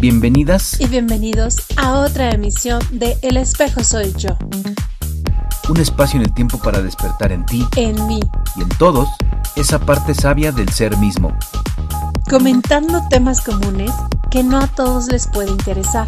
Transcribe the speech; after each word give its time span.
Bienvenidas 0.00 0.80
y 0.80 0.86
bienvenidos 0.86 1.58
a 1.76 1.98
otra 1.98 2.30
emisión 2.30 2.80
de 2.90 3.18
El 3.20 3.36
espejo 3.36 3.84
soy 3.84 4.14
yo. 4.16 4.30
Un 5.68 5.76
espacio 5.76 6.18
en 6.18 6.24
el 6.24 6.32
tiempo 6.32 6.56
para 6.56 6.80
despertar 6.80 7.32
en 7.32 7.44
ti, 7.44 7.66
en 7.76 8.06
mí 8.06 8.18
y 8.56 8.62
en 8.62 8.68
todos 8.70 9.10
esa 9.56 9.78
parte 9.78 10.14
sabia 10.14 10.52
del 10.52 10.70
ser 10.70 10.96
mismo. 10.96 11.36
Comentando 12.30 13.02
temas 13.10 13.42
comunes 13.42 13.92
que 14.30 14.42
no 14.42 14.56
a 14.56 14.68
todos 14.68 15.08
les 15.08 15.26
puede 15.26 15.50
interesar. 15.50 16.06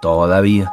Todavía. 0.00 0.72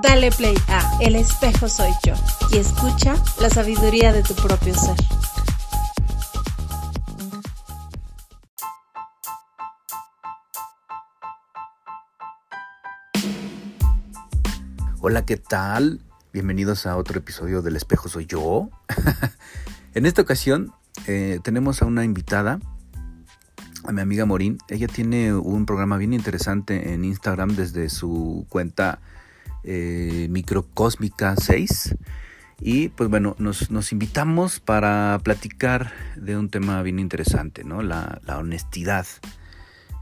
Dale 0.00 0.30
play 0.30 0.54
a 0.68 0.98
El 1.00 1.16
espejo 1.16 1.68
soy 1.68 1.90
yo 2.04 2.14
y 2.52 2.58
escucha 2.58 3.16
la 3.40 3.50
sabiduría 3.50 4.12
de 4.12 4.22
tu 4.22 4.34
propio 4.34 4.74
ser. 4.76 4.94
Hola, 15.02 15.24
¿qué 15.24 15.38
tal? 15.38 16.02
Bienvenidos 16.30 16.84
a 16.84 16.98
otro 16.98 17.20
episodio 17.20 17.62
del 17.62 17.74
Espejo 17.74 18.10
Soy 18.10 18.26
Yo. 18.26 18.68
en 19.94 20.04
esta 20.04 20.20
ocasión 20.20 20.74
eh, 21.06 21.40
tenemos 21.42 21.80
a 21.80 21.86
una 21.86 22.04
invitada, 22.04 22.60
a 23.84 23.92
mi 23.92 24.02
amiga 24.02 24.26
Morín. 24.26 24.58
Ella 24.68 24.88
tiene 24.88 25.32
un 25.32 25.64
programa 25.64 25.96
bien 25.96 26.12
interesante 26.12 26.92
en 26.92 27.06
Instagram 27.06 27.56
desde 27.56 27.88
su 27.88 28.44
cuenta 28.50 29.00
eh, 29.64 30.26
Microcósmica 30.28 31.34
6. 31.34 31.96
Y 32.60 32.90
pues 32.90 33.08
bueno, 33.08 33.36
nos, 33.38 33.92
invitamos 33.92 34.60
para 34.60 35.18
platicar 35.24 35.92
de 36.16 36.36
un 36.36 36.50
tema 36.50 36.82
bien 36.82 36.98
interesante, 36.98 37.64
¿no? 37.64 37.80
La, 37.80 38.20
honestidad. 38.36 39.06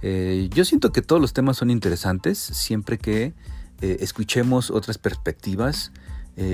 Eh, 0.02 0.48
yo 0.52 0.64
siento 0.64 0.90
que 0.90 1.02
todos 1.02 1.22
los 1.22 1.34
temas 1.34 1.56
son 1.56 1.70
interesantes 1.70 2.36
siempre 2.36 2.98
que 2.98 3.32
eh, 3.80 3.98
escuchemos 4.00 4.70
otras 4.70 4.98
perspectivas 4.98 5.92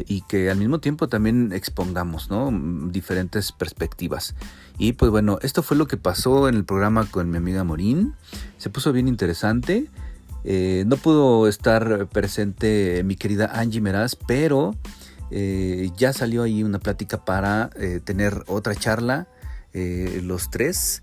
y 0.06 0.22
que 0.22 0.50
al 0.50 0.56
mismo 0.56 0.78
tiempo 0.78 1.10
también 1.10 1.52
expongamos 1.52 2.30
¿no? 2.30 2.50
diferentes 2.90 3.52
perspectivas. 3.52 4.34
Y 4.78 4.94
pues 4.94 5.10
bueno, 5.10 5.38
esto 5.42 5.62
fue 5.62 5.76
lo 5.76 5.86
que 5.86 5.98
pasó 5.98 6.48
en 6.48 6.54
el 6.54 6.64
programa 6.64 7.04
con 7.04 7.30
mi 7.30 7.36
amiga 7.36 7.64
Morín. 7.64 8.14
Se 8.56 8.70
puso 8.70 8.92
bien 8.92 9.08
interesante. 9.08 9.90
Eh, 10.44 10.84
no 10.86 10.96
pudo 10.96 11.48
estar 11.48 12.06
presente 12.08 13.02
mi 13.04 13.16
querida 13.16 13.50
Angie 13.54 13.80
Meraz, 13.80 14.14
pero 14.14 14.74
eh, 15.30 15.90
ya 15.96 16.12
salió 16.12 16.42
ahí 16.42 16.62
una 16.62 16.78
plática 16.78 17.24
para 17.24 17.70
eh, 17.76 18.00
tener 18.04 18.44
otra 18.46 18.74
charla, 18.74 19.26
los 19.72 20.50
tres, 20.50 21.02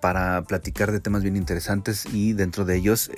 para 0.00 0.42
platicar 0.42 0.92
de 0.92 1.00
temas 1.00 1.24
bien 1.24 1.36
interesantes 1.36 2.06
y 2.12 2.32
dentro 2.32 2.64
de 2.64 2.76
ellos, 2.76 3.10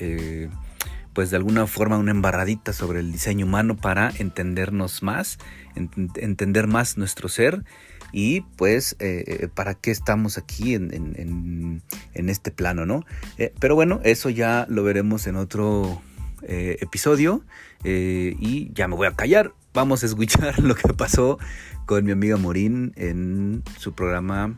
pues 1.14 1.30
de 1.30 1.36
alguna 1.36 1.66
forma 1.66 1.96
una 1.96 2.10
embarradita 2.10 2.72
sobre 2.72 3.00
el 3.00 3.12
diseño 3.12 3.46
humano 3.46 3.76
para 3.76 4.12
entendernos 4.18 5.02
más, 5.02 5.38
entender 5.74 6.66
más 6.66 6.98
nuestro 6.98 7.28
ser 7.28 7.64
y 8.12 8.42
pues 8.56 8.94
eh, 9.00 9.24
eh, 9.26 9.48
para 9.52 9.74
qué 9.74 9.90
estamos 9.90 10.38
aquí 10.38 10.74
en, 10.74 11.82
este 12.14 12.50
plano, 12.50 12.86
¿no? 12.86 13.04
Eh, 13.38 13.52
pero 13.58 13.74
bueno, 13.74 14.00
eso 14.04 14.30
ya 14.30 14.66
lo 14.68 14.84
veremos 14.84 15.26
en 15.26 15.36
otro 15.36 16.02
episodio 16.46 17.42
y 17.82 18.70
ya 18.74 18.86
me 18.86 18.96
voy 18.96 19.06
a 19.06 19.12
callar. 19.12 19.52
Vamos 19.72 20.02
a 20.02 20.06
escuchar 20.06 20.58
lo 20.62 20.74
que 20.74 20.92
pasó 20.92 21.38
con 21.86 22.04
mi 22.04 22.12
amiga 22.12 22.36
Morín 22.36 22.92
en 22.96 23.62
su 23.78 23.94
programa 23.94 24.54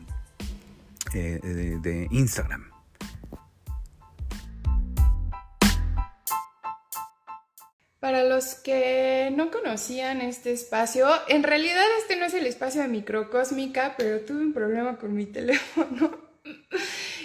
de 1.13 2.07
Instagram. 2.11 2.66
Para 7.99 8.23
los 8.23 8.53
que 8.53 9.31
no 9.35 9.49
conocían 9.49 10.21
este 10.21 10.51
espacio, 10.51 11.07
en 11.27 11.41
realidad 11.41 11.83
este 11.99 12.15
no 12.15 12.25
es 12.25 12.33
el 12.35 12.45
espacio 12.45 12.83
de 12.83 12.87
microcósmica, 12.87 13.95
pero 13.97 14.19
tuve 14.19 14.39
un 14.39 14.53
problema 14.53 14.97
con 14.97 15.15
mi 15.15 15.25
teléfono. 15.37 16.15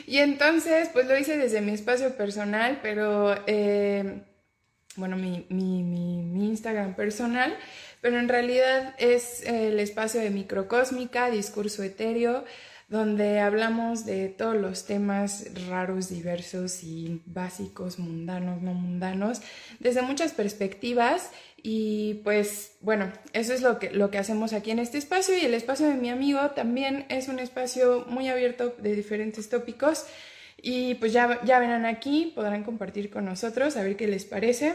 y 0.07 0.19
entonces, 0.19 0.89
pues 0.93 1.07
lo 1.07 1.17
hice 1.19 1.37
desde 1.37 1.61
mi 1.61 1.73
espacio 1.73 2.17
personal, 2.17 2.81
pero, 2.83 3.35
eh, 3.47 4.23
bueno, 4.97 5.17
mi, 5.17 5.47
mi, 5.51 6.49
Instagram 6.49 6.95
personal, 6.97 7.57
pero 8.01 8.19
en 8.19 8.29
realidad 8.29 8.95
es 8.99 9.43
el 9.47 9.79
espacio 9.79 10.21
de 10.21 10.31
microcósmica, 10.31 11.31
discurso 11.31 11.83
etéreo 11.83 12.45
donde 12.93 13.41
hablamos 13.41 14.05
de 14.05 14.29
todos 14.29 14.55
los 14.55 14.85
temas 14.85 15.47
raros, 15.67 16.11
diversos 16.11 16.85
y 16.85 17.23
básicos, 17.25 17.99
mundanos, 17.99 18.61
no 18.61 18.75
mundanos, 18.75 19.41
desde 19.81 20.03
muchas 20.03 20.33
perspectivas. 20.33 21.31
Y 21.63 22.21
pues 22.23 22.77
bueno, 22.83 23.11
eso 23.33 23.55
es 23.55 23.63
lo 23.63 23.79
que, 23.79 23.93
lo 23.93 24.11
que 24.11 24.19
hacemos 24.19 24.53
aquí 24.53 24.73
en 24.73 24.79
este 24.79 24.99
espacio 24.99 25.35
y 25.35 25.47
el 25.47 25.55
espacio 25.55 25.89
de 25.89 25.95
mi 25.95 26.11
amigo 26.11 26.51
también 26.51 27.07
es 27.09 27.29
un 27.29 27.39
espacio 27.39 28.05
muy 28.09 28.29
abierto 28.29 28.75
de 28.77 28.95
diferentes 28.95 29.49
tópicos. 29.49 30.05
Y 30.61 30.97
pues 30.97 31.15
ya, 31.15 31.41
ya 31.45 31.61
verán 31.61 31.87
aquí, 31.87 32.31
podrán 32.35 32.63
compartir 32.63 33.09
con 33.09 33.25
nosotros, 33.25 33.79
a 33.79 33.83
ver 33.83 33.97
qué 33.97 34.07
les 34.07 34.27
parece. 34.27 34.75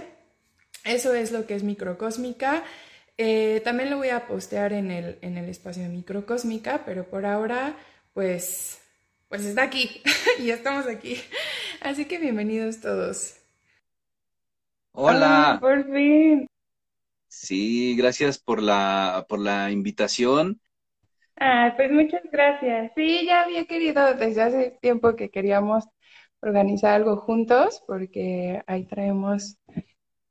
Eso 0.86 1.14
es 1.14 1.32
lo 1.32 1.46
que 1.46 1.54
es 1.54 1.62
microcósmica. 1.62 2.64
Eh, 3.20 3.62
también 3.64 3.92
lo 3.92 3.98
voy 3.98 4.10
a 4.10 4.26
postear 4.26 4.74
en 4.74 4.90
el, 4.90 5.20
en 5.22 5.38
el 5.38 5.50
espacio 5.50 5.84
de 5.84 5.90
microcósmica, 5.90 6.82
pero 6.84 7.06
por 7.08 7.28
ahora 7.28 7.76
pues, 8.18 8.82
pues 9.30 9.46
está 9.46 9.62
aquí 9.62 10.02
y 10.40 10.50
estamos 10.50 10.88
aquí. 10.88 11.18
Así 11.82 12.06
que 12.06 12.18
bienvenidos 12.18 12.82
todos. 12.82 13.36
Hola. 14.92 15.60
por 15.62 15.86
fin. 15.86 16.48
Sí, 17.28 17.96
gracias 17.96 18.40
por 18.40 18.60
la, 18.60 19.28
por 19.30 19.38
la 19.38 19.70
invitación. 19.70 20.60
Ah, 21.40 21.76
pues 21.78 21.92
muchas 21.92 22.24
gracias. 22.32 22.92
Sí, 22.96 23.24
ya 23.28 23.44
había 23.44 23.66
querido 23.66 24.16
desde 24.16 24.42
hace 24.42 24.80
tiempo 24.82 25.16
que 25.16 25.30
queríamos 25.30 25.84
organizar 26.40 26.96
algo 26.96 27.18
juntos 27.18 27.84
porque 27.86 28.64
ahí 28.66 28.88
traemos, 28.88 29.60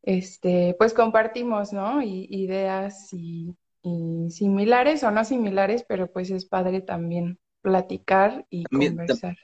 este, 0.03 0.75
pues 0.77 0.93
compartimos, 0.93 1.73
¿no? 1.73 2.03
Y, 2.03 2.27
ideas 2.31 3.13
y, 3.13 3.55
y, 3.83 4.29
similares 4.33 5.05
o 5.05 5.13
no 5.13 5.25
similares, 5.25 5.85
pero 5.89 6.11
pues 6.11 6.33
es 6.33 6.47
padre 6.47 6.81
también 6.81 7.39
platicar 7.67 8.47
y 8.49 8.63
conversar. 8.63 9.37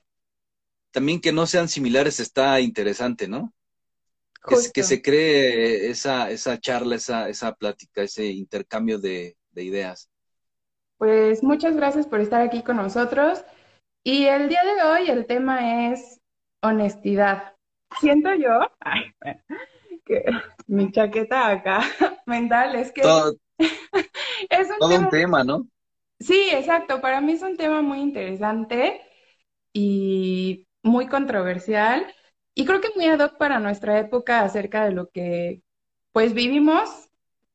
También 0.93 1.21
que 1.21 1.33
no 1.33 1.45
sean 1.45 1.69
similares 1.69 2.21
está 2.21 2.61
interesante, 2.61 3.27
¿no? 3.27 3.53
Que, 4.47 4.55
que, 4.73 4.85
se 4.85 5.03
cree 5.03 5.91
esa, 5.91 6.31
esa 6.31 6.57
charla, 6.61 6.95
esa, 6.95 7.29
esa 7.29 7.53
plática, 7.53 8.01
ese 8.03 8.27
intercambio 8.27 9.01
de, 9.01 9.37
ideas. 9.57 10.09
Pues 10.99 11.43
muchas 11.43 11.75
gracias 11.75 12.07
por 12.07 12.21
estar 12.21 12.43
aquí 12.43 12.63
con 12.63 12.77
nosotros. 12.77 13.45
Y 14.05 14.27
el 14.27 14.49
día 14.49 14.63
de 14.63 14.83
hoy 14.85 15.11
el 15.11 15.27
tema 15.27 15.91
es 15.91 16.21
honestidad. 16.63 17.57
Siento 17.99 18.33
yo 18.37 18.61
que 20.05 20.25
mi 20.69 20.93
chaqueta 20.93 21.49
acá 21.49 21.81
mental 22.27 22.77
es 22.77 22.93
que 22.93 23.03
es 24.49 24.69
todo 24.79 24.97
un 24.97 25.09
tema, 25.09 25.43
¿no? 25.43 25.67
Sí, 26.23 26.49
exacto. 26.53 27.01
Para 27.01 27.21
mí 27.21 27.33
es 27.33 27.43
un 27.43 27.57
tema 27.57 27.83
muy 27.83 28.01
interesante 28.01 29.01
y 29.73 30.69
muy 30.83 31.09
controversial 31.09 32.07
y 32.55 32.65
creo 32.67 32.81
que 32.81 32.91
muy 32.97 33.07
ad 33.07 33.21
hoc 33.21 33.39
para 33.39 33.61
nuestra 33.61 33.99
época 33.99 34.43
acerca 34.43 34.85
de 34.85 34.93
lo 34.93 35.11
que 35.11 35.63
pues 36.13 36.35
vivimos, 36.35 37.11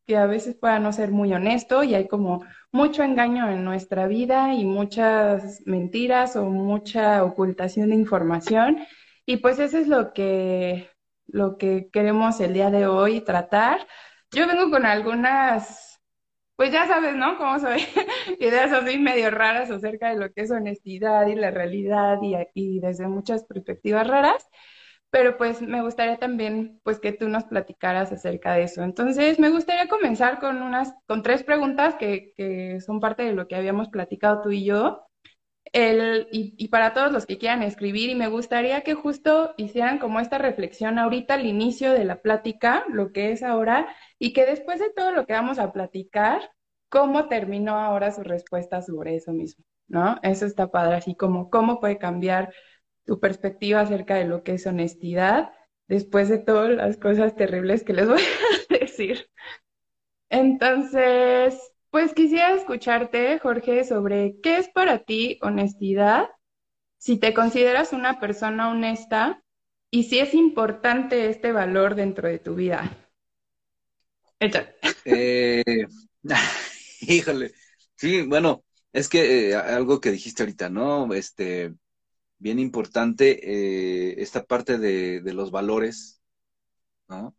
que 0.08 0.18
a 0.18 0.26
veces 0.26 0.56
pueda 0.56 0.80
no 0.80 0.94
ser 0.94 1.12
muy 1.12 1.34
honesto 1.34 1.84
y 1.84 1.96
hay 1.96 2.08
como 2.08 2.46
mucho 2.72 3.04
engaño 3.04 3.50
en 3.50 3.64
nuestra 3.66 4.08
vida 4.08 4.54
y 4.54 4.66
muchas 4.66 5.62
mentiras 5.66 6.36
o 6.36 6.46
mucha 6.46 7.24
ocultación 7.24 7.90
de 7.90 7.96
información 7.96 8.80
y 9.26 9.38
pues 9.38 9.60
eso 9.60 9.78
es 9.78 9.88
lo 9.88 10.14
que 10.14 10.90
lo 11.28 11.58
que 11.58 11.90
queremos 11.92 12.40
el 12.42 12.54
día 12.54 12.72
de 12.72 12.88
hoy 12.88 13.22
tratar. 13.22 13.88
Yo 14.32 14.48
vengo 14.48 14.72
con 14.72 14.86
algunas 14.86 15.87
pues 16.58 16.72
ya 16.72 16.88
sabes, 16.88 17.16
¿no? 17.16 17.38
Cómo 17.38 17.60
soy. 17.60 17.86
Ideas 18.40 18.72
así 18.74 18.98
medio 18.98 19.30
raras 19.32 19.70
acerca 19.72 20.10
de 20.10 20.18
lo 20.18 20.34
que 20.34 20.42
es 20.42 20.52
honestidad 20.52 21.28
y 21.28 21.36
la 21.36 21.52
realidad 21.52 22.18
y, 22.24 22.36
y, 22.56 22.80
desde 22.80 23.08
muchas 23.08 23.46
perspectivas 23.46 24.08
raras. 24.08 24.50
Pero 25.12 25.38
pues 25.38 25.62
me 25.62 25.84
gustaría 25.84 26.18
también 26.18 26.82
pues 26.84 27.00
que 27.00 27.14
tú 27.14 27.30
nos 27.30 27.46
platicaras 27.46 28.12
acerca 28.12 28.54
de 28.56 28.64
eso. 28.64 28.84
Entonces 28.84 29.40
me 29.40 29.52
gustaría 29.52 29.88
comenzar 29.88 30.40
con 30.40 30.62
unas, 30.64 30.94
con 31.08 31.22
tres 31.24 31.44
preguntas 31.44 31.96
que, 31.96 32.34
que 32.36 32.82
son 32.82 33.00
parte 33.00 33.24
de 33.24 33.34
lo 33.34 33.48
que 33.48 33.56
habíamos 33.56 33.90
platicado 33.90 34.42
tú 34.42 34.52
y 34.52 34.66
yo. 34.66 35.04
El, 35.74 36.28
y, 36.32 36.56
y, 36.58 36.70
para 36.70 36.94
todos 36.94 37.12
los 37.12 37.26
que 37.26 37.38
quieran 37.38 37.62
escribir, 37.62 38.10
y 38.10 38.16
me 38.16 38.30
gustaría 38.30 38.82
que 38.82 38.94
justo 38.96 39.54
hicieran 39.58 40.00
como 40.00 40.20
esta 40.22 40.38
reflexión 40.38 40.98
ahorita 40.98 41.36
al 41.36 41.46
inicio 41.46 41.92
de 41.92 42.06
la 42.06 42.22
plática, 42.22 42.86
lo 42.90 43.12
que 43.12 43.32
es 43.32 43.44
ahora, 43.44 43.88
y 44.20 44.34
que 44.34 44.46
después 44.46 44.80
de 44.80 44.92
todo 44.92 45.12
lo 45.12 45.26
que 45.26 45.34
vamos 45.34 45.60
a 45.60 45.72
platicar, 45.72 46.42
cómo 46.90 47.28
terminó 47.28 47.78
ahora 47.78 48.12
su 48.12 48.24
respuesta 48.24 48.82
sobre 48.82 49.16
eso 49.16 49.34
mismo, 49.34 49.64
¿no? 49.88 50.20
Eso 50.24 50.46
está 50.46 50.72
padre, 50.72 50.96
así 50.96 51.16
como 51.16 51.50
cómo 51.50 51.80
puede 51.80 51.98
cambiar 51.98 52.54
tu 53.06 53.20
perspectiva 53.20 53.82
acerca 53.82 54.16
de 54.16 54.26
lo 54.26 54.44
que 54.44 54.54
es 54.54 54.66
honestidad 54.68 55.52
después 55.88 56.30
de 56.30 56.38
todas 56.40 56.72
las 56.72 56.98
cosas 56.98 57.36
terribles 57.36 57.84
que 57.84 57.94
les 57.94 58.08
voy 58.10 58.22
a 58.22 58.80
decir. 58.80 59.30
Entonces, 60.30 61.60
pues 61.90 62.14
quisiera 62.14 62.54
escucharte, 62.54 63.40
Jorge, 63.40 63.84
sobre 63.84 64.40
qué 64.42 64.58
es 64.58 64.70
para 64.70 65.00
ti 65.00 65.40
honestidad, 65.42 66.30
si 66.98 67.18
te 67.18 67.34
consideras 67.34 67.94
una 67.94 68.20
persona 68.20 68.70
honesta 68.70 69.44
y 69.90 70.04
si 70.04 70.20
es 70.20 70.34
importante 70.34 71.30
este 71.30 71.52
valor 71.52 71.96
dentro 71.96 72.28
de 72.28 72.40
tu 72.40 72.56
vida. 72.56 73.07
Eh, 75.06 75.64
híjole, 77.02 77.54
sí, 77.96 78.22
bueno, 78.22 78.64
es 78.94 79.10
que 79.10 79.50
eh, 79.50 79.56
algo 79.56 80.00
que 80.00 80.12
dijiste 80.12 80.44
ahorita, 80.44 80.70
¿no? 80.70 81.14
Este, 81.14 81.74
bien 82.40 82.60
importante, 82.60 83.40
eh, 83.44 84.22
esta 84.22 84.46
parte 84.46 84.78
de, 84.78 85.22
los 85.34 85.52
valores, 85.52 86.22
¿no? 87.08 87.36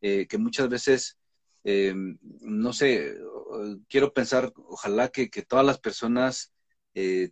Eh, 0.00 0.26
que 0.28 0.38
muchas 0.38 0.68
veces, 0.68 1.18
eh, 1.64 1.94
no 1.94 2.72
sé, 2.72 3.16
quiero 3.88 4.12
pensar, 4.12 4.52
ojalá 4.56 5.08
que, 5.08 5.30
que 5.30 5.42
todas 5.42 5.66
las 5.66 5.78
personas 5.78 6.52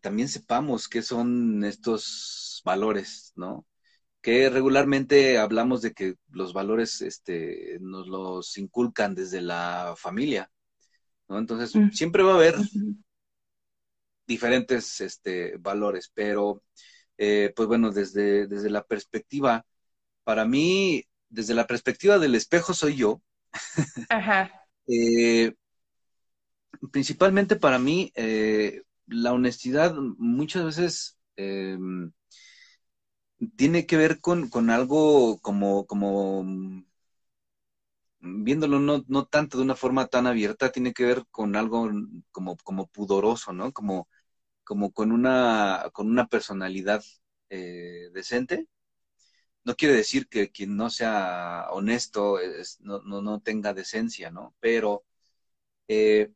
también 0.00 0.28
sepamos 0.28 0.88
qué 0.88 1.02
son 1.02 1.64
estos 1.64 2.62
valores, 2.64 3.32
¿no? 3.36 3.66
Que 4.20 4.50
regularmente 4.50 5.38
hablamos 5.38 5.82
de 5.82 5.92
que 5.92 6.16
los 6.30 6.52
valores 6.52 7.00
este, 7.00 7.78
nos 7.80 8.06
los 8.06 8.58
inculcan 8.58 9.14
desde 9.14 9.40
la 9.40 9.94
familia, 9.96 10.50
¿no? 11.28 11.38
Entonces, 11.38 11.74
mm. 11.74 11.90
siempre 11.90 12.22
va 12.22 12.32
a 12.32 12.36
haber 12.36 12.56
diferentes 14.26 15.00
este, 15.00 15.56
valores, 15.56 16.10
pero 16.14 16.62
eh, 17.18 17.52
pues 17.56 17.66
bueno, 17.68 17.90
desde, 17.90 18.46
desde 18.46 18.70
la 18.70 18.84
perspectiva, 18.84 19.66
para 20.24 20.44
mí, 20.44 21.04
desde 21.28 21.54
la 21.54 21.66
perspectiva 21.66 22.18
del 22.18 22.34
espejo 22.34 22.74
soy 22.74 22.96
yo. 22.96 23.22
Ajá. 24.08 24.52
eh, 24.86 25.54
principalmente 26.92 27.56
para 27.56 27.78
mí, 27.78 28.12
eh, 28.14 28.82
la 29.06 29.32
honestidad 29.32 29.94
muchas 29.94 30.64
veces 30.64 31.18
eh, 31.36 31.78
tiene 33.56 33.86
que 33.86 33.96
ver 33.96 34.20
con, 34.20 34.48
con 34.48 34.70
algo 34.70 35.40
como, 35.40 35.86
como 35.86 36.44
viéndolo 38.20 38.78
no, 38.80 39.04
no 39.08 39.26
tanto 39.26 39.58
de 39.58 39.64
una 39.64 39.74
forma 39.76 40.06
tan 40.06 40.26
abierta, 40.26 40.72
tiene 40.72 40.92
que 40.92 41.04
ver 41.04 41.24
con 41.30 41.56
algo 41.56 41.90
como, 42.32 42.56
como 42.58 42.86
pudoroso, 42.88 43.52
¿no? 43.52 43.72
Como, 43.72 44.08
como 44.64 44.92
con 44.92 45.12
una, 45.12 45.90
con 45.92 46.08
una 46.10 46.28
personalidad 46.28 47.02
eh, 47.50 48.10
decente. 48.12 48.68
No 49.64 49.76
quiere 49.76 49.94
decir 49.94 50.28
que 50.28 50.50
quien 50.50 50.76
no 50.76 50.90
sea 50.90 51.68
honesto 51.72 52.38
es, 52.40 52.80
no, 52.80 53.00
no, 53.02 53.22
no, 53.22 53.40
tenga 53.40 53.74
decencia, 53.74 54.30
¿no? 54.30 54.54
Pero 54.60 55.04
eh, 55.88 56.32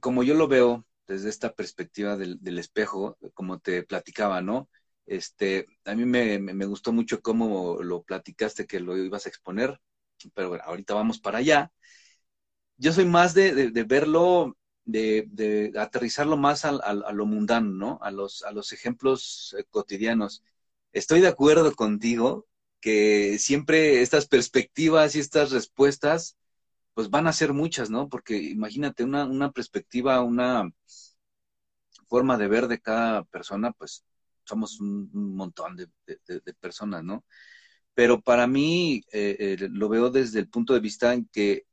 como 0.00 0.22
yo 0.22 0.34
lo 0.34 0.48
veo 0.48 0.86
desde 1.06 1.28
esta 1.30 1.54
perspectiva 1.54 2.16
del, 2.16 2.42
del, 2.42 2.58
espejo, 2.58 3.18
como 3.34 3.58
te 3.60 3.82
platicaba, 3.84 4.40
¿no? 4.42 4.68
Este, 5.06 5.66
a 5.84 5.94
mí 5.94 6.04
me, 6.04 6.38
me, 6.38 6.66
gustó 6.66 6.92
mucho 6.92 7.20
cómo 7.20 7.82
lo 7.82 8.02
platicaste 8.02 8.66
que 8.66 8.80
lo 8.80 8.96
ibas 8.96 9.26
a 9.26 9.28
exponer, 9.28 9.80
pero 10.34 10.48
bueno, 10.50 10.64
ahorita 10.66 10.94
vamos 10.94 11.18
para 11.20 11.38
allá. 11.38 11.72
Yo 12.76 12.92
soy 12.92 13.04
más 13.04 13.34
de, 13.34 13.70
de, 13.70 13.84
verlo 13.84 14.56
de, 14.84 15.26
de 15.28 15.72
aterrizarlo 15.78 16.36
más 16.36 16.64
a, 16.64 16.92
lo 17.12 17.26
mundano, 17.26 17.70
¿no? 17.70 17.98
A 18.02 18.10
los, 18.10 18.42
a 18.42 18.52
los 18.52 18.72
ejemplos 18.72 19.54
eh, 19.58 19.64
cotidianos. 19.70 20.42
Estoy 20.92 21.20
de 21.20 21.28
acuerdo 21.28 21.74
contigo 21.74 22.46
que 22.80 23.38
siempre 23.38 24.02
estas 24.02 24.26
perspectivas 24.26 25.16
y 25.16 25.20
estas 25.20 25.52
respuestas, 25.52 26.36
pues 26.94 27.10
van 27.10 27.26
a 27.26 27.32
ser 27.32 27.52
muchas, 27.52 27.90
¿no? 27.90 28.08
Porque 28.08 28.36
imagínate 28.36 29.04
una, 29.04 29.24
una 29.24 29.52
perspectiva, 29.52 30.22
una 30.22 30.70
forma 32.08 32.36
de 32.38 32.48
ver 32.48 32.68
de 32.68 32.80
cada 32.80 33.24
persona, 33.24 33.72
pues 33.72 34.04
somos 34.44 34.80
un, 34.80 35.10
montón 35.34 35.76
de, 35.76 35.88
personas, 36.60 37.04
¿no? 37.04 37.24
Pero 37.94 38.20
para 38.20 38.46
mí 38.46 39.02
eh, 39.12 39.36
eh, 39.38 39.68
lo 39.70 39.88
veo 39.88 40.10
desde 40.10 40.40
el 40.40 40.48
punto 40.48 40.74
de 40.74 40.80
vista 40.80 41.14
en 41.14 41.26
que 41.26 41.66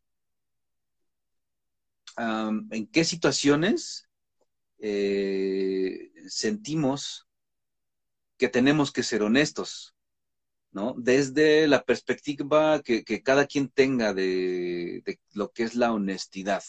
en 2.18 2.88
qué 2.88 3.04
situaciones 3.04 4.10
eh, 4.80 6.12
sentimos 6.28 7.28
que 8.38 8.50
tenemos 8.50 8.92
que 8.92 9.04
ser 9.04 9.22
honestos, 9.22 9.96
¿no? 10.72 10.96
Desde 10.98 11.68
la 11.68 11.84
perspectiva 11.84 12.82
que, 12.82 13.04
cada 13.24 13.46
quien 13.46 13.70
tenga 13.70 14.14
de, 14.14 15.04
lo 15.34 15.52
que 15.52 15.64
es 15.64 15.76
la 15.76 15.94
honestidad, 15.94 16.64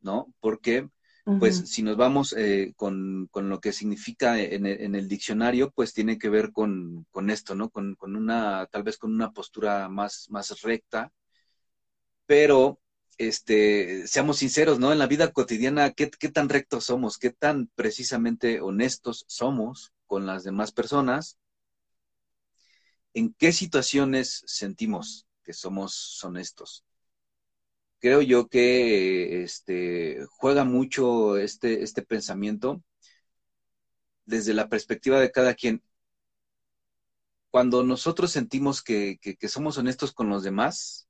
¿no? 0.00 0.34
Porque, 0.40 0.88
pues, 1.24 1.60
uh 1.60 1.62
-huh. 1.62 1.66
si 1.66 1.82
nos 1.82 1.96
vamos 1.96 2.34
eh, 2.36 2.72
con, 2.76 3.28
con, 3.30 3.48
lo 3.48 3.60
que 3.60 3.72
significa 3.72 4.40
en, 4.40 4.66
en, 4.66 4.94
el 4.94 5.08
diccionario, 5.08 5.70
pues 5.70 5.92
tiene 5.92 6.18
que 6.18 6.28
ver 6.28 6.52
con, 6.52 7.06
con 7.10 7.30
esto, 7.30 7.54
¿no? 7.54 7.70
Con, 7.70 7.94
con, 7.94 8.16
una, 8.16 8.66
tal 8.66 8.82
vez 8.82 8.96
con 8.96 9.12
una 9.12 9.30
postura 9.32 9.88
más, 9.88 10.26
más 10.30 10.60
recta, 10.62 11.12
pero 12.26 12.80
este, 13.18 14.06
seamos 14.06 14.38
sinceros, 14.38 14.78
¿no? 14.78 14.92
En 14.92 14.98
la 14.98 15.06
vida 15.06 15.30
cotidiana, 15.32 15.90
¿qué, 15.90 16.10
¿qué, 16.10 16.30
tan 16.30 16.48
rectos 16.48 16.84
somos? 16.84 17.18
¿Qué 17.18 17.30
tan 17.30 17.68
precisamente 17.74 18.60
honestos 18.60 19.24
somos 19.28 19.92
con 20.06 20.26
las 20.26 20.42
demás 20.42 20.72
personas? 20.72 21.36
¿En 23.12 23.34
qué 23.34 23.52
situaciones 23.52 24.42
sentimos 24.46 25.26
que 25.42 25.52
somos 25.52 26.22
honestos? 26.24 26.84
Creo 28.00 28.22
yo 28.22 28.48
que 28.48 29.42
este, 29.42 30.24
juega 30.38 30.64
mucho 30.64 31.36
este, 31.38 31.82
este 31.82 32.02
pensamiento 32.02 32.82
desde 34.24 34.54
la 34.54 34.68
perspectiva 34.68 35.20
de 35.20 35.30
cada 35.30 35.54
quien. 35.54 35.82
Cuando 37.50 37.82
nosotros 37.82 38.30
sentimos 38.30 38.82
que, 38.82 39.18
que, 39.20 39.36
que 39.36 39.48
somos 39.48 39.76
honestos 39.76 40.12
con 40.12 40.28
los 40.28 40.44
demás, 40.44 41.08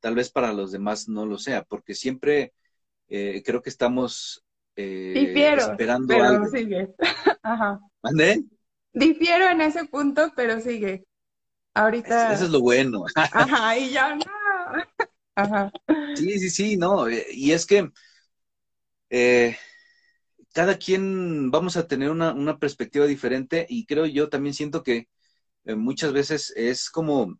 tal 0.00 0.14
vez 0.14 0.30
para 0.30 0.52
los 0.52 0.72
demás 0.72 1.08
no 1.08 1.26
lo 1.26 1.38
sea, 1.38 1.64
porque 1.64 1.94
siempre 1.94 2.54
eh, 3.08 3.42
creo 3.44 3.62
que 3.62 3.70
estamos 3.70 4.44
eh, 4.76 5.12
Difiero, 5.14 5.62
esperando 5.62 6.08
pero 6.08 6.24
algo. 6.24 6.46
sigue. 6.46 6.88
Ajá. 7.42 7.80
¿Mande? 8.02 8.44
Difiero 8.92 9.48
en 9.48 9.60
ese 9.60 9.84
punto, 9.86 10.32
pero 10.36 10.60
sigue. 10.60 11.04
Ahorita. 11.74 12.32
Eso 12.34 12.44
es 12.44 12.50
lo 12.50 12.60
bueno. 12.60 13.04
Ajá, 13.16 13.78
y 13.78 13.90
ya 13.90 14.14
no. 14.14 14.22
Ajá. 15.38 15.70
Sí, 16.16 16.38
sí, 16.38 16.50
sí, 16.50 16.76
no. 16.76 17.08
Eh, 17.08 17.26
y 17.30 17.52
es 17.52 17.64
que 17.64 17.90
eh, 19.10 19.56
cada 20.52 20.78
quien 20.78 21.50
vamos 21.50 21.76
a 21.76 21.86
tener 21.86 22.10
una, 22.10 22.32
una, 22.32 22.58
perspectiva 22.58 23.06
diferente 23.06 23.66
y 23.68 23.86
creo 23.86 24.06
yo 24.06 24.28
también 24.28 24.54
siento 24.54 24.82
que 24.82 25.08
eh, 25.64 25.76
muchas 25.76 26.12
veces 26.12 26.52
es 26.56 26.90
como 26.90 27.38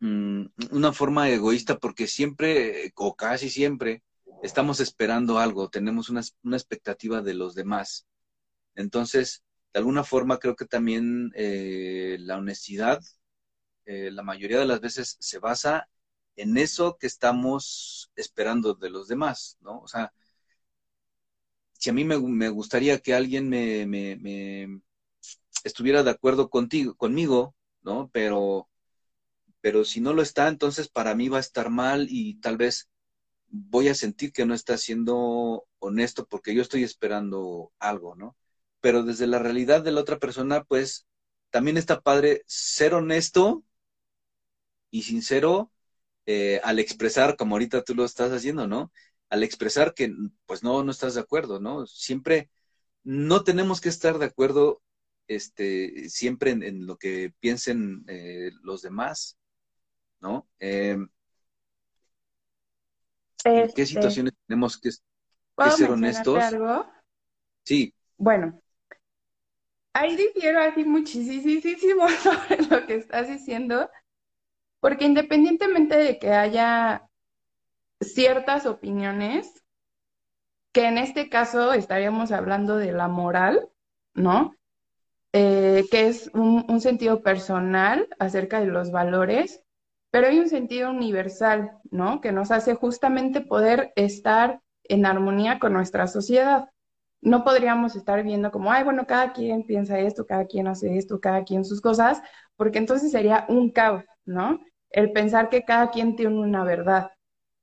Mm, 0.00 0.46
una 0.72 0.92
forma 0.92 1.30
egoísta 1.30 1.78
porque 1.78 2.06
siempre, 2.06 2.92
o 2.96 3.16
casi 3.16 3.48
siempre, 3.50 4.02
estamos 4.42 4.80
esperando 4.80 5.38
algo, 5.38 5.70
tenemos 5.70 6.10
una, 6.10 6.20
una 6.42 6.56
expectativa 6.56 7.22
de 7.22 7.34
los 7.34 7.54
demás. 7.54 8.06
Entonces, 8.76 9.44
de 9.72 9.80
alguna 9.80 10.04
forma 10.04 10.38
creo 10.38 10.56
que 10.56 10.66
también 10.66 11.32
la 11.36 12.38
honestidad, 12.38 13.00
la 13.86 14.22
mayoría 14.22 14.58
de 14.60 14.66
las 14.66 14.80
veces 14.80 15.16
se 15.20 15.38
basa 15.38 15.88
en 16.36 16.56
eso 16.58 16.96
que 16.98 17.06
estamos 17.06 18.10
esperando 18.16 18.74
de 18.74 18.90
los 18.90 19.08
demás, 19.08 19.58
¿no? 19.60 19.80
O 19.80 19.88
sea, 19.88 20.12
si 21.72 21.90
a 21.90 21.92
mí 21.92 22.04
me, 22.04 22.48
gustaría 22.48 22.98
que 23.00 23.14
alguien 23.14 23.48
me, 23.48 23.86
me, 23.86 24.16
me, 24.16 24.80
estuviera 25.64 26.02
de 26.02 26.10
acuerdo 26.10 26.50
contigo, 26.50 26.94
conmigo, 26.96 27.54
¿no? 27.82 28.10
Pero 28.12 28.68
pero 29.64 29.82
si 29.86 30.02
no 30.02 30.12
lo 30.12 30.20
está, 30.20 30.48
entonces 30.48 30.88
para 30.88 31.14
mí 31.14 31.30
va 31.30 31.38
a 31.38 31.40
estar 31.40 31.70
mal 31.70 32.08
y 32.10 32.34
tal 32.40 32.58
vez 32.58 32.90
voy 33.48 33.88
a 33.88 33.94
sentir 33.94 34.30
que 34.30 34.44
no 34.44 34.52
está 34.52 34.76
siendo 34.76 35.66
honesto 35.78 36.26
porque 36.26 36.54
yo 36.54 36.60
estoy 36.60 36.84
esperando 36.84 37.72
algo, 37.78 38.14
¿no? 38.14 38.36
Pero 38.82 39.04
desde 39.04 39.26
la 39.26 39.38
realidad 39.38 39.82
de 39.82 39.92
la 39.92 40.02
otra 40.02 40.18
persona, 40.18 40.64
pues 40.64 41.06
también 41.48 41.78
está 41.78 42.02
padre 42.02 42.42
ser 42.46 42.92
honesto 42.92 43.64
y 44.90 45.04
sincero 45.04 45.70
eh, 46.26 46.60
al 46.64 46.78
expresar, 46.78 47.36
como 47.36 47.54
ahorita 47.54 47.82
tú 47.82 47.94
lo 47.94 48.04
estás 48.04 48.32
haciendo, 48.32 48.66
¿no? 48.66 48.92
Al 49.30 49.42
expresar 49.42 49.94
que 49.94 50.12
pues 50.46 50.62
no, 50.62 50.82
no 50.84 50.90
estás 50.90 51.14
de 51.14 51.20
acuerdo, 51.20 51.60
¿no? 51.60 51.86
Siempre 51.86 52.50
no 53.02 53.44
tenemos 53.44 53.80
que 53.80 53.88
estar 53.88 54.18
de 54.18 54.26
acuerdo 54.26 54.82
este, 55.28 56.08
siempre 56.08 56.50
en, 56.50 56.62
en 56.62 56.86
lo 56.86 56.96
que 56.96 57.32
piensen 57.40 58.04
eh, 58.08 58.50
los 58.62 58.82
demás. 58.82 59.38
¿no? 60.24 60.48
Eh, 60.58 60.96
¿En 60.96 61.08
qué 63.44 63.62
este, 63.64 63.86
situaciones 63.86 64.32
tenemos 64.46 64.80
que, 64.80 64.90
ser 64.90 65.90
honestos? 65.90 66.38
algo? 66.38 66.86
Sí. 67.62 67.94
Bueno, 68.16 68.62
ahí 69.92 70.16
difiero 70.16 70.60
así 70.60 70.82
muchísimo 70.84 72.08
sobre 72.22 72.62
lo 72.70 72.86
que 72.86 72.94
estás 72.96 73.28
diciendo, 73.28 73.90
porque 74.84 75.06
independientemente 75.06 75.96
de 75.96 76.18
que 76.18 76.34
haya 76.34 77.08
ciertas 78.02 78.66
opiniones, 78.66 79.64
que 80.74 80.86
en 80.86 80.98
este 80.98 81.30
caso 81.30 81.72
estaríamos 81.72 82.32
hablando 82.32 82.76
de 82.76 82.92
la 82.92 83.08
moral, 83.08 83.66
¿no? 84.12 84.54
Eh, 85.32 85.86
que 85.90 86.08
es 86.08 86.30
un, 86.34 86.82
sentido 86.82 87.22
personal 87.22 88.08
acerca 88.18 88.60
de 88.60 88.66
los 88.66 88.92
valores, 88.92 89.64
pero 90.10 90.26
hay 90.26 90.38
un 90.38 90.50
sentido 90.50 90.90
universal, 90.90 91.78
¿no? 91.90 92.20
Que 92.20 92.32
nos 92.32 92.50
hace 92.50 92.74
justamente 92.74 93.40
poder 93.40 93.94
estar 93.96 94.60
en 94.82 95.06
armonía 95.06 95.58
con 95.60 95.72
nuestra 95.72 96.06
sociedad. 96.08 96.68
No 97.22 97.42
podríamos 97.42 97.96
estar 97.96 98.22
viendo 98.22 98.50
como, 98.50 98.70
ay, 98.70 98.84
bueno, 98.84 99.06
cada 99.06 99.32
quien 99.32 99.64
piensa 99.64 99.98
esto, 99.98 100.26
cada 100.26 100.44
quien 100.44 100.66
hace 100.66 100.98
esto, 100.98 101.20
cada 101.20 101.42
quien 101.42 101.64
sus 101.64 101.80
cosas, 101.80 102.20
porque 102.56 102.76
entonces 102.76 103.12
sería 103.12 103.46
un 103.48 103.70
caos, 103.70 104.04
¿no? 104.26 104.60
El 104.94 105.12
pensar 105.12 105.50
que 105.50 105.64
cada 105.64 105.90
quien 105.90 106.16
tiene 106.16 106.38
una 106.40 106.64
verdad. 106.64 107.12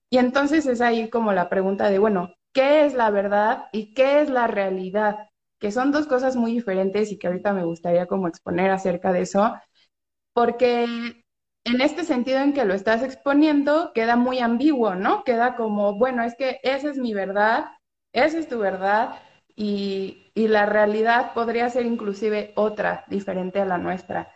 Y 0.10 0.18
entonces 0.20 0.66
es 0.68 0.82
ahí 0.82 1.10
como 1.10 1.34
la 1.34 1.50
pregunta 1.50 1.90
de, 1.90 2.00
bueno, 2.00 2.34
¿qué 2.54 2.86
es 2.86 2.94
la 2.94 3.10
verdad 3.12 3.66
y 3.72 3.94
qué 3.94 4.22
es 4.22 4.30
la 4.30 4.48
realidad? 4.48 5.18
que 5.60 5.72
son 5.72 5.92
dos 5.92 6.08
cosas 6.08 6.36
muy 6.36 6.54
diferentes 6.54 7.12
y 7.12 7.20
que 7.20 7.28
ahorita 7.28 7.54
me 7.54 7.64
gustaría 7.66 8.08
como 8.08 8.28
exponer 8.28 8.72
acerca 8.72 9.14
de 9.14 9.22
eso, 9.22 9.54
porque 10.34 10.84
en 11.66 11.82
este 11.82 12.04
sentido 12.04 12.40
en 12.40 12.54
que 12.54 12.66
lo 12.66 12.74
estás 12.74 13.04
exponiendo 13.04 13.92
queda 13.94 14.16
muy 14.16 14.40
ambiguo, 14.40 14.96
¿no? 14.96 15.24
Queda 15.24 15.56
como, 15.56 15.96
bueno, 15.98 16.24
es 16.24 16.36
que 16.36 16.60
esa 16.64 16.90
es 16.90 16.98
mi 16.98 17.14
verdad, 17.14 17.66
esa 18.14 18.40
es 18.40 18.48
tu 18.48 18.60
verdad 18.60 19.16
y, 19.56 20.32
y 20.34 20.48
la 20.48 20.66
realidad 20.66 21.34
podría 21.34 21.70
ser 21.70 21.86
inclusive 21.86 22.54
otra, 22.56 23.06
diferente 23.08 23.60
a 23.62 23.66
la 23.66 23.78
nuestra. 23.78 24.34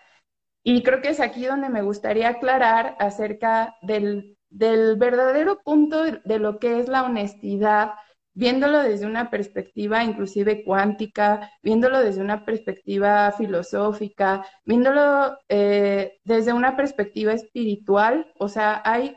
Y 0.67 0.81
creo 0.81 0.99
que 0.99 1.09
es 1.09 1.19
aquí 1.19 1.45
donde 1.45 1.69
me 1.69 1.83
gustaría 1.83 2.29
aclarar 2.29 2.95
acerca 2.97 3.75
del, 3.83 4.35
del 4.49 4.95
verdadero 4.97 5.59
punto 5.63 6.03
de 6.03 6.39
lo 6.39 6.57
que 6.57 6.79
es 6.79 6.87
la 6.87 7.03
honestidad 7.03 7.91
viéndolo 8.33 8.79
desde 8.79 9.05
una 9.05 9.29
perspectiva 9.29 10.03
inclusive 10.03 10.63
cuántica, 10.63 11.51
viéndolo 11.61 11.99
desde 11.99 12.21
una 12.21 12.45
perspectiva 12.45 13.31
filosófica, 13.31 14.43
viéndolo 14.65 15.37
eh, 15.49 16.19
desde 16.23 16.51
una 16.51 16.75
perspectiva 16.75 17.33
espiritual. 17.33 18.33
O 18.37 18.49
sea, 18.49 18.81
hay, 18.83 19.15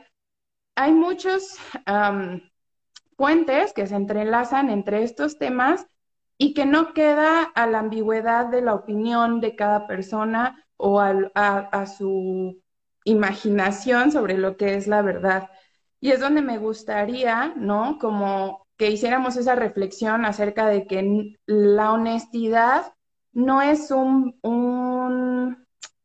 hay 0.77 0.93
muchos 0.93 1.57
puentes 3.17 3.73
que 3.73 3.87
se 3.87 3.97
entrelazan 3.97 4.69
entre 4.69 5.03
estos 5.03 5.39
temas 5.39 5.87
y 6.37 6.53
que 6.53 6.67
no 6.67 6.93
queda 6.93 7.43
a 7.43 7.67
la 7.67 7.81
ambigüedad 7.81 8.47
de 8.47 8.61
la 8.63 8.75
opinión 8.75 9.41
de 9.41 9.57
cada 9.57 9.87
persona 9.87 10.65
o 10.79 11.01
a, 11.01 11.87
su 11.87 12.63
imaginación 13.05 14.13
sobre 14.13 14.39
lo 14.39 14.57
que 14.57 14.75
es 14.75 14.87
la 14.87 15.03
verdad. 15.03 15.51
Y 16.01 16.13
es 16.13 16.21
donde 16.21 16.43
me 16.43 16.59
gustaría, 16.59 17.53
¿no? 17.57 17.99
Como 17.99 18.67
que 18.77 18.91
hiciéramos 18.91 19.37
esa 19.37 19.57
reflexión 19.57 20.25
acerca 20.25 20.67
de 20.67 20.87
que 20.87 21.35
la 21.47 21.93
honestidad 21.93 22.95
no 23.33 23.61
es 23.61 23.91
un, 23.91 24.39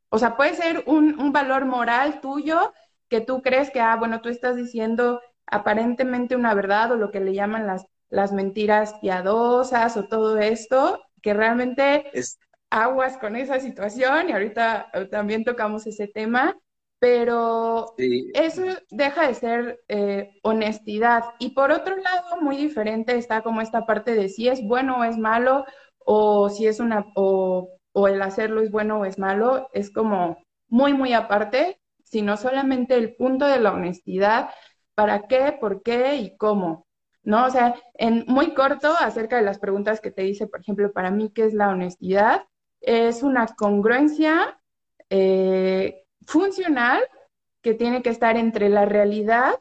o 0.10 0.20
sea, 0.20 0.36
puede 0.36 0.56
ser 0.56 0.84
un, 0.88 1.32
valor 1.32 1.65
moral 1.65 2.20
tuyo 2.22 2.74
que 3.10 3.22
tú 3.22 3.42
crees 3.42 3.70
que, 3.72 3.80
ah, 3.80 3.96
bueno, 3.96 4.22
tú 4.22 4.30
estás 4.30 4.56
diciendo 4.56 5.22
aparentemente 5.46 6.36
una 6.36 6.53
verdad 6.56 6.92
o 6.92 6.98
lo 6.98 7.12
que 7.12 7.20
le 7.20 7.34
llaman 7.34 7.68
las, 7.68 7.86
las 8.10 8.32
mentiras 8.32 8.96
piadosas 9.01 9.98
o 9.98 10.06
todo 10.06 10.38
esto, 10.38 11.01
que 11.22 11.34
realmente. 11.34 12.12
Aguas 12.74 13.18
con 13.18 13.36
esa 13.36 13.60
situación 13.60 14.30
y 14.30 14.34
ahorita 14.34 14.89
también 15.12 15.44
tocamos 15.44 15.86
ese 15.88 16.08
tema, 16.08 16.58
pero 17.00 18.01
eso 18.34 18.63
deja 18.89 19.27
de 19.27 19.34
ser 19.36 19.80
eh, 19.88 20.32
honestidad. 20.44 21.24
Y 21.39 21.51
por 21.51 21.72
otro 21.72 21.96
lado, 21.98 22.42
muy 22.42 22.58
diferente 22.58 23.15
está 23.15 23.42
como 23.44 23.62
esta 23.62 23.86
parte 23.86 24.15
de 24.15 24.30
si 24.30 24.48
es 24.48 24.63
bueno 24.63 25.00
o 25.00 25.03
es 25.03 25.18
malo, 25.18 25.65
o 26.00 26.50
si 26.50 26.65
es 26.68 26.80
una, 26.80 27.06
o, 27.15 27.70
o 27.92 28.08
el 28.08 28.22
hacerlo 28.22 28.62
es 28.62 28.72
bueno 28.72 29.00
o 29.00 29.06
es 29.06 29.20
malo, 29.20 29.70
es 29.74 29.92
como 29.92 30.38
muy, 30.68 30.94
muy 30.94 31.13
aparte, 31.13 31.80
sino 32.03 32.38
solamente 32.38 32.96
el 32.96 33.15
punto 33.15 33.46
de 33.48 33.60
la 33.60 33.74
honestidad, 33.74 34.50
para 34.96 35.27
qué, 35.27 35.56
por 35.60 35.84
qué 35.84 36.15
y 36.18 36.36
cómo. 36.38 36.88
¿No? 37.24 37.46
O 37.46 37.50
sea, 37.50 37.75
en 37.94 38.25
muy 38.27 38.53
corto, 38.53 38.94
acerca 39.00 39.38
de 39.38 39.44
las 39.44 39.60
preguntas 39.60 40.01
que 40.01 40.12
te 40.12 40.24
dice, 40.24 40.48
por 40.48 40.60
ejemplo, 40.62 40.92
para 40.92 41.10
mí, 41.12 41.32
¿qué 41.34 41.46
es 41.46 41.53
la 41.53 41.70
honestidad? 41.70 42.44
Es 42.83 43.23
una 43.23 43.47
congruencia 43.47 44.59
eh, 45.09 46.05
funcional 46.27 47.03
que 47.61 47.75
tiene 47.75 48.03
que 48.03 48.09
estar 48.11 48.37
entre 48.37 48.69
la 48.69 48.85
realidad 48.85 49.55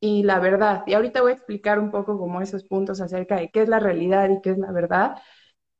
y 0.00 0.24
la 0.24 0.40
verdad. 0.40 0.84
Y 0.86 0.94
ahorita 0.94 1.22
voy 1.22 1.32
a 1.32 1.34
explicar 1.36 1.78
un 1.80 1.90
poco 1.92 2.18
como 2.18 2.40
esos 2.42 2.64
puntos 2.64 3.00
acerca 3.02 3.36
de 3.36 3.50
qué 3.50 3.62
es 3.62 3.68
la 3.70 3.80
realidad 3.80 4.30
y 4.30 4.42
qué 4.42 4.50
es 4.52 4.58
la 4.58 4.72
verdad. 4.72 5.16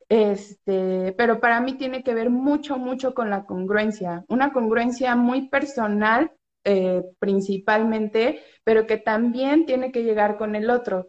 Este, 0.08 1.14
pero 1.16 1.40
para 1.40 1.60
mí 1.60 1.78
tiene 1.78 2.02
que 2.04 2.14
ver 2.14 2.30
mucho, 2.30 2.76
mucho 2.78 3.14
con 3.14 3.30
la 3.30 3.46
congruencia, 3.46 4.24
una 4.28 4.52
congruencia 4.52 5.16
muy 5.16 5.48
personal 5.48 6.32
eh, 6.64 7.02
principalmente, 7.18 8.42
pero 8.64 8.86
que 8.86 8.98
también 8.98 9.66
tiene 9.66 9.90
que 9.92 10.04
llegar 10.04 10.36
con 10.38 10.54
el 10.56 10.70
otro. 10.70 11.06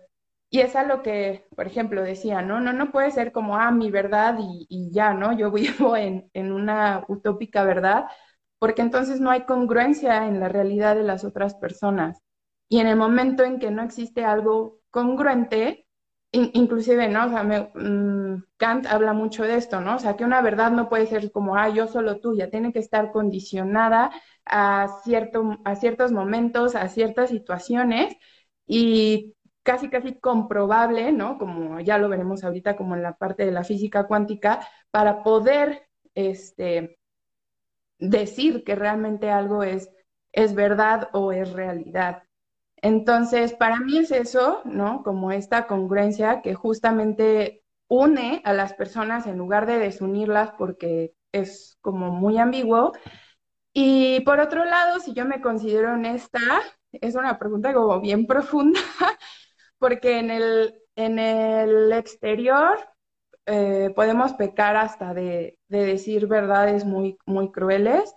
Y 0.54 0.60
es 0.62 0.76
a 0.76 0.84
lo 0.84 1.02
que, 1.02 1.48
por 1.56 1.66
ejemplo, 1.66 2.04
decía, 2.04 2.44
¿no? 2.44 2.60
No, 2.62 2.74
no 2.74 2.92
puede 2.92 3.10
ser 3.10 3.32
como, 3.32 3.58
ah, 3.58 3.72
mi 3.72 3.90
verdad 3.90 4.38
y, 4.40 4.92
ya, 4.92 5.14
¿no? 5.16 5.36
Yo 5.36 5.52
vivo 5.52 5.98
en, 5.98 6.30
en 6.34 6.52
una 6.52 7.04
utópica 7.08 7.64
verdad, 7.64 8.06
porque 8.60 8.84
entonces 8.84 9.20
no 9.20 9.32
hay 9.32 9.46
congruencia 9.46 10.28
en 10.28 10.40
la 10.40 10.50
realidad 10.50 10.96
de 10.96 11.02
las 11.04 11.24
otras 11.26 11.56
personas. 11.56 12.20
Y 12.70 12.80
en 12.80 12.88
el 12.88 12.96
momento 12.98 13.44
en 13.44 13.58
que 13.60 13.72
no 13.72 13.82
existe 13.84 14.26
algo 14.26 14.80
congruente, 14.92 15.88
inclusive, 16.32 17.10
¿no? 17.10 17.26
O 17.28 17.30
sea, 17.30 17.44
mm, 17.44 18.44
Kant 18.58 18.86
habla 18.88 19.14
mucho 19.14 19.44
de 19.44 19.56
esto, 19.58 19.82
¿no? 19.82 19.96
O 19.96 20.00
sea, 20.00 20.16
que 20.16 20.24
una 20.24 20.42
verdad 20.42 20.72
no 20.72 20.88
puede 20.90 21.08
ser 21.08 21.32
como, 21.32 21.56
ah, 21.58 21.70
yo 21.70 21.88
solo 21.88 22.20
tuya, 22.20 22.50
tiene 22.52 22.72
que 22.74 22.80
estar 22.80 23.12
condicionada 23.12 24.12
a, 24.46 24.88
cierto, 25.04 25.58
a 25.66 25.76
ciertos 25.76 26.12
momentos, 26.12 26.76
a 26.76 26.88
ciertas 26.90 27.30
situaciones 27.32 28.16
y 28.68 29.36
casi, 29.64 29.90
casi 29.90 30.20
comprobable, 30.20 31.12
¿no? 31.12 31.38
Como 31.38 31.80
ya 31.80 31.98
lo 31.98 32.10
veremos 32.10 32.44
ahorita 32.44 32.76
como 32.76 32.96
en 32.96 33.04
la 33.04 33.18
parte 33.18 33.46
de 33.46 33.52
la 33.52 33.64
física 33.64 34.08
cuántica, 34.08 34.68
para 34.92 35.24
poder, 35.24 35.88
este, 36.16 37.00
decir 38.00 38.64
que 38.64 38.76
realmente 38.76 39.30
algo 39.30 39.64
es, 39.64 39.90
es 40.32 40.54
verdad 40.56 41.10
o 41.14 41.32
es 41.32 41.54
realidad. 41.54 42.24
Entonces, 42.78 43.54
para 43.54 43.80
mí 43.80 44.00
es 44.00 44.12
eso, 44.12 44.62
¿no? 44.66 45.04
Como 45.04 45.32
esta 45.32 45.68
congruencia 45.68 46.42
que 46.42 46.54
justamente 46.54 47.64
une 47.88 48.42
a 48.44 48.54
las 48.54 48.74
personas 48.74 49.26
en 49.28 49.38
lugar 49.38 49.66
de 49.66 49.80
desunirlas 49.80 50.52
porque 50.58 51.14
es 51.32 51.78
como 51.82 52.12
muy 52.12 52.38
ambiguo. 52.38 52.92
Y 53.74 54.20
por 54.22 54.40
otro 54.40 54.66
lado, 54.66 55.00
si 55.00 55.14
yo 55.14 55.26
me 55.26 55.42
considero 55.42 55.94
honesta, 55.94 56.40
es 56.92 57.16
una 57.16 57.40
pregunta 57.40 57.74
como 57.74 58.02
bien 58.02 58.28
profunda, 58.28 58.80
porque 59.84 60.18
en 60.18 60.32
el, 60.32 60.82
en 60.96 61.20
el 61.20 61.92
exterior 61.92 62.80
eh, 63.46 63.92
podemos 63.94 64.32
pecar 64.32 64.78
hasta 64.78 65.14
de, 65.14 65.60
decir 65.68 66.26
verdades 66.26 66.86
muy, 66.86 67.18
muy 67.26 67.52
crueles, 67.52 68.16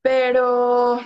pero 0.00 0.98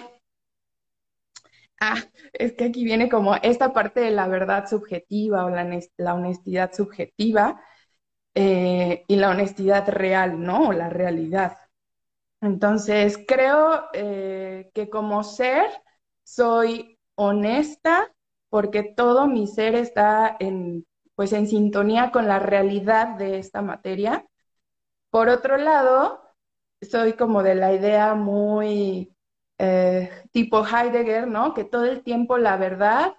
ah, 1.81 1.97
es 2.35 2.53
que 2.53 2.67
aquí 2.67 2.85
viene 2.85 3.09
como 3.09 3.35
esta 3.35 3.73
parte 3.73 3.99
de 3.99 4.13
la 4.13 4.29
verdad 4.29 4.69
subjetiva 4.69 5.45
o 5.45 5.51
la, 5.51 6.15
honestidad 6.15 6.73
subjetiva 6.73 7.61
eh, 8.37 9.05
y 9.09 9.17
la 9.17 9.31
honestidad 9.31 9.89
real, 9.89 10.41
¿no? 10.41 10.69
O 10.69 10.73
la 10.73 10.89
realidad. 10.89 11.59
Entonces, 12.41 13.19
creo 13.27 13.89
eh, 13.93 14.71
que 14.73 14.89
como 14.89 15.25
ser 15.25 15.67
soy 16.23 16.97
honesta 17.17 18.09
porque 18.51 18.83
todo 18.83 19.27
mi 19.27 19.47
ser 19.47 19.75
está 19.75 20.37
en 20.41 20.87
pues 21.15 21.33
en 21.35 21.47
sintonía 21.47 22.13
con 22.13 22.29
la 22.29 22.39
realidad 22.39 23.17
de 23.19 23.39
esta 23.39 23.63
materia. 23.63 24.27
Por 25.11 25.29
otro 25.29 25.57
lado, 25.59 26.23
soy 26.81 27.15
como 27.15 27.43
de 27.43 27.55
la 27.55 27.75
idea 27.75 28.15
muy 28.15 29.15
eh, 29.59 30.11
tipo 30.33 30.65
Heidegger, 30.67 31.29
¿no? 31.29 31.53
Que 31.55 31.65
todo 31.65 31.85
el 31.85 32.03
tiempo 32.03 32.39
la 32.39 32.57
verdad 32.57 33.17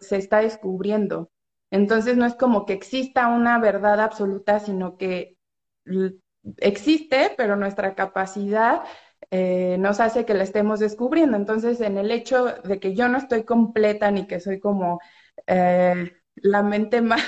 se 0.00 0.18
está 0.18 0.40
descubriendo. 0.40 1.30
Entonces 1.70 2.16
no 2.16 2.26
es 2.26 2.34
como 2.34 2.66
que 2.66 2.74
exista 2.74 3.28
una 3.28 3.58
verdad 3.58 4.00
absoluta, 4.00 4.60
sino 4.60 4.96
que 4.96 5.36
existe, 6.58 7.34
pero 7.36 7.56
nuestra 7.56 7.94
capacidad 7.94 8.82
eh, 9.34 9.78
nos 9.78 9.98
hace 9.98 10.26
que 10.26 10.34
la 10.34 10.44
estemos 10.44 10.78
descubriendo. 10.78 11.38
Entonces, 11.38 11.80
en 11.80 11.96
el 11.96 12.10
hecho 12.10 12.44
de 12.64 12.78
que 12.78 12.94
yo 12.94 13.08
no 13.08 13.16
estoy 13.16 13.44
completa 13.44 14.10
ni 14.10 14.26
que 14.26 14.40
soy 14.40 14.60
como 14.60 15.00
eh, 15.46 16.12
la 16.34 16.62
mente 16.62 17.00
más 17.02 17.24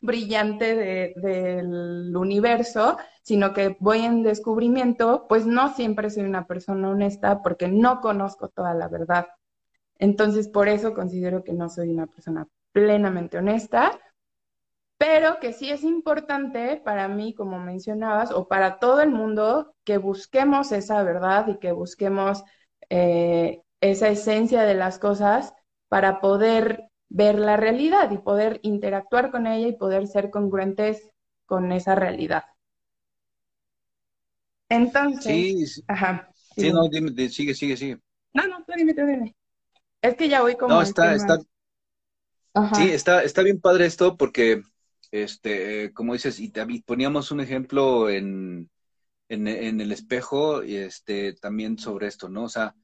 brillante 0.00 1.12
del 1.16 2.16
universo, 2.16 2.98
sino 3.22 3.52
que 3.52 3.76
voy 3.80 4.02
en 4.02 4.22
descubrimiento, 4.22 5.26
pues 5.28 5.44
no 5.44 5.74
siempre 5.74 6.10
soy 6.10 6.22
una 6.22 6.46
persona 6.46 6.88
honesta 6.90 7.42
porque 7.42 7.66
no 7.66 8.00
conozco 8.00 8.48
toda 8.48 8.72
la 8.74 8.86
verdad. 8.86 9.26
Entonces, 9.98 10.48
por 10.48 10.68
eso 10.68 10.94
considero 10.94 11.42
que 11.42 11.52
no 11.52 11.68
soy 11.68 11.90
una 11.90 12.06
persona 12.06 12.46
plenamente 12.72 13.38
honesta, 13.38 13.98
pero 15.00 15.40
que 15.40 15.54
sí 15.54 15.70
es 15.70 15.82
importante 15.82 16.76
para 16.84 17.08
mí, 17.08 17.32
como 17.32 17.58
mencionabas, 17.58 18.32
o 18.32 18.48
para 18.48 18.78
todo 18.78 19.00
el 19.00 19.08
mundo, 19.08 19.74
que 19.82 19.96
busquemos 19.96 20.72
esa 20.72 21.02
verdad 21.02 21.48
y 21.48 21.58
que 21.58 21.72
busquemos 21.72 22.44
eh, 22.90 23.62
esa 23.80 24.08
esencia 24.10 24.64
de 24.64 24.74
las 24.74 24.98
cosas 24.98 25.54
para 25.88 26.20
poder 26.20 26.84
ver 27.08 27.38
la 27.38 27.56
realidad 27.56 28.10
y 28.10 28.18
poder 28.18 28.60
interactuar 28.62 29.30
con 29.30 29.46
ella 29.46 29.68
y 29.68 29.72
poder 29.72 30.06
ser 30.06 30.28
congruentes 30.28 31.08
con 31.46 31.72
esa 31.72 31.94
realidad. 31.94 32.44
Entonces, 34.68 35.24
sí, 35.24 35.82
ajá. 35.88 36.28
Sí, 36.58 36.70
no, 36.70 36.90
dime, 36.90 37.10
sigue, 37.30 37.54
sigue, 37.54 37.78
sigue. 37.78 37.98
No, 38.34 38.46
no, 38.46 38.62
tú 38.66 38.74
dime, 38.76 38.92
tú 38.92 39.06
dime. 39.06 39.34
Es 40.02 40.14
que 40.16 40.28
ya 40.28 40.42
voy 40.42 40.56
como. 40.56 40.74
No, 40.74 40.82
está, 40.82 41.14
está. 41.14 41.38
Sí, 42.74 42.90
está, 42.90 43.22
está 43.22 43.42
bien 43.42 43.60
padre 43.60 43.86
esto 43.86 44.16
porque, 44.18 44.60
este, 45.12 45.92
como 45.92 46.14
dices, 46.14 46.40
y 46.40 46.52
poníamos 46.82 47.30
un 47.30 47.40
ejemplo 47.40 48.10
en, 48.10 48.70
en, 49.28 49.48
el 49.80 49.92
espejo, 49.92 50.62
este, 50.62 51.34
también 51.34 51.78
sobre 51.78 52.08
esto, 52.08 52.28
¿no? 52.28 52.44
O 52.44 52.48
sea, 52.48 52.74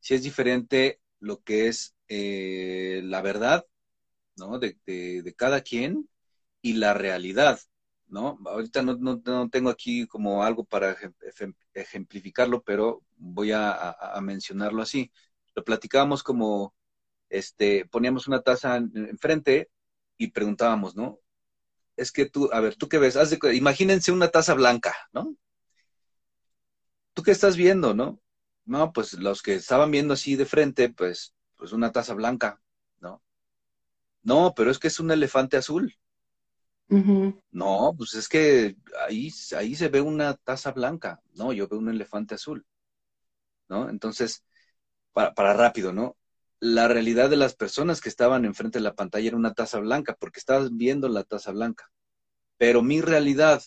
si 0.00 0.14
es 0.14 0.22
diferente 0.22 1.00
lo 1.20 1.42
que 1.42 1.68
es 1.68 1.94
eh, 2.08 3.00
la 3.04 3.22
verdad 3.22 3.66
¿no? 4.36 4.58
De, 4.58 4.78
de, 4.86 5.34
cada 5.34 5.62
quien 5.62 6.08
y 6.62 6.74
la 6.74 6.94
realidad, 6.94 7.60
¿no? 8.08 8.38
Ahorita 8.46 8.82
no, 8.82 8.96
no, 8.96 9.48
tengo 9.50 9.70
aquí 9.70 10.06
como 10.06 10.44
algo 10.44 10.64
para 10.64 10.96
ejemplificarlo, 11.74 12.62
pero 12.62 13.02
voy 13.16 13.52
a, 13.52 13.96
mencionarlo 14.22 14.82
así. 14.82 15.10
Lo 15.54 15.64
platicábamos 15.64 16.22
como, 16.22 16.74
este, 17.30 17.86
poníamos 17.86 18.28
una 18.28 18.42
taza 18.42 18.76
enfrente 18.76 19.70
y 20.18 20.28
preguntábamos, 20.28 20.96
¿no? 20.96 21.20
Es 21.96 22.12
que 22.12 22.26
tú, 22.26 22.50
a 22.52 22.60
ver, 22.60 22.76
¿tú 22.76 22.88
qué 22.88 22.98
ves? 22.98 23.16
imagínense 23.54 24.12
una 24.12 24.28
taza 24.28 24.54
blanca, 24.54 24.94
¿no? 25.12 25.36
¿Tú 27.14 27.22
qué 27.22 27.30
estás 27.32 27.56
viendo, 27.56 27.94
no? 27.94 28.20
No, 28.64 28.92
pues 28.92 29.14
los 29.14 29.42
que 29.42 29.54
estaban 29.54 29.90
viendo 29.90 30.14
así 30.14 30.36
de 30.36 30.46
frente, 30.46 30.90
pues, 30.90 31.34
pues 31.56 31.72
una 31.72 31.92
taza 31.92 32.14
blanca. 32.14 32.60
No, 34.22 34.52
pero 34.54 34.70
es 34.70 34.78
que 34.78 34.88
es 34.88 35.00
un 35.00 35.10
elefante 35.10 35.56
azul. 35.56 35.94
No, 37.50 37.92
pues 37.96 38.14
es 38.14 38.28
que 38.28 38.76
ahí, 39.08 39.30
ahí 39.56 39.74
se 39.74 39.88
ve 39.88 40.00
una 40.00 40.34
taza 40.34 40.72
blanca. 40.72 41.20
No, 41.34 41.52
yo 41.52 41.66
veo 41.68 41.78
un 41.78 41.88
elefante 41.88 42.34
azul. 42.34 42.66
¿No? 43.68 43.88
Entonces, 43.88 44.44
para, 45.12 45.34
para 45.34 45.54
rápido, 45.54 45.92
¿no? 45.92 46.16
La 46.58 46.88
realidad 46.88 47.28
de 47.28 47.36
las 47.36 47.54
personas 47.54 48.00
que 48.00 48.08
estaban 48.08 48.44
enfrente 48.44 48.78
de 48.78 48.84
la 48.84 48.94
pantalla 48.94 49.28
era 49.28 49.36
una 49.36 49.54
taza 49.54 49.78
blanca, 49.78 50.16
porque 50.18 50.40
estaban 50.40 50.76
viendo 50.78 51.08
la 51.08 51.24
taza 51.24 51.52
blanca. 51.52 51.90
Pero 52.56 52.82
mi 52.82 53.00
realidad 53.00 53.62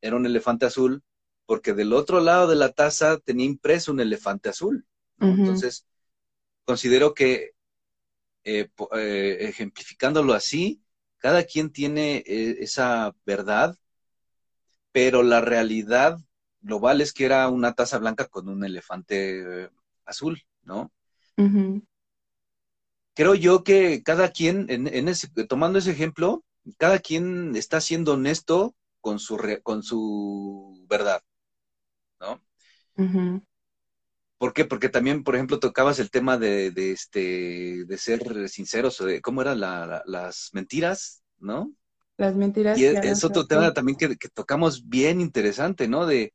era 0.00 0.16
un 0.16 0.26
elefante 0.26 0.66
azul, 0.66 1.02
porque 1.46 1.72
del 1.72 1.92
otro 1.92 2.20
lado 2.20 2.48
de 2.48 2.56
la 2.56 2.72
taza 2.72 3.18
tenía 3.18 3.46
impreso 3.46 3.92
un 3.92 4.00
elefante 4.00 4.48
azul. 4.48 4.86
Entonces, 5.18 5.86
considero 6.64 7.14
que 7.14 7.52
eh, 8.44 8.68
eh, 8.94 9.36
ejemplificándolo 9.40 10.34
así, 10.34 10.82
cada 11.16 11.44
quien 11.44 11.70
tiene 11.70 12.22
eh, 12.26 12.56
esa 12.60 13.14
verdad, 13.24 13.76
pero 14.92 15.22
la 15.22 15.40
realidad 15.40 16.18
global 16.60 17.00
es 17.00 17.12
que 17.12 17.24
era 17.24 17.48
una 17.48 17.72
taza 17.72 17.98
blanca 17.98 18.26
con 18.26 18.48
un 18.48 18.64
elefante 18.64 19.70
azul, 20.04 20.42
¿no? 20.62 20.92
Creo 23.14 23.34
yo 23.34 23.62
que 23.62 24.02
cada 24.02 24.30
quien, 24.30 24.66
en, 24.68 25.08
ese, 25.08 25.28
tomando 25.48 25.78
ese 25.78 25.92
ejemplo, 25.92 26.44
cada 26.78 26.98
quien 26.98 27.54
está 27.54 27.80
siendo 27.80 28.14
honesto 28.14 28.74
con 29.00 29.20
su, 29.20 29.38
con 29.62 29.82
su 29.84 30.84
verdad, 30.88 31.22
¿no? 32.20 32.42
¿Por 34.38 34.52
qué? 34.52 34.64
Porque 34.64 34.88
también, 34.88 35.22
por 35.22 35.36
ejemplo, 35.36 35.60
tocabas 35.60 36.00
el 36.00 36.10
tema 36.10 36.38
de, 36.38 36.72
de 36.72 36.90
este, 36.92 37.84
de 37.84 37.98
ser 37.98 38.48
sinceros, 38.48 39.00
o 39.00 39.06
de 39.06 39.20
cómo 39.20 39.42
eran 39.42 39.60
las 39.60 40.50
mentiras, 40.52 41.22
¿no? 41.38 41.72
Las 42.16 42.34
mentiras. 42.34 42.78
Y 42.78 42.84
es, 42.84 43.24
otro 43.24 43.46
tema 43.46 43.72
también 43.72 43.96
que, 43.96 44.16
tocamos 44.32 44.88
bien 44.88 45.20
interesante, 45.20 45.86
¿no? 45.86 46.04
De 46.04 46.34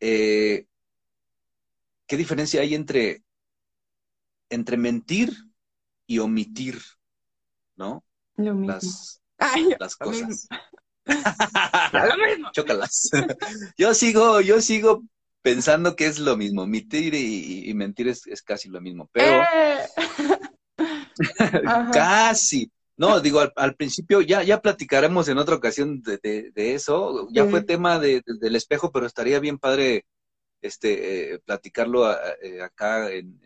eh, 0.00 0.66
qué 2.06 2.16
diferencia 2.16 2.60
hay 2.60 2.74
entre, 2.74 3.22
entre 4.50 4.76
mentir 4.76 5.32
y 6.12 6.18
omitir, 6.18 6.78
¿no? 7.74 8.04
Lo 8.36 8.54
mismo. 8.54 8.74
Las, 8.74 9.22
las 9.78 9.96
cosas. 9.96 10.46
lo 11.06 12.26
mismo. 12.28 12.50
Chócalas. 12.52 13.10
yo 13.78 13.94
sigo, 13.94 14.42
yo 14.42 14.60
sigo 14.60 15.04
pensando 15.40 15.96
que 15.96 16.04
es 16.04 16.18
lo 16.18 16.36
mismo. 16.36 16.66
Mentir 16.66 17.14
y, 17.14 17.72
mentir 17.72 18.08
es, 18.08 18.42
casi 18.44 18.68
lo 18.68 18.82
mismo, 18.82 19.08
pero 19.10 19.42
eh. 19.42 19.78
casi. 21.94 22.70
No, 22.98 23.20
digo, 23.20 23.40
al, 23.56 23.74
principio 23.74 24.20
ya, 24.20 24.42
ya 24.42 24.60
platicaremos 24.60 25.28
en 25.28 25.38
otra 25.38 25.56
ocasión 25.56 26.02
de, 26.02 26.52
eso. 26.54 27.26
Ya 27.30 27.46
fue 27.46 27.64
tema 27.64 27.98
de, 27.98 28.22
del 28.26 28.54
espejo, 28.54 28.92
pero 28.92 29.06
estaría 29.06 29.40
bien 29.40 29.58
padre 29.58 30.04
este 30.60 31.32
eh, 31.32 31.38
platicarlo 31.38 32.12
eh, 32.42 32.60
acá 32.60 33.10
en, 33.10 33.40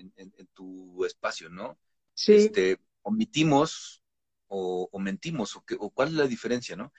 tu 0.53 1.05
espacio, 1.05 1.49
¿no? 1.49 1.79
Sí. 2.17 2.35
Este, 2.35 2.79
omitimos 3.03 4.03
o, 4.49 4.89
mentimos, 4.99 5.55
o, 5.57 5.65
o 5.79 5.91
cuál 5.91 6.09
es 6.09 6.15
la 6.15 6.27
diferencia, 6.27 6.77
¿no? 6.77 6.93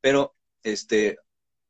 Pero 0.00 0.34
este, 0.62 1.18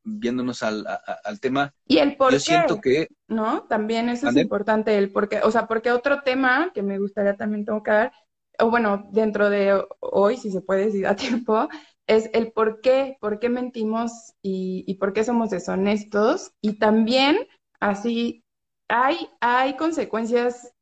viéndonos 0.02 0.62
al, 0.62 0.86
al 1.24 1.40
tema. 1.40 1.74
Y 1.86 1.98
el 1.98 2.16
por 2.16 2.32
yo 2.32 2.40
siento 2.40 2.80
que... 2.80 3.08
¿No? 3.28 3.64
También 3.64 4.08
eso 4.08 4.28
es 4.28 4.36
importante, 4.36 4.96
el 4.96 5.12
por 5.12 5.28
qué. 5.28 5.40
O 5.42 5.50
sea, 5.50 5.66
porque 5.66 5.90
otro 5.90 6.22
tema 6.22 6.70
que 6.74 6.82
me 6.82 6.98
gustaría 6.98 7.36
también 7.36 7.64
tocar, 7.64 8.12
o 8.58 8.70
bueno, 8.70 9.08
dentro 9.12 9.50
de 9.50 9.84
hoy, 10.00 10.36
si 10.36 10.50
se 10.50 10.60
puede, 10.60 10.90
si 10.90 11.02
da 11.02 11.16
tiempo, 11.44 11.68
es 12.06 12.30
el 12.32 12.52
por 12.52 12.80
qué, 12.80 13.16
por 13.20 13.38
qué 13.38 13.48
mentimos 13.48 14.12
y, 14.42 14.84
y 14.86 14.94
por 14.94 15.12
qué 15.12 15.24
somos 15.24 15.50
deshonestos. 15.50 16.52
Y 16.60 16.78
también, 16.78 17.38
así, 17.80 18.44
hay, 18.88 19.28
hay 19.40 19.76
consecuencias 19.76 20.73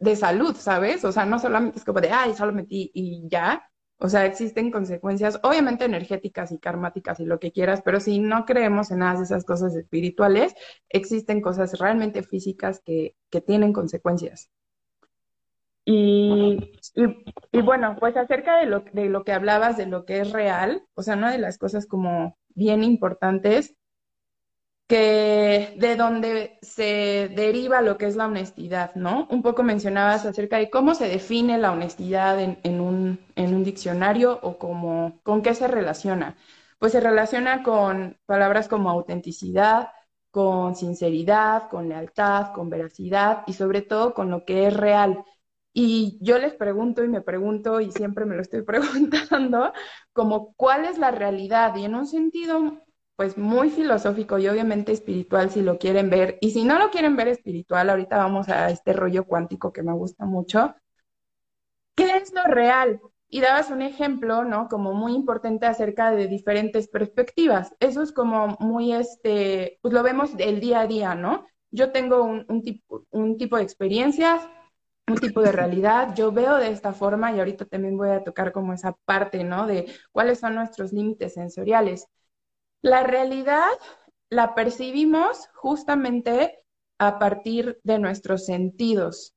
de 0.00 0.16
salud, 0.16 0.56
¿sabes? 0.56 1.04
O 1.04 1.12
sea, 1.12 1.26
no 1.26 1.38
solamente 1.38 1.78
es 1.78 1.84
como 1.84 2.00
de, 2.00 2.10
ay, 2.10 2.34
solo 2.34 2.52
mentí 2.52 2.90
y 2.94 3.28
ya, 3.28 3.70
o 3.98 4.08
sea, 4.08 4.24
existen 4.24 4.70
consecuencias, 4.70 5.38
obviamente 5.42 5.84
energéticas 5.84 6.52
y 6.52 6.58
karmáticas 6.58 7.20
y 7.20 7.26
lo 7.26 7.38
que 7.38 7.52
quieras, 7.52 7.82
pero 7.84 8.00
si 8.00 8.18
no 8.18 8.46
creemos 8.46 8.90
en 8.90 9.00
nada 9.00 9.18
de 9.18 9.24
esas 9.24 9.44
cosas 9.44 9.76
espirituales, 9.76 10.54
existen 10.88 11.42
cosas 11.42 11.78
realmente 11.78 12.22
físicas 12.22 12.80
que, 12.84 13.14
que 13.28 13.42
tienen 13.42 13.74
consecuencias. 13.74 14.50
Y, 15.84 16.72
y, 17.52 17.60
bueno, 17.62 17.96
pues 17.98 18.16
acerca 18.16 18.58
de 18.58 18.66
lo, 18.66 18.84
de 18.92 19.10
lo 19.10 19.24
que 19.24 19.32
hablabas, 19.32 19.76
de 19.76 19.86
lo 19.86 20.06
que 20.06 20.20
es 20.20 20.32
real, 20.32 20.82
o 20.94 21.02
sea, 21.02 21.16
una 21.16 21.32
de 21.32 21.38
las 21.38 21.58
cosas 21.58 21.86
como 21.86 22.38
bien 22.54 22.84
importantes 22.84 23.76
que 24.90 25.76
de 25.78 25.94
donde 25.94 26.58
se 26.62 27.30
deriva 27.36 27.80
lo 27.80 27.96
que 27.96 28.06
es 28.06 28.16
la 28.16 28.26
honestidad, 28.26 28.92
¿no? 28.96 29.28
Un 29.30 29.40
poco 29.40 29.62
mencionabas 29.62 30.26
acerca 30.26 30.56
de 30.58 30.68
cómo 30.68 30.96
se 30.96 31.06
define 31.08 31.58
la 31.58 31.70
honestidad 31.70 32.40
en, 32.40 32.80
un, 32.80 33.20
en 33.36 33.54
un, 33.54 33.62
diccionario 33.62 34.40
o 34.42 34.58
cómo, 34.58 35.20
con 35.22 35.42
qué 35.42 35.54
se 35.54 35.68
relaciona. 35.68 36.36
Pues 36.80 36.90
se 36.90 36.98
relaciona 37.00 37.62
con 37.62 38.18
palabras 38.26 38.66
como 38.66 38.90
autenticidad, 38.90 39.90
con 40.32 40.74
sinceridad, 40.74 41.68
con 41.70 41.88
lealtad, 41.88 42.52
con 42.52 42.68
veracidad 42.68 43.44
y 43.46 43.52
sobre 43.52 43.82
todo 43.82 44.12
con 44.12 44.28
lo 44.28 44.44
que 44.44 44.66
es 44.66 44.76
real. 44.76 45.24
Y 45.72 46.18
yo 46.20 46.38
les 46.38 46.54
pregunto 46.54 47.04
y 47.04 47.08
me 47.08 47.20
pregunto 47.20 47.80
y 47.80 47.92
siempre 47.92 48.24
me 48.24 48.34
lo 48.34 48.42
estoy 48.42 48.62
preguntando, 48.64 49.72
como 50.12 50.52
cuál 50.54 50.84
es 50.86 50.98
la 50.98 51.12
realidad 51.12 51.76
y 51.76 51.84
en 51.84 51.94
un 51.94 52.08
sentido 52.08 52.82
pues 53.20 53.36
muy 53.36 53.68
filosófico 53.68 54.38
y 54.38 54.48
obviamente 54.48 54.92
espiritual 54.92 55.50
si 55.50 55.60
lo 55.60 55.76
quieren 55.76 56.08
ver. 56.08 56.38
Y 56.40 56.52
si 56.52 56.64
no 56.64 56.78
lo 56.78 56.90
quieren 56.90 57.16
ver 57.16 57.28
espiritual, 57.28 57.90
ahorita 57.90 58.16
vamos 58.16 58.48
a 58.48 58.70
este 58.70 58.94
rollo 58.94 59.26
cuántico 59.26 59.74
que 59.74 59.82
me 59.82 59.92
gusta 59.92 60.24
mucho. 60.24 60.74
¿Qué 61.94 62.16
es 62.16 62.32
lo 62.32 62.44
real? 62.44 62.98
Y 63.28 63.42
dabas 63.42 63.70
un 63.70 63.82
ejemplo, 63.82 64.44
¿no? 64.44 64.68
Como 64.68 64.94
muy 64.94 65.12
importante 65.12 65.66
acerca 65.66 66.12
de 66.12 66.28
diferentes 66.28 66.88
perspectivas. 66.88 67.74
Eso 67.78 68.02
es 68.02 68.10
como 68.10 68.56
muy, 68.58 68.94
este, 68.94 69.78
pues 69.82 69.92
lo 69.92 70.02
vemos 70.02 70.30
el 70.38 70.58
día 70.58 70.80
a 70.80 70.86
día, 70.86 71.14
¿no? 71.14 71.46
Yo 71.70 71.92
tengo 71.92 72.22
un, 72.24 72.62
tipo, 72.62 73.04
un 73.10 73.36
tipo 73.36 73.58
de 73.58 73.64
experiencias, 73.64 74.48
un 75.06 75.16
tipo 75.16 75.42
de 75.42 75.52
realidad, 75.52 76.14
yo 76.14 76.32
veo 76.32 76.56
de 76.56 76.70
esta 76.70 76.94
forma 76.94 77.32
y 77.32 77.38
ahorita 77.38 77.66
también 77.66 77.98
voy 77.98 78.08
a 78.08 78.24
tocar 78.24 78.50
como 78.50 78.72
esa 78.72 78.96
parte, 79.04 79.44
¿no? 79.44 79.66
De 79.66 79.92
cuáles 80.10 80.38
son 80.40 80.54
nuestros 80.54 80.94
límites 80.94 81.34
sensoriales. 81.34 82.08
La 82.82 83.02
realidad 83.02 83.70
la 84.30 84.54
percibimos 84.54 85.48
justamente 85.54 86.62
a 86.98 87.18
partir 87.18 87.80
de 87.82 87.98
nuestros 87.98 88.46
sentidos. 88.46 89.34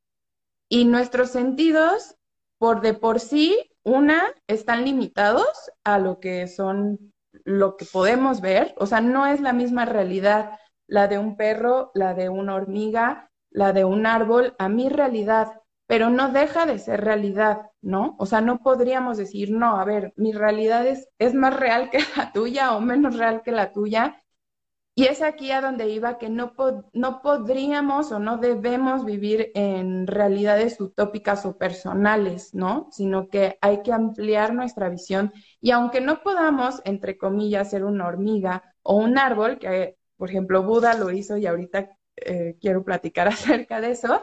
Y 0.70 0.86
nuestros 0.86 1.30
sentidos, 1.32 2.16
por 2.58 2.82
de 2.82 2.94
por 2.94 3.20
sí, 3.20 3.70
una, 3.84 4.24
están 4.48 4.86
limitados 4.86 5.48
a 5.84 5.98
lo 6.00 6.20
que 6.20 6.48
son, 6.48 7.14
lo 7.44 7.76
que 7.76 7.86
podemos 7.86 8.42
ver. 8.42 8.74
O 8.78 8.86
sea, 8.86 9.02
no 9.02 9.28
es 9.28 9.42
la 9.42 9.54
misma 9.54 9.86
realidad 9.86 10.58
la 10.88 11.08
de 11.08 11.18
un 11.18 11.36
perro, 11.38 11.92
la 11.94 12.14
de 12.14 12.30
una 12.30 12.56
hormiga, 12.56 13.32
la 13.50 13.74
de 13.74 13.86
un 13.86 14.06
árbol, 14.06 14.56
a 14.60 14.70
mi 14.70 14.90
realidad, 14.90 15.63
pero 15.88 16.10
no 16.10 16.32
deja 16.32 16.66
de 16.66 16.80
ser 16.80 17.02
realidad, 17.02 17.62
¿no? 17.82 18.16
O 18.20 18.26
sea, 18.26 18.42
no 18.42 18.60
podríamos 18.60 19.18
decir, 19.18 19.52
no, 19.52 19.80
a 19.80 19.86
ver, 19.86 20.14
mi 20.16 20.32
realidad 20.34 20.86
es, 20.88 21.10
es 21.20 21.34
más 21.34 21.56
real 21.60 21.90
que 21.90 22.00
la 22.18 22.32
tuya 22.32 22.76
o 22.76 22.82
menos 22.82 23.18
real 23.18 23.42
que 23.44 23.52
la 23.52 23.72
tuya, 23.72 24.24
y 24.96 25.06
es 25.06 25.24
aquí 25.24 25.52
a 25.52 25.62
donde 25.62 25.90
iba 25.90 26.20
que 26.20 26.30
no, 26.30 26.54
no 26.94 27.22
podríamos 27.24 28.12
o 28.12 28.20
no 28.20 28.38
debemos 28.38 29.06
vivir 29.06 29.52
en 29.56 30.06
realidades 30.06 30.80
utópicas 30.80 31.46
o 31.48 31.58
personales, 31.58 32.54
¿no? 32.54 32.90
Sino 32.92 33.28
que 33.28 33.58
hay 33.62 33.82
que 33.82 33.92
ampliar 33.92 34.54
nuestra 34.54 34.90
visión 34.90 35.34
y 35.60 35.72
aunque 35.72 36.00
no 36.00 36.22
podamos, 36.22 36.80
entre 36.86 37.18
comillas, 37.18 37.72
ser 37.72 37.86
una 37.86 38.08
hormiga 38.08 38.64
o 38.84 38.96
un 38.98 39.18
árbol, 39.18 39.58
que 39.58 39.98
por 40.16 40.30
ejemplo 40.30 40.62
Buda 40.64 40.94
lo 40.94 41.10
hizo 41.10 41.38
y 41.38 41.48
ahorita 41.48 41.90
eh, 42.18 42.58
quiero 42.62 42.84
platicar 42.84 43.28
acerca 43.30 43.82
de 43.82 43.92
eso, 43.92 44.22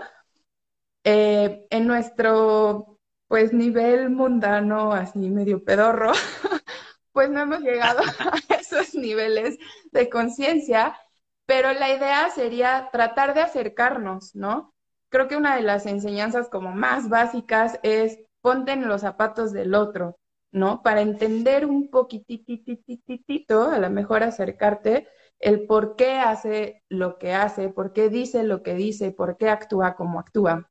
eh, 1.05 1.67
en 1.71 1.87
nuestro 1.87 2.99
pues 3.29 3.53
nivel 3.53 4.11
mundano, 4.11 4.93
así 4.93 5.31
medio 5.31 5.65
pedorro, 5.65 6.11
pues 7.13 7.31
no 7.31 7.41
hemos 7.41 7.61
llegado 7.61 8.01
a 8.49 8.55
esos 8.55 8.95
niveles 8.95 9.59
de 9.93 10.11
conciencia, 10.11 10.99
pero 11.47 11.73
la 11.73 11.95
idea 11.95 12.29
sería 12.31 12.89
tratar 12.93 13.35
de 13.35 13.43
acercarnos, 13.43 14.35
¿no? 14.35 14.75
Creo 15.11 15.29
que 15.29 15.37
una 15.37 15.57
de 15.57 15.63
las 15.63 15.87
enseñanzas 15.87 16.49
como 16.49 16.73
más 16.73 17.09
básicas 17.09 17.79
es 17.83 18.19
ponte 18.41 18.73
en 18.73 18.89
los 18.89 19.03
zapatos 19.03 19.53
del 19.53 19.75
otro, 19.75 20.19
¿no? 20.53 20.83
Para 20.83 21.01
entender 21.01 21.67
un 21.67 21.91
poquititititito, 21.91 23.71
a 23.71 23.79
lo 23.79 23.91
mejor 23.91 24.23
acercarte, 24.23 25.09
el 25.39 25.67
por 25.67 25.97
qué 25.97 26.19
hace 26.19 26.83
lo 26.89 27.19
que 27.19 27.33
hace, 27.33 27.69
por 27.69 27.93
qué 27.93 28.09
dice 28.09 28.43
lo 28.43 28.63
que 28.63 28.75
dice, 28.75 29.13
por 29.13 29.37
qué 29.37 29.49
actúa 29.49 29.95
como 29.95 30.21
actúa. 30.21 30.70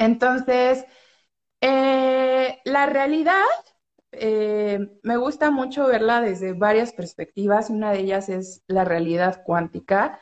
Entonces, 0.00 0.86
eh, 1.60 2.58
la 2.64 2.86
realidad 2.86 3.44
eh, 4.12 4.80
me 5.02 5.16
gusta 5.18 5.50
mucho 5.50 5.86
verla 5.86 6.22
desde 6.22 6.54
varias 6.54 6.92
perspectivas. 6.92 7.70
Una 7.70 7.92
de 7.92 8.00
ellas 8.00 8.28
es 8.30 8.62
la 8.66 8.84
realidad 8.84 9.42
cuántica, 9.44 10.18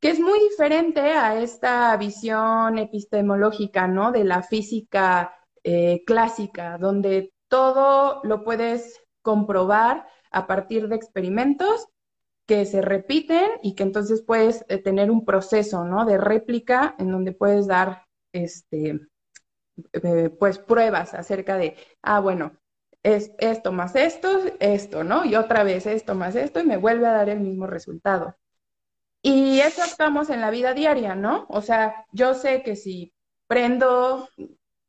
que 0.00 0.10
es 0.10 0.20
muy 0.20 0.38
diferente 0.50 1.00
a 1.00 1.40
esta 1.40 1.96
visión 1.96 2.78
epistemológica, 2.78 3.88
¿no? 3.88 4.12
De 4.12 4.24
la 4.24 4.42
física 4.44 5.34
eh, 5.64 6.04
clásica, 6.06 6.78
donde 6.78 7.34
todo 7.48 8.20
lo 8.24 8.44
puedes 8.44 9.02
comprobar 9.22 10.06
a 10.30 10.46
partir 10.46 10.88
de 10.88 10.96
experimentos 10.96 11.88
que 12.46 12.66
se 12.66 12.82
repiten 12.82 13.50
y 13.62 13.74
que 13.74 13.82
entonces 13.82 14.22
puedes 14.22 14.64
tener 14.84 15.10
un 15.10 15.24
proceso, 15.24 15.84
¿no? 15.84 16.06
De 16.06 16.18
réplica 16.18 16.94
en 16.98 17.10
donde 17.10 17.32
puedes 17.32 17.66
dar, 17.66 18.07
este, 18.44 19.00
pues 20.38 20.58
pruebas 20.58 21.14
acerca 21.14 21.56
de, 21.56 21.76
ah, 22.02 22.20
bueno, 22.20 22.52
es 23.02 23.32
esto 23.38 23.72
más 23.72 23.94
esto, 23.96 24.28
esto, 24.60 25.04
¿no? 25.04 25.24
Y 25.24 25.36
otra 25.36 25.62
vez 25.62 25.86
esto 25.86 26.14
más 26.14 26.34
esto 26.36 26.60
y 26.60 26.64
me 26.64 26.76
vuelve 26.76 27.06
a 27.06 27.12
dar 27.12 27.28
el 27.28 27.40
mismo 27.40 27.66
resultado. 27.66 28.36
Y 29.22 29.60
eso 29.60 29.82
estamos 29.84 30.30
en 30.30 30.40
la 30.40 30.50
vida 30.50 30.74
diaria, 30.74 31.14
¿no? 31.14 31.46
O 31.48 31.60
sea, 31.60 32.06
yo 32.12 32.34
sé 32.34 32.62
que 32.62 32.76
si 32.76 33.12
prendo 33.46 34.28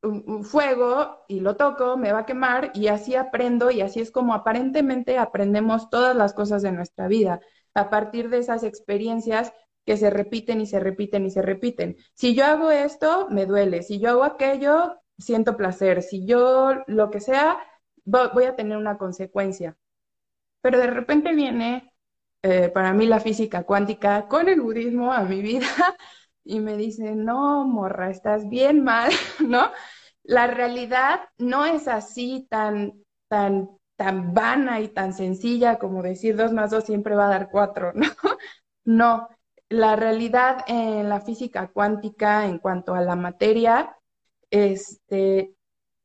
un, 0.03 0.43
fuego 0.43 1.25
y 1.27 1.39
lo 1.41 1.55
toco, 1.55 1.97
me 1.97 2.11
va 2.13 2.19
a 2.19 2.25
quemar 2.25 2.71
y 2.73 2.87
así 2.87 3.15
aprendo 3.15 3.71
y 3.71 3.81
así 3.81 3.99
es 4.01 4.11
como 4.11 4.33
aparentemente 4.33 5.17
aprendemos 5.17 5.89
todas 5.89 6.15
las 6.15 6.33
cosas 6.33 6.61
de 6.61 6.71
nuestra 6.71 7.07
vida, 7.07 7.41
a 7.73 7.89
partir 7.89 8.29
de 8.29 8.39
esas 8.39 8.63
experiencias 8.63 9.53
que 9.89 9.97
se 9.97 10.11
repiten 10.11 10.61
y 10.61 10.67
se 10.67 10.79
repiten 10.79 11.25
y 11.25 11.31
se 11.31 11.41
repiten. 11.41 11.97
Si 12.13 12.35
yo 12.35 12.45
hago 12.45 12.69
esto, 12.69 13.27
me 13.31 13.47
duele, 13.47 13.81
si 13.81 13.99
yo 13.99 14.11
hago 14.11 14.23
aquello, 14.23 15.01
siento 15.17 15.57
placer, 15.57 16.03
si 16.03 16.27
yo 16.27 16.75
lo 16.85 17.09
que 17.09 17.19
sea, 17.19 17.57
voy 18.05 18.43
a 18.43 18.55
tener 18.55 18.77
una 18.77 18.99
consecuencia. 18.99 19.75
Pero 20.61 20.77
de 20.77 20.85
repente 20.91 21.33
viene 21.33 21.91
eh, 22.43 22.69
para 22.69 22.93
mí 22.93 23.07
la 23.07 23.19
física 23.19 23.63
cuántica 23.63 24.27
con 24.27 24.47
el 24.47 24.61
budismo 24.61 25.11
a 25.11 25.23
mi 25.23 25.41
vida 25.41 25.65
y 26.43 26.59
me 26.59 26.77
dice, 26.77 27.15
no, 27.15 27.65
morra, 27.65 28.11
estás 28.11 28.47
bien 28.47 28.83
mal, 28.83 29.09
¿no? 29.39 29.71
La 30.21 30.45
realidad 30.45 31.21
no 31.39 31.65
es 31.65 31.87
así 31.87 32.45
tan, 32.47 32.93
tan, 33.27 33.71
tan 33.95 34.35
vana 34.35 34.81
y 34.81 34.89
tan 34.89 35.13
sencilla 35.13 35.79
como 35.79 36.03
decir 36.03 36.35
dos 36.35 36.53
más 36.53 36.69
dos 36.69 36.83
siempre 36.83 37.15
va 37.15 37.25
a 37.25 37.29
dar 37.29 37.49
cuatro, 37.49 37.91
¿no? 37.95 38.05
No, 38.85 39.29
la 39.69 39.95
realidad 39.95 40.65
en 40.67 41.09
la 41.09 41.21
física 41.21 41.67
cuántica 41.67 42.45
en 42.45 42.59
cuanto 42.59 42.93
a 42.95 43.01
la 43.01 43.15
materia 43.15 43.95
este, 44.49 45.55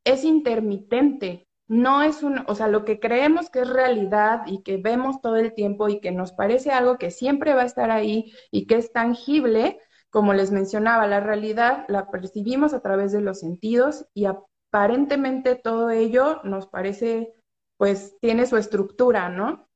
es 0.04 0.24
intermitente 0.24 1.48
no 1.66 2.02
es 2.02 2.22
un, 2.22 2.44
o 2.46 2.54
sea, 2.54 2.68
lo 2.68 2.84
que 2.84 3.00
creemos 3.00 3.48
que 3.50 3.60
es 3.60 3.68
realidad 3.68 4.42
y 4.46 4.62
que 4.62 4.76
vemos 4.76 5.20
todo 5.20 5.36
el 5.36 5.54
tiempo 5.54 5.88
y 5.88 6.00
que 6.00 6.12
nos 6.12 6.32
parece 6.32 6.70
algo 6.70 6.98
que 6.98 7.10
siempre 7.10 7.54
va 7.54 7.62
a 7.62 7.66
estar 7.66 7.90
ahí 7.90 8.32
y 8.50 8.66
que 8.66 8.76
es 8.76 8.92
tangible, 8.92 9.80
como 10.10 10.34
les 10.34 10.50
mencionaba, 10.50 11.06
la 11.06 11.20
realidad 11.20 11.84
la 11.88 12.10
percibimos 12.10 12.74
a 12.74 12.80
través 12.80 13.12
de 13.12 13.22
los 13.22 13.40
sentidos 13.40 14.06
y 14.12 14.26
aparentemente 14.26 15.56
todo 15.56 15.90
ello 15.90 16.40
nos 16.44 16.66
parece, 16.66 17.32
pues 17.78 18.16
tiene 18.20 18.46
su 18.46 18.56
estructura, 18.56 19.30
¿no? 19.30 19.68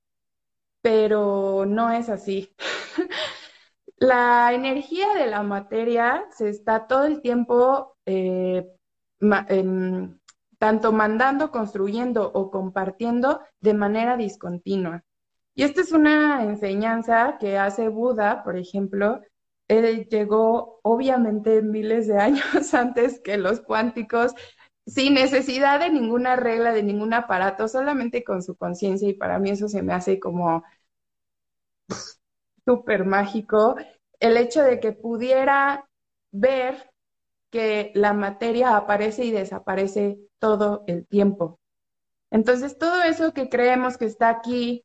Pero 0.83 1.65
no 1.67 1.91
es 1.91 2.09
así. 2.09 2.55
la 4.01 4.53
energía 4.53 5.15
de 5.15 5.27
la 5.27 5.43
materia 5.43 6.25
se 6.31 6.49
está 6.49 6.87
todo 6.87 7.05
el 7.05 7.21
tiempo 7.21 7.97
eh, 8.07 8.67
tanto 10.59 10.93
mandando, 10.93 11.51
construyendo 11.51 12.31
o 12.33 12.51
compartiendo 12.51 13.41
de 13.61 13.75
manera 13.75 14.17
discontinua. 14.17 15.05
Y 15.55 15.65
esta 15.65 15.81
es 15.81 15.93
una 15.93 16.45
enseñanza 16.45 17.37
que 17.41 17.59
hace 17.59 17.89
Buda, 17.89 18.45
por 18.45 18.57
ejemplo. 18.57 19.21
Él 19.67 20.07
llegó 20.09 20.81
obviamente 20.83 21.63
miles 21.63 22.07
de 22.07 22.19
años 22.21 22.75
antes 22.75 23.21
que 23.21 23.37
los 23.39 23.61
cuánticos, 23.61 24.35
sin 24.87 25.15
necesidad 25.15 25.81
de 25.81 25.91
ninguna 25.91 26.37
regla, 26.37 26.73
de 26.73 26.83
ningún 26.83 27.13
aparato, 27.13 27.69
solamente 27.69 28.25
con 28.25 28.43
su 28.43 28.57
conciencia 28.57 29.09
y 29.09 29.15
para 29.15 29.39
mí 29.39 29.51
eso 29.51 29.69
se 29.69 29.83
me 29.83 29.93
hace 29.93 30.19
como 30.19 30.63
súper 32.69 33.07
mágico. 33.07 33.77
El 34.21 34.37
hecho 34.37 34.63
de 34.63 34.79
que 34.79 34.93
pudiera 34.93 35.89
ver 36.31 36.91
que 37.51 37.93
la 37.95 38.13
materia 38.13 38.77
aparece 38.77 39.25
y 39.25 39.31
desaparece 39.31 40.19
todo 40.39 40.85
el 40.87 41.07
tiempo. 41.07 41.59
Entonces, 42.31 42.77
todo 42.77 43.03
eso 43.03 43.33
que 43.33 43.49
creemos 43.49 43.97
que 43.97 44.05
está 44.05 44.29
aquí 44.29 44.85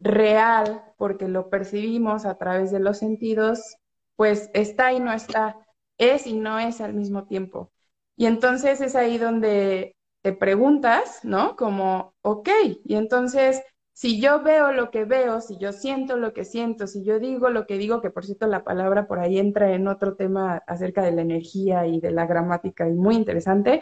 real, 0.00 0.82
porque 0.96 1.28
lo 1.28 1.50
percibimos 1.50 2.24
a 2.24 2.38
través 2.38 2.72
de 2.72 2.80
los 2.80 2.98
sentidos, 2.98 3.76
pues 4.16 4.48
está 4.54 4.94
y 4.94 5.00
no 5.00 5.12
está, 5.12 5.58
es 5.98 6.26
y 6.26 6.32
no 6.38 6.58
es 6.58 6.80
al 6.80 6.94
mismo 6.94 7.26
tiempo. 7.26 7.70
Y 8.16 8.24
entonces 8.24 8.80
es 8.80 8.96
ahí 8.96 9.18
donde 9.18 9.94
te 10.22 10.32
preguntas, 10.32 11.20
¿no? 11.22 11.54
Como, 11.54 12.14
ok, 12.22 12.48
y 12.82 12.94
entonces 12.94 13.62
si 13.94 14.20
yo 14.20 14.42
veo 14.42 14.72
lo 14.72 14.90
que 14.90 15.04
veo, 15.04 15.40
si 15.40 15.56
yo 15.56 15.72
siento 15.72 16.16
lo 16.16 16.34
que 16.34 16.44
siento, 16.44 16.88
si 16.88 17.04
yo 17.04 17.20
digo 17.20 17.48
lo 17.48 17.64
que 17.64 17.78
digo, 17.78 18.00
que 18.00 18.10
por 18.10 18.26
cierto 18.26 18.48
la 18.48 18.64
palabra 18.64 19.06
por 19.06 19.20
ahí 19.20 19.38
entra 19.38 19.72
en 19.72 19.86
otro 19.86 20.16
tema 20.16 20.56
acerca 20.66 21.02
de 21.02 21.12
la 21.12 21.22
energía 21.22 21.86
y 21.86 22.00
de 22.00 22.10
la 22.10 22.26
gramática 22.26 22.88
y 22.88 22.92
muy 22.92 23.14
interesante, 23.14 23.80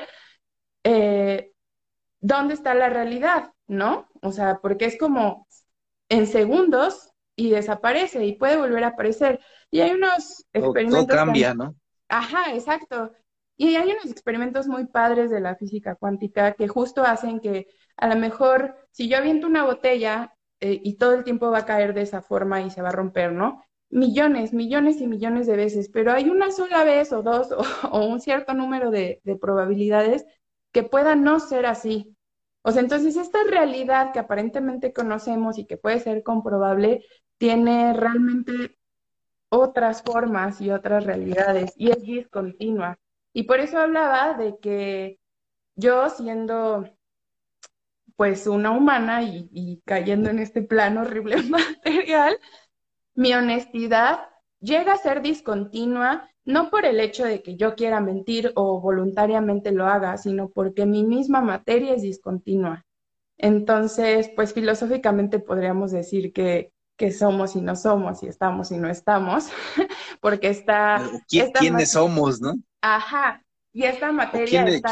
eh, 0.85 1.53
¿dónde 2.21 2.53
está 2.53 2.75
la 2.75 2.91
realidad? 2.91 3.53
¿No? 3.67 4.07
O 4.21 4.33
sea, 4.33 4.61
porque 4.61 4.85
es 4.85 4.99
como 4.99 5.49
en 6.11 6.27
segundos 6.27 7.11
y 7.35 7.49
desaparece 7.49 8.23
y 8.27 8.37
puede 8.37 8.59
volver 8.59 8.85
a 8.85 8.89
aparecer. 8.89 9.41
Y 9.71 9.81
hay 9.81 9.93
unos 9.93 10.45
experimentos. 10.53 11.07
Todo 11.07 11.17
cambia, 11.17 11.55
¿no? 11.55 11.75
Ajá, 12.09 12.55
exacto. 12.55 13.13
Y 13.63 13.77
hay 13.77 13.93
unos 13.93 14.07
experimentos 14.07 14.67
muy 14.67 14.87
padres 14.87 15.31
de 15.31 15.39
la 15.41 15.55
física 15.55 15.95
cuántica 15.95 16.55
que 16.55 16.67
justo 16.67 17.05
hacen 17.05 17.39
que 17.39 17.69
a 17.97 18.09
lo 18.09 18.17
mejor 18.17 18.75
si 18.91 19.09
yo 19.09 19.19
aviento 19.19 19.47
una 19.47 19.65
botella 19.65 20.35
eh, 20.59 20.81
y 20.83 20.97
todo 20.97 21.15
el 21.15 21.23
tiempo 21.23 21.49
va 21.53 21.59
a 21.59 21.65
caer 21.65 21.95
de 21.95 22.03
esa 22.03 22.23
forma 22.23 22.61
y 22.63 22.71
se 22.71 22.83
va 22.83 22.89
a 22.89 22.93
romper, 22.93 23.31
¿no? 23.33 23.63
millones, 23.89 24.53
millones 24.53 25.01
y 25.01 25.07
millones 25.07 25.47
de 25.47 25.57
veces, 25.57 25.91
pero 25.91 26.13
hay 26.13 26.29
una 26.29 26.51
sola 26.51 26.83
vez 26.83 27.13
o 27.13 27.23
dos 27.23 27.53
o, 27.53 27.63
un 28.09 28.21
cierto 28.21 28.53
número 28.53 28.91
de, 28.91 29.21
de 29.23 29.37
probabilidades 29.37 30.27
que 30.73 30.83
pueda 30.83 31.15
no 31.15 31.39
ser 31.39 31.67
así. 31.67 32.17
O 32.63 32.73
sea, 32.73 32.83
entonces 32.83 33.17
esta 33.17 33.39
realidad 33.49 34.13
que 34.13 34.19
aparentemente 34.19 34.93
conocemos 34.93 35.59
y 35.59 35.67
que 35.67 35.77
puede 35.77 36.01
ser 36.01 36.25
comprobable, 36.25 37.05
tiene 37.39 37.93
realmente 37.93 38.79
otras 39.51 40.03
formas 40.03 40.61
y 40.61 40.71
otras 40.71 41.05
realidades 41.05 41.75
y 41.77 41.91
es 41.91 42.03
discontinua. 42.03 42.99
Y 43.33 43.45
por 43.45 43.61
eso 43.61 43.79
hablaba 43.79 44.35
de 44.35 44.59
que 44.59 45.19
yo 45.77 46.09
siendo 46.11 46.85
pues 48.17 48.47
una 48.47 48.71
humana 48.71 49.23
y, 49.23 49.83
cayendo 49.85 50.31
en 50.31 50.39
este 50.39 50.63
plano 50.63 51.01
horrible 51.01 51.37
material, 51.43 52.39
mi 53.15 53.35
honestidad 53.35 54.21
llega 54.61 54.93
a 54.93 54.99
ser 54.99 55.23
discontinua, 55.23 56.29
no 56.45 56.71
por 56.71 56.85
el 56.85 57.01
hecho 57.01 57.25
de 57.25 57.43
que 57.43 57.57
yo 57.57 57.75
quiera 57.75 58.01
mentir 58.01 58.53
o 58.55 58.81
voluntariamente 58.81 59.73
lo 59.73 59.87
haga, 59.87 60.17
sino 60.19 60.51
porque 60.51 60.87
mi 60.87 61.05
misma 61.05 61.41
materia 61.41 61.95
es 61.95 62.03
discontinua. 62.03 62.85
Entonces, 63.39 64.31
pues 64.37 64.53
filosóficamente 64.53 65.41
podríamos 65.41 65.91
decir 65.91 66.33
que, 66.33 66.73
que 66.97 67.11
somos 67.11 67.57
y 67.57 67.61
no 67.61 67.75
somos, 67.75 68.23
y 68.23 68.29
estamos 68.29 68.71
y 68.71 68.77
no 68.77 68.89
estamos, 68.89 69.49
porque 70.21 70.49
está... 70.49 71.03
¿Quiénes 71.29 71.91
somos, 71.91 72.41
no? 72.41 72.55
Ajá, 72.83 73.43
y 73.73 73.85
esta 73.85 74.13
materia... 74.13 74.65
Quién, 74.65 74.75
está... 74.75 74.91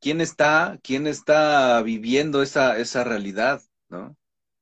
¿quién, 0.00 0.20
está, 0.20 0.78
¿Quién 0.82 1.06
está 1.06 1.82
viviendo 1.82 2.42
esa, 2.42 2.78
esa 2.78 3.04
realidad, 3.04 3.60
no? 3.88 4.16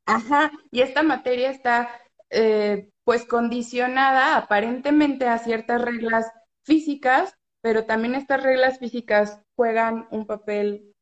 Ajá, 0.05 0.51
y 0.71 0.81
esta 0.81 1.03
materia 1.03 1.51
está 1.51 1.89
eh, 2.31 2.91
pues 3.05 3.25
condicionada 3.25 4.37
aparentemente 4.37 5.29
a 5.29 5.39
ciertas 5.39 5.81
reglas 5.81 6.27
físicas, 6.63 7.35
pero 7.63 7.85
también 7.87 8.15
estas 8.15 8.43
reglas 8.43 8.79
físicas 8.79 9.41
juegan 9.55 10.09
un 10.11 10.27
papel 10.27 10.95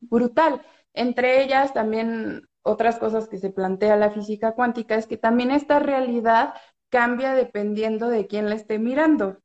brutal. 0.00 0.62
Entre 0.94 1.42
ellas 1.42 1.74
también 1.74 2.48
otras 2.62 2.98
cosas 2.98 3.28
que 3.28 3.38
se 3.38 3.50
plantea 3.50 3.96
la 3.96 4.10
física 4.10 4.52
cuántica 4.52 4.94
es 4.94 5.06
que 5.06 5.16
también 5.16 5.50
esta 5.50 5.78
realidad 5.78 6.54
cambia 6.90 7.34
dependiendo 7.34 8.08
de 8.08 8.26
quién 8.26 8.48
la 8.48 8.54
esté 8.54 8.78
mirando. 8.78 9.41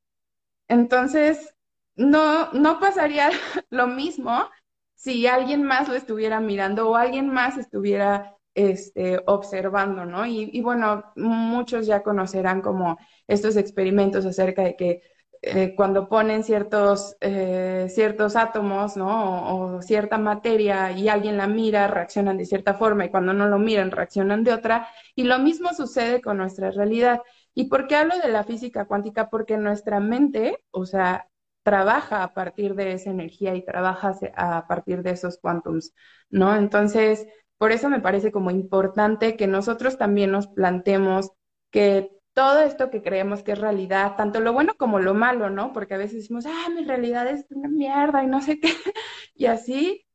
Entonces, 0.67 1.53
no, 1.95 2.51
no 2.53 2.79
pasaría 2.79 3.29
lo 3.69 3.87
mismo 3.87 4.49
si 4.95 5.27
alguien 5.27 5.63
más 5.63 5.87
lo 5.87 5.95
estuviera 5.95 6.39
mirando 6.39 6.89
o 6.89 6.95
alguien 6.95 7.29
más 7.29 7.57
estuviera 7.57 8.37
este, 8.55 9.21
observando, 9.27 10.05
¿no? 10.05 10.25
Y, 10.25 10.59
bueno, 10.61 11.03
muchos 11.15 11.85
ya 11.85 12.01
conocerán 12.01 12.61
como 12.61 12.97
estos 13.27 13.55
experimentos 13.55 14.25
acerca 14.25 14.63
de 14.63 14.75
que 14.75 15.01
eh, 15.43 15.75
cuando 15.75 16.09
ponen 16.09 16.43
ciertos, 16.43 17.15
eh, 17.21 17.85
ciertos 17.89 18.35
átomos, 18.35 18.97
¿no? 18.97 19.75
O, 19.75 19.81
cierta 19.83 20.17
materia 20.17 20.91
y 20.91 21.07
alguien 21.07 21.37
la 21.37 21.47
mira, 21.47 21.87
reaccionan 21.87 22.37
de 22.37 22.45
cierta 22.45 22.73
forma 22.73 23.05
y 23.05 23.09
cuando 23.11 23.33
no 23.33 23.47
lo 23.47 23.59
miran, 23.59 23.91
reaccionan 23.91 24.43
de 24.43 24.53
otra. 24.53 24.87
Y 25.15 25.23
lo 25.25 25.37
mismo 25.37 25.73
sucede 25.75 26.21
con 26.21 26.37
nuestra 26.37 26.71
realidad. 26.71 27.21
¿Y 27.57 27.69
por 27.69 27.87
qué 27.87 27.95
hablo 27.95 28.15
de 28.19 28.29
la 28.29 28.43
física 28.43 28.85
cuántica? 28.85 29.31
Porque 29.31 29.57
nuestra 29.57 29.99
mente, 29.99 30.63
o 30.69 30.85
sea, 30.85 31.27
trabaja 31.63 32.21
a 32.21 32.35
partir 32.35 32.75
de 32.75 32.91
esa 32.91 33.09
energía 33.09 33.55
y 33.55 33.65
trabaja 33.65 34.15
a 34.35 34.67
partir 34.67 35.01
de 35.01 35.09
esos 35.09 35.39
quantums, 35.39 35.91
¿no? 36.29 36.55
Entonces, 36.55 37.25
por 37.57 37.71
eso 37.71 37.89
me 37.89 37.99
parece 37.99 38.31
como 38.31 38.51
importante 38.51 39.35
que 39.35 39.47
nosotros 39.47 39.97
también 39.97 40.29
nos 40.29 40.45
plantemos 40.45 41.31
que 41.71 42.11
todo 42.33 42.59
esto 42.59 42.91
que 42.91 43.01
creemos 43.01 43.41
que 43.41 43.53
es 43.53 43.59
realidad, 43.59 44.15
tanto 44.17 44.39
lo 44.39 44.53
bueno 44.53 44.75
como 44.77 44.99
lo 44.99 45.15
malo, 45.15 45.49
¿no? 45.49 45.73
Porque 45.73 45.95
a 45.95 45.97
veces 45.97 46.17
decimos, 46.17 46.45
ah, 46.45 46.69
mi 46.69 46.83
realidad 46.85 47.27
es 47.27 47.43
una 47.49 47.69
mierda 47.69 48.23
y 48.23 48.27
no 48.27 48.39
sé 48.39 48.59
qué. 48.59 48.69
y 49.33 49.47
así, 49.47 50.05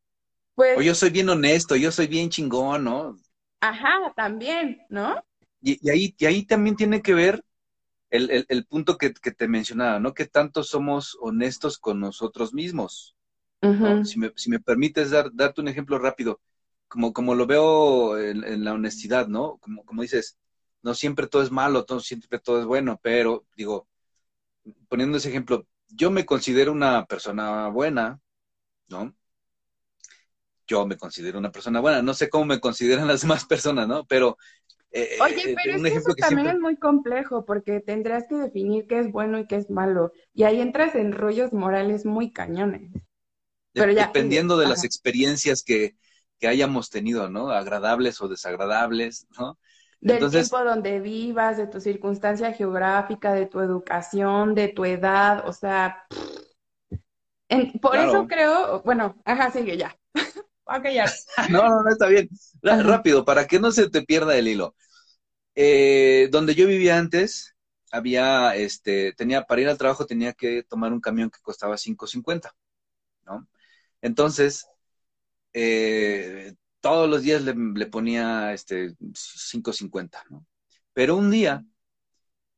pues... 0.54 0.78
O 0.78 0.82
yo 0.82 0.94
soy 0.94 1.10
bien 1.10 1.28
honesto, 1.28 1.74
yo 1.74 1.90
soy 1.90 2.06
bien 2.06 2.30
chingón, 2.30 2.84
¿no? 2.84 3.16
Ajá, 3.58 4.12
también, 4.14 4.78
¿no? 4.88 5.24
Y, 5.62 5.88
ahí, 5.88 6.14
y 6.18 6.26
ahí 6.26 6.44
también 6.44 6.76
tiene 6.76 7.02
que 7.02 7.14
ver 7.14 7.44
el, 8.10 8.44
el, 8.48 8.66
punto 8.66 8.98
que, 8.98 9.10
te 9.10 9.48
mencionaba, 9.48 10.00
¿no? 10.00 10.12
Que 10.12 10.26
tanto 10.26 10.62
somos 10.64 11.16
honestos 11.20 11.78
con 11.78 12.00
nosotros 12.00 12.52
mismos. 12.52 13.16
si, 14.04 14.18
me, 14.18 14.32
si 14.34 14.50
me 14.50 14.58
permites 14.58 15.10
dar, 15.10 15.30
darte 15.32 15.60
un 15.60 15.68
ejemplo 15.68 15.98
rápido 15.98 16.40
como, 16.92 17.14
como 17.14 17.34
lo 17.34 17.46
veo 17.46 18.18
en, 18.18 18.64
la 18.64 18.74
honestidad, 18.74 19.26
¿no? 19.26 19.56
Como, 19.58 19.82
como 19.86 20.02
dices, 20.02 20.36
no 20.82 20.94
siempre 20.94 21.26
todo 21.26 21.42
es 21.42 21.50
malo, 21.50 21.86
no 21.88 22.00
siempre 22.00 22.38
todo 22.38 22.60
es 22.60 22.66
bueno, 22.66 23.00
pero 23.02 23.46
digo, 23.56 23.88
poniendo 24.88 25.16
ese 25.16 25.30
ejemplo, 25.30 25.66
yo 25.88 26.10
me 26.10 26.26
considero 26.26 26.70
una 26.72 27.06
persona 27.06 27.68
buena, 27.68 28.20
¿no? 28.88 29.14
Yo 30.66 30.86
me 30.86 30.98
considero 30.98 31.38
una 31.38 31.50
persona 31.50 31.80
buena, 31.80 32.02
no 32.02 32.12
sé 32.12 32.28
cómo 32.28 32.44
me 32.44 32.60
consideran 32.60 33.08
las 33.08 33.22
demás 33.22 33.46
personas, 33.46 33.88
¿no? 33.88 34.04
Pero... 34.06 34.36
Eh, 34.94 35.16
Oye, 35.20 35.42
eh, 35.46 35.54
pero 35.54 35.76
es 35.76 35.84
que 35.84 35.94
eso 35.94 36.14
también 36.18 36.48
es 36.48 36.58
muy 36.60 36.76
complejo 36.76 37.44
porque 37.44 37.80
tendrás 37.80 38.24
que 38.28 38.34
definir 38.36 38.86
qué 38.86 38.98
es 39.00 39.10
bueno 39.10 39.38
y 39.38 39.46
qué 39.46 39.56
es 39.56 39.70
malo. 39.70 40.12
Y 40.34 40.44
ahí 40.44 40.60
entras 40.60 40.94
en 40.94 41.12
rollos 41.12 41.52
morales 41.52 42.04
muy 42.04 42.32
cañones. 42.32 42.90
Pero 43.76 43.92
ya, 43.92 44.04
dependiendo 44.04 44.58
de 44.58 44.66
las 44.66 44.84
experiencias 44.84 45.62
que, 45.62 45.96
que 46.38 46.48
hayamos 46.48 46.90
tenido, 46.90 47.28
¿no? 47.30 47.50
Agradables 47.50 48.20
o 48.20 48.28
desagradables, 48.28 49.26
¿no? 49.38 49.58
Del 50.00 50.28
tiempo 50.30 50.62
donde 50.64 51.00
vivas, 51.00 51.56
de 51.56 51.68
tu 51.68 51.80
circunstancia 51.80 52.52
geográfica, 52.52 53.32
de 53.32 53.46
tu 53.46 53.60
educación, 53.60 54.54
de 54.54 54.68
tu 54.68 54.84
edad, 54.84 55.48
o 55.48 55.52
sea, 55.52 56.04
por 57.80 58.00
eso 58.00 58.26
creo, 58.26 58.82
bueno, 58.82 59.16
ajá, 59.24 59.50
sigue 59.50 59.76
ya. 59.76 59.96
no, 61.50 61.68
no, 61.68 61.82
no, 61.82 61.90
está 61.90 62.06
bien. 62.08 62.28
Rápido, 62.62 63.24
para 63.24 63.46
que 63.46 63.58
no 63.58 63.72
se 63.72 63.90
te 63.90 64.02
pierda 64.02 64.36
el 64.36 64.48
hilo. 64.48 64.74
Eh, 65.54 66.28
donde 66.30 66.54
yo 66.54 66.66
vivía 66.66 66.98
antes, 66.98 67.54
había, 67.90 68.56
este, 68.56 69.12
tenía, 69.12 69.42
para 69.42 69.60
ir 69.60 69.68
al 69.68 69.78
trabajo 69.78 70.06
tenía 70.06 70.32
que 70.32 70.62
tomar 70.62 70.92
un 70.92 71.00
camión 71.00 71.30
que 71.30 71.40
costaba 71.42 71.76
5.50, 71.76 72.54
¿no? 73.24 73.48
Entonces, 74.00 74.66
eh, 75.52 76.54
todos 76.80 77.08
los 77.08 77.22
días 77.22 77.42
le, 77.42 77.86
ponía 77.86 78.52
este 78.54 78.94
5.50, 79.14 80.24
¿no? 80.30 80.46
Pero 80.94 81.16
un 81.16 81.30
día 81.30 81.64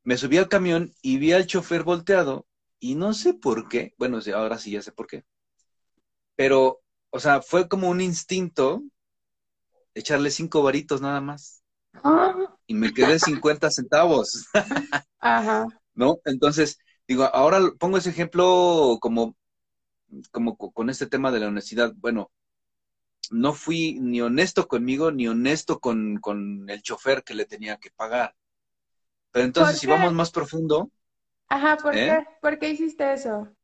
me 0.05 0.17
subí 0.17 0.39
al 0.39 0.49
camión 0.49 0.95
y 1.03 1.19
vi 1.19 1.33
al 1.33 1.47
chofer 1.47 1.83
volteado 1.83 2.47
y 2.79 2.95
no 2.95 3.15
sé 3.15 3.35
por 3.35 3.69
qué, 3.69 3.95
bueno, 3.99 4.21
ahora 4.35 4.59
sí 4.59 4.71
ya 4.73 4.83
sé 4.83 4.93
por 4.93 5.07
qué, 5.07 5.25
pero, 6.37 6.83
o 7.15 7.21
sea, 7.21 7.41
fue 7.41 7.69
como 7.69 7.89
un 7.91 8.01
instinto 8.01 8.83
echarle 9.95 10.33
cinco 10.33 10.65
varitos 10.65 11.01
nada 11.01 11.21
más. 11.21 11.63
Ah. 12.03 12.35
Y 12.67 12.75
me 12.75 12.93
quedé 12.93 13.21
50 13.21 13.71
centavos. 13.71 14.49
Ajá. 15.21 15.69
¿No? 15.95 16.19
Entonces, 16.25 16.77
digo, 17.07 17.23
ahora 17.23 17.61
pongo 17.79 17.99
ese 17.99 18.11
ejemplo 18.11 18.99
como, 19.01 19.37
como 20.33 20.57
con 20.57 20.91
este 20.91 21.07
tema 21.07 21.31
de 21.31 21.39
la 21.39 21.47
honestidad. 21.47 21.93
Bueno, 21.95 22.33
no 23.31 23.53
fui 23.53 23.97
ni 24.01 24.21
honesto 24.21 24.67
conmigo 24.67 25.13
ni 25.13 25.29
honesto 25.29 25.79
con, 25.79 26.21
el 26.69 26.83
chofer 26.83 27.23
que 27.23 27.35
le 27.35 27.45
tenía 27.45 27.77
que 27.77 27.93
pagar. 27.93 28.35
Pero 29.31 29.45
entonces, 29.45 29.79
si 29.79 29.87
vamos 29.87 30.13
más 30.13 30.33
profundo. 30.33 30.91
Ajá, 31.47 31.77
¿por 31.77 31.97
¿eh? 31.97 32.07
qué? 32.07 32.27
¿Por 32.41 32.59
qué 32.59 32.71
hiciste 32.71 33.13
eso? 33.13 33.55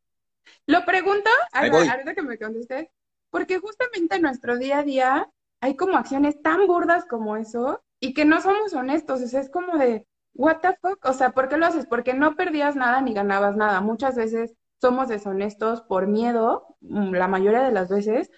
Lo 0.66 0.84
pregunto, 0.84 1.28
ahorita 1.52 2.14
que 2.14 2.22
me 2.22 2.38
contestes, 2.38 2.86
porque 3.30 3.58
justamente 3.58 4.16
en 4.16 4.22
nuestro 4.22 4.58
día 4.58 4.78
a 4.78 4.82
día 4.82 5.30
hay 5.60 5.76
como 5.76 5.96
acciones 5.96 6.40
tan 6.42 6.66
burdas 6.66 7.04
como 7.06 7.36
eso 7.36 7.82
y 8.00 8.14
que 8.14 8.24
no 8.24 8.40
somos 8.40 8.72
honestos. 8.74 9.20
Es 9.20 9.50
como 9.50 9.76
de, 9.76 10.06
¿what 10.34 10.58
the 10.60 10.76
fuck? 10.80 11.04
O 11.04 11.12
sea, 11.12 11.30
¿por 11.32 11.48
qué 11.48 11.56
lo 11.56 11.66
haces? 11.66 11.86
Porque 11.86 12.14
no 12.14 12.36
perdías 12.36 12.76
nada 12.76 13.00
ni 13.02 13.14
ganabas 13.14 13.56
nada. 13.56 13.80
Muchas 13.80 14.16
veces 14.16 14.54
somos 14.80 15.08
deshonestos 15.08 15.82
por 15.82 16.06
miedo, 16.06 16.76
mm, 16.80 17.12
la 17.14 17.28
mayoría 17.28 17.62
de 17.62 17.72
las 17.72 17.88
veces, 17.90 18.30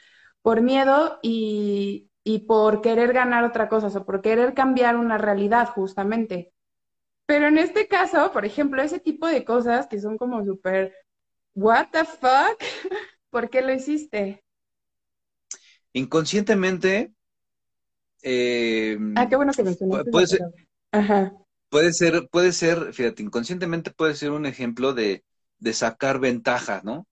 por 0.43 0.61
miedo 0.61 1.19
y, 1.23 2.09
por 2.49 2.81
querer 2.83 3.13
ganar 3.13 3.45
otra 3.45 3.69
cosa, 3.69 3.89
o 3.89 4.05
por 4.05 4.23
querer 4.23 4.55
cambiar 4.55 4.97
una 4.97 5.19
realidad 5.19 5.69
justamente. 5.69 6.53
Pero 7.27 7.49
en 7.49 7.59
este 7.59 7.89
caso, 7.89 8.33
por 8.33 8.45
ejemplo, 8.45 8.83
ese 8.83 9.01
tipo 9.01 9.27
de 9.27 9.45
cosas 9.45 9.87
que 9.89 10.01
son 10.01 10.19
como 10.19 10.45
súper, 10.45 10.95
what 11.55 11.89
the 11.93 12.05
fuck, 12.05 12.59
¿por 13.31 13.51
qué 13.51 13.63
lo 13.63 13.73
hiciste? 13.73 14.42
Inconscientemente. 15.93 17.13
Eh, 18.23 18.99
ah, 19.17 19.29
qué 19.29 19.37
bueno 19.37 19.53
que 19.53 19.63
mencionaste. 19.63 20.11
Puede 20.11 20.27
ser, 20.27 20.41
Ajá. 20.93 21.33
puede 21.69 21.93
ser, 21.93 22.29
puede 22.31 22.53
ser, 22.53 22.93
fíjate, 22.93 23.23
inconscientemente 23.23 23.91
puede 23.91 24.15
ser 24.15 24.31
un 24.31 24.47
ejemplo 24.47 24.95
de, 24.95 25.25
de 25.59 25.75
sacar 25.75 26.19
ventaja, 26.21 26.81
¿no? 26.85 27.07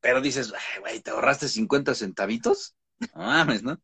Pero 0.00 0.20
dices, 0.20 0.52
güey, 0.80 1.00
¿te 1.00 1.10
ahorraste 1.10 1.48
50 1.48 1.94
centavitos? 1.94 2.74
No 3.14 3.22
mames, 3.22 3.62
¿no? 3.62 3.80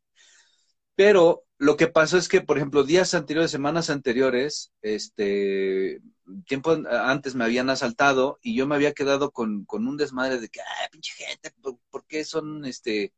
Pero 0.95 1.45
lo 1.59 1.77
que 1.77 1.89
pasó 1.89 2.17
es 2.17 2.29
que, 2.29 2.41
por 2.43 2.59
ejemplo, 2.59 2.85
días 2.85 3.15
anteriores, 3.15 3.51
semanas 3.51 3.91
anteriores, 3.91 4.73
este, 4.83 6.01
tiempo 6.47 6.77
antes 6.91 7.35
me 7.35 7.45
habían 7.45 7.71
asaltado 7.71 8.39
y 8.43 8.55
yo 8.55 8.67
me 8.67 8.75
había 8.75 8.93
quedado 8.93 9.31
con, 9.31 9.65
con 9.65 9.87
un 9.89 9.97
desmadre 9.97 10.39
de 10.39 10.49
que, 10.49 10.61
ay, 10.61 10.89
pinche 10.91 11.13
gente, 11.15 11.53
¿por, 11.91 12.07
qué 12.07 12.25
son, 12.25 12.65
este, 12.65 13.13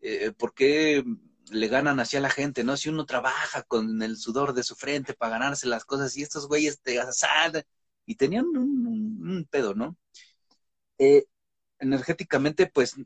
eh, 0.00 0.32
por 0.36 0.54
qué 0.54 1.04
le 1.50 1.68
ganan 1.68 2.00
así 2.00 2.16
a 2.16 2.20
la 2.20 2.30
gente, 2.30 2.64
¿no? 2.64 2.76
Si 2.76 2.88
uno 2.88 3.06
trabaja 3.06 3.62
con 3.62 4.02
el 4.02 4.16
sudor 4.16 4.52
de 4.52 4.62
su 4.62 4.74
frente 4.74 5.14
para 5.14 5.32
ganarse 5.32 5.66
las 5.66 5.84
cosas 5.84 6.16
y 6.16 6.22
estos 6.22 6.48
güeyes 6.48 6.80
te 6.80 7.00
asaltan 7.00 7.62
y 8.06 8.16
tenían 8.16 8.46
un, 8.46 9.46
pedo, 9.50 9.74
¿no? 9.74 9.96
Eh, 10.98 11.26
energéticamente, 11.78 12.66
pues, 12.66 12.96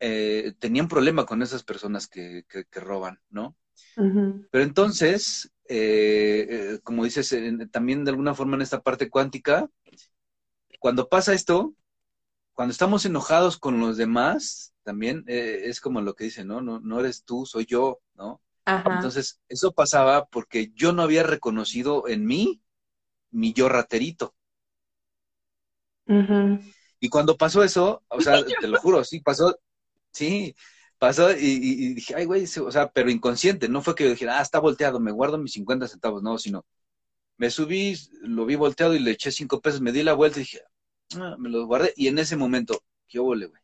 eh, 0.00 0.54
tenían 0.58 0.88
problema 0.88 1.26
con 1.26 1.42
esas 1.42 1.64
personas 1.64 2.06
que, 2.06 2.44
que, 2.48 2.80
roban, 2.80 3.20
¿no? 3.30 3.56
Pero 3.96 4.64
entonces, 4.64 5.50
eh, 5.68 6.78
como 6.82 7.04
dices, 7.04 7.34
también 7.70 8.04
de 8.04 8.10
alguna 8.10 8.34
forma 8.34 8.56
en 8.56 8.62
esta 8.62 8.82
parte 8.82 9.08
cuántica, 9.08 9.68
cuando 10.78 11.08
pasa 11.08 11.32
esto, 11.32 11.74
cuando 12.52 12.72
estamos 12.72 13.06
enojados 13.06 13.58
con 13.58 13.80
los 13.80 13.96
demás, 13.96 14.73
también 14.84 15.24
es 15.26 15.80
como 15.80 16.00
lo 16.00 16.14
que 16.14 16.24
dicen, 16.24 16.46
¿no? 16.48 16.60
¿no? 16.60 16.80
No 16.80 17.00
eres 17.00 17.24
tú, 17.24 17.46
soy 17.46 17.66
yo, 17.66 18.00
¿no? 18.14 18.40
Entonces, 18.66 19.40
eso 19.48 19.72
pasaba 19.72 20.26
porque 20.26 20.72
yo 20.74 20.92
no 20.92 21.02
había 21.02 21.22
reconocido 21.22 22.08
en 22.08 22.24
mí 22.26 22.62
mi 23.30 23.52
yo 23.52 23.68
raterito. 23.68 24.34
Y 27.00 27.08
cuando 27.08 27.36
pasó 27.36 27.62
eso, 27.62 28.02
o 28.08 28.20
sea, 28.20 28.34
te 28.60 28.68
lo 28.68 28.78
juro, 28.78 29.04
sí, 29.04 29.20
pasó, 29.20 29.58
sí, 30.12 30.54
pasó 30.98 31.32
y, 31.32 31.94
dije, 31.94 32.14
ay, 32.14 32.24
güey, 32.24 32.44
o 32.44 32.70
sea, 32.70 32.90
pero 32.92 33.10
inconsciente, 33.10 33.68
no 33.68 33.82
fue 33.82 33.94
que 33.94 34.04
yo 34.04 34.10
dijera, 34.10 34.38
ah, 34.38 34.42
está 34.42 34.58
volteado, 34.60 35.00
me 35.00 35.12
guardo 35.12 35.38
mis 35.38 35.52
50 35.52 35.88
centavos, 35.88 36.22
no, 36.22 36.38
sino 36.38 36.64
me 37.36 37.50
subí, 37.50 37.96
lo 38.22 38.46
vi 38.46 38.54
volteado 38.56 38.94
y 38.94 39.00
le 39.00 39.12
eché 39.12 39.32
cinco 39.32 39.60
pesos, 39.60 39.80
me 39.80 39.92
di 39.92 40.02
la 40.02 40.14
vuelta 40.14 40.38
y 40.38 40.44
dije, 40.44 40.60
ah, 41.16 41.36
me 41.38 41.50
los 41.50 41.66
guardé 41.66 41.92
y 41.96 42.08
en 42.08 42.18
ese 42.18 42.36
momento, 42.36 42.82
qué 43.08 43.18
vole, 43.18 43.46
güey. 43.46 43.63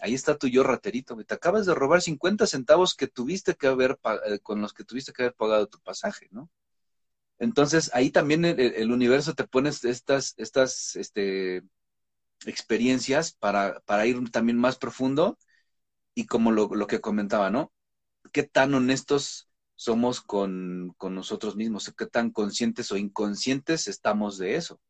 Ahí 0.00 0.14
está 0.14 0.36
tu 0.36 0.46
yo 0.48 0.62
raterito, 0.62 1.14
güey. 1.14 1.26
Te 1.26 1.34
acabas 1.34 1.66
de 1.66 1.74
robar 1.74 2.02
50 2.02 2.46
centavos 2.46 2.94
que 2.94 3.06
tuviste 3.06 3.54
que 3.54 3.66
haber, 3.66 3.98
eh, 4.26 4.38
con 4.40 4.60
los 4.60 4.74
que 4.74 4.84
tuviste 4.84 5.12
que 5.12 5.22
haber 5.22 5.34
pagado 5.34 5.66
tu 5.66 5.80
pasaje, 5.80 6.28
¿no? 6.30 6.50
Entonces, 7.38 7.90
ahí 7.94 8.10
también 8.10 8.44
el, 8.44 8.90
universo 8.90 9.34
te 9.34 9.46
pone 9.46 9.68
estas, 9.68 10.34
estas 10.38 10.96
este, 10.96 11.62
experiencias 12.46 13.32
para, 13.32 13.80
para, 13.80 14.06
ir 14.06 14.30
también 14.30 14.58
más 14.58 14.78
profundo 14.78 15.38
y 16.14 16.26
como 16.26 16.50
lo, 16.50 16.68
lo, 16.74 16.86
que 16.86 17.00
comentaba, 17.00 17.50
¿no? 17.50 17.72
¿Qué 18.32 18.42
tan 18.42 18.72
honestos 18.74 19.50
somos 19.74 20.22
con, 20.22 20.94
con 20.96 21.14
nosotros 21.14 21.56
mismos? 21.56 21.92
¿Qué 21.96 22.06
tan 22.06 22.30
conscientes 22.30 22.90
o 22.90 22.96
inconscientes 22.96 23.86
estamos 23.86 24.38
de 24.38 24.56
eso? 24.56 24.80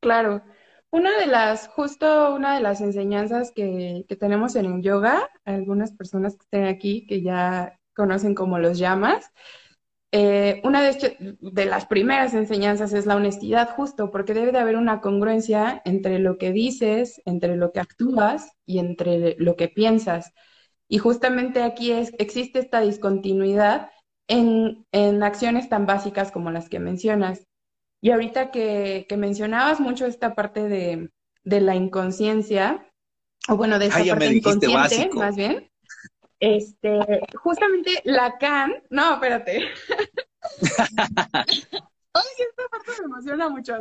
Claro. 0.00 0.44
Una 0.92 1.18
de 1.18 1.26
las, 1.26 1.68
justo 1.68 2.34
una 2.34 2.54
de 2.54 2.60
las 2.60 2.80
enseñanzas 2.82 3.50
que, 3.50 4.04
que 4.08 4.16
tenemos 4.16 4.54
en 4.56 4.66
el 4.66 4.82
yoga, 4.82 5.28
algunas 5.44 5.92
personas 5.92 6.36
que 6.36 6.42
estén 6.42 6.66
aquí 6.66 7.06
que 7.06 7.22
ya 7.22 7.80
conocen 7.94 8.34
como 8.34 8.58
los 8.58 8.78
llamas, 8.78 9.32
eh, 10.12 10.60
una 10.64 10.82
de, 10.82 11.36
de, 11.40 11.64
las 11.64 11.86
primeras 11.86 12.34
enseñanzas 12.34 12.92
es 12.92 13.06
la 13.06 13.16
honestidad, 13.16 13.70
justo, 13.74 14.10
porque 14.10 14.34
debe 14.34 14.52
de 14.52 14.58
haber 14.58 14.76
una 14.76 15.00
congruencia 15.00 15.80
entre 15.86 16.18
lo 16.18 16.36
que 16.36 16.52
dices, 16.52 17.22
entre 17.24 17.56
lo 17.56 17.72
que 17.72 17.80
actúas 17.80 18.52
y 18.66 18.78
entre 18.78 19.36
lo 19.38 19.56
que 19.56 19.68
piensas. 19.68 20.32
Y 20.88 20.98
justamente 20.98 21.62
aquí 21.62 21.92
es, 21.92 22.12
existe 22.18 22.58
esta 22.58 22.80
discontinuidad 22.82 23.88
en, 24.28 24.86
en 24.92 25.22
acciones 25.22 25.70
tan 25.70 25.86
básicas 25.86 26.30
como 26.30 26.50
las 26.50 26.68
que 26.68 26.78
mencionas. 26.80 27.46
Y 28.02 28.10
ahorita 28.10 28.50
que, 28.50 29.06
que 29.08 29.16
mencionabas 29.16 29.80
mucho 29.80 30.06
esta 30.06 30.34
parte 30.34 30.68
de, 30.68 31.10
de 31.44 31.60
la 31.60 31.76
inconsciencia, 31.76 32.92
o 33.48 33.56
bueno, 33.56 33.78
de 33.78 33.86
esa 33.86 34.04
parte 34.04 34.36
inconsciente, 34.36 35.08
más 35.14 35.36
bien, 35.36 35.70
este, 36.40 36.98
justamente 37.36 38.00
Lacan, 38.04 38.82
no, 38.90 39.14
espérate. 39.14 39.62
Ay, 42.14 42.24
esta 42.38 42.68
parte 42.70 42.90
me 42.98 43.04
emociona 43.04 43.48
mucho. 43.48 43.74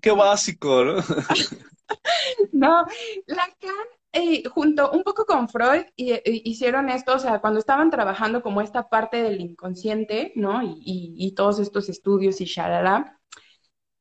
qué, 0.00 0.12
básico, 0.12 0.84
¿no? 0.84 0.94
no, 2.52 2.86
Lacan, 3.26 3.86
eh, 4.12 4.44
junto 4.48 4.90
un 4.92 5.02
poco 5.02 5.24
con 5.26 5.48
Freud, 5.48 5.84
y, 5.96 6.20
hicieron 6.48 6.88
esto, 6.88 7.14
o 7.14 7.18
sea, 7.18 7.40
cuando 7.40 7.60
estaban 7.60 7.90
trabajando 7.90 8.42
como 8.42 8.60
esta 8.60 8.88
parte 8.88 9.22
del 9.22 9.40
inconsciente, 9.40 10.32
¿no? 10.36 10.62
Y, 10.62 11.14
y 11.16 11.34
todos 11.34 11.58
estos 11.58 11.88
estudios 11.88 12.40
y 12.40 12.44
shalala, 12.46 13.20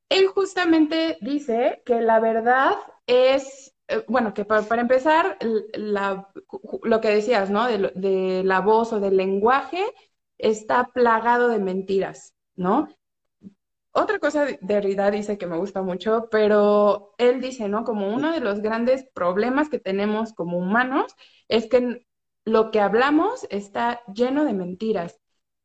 él 0.09 0.27
justamente 0.27 1.17
dice 1.21 1.81
que 1.85 2.01
la 2.01 2.19
verdad 2.19 2.75
es 3.07 3.75
eh, 3.87 4.03
bueno, 4.07 4.33
que 4.33 4.45
para, 4.45 4.81
empezar, 4.81 5.37
lo 6.83 7.01
que 7.01 7.09
decías, 7.09 7.49
¿no? 7.49 7.67
De, 7.67 8.41
la 8.43 8.61
voz 8.61 8.93
o 8.93 8.99
del 8.99 9.17
lenguaje 9.17 9.83
está 10.37 10.89
plagado 10.93 11.47
de 11.49 11.59
mentiras, 11.59 12.35
¿no? 12.55 12.87
Otra 13.97 14.19
cosa 14.19 14.43
de 14.45 14.59
Derrida 14.61 15.09
dice 15.09 15.37
que 15.37 15.47
me 15.47 15.55
gusta 15.57 15.81
mucho, 15.81 16.27
pero 16.29 17.13
él 17.17 17.39
dice, 17.39 17.69
¿no? 17.69 17.85
Como 17.85 18.13
uno 18.13 18.33
de 18.33 18.41
los 18.41 18.59
grandes 18.59 19.05
problemas 19.13 19.69
que 19.69 19.79
tenemos 19.79 20.33
como 20.33 20.57
humanos 20.57 21.15
es 21.47 21.67
que 21.67 22.05
lo 22.43 22.71
que 22.71 22.81
hablamos 22.81 23.47
está 23.49 24.01
lleno 24.13 24.43
de 24.43 24.51
mentiras 24.51 25.21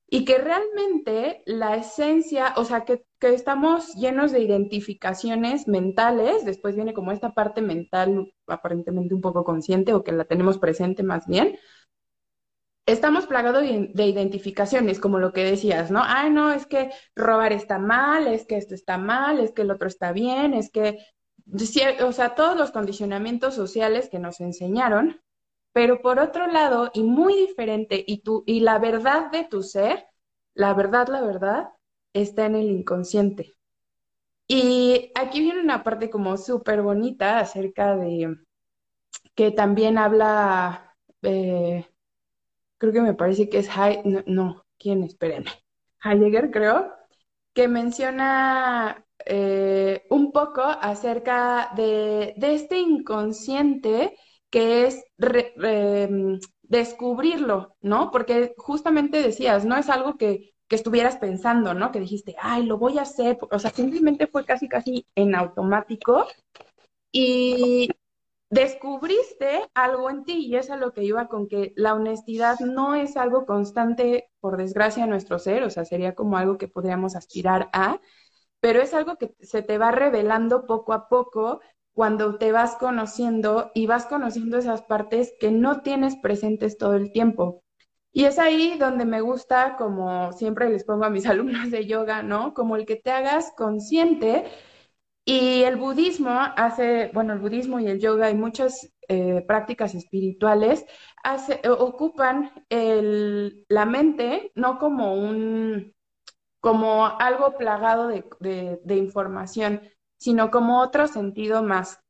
y 0.08 0.24
que 0.24 0.38
realmente 0.38 1.42
la 1.44 1.74
esencia, 1.74 2.54
o 2.56 2.64
sea, 2.64 2.84
que, 2.84 3.04
estamos 3.20 3.94
llenos 3.94 4.30
de 4.30 4.40
identificaciones 4.40 5.66
mentales, 5.66 6.44
después 6.44 6.76
viene 6.76 6.94
como 6.94 7.10
esta 7.10 7.34
parte 7.34 7.62
mental 7.62 8.32
aparentemente 8.46 9.12
un 9.14 9.20
poco 9.20 9.44
consciente 9.44 9.92
o 9.92 10.04
que 10.04 10.12
la 10.12 10.24
tenemos 10.24 10.58
presente 10.58 11.02
más 11.02 11.26
bien, 11.26 11.58
estamos 12.90 13.26
plagados 13.26 13.62
de 13.62 14.06
identificaciones, 14.06 15.00
como 15.00 15.18
lo 15.18 15.32
que 15.32 15.44
decías, 15.44 15.90
¿no? 15.90 16.02
Ay, 16.04 16.30
no, 16.30 16.52
es 16.52 16.66
que 16.66 16.90
robar 17.14 17.52
está 17.52 17.78
mal, 17.78 18.26
es 18.26 18.46
que 18.46 18.56
esto 18.56 18.74
está 18.74 18.98
mal, 18.98 19.40
es 19.40 19.52
que 19.52 19.62
el 19.62 19.70
otro 19.70 19.88
está 19.88 20.12
bien, 20.12 20.54
es 20.54 20.70
que, 20.70 20.98
o 22.04 22.12
sea, 22.12 22.34
todos 22.34 22.56
los 22.56 22.70
condicionamientos 22.70 23.54
sociales 23.54 24.08
que 24.10 24.18
nos 24.18 24.40
enseñaron 24.40 25.20
pero 25.72 26.00
por 26.02 26.18
otro 26.18 26.46
lado, 26.46 26.90
y 26.94 27.02
muy 27.02 27.34
diferente, 27.36 28.02
y, 28.06 28.22
tu, 28.22 28.42
y 28.46 28.60
la 28.60 28.78
verdad 28.78 29.30
de 29.30 29.44
tu 29.44 29.62
ser, 29.62 30.06
la 30.54 30.74
verdad, 30.74 31.08
la 31.08 31.22
verdad, 31.22 31.70
está 32.12 32.46
en 32.46 32.56
el 32.56 32.70
inconsciente. 32.70 33.54
Y 34.48 35.12
aquí 35.14 35.40
viene 35.40 35.60
una 35.60 35.84
parte 35.84 36.10
como 36.10 36.36
súper 36.36 36.82
bonita 36.82 37.38
acerca 37.38 37.96
de 37.96 38.36
que 39.34 39.52
también 39.52 39.96
habla, 39.96 40.96
eh, 41.22 41.86
creo 42.80 42.92
que 42.92 43.02
me 43.02 43.14
parece 43.14 43.48
que 43.48 43.58
es 43.58 43.68
no, 44.04 44.22
no, 44.26 44.66
¿quién? 44.78 45.04
Espérenme. 45.04 45.50
Heidegger, 46.02 46.50
creo, 46.50 46.92
que 47.52 47.68
menciona 47.68 49.04
eh, 49.26 50.06
un 50.10 50.32
poco 50.32 50.62
acerca 50.62 51.72
de, 51.76 52.34
de 52.38 52.54
este 52.54 52.78
inconsciente 52.78 54.16
que 54.50 54.86
es 54.86 55.04
em, 55.18 56.40
descubrirlo, 56.62 57.76
¿no? 57.82 58.10
Porque 58.10 58.54
justamente 58.56 59.22
decías, 59.22 59.64
no 59.66 59.76
es 59.76 59.90
algo 59.90 60.16
que, 60.16 60.54
que, 60.66 60.76
estuvieras 60.76 61.18
pensando, 61.18 61.74
¿no? 61.74 61.92
Que 61.92 62.00
dijiste, 62.00 62.34
ay, 62.40 62.64
lo 62.64 62.78
voy 62.78 62.98
a 62.98 63.02
hacer, 63.02 63.38
o 63.50 63.58
sea, 63.58 63.70
simplemente 63.70 64.26
fue 64.26 64.44
casi, 64.46 64.68
casi 64.68 65.06
en 65.14 65.34
automático 65.34 66.26
y 67.12 67.90
descubriste 68.50 69.70
algo 69.74 70.10
en 70.10 70.24
ti 70.24 70.46
y 70.46 70.56
es 70.56 70.70
a 70.70 70.76
lo 70.76 70.92
que 70.92 71.04
iba 71.04 71.28
con 71.28 71.48
que 71.48 71.72
la 71.76 71.94
honestidad 71.94 72.58
no 72.60 72.94
es 72.94 73.16
algo 73.16 73.46
constante, 73.46 74.30
por 74.40 74.56
desgracia, 74.56 75.04
en 75.04 75.10
nuestro 75.10 75.38
ser, 75.38 75.62
o 75.64 75.70
sea, 75.70 75.84
sería 75.84 76.14
como 76.14 76.36
algo 76.36 76.58
que 76.58 76.68
podríamos 76.68 77.16
aspirar 77.16 77.70
a, 77.72 78.00
pero 78.60 78.80
es 78.82 78.94
algo 78.94 79.16
que 79.16 79.34
se 79.40 79.62
te 79.62 79.78
va 79.78 79.90
revelando 79.92 80.66
poco 80.66 80.92
a 80.92 81.08
poco 81.08 81.60
cuando 81.92 82.38
te 82.38 82.52
vas 82.52 82.76
conociendo 82.76 83.70
y 83.74 83.86
vas 83.86 84.06
conociendo 84.06 84.58
esas 84.58 84.82
partes 84.82 85.34
que 85.40 85.50
no 85.50 85.82
tienes 85.82 86.16
presentes 86.16 86.78
todo 86.78 86.94
el 86.94 87.12
tiempo. 87.12 87.62
Y 88.12 88.24
es 88.24 88.38
ahí 88.38 88.76
donde 88.78 89.04
me 89.04 89.20
gusta, 89.20 89.76
como 89.76 90.32
siempre 90.32 90.68
les 90.70 90.84
pongo 90.84 91.04
a 91.04 91.10
mis 91.10 91.26
alumnos 91.26 91.70
de 91.70 91.86
yoga, 91.86 92.22
¿no? 92.22 92.54
Como 92.54 92.76
el 92.76 92.86
que 92.86 92.96
te 92.96 93.10
hagas 93.10 93.52
consciente. 93.56 94.44
Y 95.32 95.62
el 95.62 95.76
budismo 95.76 96.40
hace, 96.56 97.12
bueno, 97.14 97.34
el 97.34 97.38
budismo 97.38 97.78
y 97.78 97.86
el 97.86 98.00
yoga 98.00 98.30
y 98.30 98.34
muchas 98.34 98.92
eh, 99.06 99.44
prácticas 99.46 99.94
espirituales 99.94 100.84
hace, 101.22 101.60
ocupan 101.68 102.50
el, 102.68 103.64
la 103.68 103.84
mente 103.86 104.50
no 104.56 104.80
como 104.80 105.14
un, 105.14 105.94
como 106.58 107.06
algo 107.06 107.56
plagado 107.56 108.08
de 108.08 108.96
información, 108.96 109.82
sino 110.18 110.50
como 110.50 110.80
otro 110.80 111.06
sentido 111.06 111.62
más. 111.62 112.00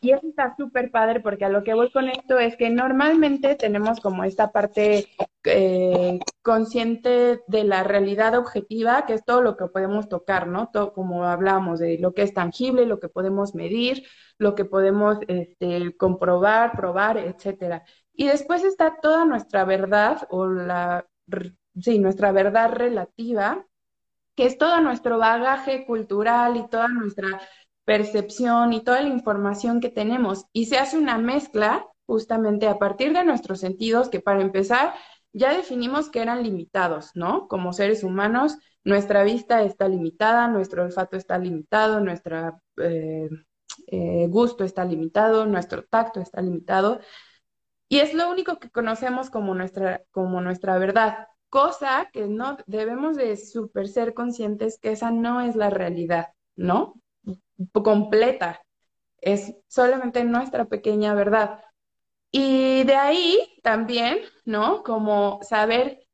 Y 0.00 0.12
eso 0.12 0.26
está 0.28 0.54
súper 0.56 0.90
padre 0.90 1.20
porque 1.20 1.44
a 1.44 1.48
lo 1.48 1.62
que 1.62 1.74
voy 1.74 1.90
con 1.90 2.08
esto 2.08 2.38
es 2.38 2.56
que 2.56 2.70
normalmente 2.70 3.54
tenemos 3.54 4.00
como 4.00 4.24
esta 4.24 4.50
parte 4.50 5.08
eh, 5.44 6.18
consciente 6.42 7.42
de 7.46 7.64
la 7.64 7.82
realidad 7.84 8.34
objetiva, 8.34 9.04
que 9.06 9.14
es 9.14 9.24
todo 9.24 9.42
lo 9.42 9.56
que 9.56 9.66
podemos 9.66 10.08
tocar, 10.08 10.46
¿no? 10.46 10.70
Todo 10.72 10.92
como 10.92 11.24
hablamos 11.24 11.80
de 11.80 11.98
lo 11.98 12.14
que 12.14 12.22
es 12.22 12.34
tangible, 12.34 12.86
lo 12.86 13.00
que 13.00 13.08
podemos 13.08 13.54
medir, 13.54 14.06
lo 14.38 14.54
que 14.54 14.64
podemos 14.64 15.18
este, 15.28 15.96
comprobar, 15.96 16.72
probar, 16.76 17.18
etcétera. 17.18 17.84
Y 18.14 18.26
después 18.28 18.64
está 18.64 18.96
toda 19.00 19.24
nuestra 19.24 19.64
verdad 19.64 20.26
o 20.30 20.46
la, 20.46 21.06
sí, 21.80 21.98
nuestra 21.98 22.32
verdad 22.32 22.72
relativa, 22.72 23.66
que 24.34 24.46
es 24.46 24.58
todo 24.58 24.80
nuestro 24.80 25.18
bagaje 25.18 25.86
cultural 25.86 26.56
y 26.56 26.68
toda 26.68 26.88
nuestra 26.88 27.40
percepción 27.84 28.72
y 28.72 28.82
toda 28.82 29.02
la 29.02 29.08
información 29.08 29.80
que 29.80 29.90
tenemos. 29.90 30.46
Y 30.52 30.66
se 30.66 30.78
hace 30.78 30.98
una 30.98 31.18
mezcla 31.18 31.86
justamente 32.06 32.68
a 32.68 32.78
partir 32.78 33.12
de 33.12 33.24
nuestros 33.24 33.60
sentidos, 33.60 34.08
que 34.08 34.20
para 34.20 34.42
empezar 34.42 34.94
ya 35.32 35.54
definimos 35.54 36.10
que 36.10 36.20
eran 36.22 36.42
limitados, 36.42 37.10
¿no? 37.14 37.48
Como 37.48 37.72
seres 37.72 38.04
humanos, 38.04 38.56
nuestra 38.84 39.24
vista 39.24 39.62
está 39.62 39.88
limitada, 39.88 40.48
nuestro 40.48 40.84
olfato 40.84 41.16
está 41.16 41.38
limitado, 41.38 42.00
nuestro 42.00 42.60
eh, 42.76 43.28
eh, 43.88 44.26
gusto 44.28 44.64
está 44.64 44.84
limitado, 44.84 45.46
nuestro 45.46 45.84
tacto 45.84 46.20
está 46.20 46.40
limitado. 46.40 47.00
Y 47.88 47.98
es 48.00 48.14
lo 48.14 48.30
único 48.30 48.58
que 48.58 48.70
conocemos 48.70 49.30
como 49.30 49.54
nuestra, 49.54 50.02
como 50.10 50.40
nuestra 50.40 50.78
verdad, 50.78 51.26
cosa 51.48 52.10
que 52.12 52.26
no 52.26 52.56
debemos 52.66 53.16
de 53.16 53.36
super 53.36 53.88
ser 53.88 54.14
conscientes 54.14 54.78
que 54.80 54.92
esa 54.92 55.10
no 55.10 55.40
es 55.40 55.56
la 55.56 55.70
realidad, 55.70 56.28
¿no? 56.56 56.94
Completa, 57.72 58.62
es 59.20 59.54
solamente 59.68 60.24
nuestra 60.24 60.66
pequeña 60.66 61.14
verdad. 61.14 61.60
Y 62.30 62.84
de 62.84 62.96
ahí 62.96 63.60
también, 63.62 64.18
¿no? 64.44 64.82
Como 64.82 65.40
saber 65.42 66.06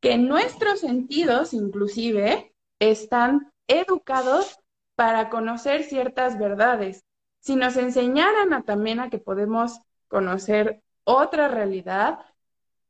que 0.00 0.18
nuestros 0.18 0.80
sentidos 0.80 1.52
inclusive 1.52 2.54
están 2.78 3.52
educados 3.66 4.58
para 4.94 5.28
conocer 5.28 5.84
ciertas 5.84 6.38
verdades. 6.38 7.04
Si 7.40 7.56
nos 7.56 7.76
enseñaran 7.76 8.52
a, 8.52 8.62
también 8.62 9.00
a 9.00 9.10
que 9.10 9.18
podemos 9.18 9.80
conocer 10.08 10.82
otra 11.04 11.48
realidad, 11.48 12.20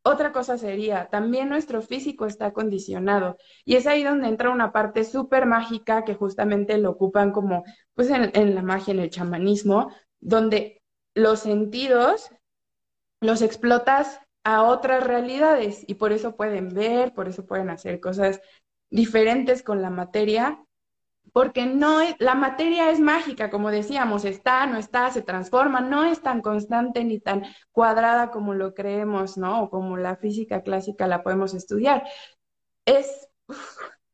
otra 0.06 0.32
cosa 0.32 0.56
sería, 0.56 1.08
también 1.10 1.48
nuestro 1.48 1.82
físico 1.82 2.26
está 2.26 2.52
condicionado. 2.52 3.36
Y 3.64 3.74
es 3.74 3.86
ahí 3.86 4.04
donde 4.04 4.28
entra 4.28 4.50
una 4.50 4.72
parte 4.72 5.02
súper 5.02 5.46
mágica 5.46 6.04
que 6.04 6.14
justamente 6.14 6.78
lo 6.78 6.90
ocupan 6.90 7.32
como, 7.32 7.64
pues 7.94 8.10
en, 8.10 8.54
la 8.54 8.62
magia, 8.62 8.94
en 8.94 9.00
el 9.00 9.10
chamanismo, 9.10 9.90
donde 10.20 10.82
los 11.14 11.40
sentidos 11.40 12.30
los 13.20 13.42
explotas 13.42 14.20
a 14.44 14.62
otras 14.62 15.02
realidades 15.02 15.84
y 15.88 15.94
por 15.94 16.12
eso 16.12 16.36
pueden 16.36 16.68
ver, 16.68 17.12
por 17.12 17.26
eso 17.28 17.44
pueden 17.44 17.70
hacer 17.70 17.98
cosas 17.98 18.40
diferentes 18.90 19.64
con 19.64 19.82
la 19.82 19.90
materia 19.90 20.64
porque 21.36 21.66
no 21.66 22.00
es, 22.00 22.16
la 22.18 22.34
materia 22.34 22.90
es 22.90 22.98
mágica, 22.98 23.50
como 23.50 23.70
decíamos, 23.70 24.24
está, 24.24 24.64
no 24.64 24.78
está, 24.78 25.10
se 25.10 25.20
transforma, 25.20 25.82
no 25.82 26.06
es 26.06 26.22
tan 26.22 26.40
constante 26.40 27.04
ni 27.04 27.20
tan 27.20 27.42
cuadrada 27.72 28.30
como 28.30 28.54
lo 28.54 28.72
creemos, 28.72 29.36
¿no? 29.36 29.64
O 29.64 29.68
como 29.68 29.98
la 29.98 30.16
física 30.16 30.62
clásica 30.62 31.06
la 31.06 31.22
podemos 31.22 31.52
estudiar. 31.52 32.04
Es 32.86 33.28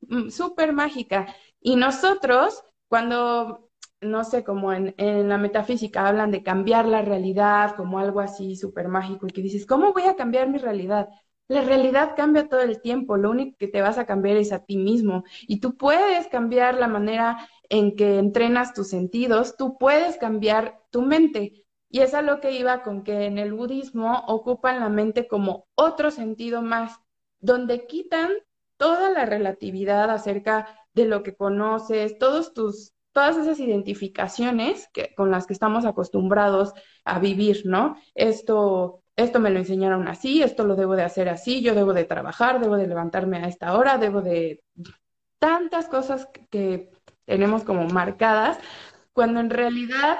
mm, 0.00 0.30
súper 0.30 0.72
mágica. 0.72 1.32
Y 1.60 1.76
nosotros, 1.76 2.64
cuando, 2.88 3.70
no 4.00 4.24
sé, 4.24 4.42
como 4.42 4.72
en, 4.72 4.92
en 4.98 5.28
la 5.28 5.38
metafísica 5.38 6.08
hablan 6.08 6.32
de 6.32 6.42
cambiar 6.42 6.86
la 6.86 7.02
realidad 7.02 7.76
como 7.76 8.00
algo 8.00 8.18
así 8.18 8.56
súper 8.56 8.88
mágico 8.88 9.28
y 9.28 9.30
que 9.30 9.42
dices, 9.42 9.64
¿cómo 9.64 9.92
voy 9.92 10.06
a 10.06 10.16
cambiar 10.16 10.48
mi 10.48 10.58
realidad? 10.58 11.08
La 11.52 11.60
realidad 11.60 12.14
cambia 12.16 12.48
todo 12.48 12.62
el 12.62 12.80
tiempo, 12.80 13.18
lo 13.18 13.28
único 13.28 13.58
que 13.58 13.68
te 13.68 13.82
vas 13.82 13.98
a 13.98 14.06
cambiar 14.06 14.38
es 14.38 14.52
a 14.52 14.64
ti 14.64 14.78
mismo 14.78 15.24
y 15.42 15.60
tú 15.60 15.76
puedes 15.76 16.26
cambiar 16.28 16.76
la 16.76 16.88
manera 16.88 17.46
en 17.68 17.94
que 17.94 18.18
entrenas 18.18 18.72
tus 18.72 18.88
sentidos, 18.88 19.58
tú 19.58 19.76
puedes 19.76 20.16
cambiar 20.16 20.80
tu 20.88 21.02
mente. 21.02 21.66
Y 21.90 22.00
es 22.00 22.14
a 22.14 22.22
lo 22.22 22.40
que 22.40 22.52
iba 22.52 22.82
con 22.82 23.04
que 23.04 23.26
en 23.26 23.36
el 23.36 23.52
budismo 23.52 24.24
ocupan 24.28 24.80
la 24.80 24.88
mente 24.88 25.28
como 25.28 25.66
otro 25.74 26.10
sentido 26.10 26.62
más, 26.62 26.98
donde 27.38 27.86
quitan 27.86 28.30
toda 28.78 29.10
la 29.10 29.26
relatividad 29.26 30.08
acerca 30.08 30.74
de 30.94 31.04
lo 31.04 31.22
que 31.22 31.36
conoces, 31.36 32.16
todos 32.16 32.54
tus, 32.54 32.94
todas 33.12 33.36
esas 33.36 33.60
identificaciones 33.60 34.88
que, 34.94 35.14
con 35.14 35.30
las 35.30 35.46
que 35.46 35.52
estamos 35.52 35.84
acostumbrados 35.84 36.72
a 37.04 37.18
vivir, 37.18 37.66
¿no? 37.66 37.96
Esto 38.14 39.01
esto 39.16 39.40
me 39.40 39.50
lo 39.50 39.58
enseñaron 39.58 40.08
así, 40.08 40.42
esto 40.42 40.64
lo 40.64 40.76
debo 40.76 40.96
de 40.96 41.02
hacer 41.02 41.28
así, 41.28 41.62
yo 41.62 41.74
debo 41.74 41.92
de 41.92 42.04
trabajar, 42.04 42.60
debo 42.60 42.76
de 42.76 42.86
levantarme 42.86 43.38
a 43.38 43.48
esta 43.48 43.76
hora, 43.76 43.98
debo 43.98 44.22
de 44.22 44.62
tantas 45.38 45.88
cosas 45.88 46.28
que 46.50 46.90
tenemos 47.24 47.64
como 47.64 47.86
marcadas, 47.88 48.58
cuando 49.12 49.40
en 49.40 49.50
realidad 49.50 50.18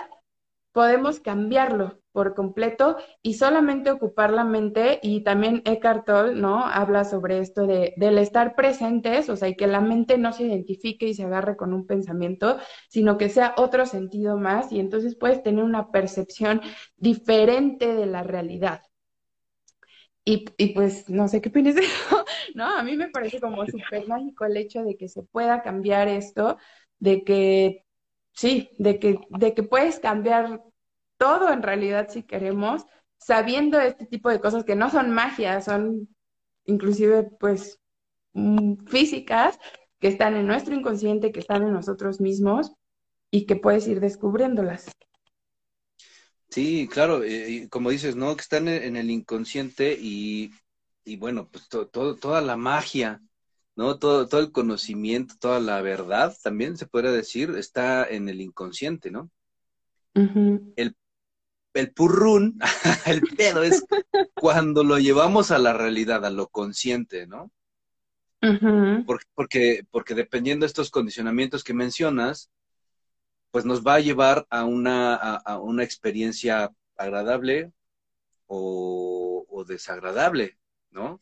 podemos 0.72 1.20
cambiarlo 1.20 2.01
por 2.12 2.34
completo 2.34 2.96
y 3.22 3.34
solamente 3.34 3.90
ocupar 3.90 4.32
la 4.32 4.44
mente 4.44 5.00
y 5.02 5.22
también 5.24 5.62
Eckhart 5.64 6.06
Tolle, 6.06 6.34
¿no? 6.34 6.64
Habla 6.66 7.04
sobre 7.04 7.38
esto 7.38 7.66
de, 7.66 7.94
del 7.96 8.18
estar 8.18 8.54
presentes, 8.54 9.28
o 9.28 9.36
sea, 9.36 9.48
y 9.48 9.56
que 9.56 9.66
la 9.66 9.80
mente 9.80 10.18
no 10.18 10.32
se 10.32 10.44
identifique 10.44 11.06
y 11.08 11.14
se 11.14 11.24
agarre 11.24 11.56
con 11.56 11.72
un 11.72 11.86
pensamiento, 11.86 12.58
sino 12.88 13.18
que 13.18 13.28
sea 13.28 13.54
otro 13.56 13.86
sentido 13.86 14.36
más 14.38 14.70
y 14.72 14.80
entonces 14.80 15.16
puedes 15.16 15.42
tener 15.42 15.64
una 15.64 15.90
percepción 15.90 16.60
diferente 16.96 17.94
de 17.94 18.06
la 18.06 18.22
realidad. 18.22 18.82
Y, 20.24 20.44
y 20.56 20.72
pues 20.74 21.08
no 21.08 21.26
sé 21.28 21.40
qué 21.40 21.48
opinas 21.48 21.74
de 21.74 21.82
eso, 21.82 22.24
¿no? 22.54 22.64
A 22.76 22.82
mí 22.82 22.96
me 22.96 23.08
parece 23.10 23.40
como 23.40 23.66
súper 23.66 24.06
mágico 24.06 24.44
el 24.44 24.56
hecho 24.56 24.82
de 24.84 24.96
que 24.96 25.08
se 25.08 25.22
pueda 25.22 25.62
cambiar 25.62 26.08
esto, 26.08 26.58
de 27.00 27.24
que, 27.24 27.84
sí, 28.32 28.70
de 28.78 28.98
que, 29.00 29.18
de 29.30 29.54
que 29.54 29.62
puedes 29.64 29.98
cambiar 29.98 30.62
todo 31.22 31.52
en 31.52 31.62
realidad 31.62 32.08
si 32.10 32.24
queremos, 32.24 32.84
sabiendo 33.16 33.78
este 33.78 34.06
tipo 34.06 34.28
de 34.28 34.40
cosas 34.40 34.64
que 34.64 34.74
no 34.74 34.90
son 34.90 35.12
magia, 35.12 35.60
son 35.60 36.08
inclusive 36.64 37.30
pues 37.38 37.78
mm, 38.32 38.86
físicas, 38.86 39.56
que 40.00 40.08
están 40.08 40.34
en 40.34 40.48
nuestro 40.48 40.74
inconsciente, 40.74 41.30
que 41.30 41.38
están 41.38 41.62
en 41.62 41.72
nosotros 41.72 42.20
mismos 42.20 42.72
y 43.30 43.46
que 43.46 43.54
puedes 43.54 43.86
ir 43.86 44.00
descubriéndolas. 44.00 44.90
Sí, 46.50 46.88
claro, 46.90 47.22
eh, 47.22 47.68
como 47.70 47.90
dices, 47.90 48.16
¿no? 48.16 48.34
Que 48.34 48.42
están 48.42 48.66
en 48.66 48.96
el 48.96 49.08
inconsciente 49.08 49.96
y, 49.96 50.50
bueno, 51.18 51.48
pues 51.48 51.68
toda 51.68 52.40
la 52.40 52.56
magia, 52.56 53.22
¿no? 53.76 54.00
Todo, 54.00 54.26
todo 54.26 54.40
el 54.40 54.50
conocimiento, 54.50 55.36
toda 55.38 55.60
la 55.60 55.80
verdad, 55.82 56.36
también 56.42 56.76
se 56.76 56.88
podría 56.88 57.12
decir, 57.12 57.50
está 57.50 58.04
en 58.08 58.28
el 58.28 58.40
inconsciente, 58.40 59.12
¿no? 59.12 59.30
El 60.14 60.96
el 61.74 61.92
purrún, 61.92 62.58
el 63.06 63.22
pedo 63.22 63.62
es 63.62 63.84
cuando 64.34 64.84
lo 64.84 64.98
llevamos 64.98 65.50
a 65.50 65.58
la 65.58 65.72
realidad, 65.72 66.24
a 66.24 66.30
lo 66.30 66.48
consciente, 66.48 67.26
¿no? 67.26 67.50
porque, 69.36 69.86
porque, 69.90 70.14
dependiendo 70.14 70.64
de 70.64 70.68
estos 70.68 70.90
condicionamientos 70.90 71.62
que 71.62 71.74
mencionas, 71.74 72.50
pues 73.52 73.64
nos 73.64 73.86
va 73.86 73.94
a 73.94 74.00
llevar 74.00 74.46
a 74.50 74.64
una, 74.64 75.14
a, 75.14 75.60
una 75.60 75.84
experiencia 75.84 76.72
agradable 76.96 77.72
o, 78.46 79.64
desagradable, 79.68 80.58
¿no? 80.90 81.20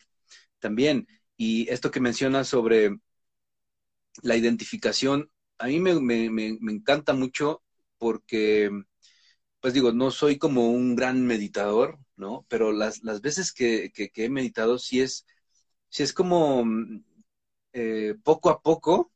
También, 0.60 1.06
y 1.36 1.68
esto 1.68 1.90
que 1.90 2.00
mencionas 2.00 2.48
sobre 2.48 2.96
la 4.22 4.34
identificación, 4.34 5.30
a 5.58 5.66
mí 5.66 5.78
me, 5.78 6.00
me, 6.00 6.30
me 6.30 6.72
encanta 6.72 7.12
mucho 7.12 7.62
porque 7.98 8.70
pues 9.60 9.74
digo, 9.74 9.92
no 9.92 10.10
soy 10.10 10.38
como 10.38 10.70
un 10.70 10.96
gran 10.96 11.26
meditador, 11.26 11.98
¿no? 12.16 12.46
Pero 12.48 12.72
las, 12.72 13.02
las 13.04 13.20
veces 13.20 13.52
que, 13.52 13.92
he 13.94 14.30
meditado 14.30 14.78
sí 14.78 15.00
es, 15.00 15.26
sí 15.88 16.02
es 16.02 16.12
como 16.12 16.64
mm, 16.64 17.04
eh, 17.72 18.14
poco 18.24 18.50
a 18.50 18.62
poco 18.62 19.12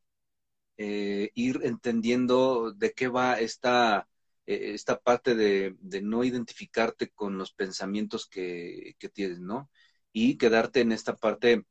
eh, 0.76 1.30
ir 1.34 1.60
entendiendo 1.64 2.72
de 2.72 2.92
qué 2.92 3.08
va 3.08 3.40
esta, 3.40 4.08
eh, 4.46 4.72
esta 4.74 4.98
parte 5.00 5.34
de, 5.34 5.76
no 6.02 6.24
identificarte 6.24 7.10
con 7.10 7.38
los 7.38 7.52
pensamientos 7.52 8.26
que, 8.28 8.96
tienes, 9.12 9.40
¿no? 9.40 9.70
Y 10.12 10.36
quedarte 10.38 10.80
en 10.80 10.92
esta 10.92 11.16
parte 11.16 11.64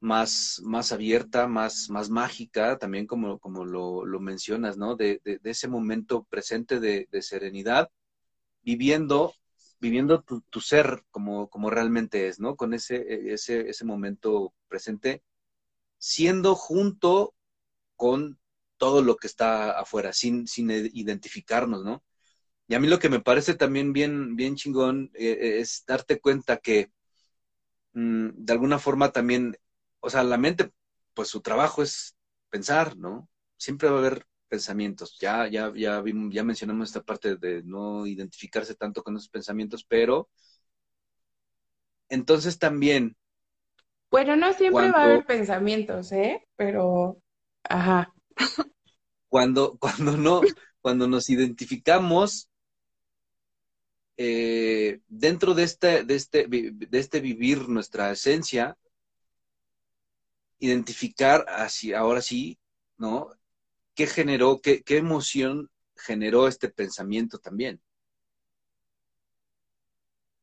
más, 0.00 0.60
más 0.64 0.92
abierta, 0.92 1.48
más, 1.48 1.90
más 1.90 2.10
mágica, 2.10 2.78
también 2.78 3.06
como, 3.06 3.38
como 3.40 3.64
lo, 3.64 4.04
mencionas, 4.20 4.76
¿no? 4.76 4.96
De, 4.96 5.20
de, 5.24 5.40
ese 5.44 5.68
momento 5.68 6.24
presente 6.24 6.80
de, 6.80 7.08
serenidad 7.22 7.90
viviendo, 8.62 9.34
viviendo 9.80 10.22
tu, 10.22 10.60
ser 10.60 11.04
como, 11.10 11.48
como 11.50 11.70
realmente 11.70 12.28
es, 12.28 12.40
¿no? 12.40 12.56
Con 12.56 12.74
ese, 12.74 13.32
ese, 13.32 13.68
ese 13.68 13.84
momento 13.84 14.54
presente, 14.68 15.22
siendo 15.98 16.54
junto 16.54 17.34
con 17.96 18.38
todo 18.76 19.02
lo 19.02 19.16
que 19.16 19.28
está 19.28 19.78
afuera, 19.78 20.12
sin, 20.12 20.46
sin 20.48 20.70
identificarnos, 20.70 21.84
¿no? 21.84 22.02
Y 22.68 22.74
a 22.74 22.80
mí 22.80 22.88
lo 22.88 22.98
que 22.98 23.08
me 23.08 23.20
parece 23.20 23.54
también 23.54 23.92
bien, 23.92 24.36
bien 24.36 24.56
chingón 24.56 25.10
eh, 25.14 25.58
es 25.60 25.84
darte 25.86 26.20
cuenta 26.20 26.56
que 26.58 26.90
mm, 27.92 28.30
de 28.34 28.52
alguna 28.52 28.78
forma 28.78 29.12
también, 29.12 29.56
o 30.00 30.10
sea, 30.10 30.24
la 30.24 30.38
mente, 30.38 30.72
pues 31.14 31.28
su 31.28 31.40
trabajo 31.42 31.82
es 31.82 32.16
pensar, 32.50 32.96
¿no? 32.96 33.28
Siempre 33.56 33.88
va 33.88 33.96
a 33.96 33.98
haber 34.00 34.26
pensamientos. 34.52 35.16
Ya, 35.18 35.48
ya, 35.48 35.72
ya, 35.74 36.04
ya 36.04 36.44
mencionamos 36.44 36.90
esta 36.90 37.00
parte 37.02 37.36
de 37.36 37.62
no 37.62 38.06
identificarse 38.06 38.74
tanto 38.74 39.02
con 39.02 39.16
esos 39.16 39.30
pensamientos, 39.30 39.82
pero 39.82 40.28
entonces 42.10 42.58
también. 42.58 43.16
Bueno, 44.10 44.36
no 44.36 44.52
siempre 44.52 44.90
va 44.90 44.98
a 44.98 45.04
haber 45.04 45.24
pensamientos, 45.24 46.12
¿eh? 46.12 46.46
Pero, 46.54 47.16
ajá. 47.62 48.12
Cuando, 49.30 49.78
cuando 49.80 50.18
no, 50.18 50.42
cuando 50.82 51.08
nos 51.08 51.30
identificamos 51.30 52.50
eh, 54.18 55.00
dentro 55.08 55.54
de 55.54 55.62
este, 55.62 56.04
de 56.04 56.14
este, 56.14 56.46
de 56.46 56.98
este 56.98 57.20
vivir 57.20 57.70
nuestra 57.70 58.10
esencia, 58.10 58.76
identificar 60.58 61.46
así, 61.48 61.94
ahora 61.94 62.20
sí, 62.20 62.58
¿no? 62.98 63.30
¿Qué 63.94 64.06
generó, 64.06 64.60
qué, 64.60 64.82
qué 64.82 64.98
emoción 64.98 65.70
generó 65.96 66.46
este 66.48 66.68
pensamiento 66.68 67.38
también? 67.38 67.80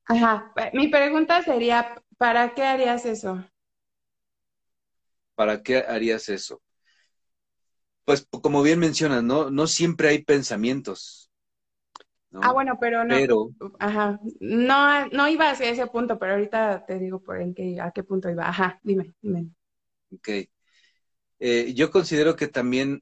Ajá, 0.08 0.52
mi 0.74 0.90
pregunta 0.90 1.42
sería, 1.42 2.04
¿para 2.18 2.54
qué 2.54 2.64
harías 2.66 3.06
eso? 3.06 3.46
¿Para 5.36 5.64
qué 5.64 5.78
harías 5.80 6.30
eso? 6.30 6.62
Pues 8.04 8.28
como 8.42 8.62
bien 8.62 8.80
mencionas, 8.80 9.24
¿no? 9.24 9.50
No 9.52 9.66
siempre 9.68 10.10
hay 10.10 10.24
pensamientos. 10.24 11.32
Ah, 12.42 12.52
bueno, 12.54 12.78
pero 12.80 13.04
no. 13.06 13.22
Pero, 13.28 13.52
ajá, 13.80 14.20
no, 14.40 15.08
no 15.10 15.28
iba 15.28 15.50
hacia 15.52 15.70
ese 15.70 15.88
punto, 15.88 16.18
pero 16.20 16.34
ahorita 16.34 16.86
te 16.86 17.00
digo 17.00 17.22
por 17.22 17.42
en 17.42 17.54
qué, 17.54 17.80
a 17.82 17.92
qué 17.92 18.04
punto 18.04 18.30
iba. 18.30 18.48
Ajá, 18.48 18.80
dime, 18.84 19.14
dime. 19.22 19.50
Ok. 20.12 20.50
Eh, 21.40 21.74
yo 21.76 21.92
considero 21.92 22.36
que 22.36 22.48
también, 22.48 23.02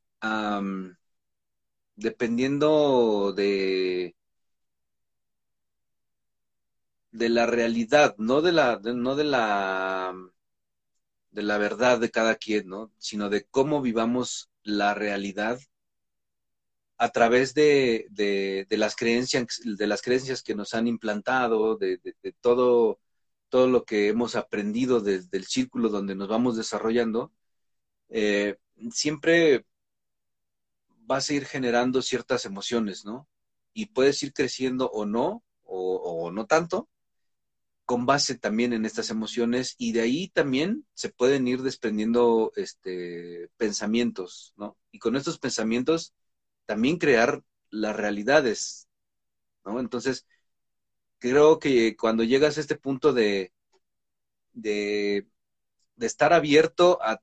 dependiendo 1.95 3.33
de, 3.33 4.15
de 7.11 7.29
la 7.29 7.45
realidad, 7.45 8.15
no 8.17 8.41
de 8.41 8.51
la, 8.51 8.79
no 8.83 9.15
de 9.15 9.23
la, 9.23 10.13
de 11.31 11.43
la 11.43 11.57
verdad 11.57 11.99
de 11.99 12.11
cada 12.11 12.35
quien, 12.35 12.67
¿no? 12.69 12.91
Sino 12.97 13.29
de 13.29 13.45
cómo 13.45 13.81
vivamos 13.81 14.49
la 14.63 14.93
realidad 14.93 15.59
a 16.97 17.09
través 17.09 17.53
de, 17.53 18.07
de, 18.09 18.65
las 18.77 18.95
creencias, 18.95 19.61
de 19.63 19.87
las 19.87 20.01
creencias 20.01 20.41
que 20.41 20.55
nos 20.55 20.73
han 20.73 20.87
implantado, 20.87 21.77
de, 21.77 21.99
de, 22.03 22.33
todo, 22.41 22.99
todo 23.49 23.67
lo 23.67 23.85
que 23.85 24.07
hemos 24.09 24.35
aprendido 24.35 24.99
desde 24.99 25.37
el 25.37 25.45
círculo 25.45 25.89
donde 25.89 26.15
nos 26.15 26.27
vamos 26.27 26.57
desarrollando, 26.57 27.31
eh, 28.09 28.57
siempre 28.91 29.65
vas 31.07 31.29
a 31.29 31.33
ir 31.33 31.45
generando 31.45 32.01
ciertas 32.01 32.45
emociones, 32.45 33.05
¿no? 33.05 33.27
Y 33.73 33.87
puedes 33.87 34.21
ir 34.23 34.33
creciendo 34.33 34.89
o 34.91 35.05
no, 35.05 35.43
o, 35.63 36.31
no 36.31 36.45
tanto, 36.45 36.89
con 37.85 38.05
base 38.05 38.37
también 38.37 38.73
en 38.73 38.85
estas 38.85 39.09
emociones 39.09 39.75
y 39.77 39.93
de 39.93 40.01
ahí 40.01 40.29
también 40.29 40.85
se 40.93 41.09
pueden 41.09 41.47
ir 41.47 41.61
desprendiendo 41.61 42.51
este, 42.55 43.49
pensamientos, 43.57 44.53
¿no? 44.57 44.77
Y 44.91 44.99
con 44.99 45.15
estos 45.15 45.39
pensamientos 45.39 46.13
también 46.65 46.97
crear 46.97 47.43
las 47.69 47.95
realidades, 47.95 48.89
¿no? 49.65 49.79
Entonces, 49.79 50.25
creo 51.19 51.59
que 51.59 51.95
cuando 51.97 52.23
llegas 52.23 52.57
a 52.57 52.61
este 52.61 52.75
punto 52.75 53.13
de, 53.13 53.53
de, 54.53 55.27
estar 55.99 56.33
abierto 56.33 56.99
a, 57.01 57.21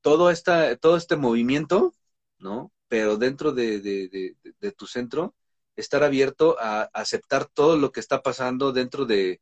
todo, 0.00 0.30
esta, 0.30 0.76
todo 0.76 0.96
este 0.96 1.16
movimiento, 1.16 1.92
¿no? 2.38 2.72
Pero 2.88 3.16
dentro 3.16 3.52
de, 3.52 3.80
de 3.80 4.72
tu 4.72 4.86
centro, 4.86 5.34
estar 5.76 6.02
abierto 6.02 6.56
a 6.58 6.82
aceptar 6.94 7.46
todo 7.46 7.76
lo 7.76 7.92
que 7.92 8.00
está 8.00 8.22
pasando 8.22 8.72
dentro 8.72 9.04
de, 9.04 9.40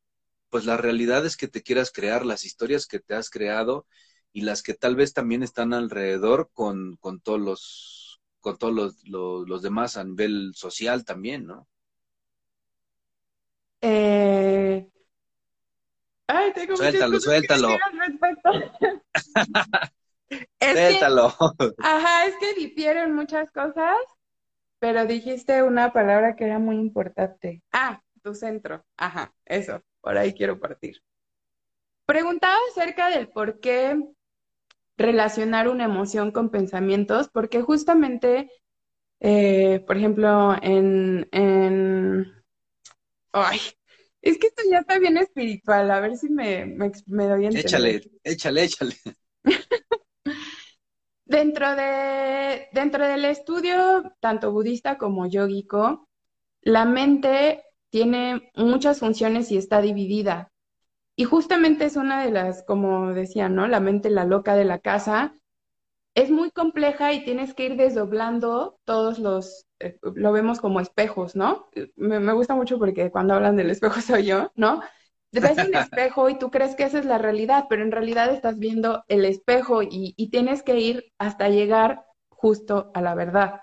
pues 0.51 0.65
las 0.67 0.81
realidades 0.81 1.37
que 1.37 1.49
te 1.49 1.63
quieras 1.63 1.91
crear, 1.93 2.27
las 2.27 2.45
historias 2.45 2.87
que 2.87 3.01
te 3.01 3.15
has 3.15 3.31
creado 3.31 3.87
y 4.33 4.43
las 4.43 4.63
que 4.63 4.75
tal 4.75 4.97
vez 4.97 5.13
también 5.13 5.43
están 5.43 5.73
alrededor 5.73 6.51
con, 6.53 6.97
con 6.97 7.21
todos 7.21 7.41
los 7.41 8.21
con 8.41 8.59
todos 8.59 8.75
los, 8.75 9.03
los, 9.49 9.63
demás 9.63 9.97
a 9.97 10.05
nivel 10.05 10.53
social 10.55 11.07
también, 11.07 11.47
¿no? 11.47 11.67
Eh... 13.81 14.87
Ay, 16.27 16.53
tengo 16.53 16.77
suéltalo, 16.77 17.19
suéltalo. 17.21 17.79
suéltalo. 20.61 21.35
ajá, 21.79 22.27
es 22.27 22.37
que 22.37 22.55
difieren 22.55 23.15
muchas 23.15 23.51
cosas, 23.51 23.97
pero 24.79 25.07
dijiste 25.07 25.63
una 25.63 25.93
palabra 25.93 26.37
que 26.37 26.45
era 26.45 26.59
muy 26.59 26.77
importante. 26.77 27.63
Ah, 27.73 28.01
tu 28.23 28.35
centro. 28.35 28.85
Ajá, 28.97 29.35
eso 29.45 29.83
por 30.01 30.19
ahí 30.19 30.35
quiero 30.35 30.61
partir. 30.61 31.03
Preguntaba 32.07 32.59
acerca 32.71 33.09
del 33.09 33.29
por 33.29 33.61
qué 33.61 33.99
relacionar 34.97 35.69
una 35.69 35.85
emoción 35.85 36.31
con 36.31 36.51
pensamientos, 36.51 37.29
porque 37.33 37.63
justamente, 37.63 38.51
eh, 39.21 39.83
por 39.87 39.97
ejemplo, 39.97 40.55
en, 40.63 41.29
en... 41.33 42.45
Ay, 43.33 43.61
es 44.21 44.39
que 44.39 44.49
esto 44.49 44.63
ya 44.71 44.79
está 44.79 44.99
bien 44.99 45.17
espiritual, 45.17 45.91
a 45.91 46.01
ver 46.01 46.17
si 46.17 46.29
me, 46.29 46.67
me, 46.67 47.27
doy 47.27 47.45
a 47.45 47.49
entender. 47.49 47.59
Échale, 47.59 48.03
échale, 48.23 48.65
échale. 48.65 48.95
dentro, 51.25 51.75
de, 51.77 52.69
dentro 52.73 53.07
del 53.07 53.25
estudio, 53.25 54.15
tanto 54.21 54.53
budista 54.53 54.99
como 54.99 55.27
yógico, 55.27 56.09
la 56.63 56.85
mente 56.85 57.65
tiene 57.91 58.51
muchas 58.57 59.01
funciones 59.01 59.51
y 59.53 59.57
está 59.57 59.81
dividida. 59.81 60.53
Y 61.17 61.25
justamente 61.25 61.85
es 61.85 61.97
una 61.97 62.25
de 62.25 62.33
las, 62.33 62.65
como 62.65 63.13
decía, 63.13 63.49
¿no? 63.49 63.69
La 63.69 63.81
mente, 63.81 64.11
la 64.11 64.25
loca 64.25 64.57
de 64.57 64.65
la 64.65 64.81
casa, 64.81 65.35
es 66.15 66.31
muy 66.31 66.51
compleja 66.51 67.13
y 67.13 67.25
tienes 67.25 67.55
que 67.55 67.67
ir 67.67 67.77
desdoblando 67.77 68.79
todos 68.85 69.19
los, 69.19 69.67
eh, 69.81 69.99
lo 70.03 70.33
vemos 70.33 70.61
como 70.61 70.81
espejos, 70.81 71.35
¿no? 71.37 71.69
Me, 71.97 72.33
gusta 72.33 72.55
mucho 72.55 72.79
porque 72.79 73.11
cuando 73.11 73.35
hablan 73.35 73.57
del 73.57 73.71
espejo 73.71 74.01
soy 74.01 74.27
yo, 74.27 74.53
¿no? 74.55 74.81
Ves 75.41 75.63
un 75.63 75.75
espejo 75.75 76.29
y 76.31 76.39
tú 76.39 76.51
crees 76.51 76.75
que 76.77 76.85
esa 76.85 76.99
es 76.99 77.05
la 77.07 77.19
realidad, 77.19 77.67
pero 77.69 77.83
en 77.83 77.93
realidad 77.93 78.33
estás 78.33 78.59
viendo 78.59 79.05
el 79.09 79.25
espejo 79.25 79.83
y, 79.83 80.15
y 80.17 80.31
tienes 80.31 80.63
que 80.63 80.81
ir 80.81 81.13
hasta 81.19 81.49
llegar 81.49 82.05
justo 82.31 82.91
a 82.95 83.01
la 83.03 83.15
verdad. 83.15 83.61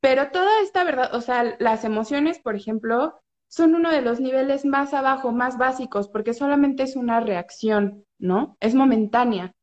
Pero 0.00 0.30
toda 0.30 0.60
esta 0.62 0.84
verdad, 0.84 1.14
o 1.14 1.20
sea, 1.20 1.56
las 1.58 1.84
emociones, 1.84 2.38
por 2.38 2.54
ejemplo, 2.56 3.20
son 3.48 3.74
uno 3.74 3.90
de 3.90 4.02
los 4.02 4.20
niveles 4.20 4.64
más 4.64 4.94
abajo, 4.94 5.32
más 5.32 5.58
básicos, 5.58 6.08
porque 6.08 6.34
solamente 6.34 6.82
es 6.84 6.94
una 6.96 7.20
reacción, 7.20 8.04
¿no? 8.18 8.56
Es 8.60 8.74
momentánea. 8.74 9.54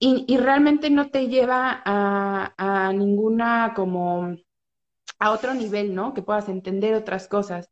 Y, 0.00 0.24
y 0.28 0.38
realmente 0.38 0.90
no 0.90 1.10
te 1.10 1.28
lleva 1.28 1.82
a, 1.84 2.54
a 2.58 2.92
ninguna 2.92 3.74
como 3.76 4.36
a 5.20 5.30
otro 5.32 5.54
nivel, 5.54 5.94
¿no? 5.94 6.14
Que 6.14 6.22
puedas 6.22 6.48
entender 6.48 6.94
otras 6.94 7.28
cosas. 7.28 7.70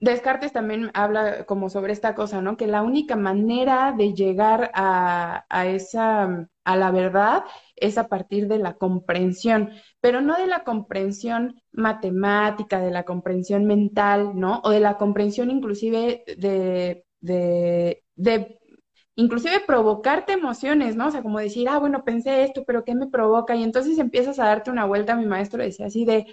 Descartes 0.00 0.52
también 0.52 0.90
habla 0.92 1.46
como 1.46 1.70
sobre 1.70 1.92
esta 1.94 2.14
cosa, 2.14 2.42
¿no? 2.42 2.56
Que 2.58 2.66
la 2.66 2.82
única 2.82 3.16
manera 3.16 3.92
de 3.96 4.12
llegar 4.12 4.70
a, 4.74 5.46
esa, 5.66 6.48
a 6.64 6.76
la 6.76 6.90
verdad 6.90 7.44
es 7.76 7.96
a 7.96 8.08
partir 8.08 8.46
de 8.48 8.58
la 8.58 8.74
comprensión, 8.74 9.70
pero 10.00 10.20
no 10.20 10.36
de 10.36 10.46
la 10.46 10.62
comprensión 10.64 11.62
matemática, 11.72 12.80
de 12.80 12.90
la 12.90 13.04
comprensión 13.04 13.64
mental, 13.64 14.32
¿no? 14.34 14.60
O 14.64 14.70
de 14.70 14.80
la 14.80 14.98
comprensión 14.98 15.50
inclusive 15.50 16.22
de, 16.36 17.06
de, 17.20 18.04
de 18.16 18.58
inclusive 19.16 19.60
provocarte 19.66 20.32
emociones, 20.32 20.96
¿no? 20.96 21.08
O 21.08 21.10
sea, 21.10 21.22
como 21.22 21.38
decir, 21.38 21.68
ah, 21.68 21.78
bueno, 21.78 22.04
pensé 22.04 22.42
esto, 22.44 22.64
pero 22.66 22.84
¿qué 22.84 22.94
me 22.94 23.06
provoca? 23.08 23.54
Y 23.56 23.62
entonces 23.62 23.98
empiezas 23.98 24.38
a 24.38 24.46
darte 24.46 24.70
una 24.70 24.84
vuelta, 24.86 25.14
mi 25.16 25.26
maestro 25.26 25.62
decía 25.62 25.86
así 25.86 26.04
de, 26.04 26.26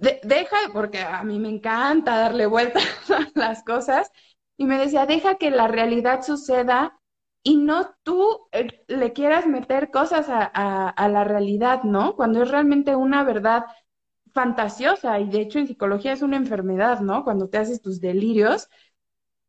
deja, 0.00 0.56
porque 0.72 1.00
a 1.00 1.22
mí 1.24 1.38
me 1.38 1.48
encanta 1.48 2.16
darle 2.18 2.46
vueltas 2.46 2.84
a 3.10 3.26
las 3.34 3.62
cosas, 3.64 4.10
y 4.56 4.66
me 4.66 4.78
decía, 4.78 5.06
deja 5.06 5.36
que 5.36 5.50
la 5.50 5.68
realidad 5.68 6.22
suceda 6.22 7.00
y 7.42 7.56
no 7.56 7.94
tú 8.02 8.48
eh, 8.52 8.84
le 8.88 9.12
quieras 9.12 9.46
meter 9.46 9.90
cosas 9.90 10.26
a, 10.28 11.08
la 11.08 11.24
realidad, 11.24 11.82
¿no? 11.84 12.14
Cuando 12.16 12.42
es 12.42 12.50
realmente 12.50 12.94
una 12.96 13.24
verdad 13.24 13.64
fantasiosa, 14.34 15.18
y 15.20 15.28
de 15.30 15.40
hecho 15.40 15.58
en 15.58 15.66
psicología 15.66 16.12
es 16.12 16.22
una 16.22 16.36
enfermedad, 16.36 17.00
¿no? 17.00 17.24
Cuando 17.24 17.48
te 17.48 17.58
haces 17.58 17.82
tus 17.82 18.00
delirios, 18.00 18.68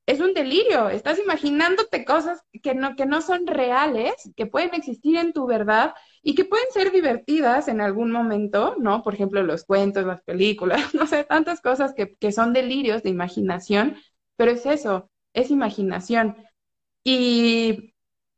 es 0.06 0.20
un 0.20 0.34
delirio, 0.34 0.90
estás 0.90 1.20
imaginándote 1.20 2.06
cosas 2.06 2.44
que 2.64 2.74
no, 2.76 2.96
que 2.96 3.06
no 3.06 3.22
son 3.22 3.48
reales, 3.48 4.14
que 4.36 4.46
pueden 4.48 4.74
existir 4.76 5.18
en 5.18 5.34
tu 5.34 5.46
verdad 5.46 5.94
y 6.24 6.36
que 6.36 6.46
pueden 6.46 6.68
ser 6.72 6.92
divertidas 6.92 7.68
en 7.68 7.82
algún 7.82 8.12
momento, 8.12 8.76
¿no? 8.80 9.04
Por 9.04 9.14
ejemplo, 9.16 9.44
los 9.44 9.66
cuentos, 9.66 10.06
las 10.06 10.22
películas, 10.22 10.94
no 10.96 11.08
sé, 11.08 11.24
tantas 11.24 11.62
cosas 11.62 11.94
que, 11.94 12.16
que 12.16 12.32
son 12.32 12.54
delirios 12.54 13.04
de 13.04 13.10
imaginación, 13.10 13.98
pero 14.36 14.52
es 14.52 14.66
eso, 14.66 15.10
es 15.34 15.52
imaginación. 15.52 16.36
Y, 17.04 17.94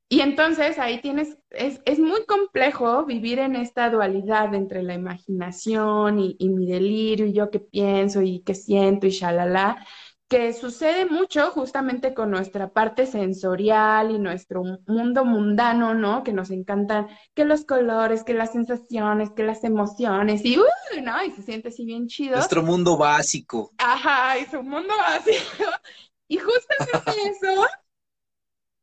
y 0.09 0.21
entonces 0.21 0.79
ahí 0.79 1.01
tienes, 1.01 1.37
es, 1.49 1.81
es, 1.85 1.99
muy 1.99 2.25
complejo 2.25 3.05
vivir 3.05 3.39
en 3.39 3.55
esta 3.55 3.89
dualidad 3.89 4.53
entre 4.55 4.83
la 4.83 4.93
imaginación 4.93 6.19
y, 6.19 6.35
y 6.39 6.49
mi 6.49 6.67
delirio 6.67 7.25
y 7.25 7.33
yo 7.33 7.49
qué 7.49 7.59
pienso 7.59 8.21
y 8.21 8.41
qué 8.43 8.55
siento 8.55 9.07
y 9.07 9.11
shalala 9.11 9.85
que 10.33 10.51
sucede 10.51 11.05
mucho 11.05 11.51
justamente 11.51 12.15
con 12.15 12.31
nuestra 12.31 12.73
parte 12.73 13.05
sensorial 13.05 14.09
y 14.09 14.17
nuestro 14.17 14.63
mundo 14.87 15.25
mundano, 15.25 15.93
¿no? 15.93 16.23
Que 16.23 16.33
nos 16.33 16.49
encantan 16.49 17.07
que 17.35 17.45
los 17.45 17.65
colores, 17.65 18.23
que 18.23 18.33
las 18.33 18.51
sensaciones, 18.51 19.29
que 19.29 19.43
las 19.43 19.63
emociones 19.63 20.43
y, 20.43 20.57
uh, 20.57 20.63
¿no? 21.03 21.23
Y 21.23 21.29
se 21.29 21.43
siente 21.43 21.67
así 21.67 21.85
bien 21.85 22.07
chido. 22.07 22.37
Nuestro 22.37 22.63
mundo 22.63 22.97
básico. 22.97 23.73
Ajá, 23.77 24.39
y 24.39 24.45
su 24.45 24.63
mundo 24.63 24.93
básico. 24.97 25.37
Y 26.29 26.37
justamente 26.37 27.11
eso 27.29 27.67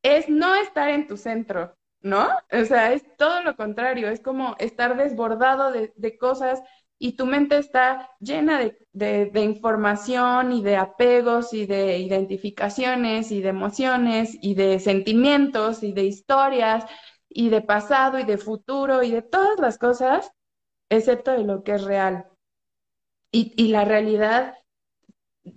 es 0.05 0.29
no 0.29 0.55
estar 0.55 0.91
en 0.91 1.09
tu 1.09 1.17
centro, 1.17 1.75
¿no? 2.01 2.29
O 2.53 2.65
sea, 2.65 2.93
es 2.93 3.03
todo 3.17 3.43
lo 3.43 3.57
contrario, 3.57 4.09
es 4.09 4.21
como 4.21 4.55
estar 4.61 4.97
desbordado 4.97 5.73
de, 5.73 5.93
de 5.97 6.17
cosas 6.17 6.63
y 7.03 7.13
tu 7.13 7.25
mente 7.25 7.57
está 7.57 8.11
llena 8.21 8.61
de, 8.93 9.31
información 9.43 10.53
y 10.53 10.63
de 10.63 10.77
apegos 10.77 11.55
y 11.55 11.65
de 11.65 11.99
identificaciones 11.99 13.33
y 13.33 13.41
de 13.41 13.49
emociones 13.49 14.37
y 14.43 14.55
de 14.55 14.79
sentimientos 14.81 15.83
y 15.83 15.93
de 15.93 16.05
historias 16.05 16.85
y 17.31 17.49
de 17.49 17.63
pasado 17.63 18.19
y 18.19 18.25
de 18.25 18.37
futuro 18.37 19.03
y 19.03 19.11
de 19.13 19.23
todas 19.23 19.59
las 19.59 19.79
cosas, 19.79 20.31
excepto 20.91 21.31
de 21.31 21.45
lo 21.45 21.65
que 21.65 21.73
es 21.73 21.85
real. 21.85 22.27
Y, 23.33 23.55
y 23.57 23.69
la 23.69 23.87
realidad, 23.87 24.57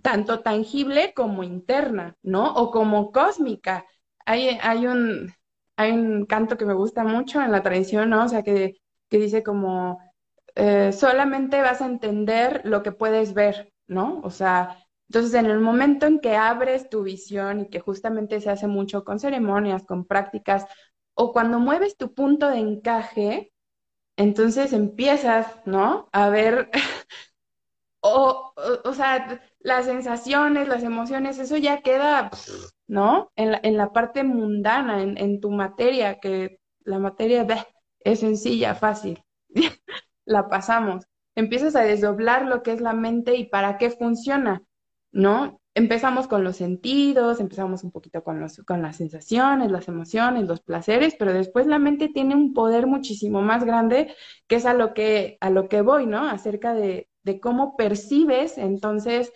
tanto 0.01 0.39
tangible 0.43 1.13
como 1.13 1.43
interna, 1.43 2.15
¿no? 2.23 2.53
O 2.53 2.71
como 2.71 3.11
cósmica. 3.11 3.85
Hay, 4.25 4.57
hay, 4.61 4.87
un, 4.87 5.33
hay 5.75 5.91
un 5.91 6.25
canto 6.25 6.57
que 6.57 6.65
me 6.65 6.73
gusta 6.73 7.03
mucho 7.03 7.41
en 7.41 7.51
la 7.51 7.63
tradición, 7.63 8.11
¿no? 8.11 8.23
O 8.23 8.29
sea, 8.29 8.43
que, 8.43 8.77
que 9.09 9.17
dice 9.17 9.43
como 9.43 9.99
eh, 10.55 10.91
solamente 10.93 11.61
vas 11.61 11.81
a 11.81 11.85
entender 11.85 12.61
lo 12.63 12.83
que 12.83 12.91
puedes 12.91 13.33
ver, 13.33 13.73
¿no? 13.87 14.21
O 14.23 14.29
sea, 14.29 14.77
entonces 15.09 15.33
en 15.35 15.45
el 15.47 15.59
momento 15.59 16.05
en 16.05 16.19
que 16.19 16.35
abres 16.35 16.89
tu 16.89 17.03
visión 17.03 17.61
y 17.61 17.69
que 17.69 17.79
justamente 17.79 18.39
se 18.41 18.49
hace 18.49 18.67
mucho 18.67 19.03
con 19.03 19.19
ceremonias, 19.19 19.85
con 19.85 20.05
prácticas, 20.05 20.65
o 21.15 21.33
cuando 21.33 21.59
mueves 21.59 21.97
tu 21.97 22.13
punto 22.13 22.49
de 22.49 22.59
encaje, 22.59 23.51
entonces 24.17 24.73
empiezas, 24.73 25.47
¿no? 25.65 26.09
A 26.13 26.29
ver, 26.29 26.69
o, 28.01 28.53
o, 28.83 28.93
sea, 28.93 29.41
las 29.59 29.85
sensaciones, 29.85 30.67
las 30.67 30.83
emociones, 30.83 31.39
eso 31.39 31.57
ya 31.57 31.81
queda, 31.81 32.31
¿no? 32.87 33.31
En 33.35 33.51
la, 33.51 33.59
en 33.63 33.77
la 33.77 33.93
parte 33.93 34.23
mundana, 34.23 35.01
en, 35.01 35.17
en 35.17 35.39
tu 35.39 35.51
materia, 35.51 36.19
que 36.19 36.59
la 36.81 36.99
materia 36.99 37.45
es 38.01 38.19
sencilla, 38.19 38.75
fácil. 38.75 39.23
la 40.25 40.49
pasamos. 40.49 41.05
Empiezas 41.35 41.75
a 41.75 41.81
desdoblar 41.81 42.45
lo 42.45 42.63
que 42.63 42.73
es 42.73 42.81
la 42.81 42.93
mente 42.93 43.35
y 43.35 43.45
para 43.45 43.77
qué 43.77 43.89
funciona, 43.89 44.63
¿no? 45.11 45.59
Empezamos 45.75 46.27
con 46.27 46.43
los 46.43 46.57
sentidos, 46.57 47.39
empezamos 47.39 47.83
un 47.83 47.91
poquito 47.91 48.23
con, 48.23 48.39
los, 48.39 48.57
con 48.57 48.83
las 48.83 48.97
sensaciones, 48.97 49.71
las 49.71 49.87
emociones, 49.87 50.47
los 50.47 50.61
placeres, 50.61 51.15
pero 51.17 51.33
después 51.33 51.65
la 51.65 51.79
mente 51.79 52.09
tiene 52.09 52.35
un 52.35 52.53
poder 52.53 52.85
muchísimo 52.85 53.41
más 53.41 53.63
grande, 53.63 54.13
que 54.47 54.57
es 54.57 54.65
a 54.67 54.75
lo 54.75 54.93
que, 54.93 55.37
a 55.41 55.49
lo 55.49 55.69
que 55.69 55.81
voy, 55.81 56.05
¿no? 56.05 56.27
Acerca 56.29 56.75
de, 56.75 57.09
de 57.23 57.39
cómo 57.39 57.75
percibes 57.75 58.59
entonces 58.59 59.31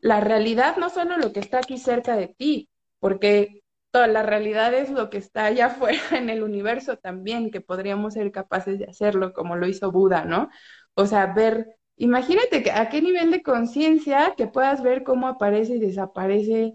la 0.00 0.20
realidad, 0.20 0.76
no 0.76 0.90
solo 0.90 1.16
lo 1.16 1.32
que 1.32 1.40
está 1.40 1.58
aquí 1.58 1.78
cerca 1.78 2.16
de 2.16 2.28
ti, 2.28 2.68
porque 3.00 3.62
toda 3.90 4.06
la 4.06 4.22
realidad 4.22 4.74
es 4.74 4.90
lo 4.90 5.10
que 5.10 5.18
está 5.18 5.46
allá 5.46 5.66
afuera 5.68 6.00
en 6.12 6.30
el 6.30 6.42
universo 6.42 6.96
también, 6.98 7.50
que 7.50 7.60
podríamos 7.60 8.14
ser 8.14 8.32
capaces 8.32 8.78
de 8.78 8.86
hacerlo 8.86 9.32
como 9.32 9.56
lo 9.56 9.66
hizo 9.66 9.92
Buda, 9.92 10.24
¿no? 10.24 10.50
O 10.94 11.06
sea, 11.06 11.26
ver, 11.26 11.76
imagínate 11.96 12.62
que 12.62 12.70
a 12.72 12.88
qué 12.88 13.02
nivel 13.02 13.30
de 13.30 13.42
conciencia 13.42 14.34
que 14.36 14.46
puedas 14.46 14.82
ver 14.82 15.04
cómo 15.04 15.28
aparece 15.28 15.76
y 15.76 15.80
desaparece 15.80 16.74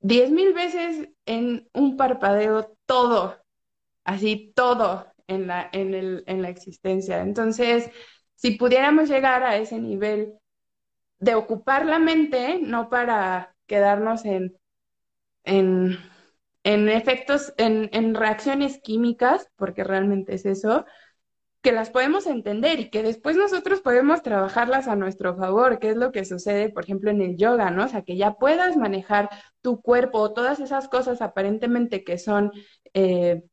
diez 0.00 0.30
mil 0.30 0.52
veces 0.52 1.08
en 1.26 1.68
un 1.72 1.96
parpadeo 1.96 2.76
todo, 2.86 3.36
así 4.04 4.52
todo 4.54 5.06
en 5.26 5.46
la, 5.46 5.68
en 5.72 5.94
el, 5.94 6.24
en 6.26 6.42
la 6.42 6.48
existencia. 6.48 7.22
Entonces, 7.22 7.90
si 8.34 8.52
pudiéramos 8.52 9.08
llegar 9.08 9.42
a 9.42 9.56
ese 9.56 9.78
nivel 9.80 10.34
de 11.18 11.34
ocupar 11.34 11.86
la 11.86 11.98
mente, 11.98 12.60
no 12.62 12.88
para 12.90 13.54
quedarnos 13.66 14.24
en, 14.24 14.56
en 15.44 15.98
en 16.66 16.88
efectos, 16.88 17.54
en, 17.58 17.88
en 17.92 18.16
reacciones 18.16 18.80
químicas, 18.82 19.48
porque 19.54 19.84
realmente 19.84 20.34
es 20.34 20.44
eso, 20.46 20.84
que 21.62 21.70
las 21.70 21.90
podemos 21.90 22.26
entender 22.26 22.80
y 22.80 22.90
que 22.90 23.04
después 23.04 23.36
nosotros 23.36 23.80
podemos 23.80 24.20
trabajarlas 24.22 24.88
a 24.88 24.96
nuestro 24.96 25.36
favor, 25.36 25.78
que 25.78 25.90
es 25.90 25.96
lo 25.96 26.10
que 26.10 26.24
sucede, 26.24 26.70
por 26.70 26.82
ejemplo, 26.82 27.12
en 27.12 27.22
el 27.22 27.36
yoga, 27.36 27.70
¿no? 27.70 27.84
O 27.84 27.88
sea, 27.88 28.02
que 28.02 28.16
ya 28.16 28.34
puedas 28.34 28.76
manejar 28.76 29.30
tu 29.62 29.80
cuerpo, 29.80 30.32
todas 30.32 30.58
esas 30.58 30.88
cosas 30.88 31.22
aparentemente 31.22 32.02
que 32.02 32.18
son, 32.18 32.50
eh, 32.94 33.44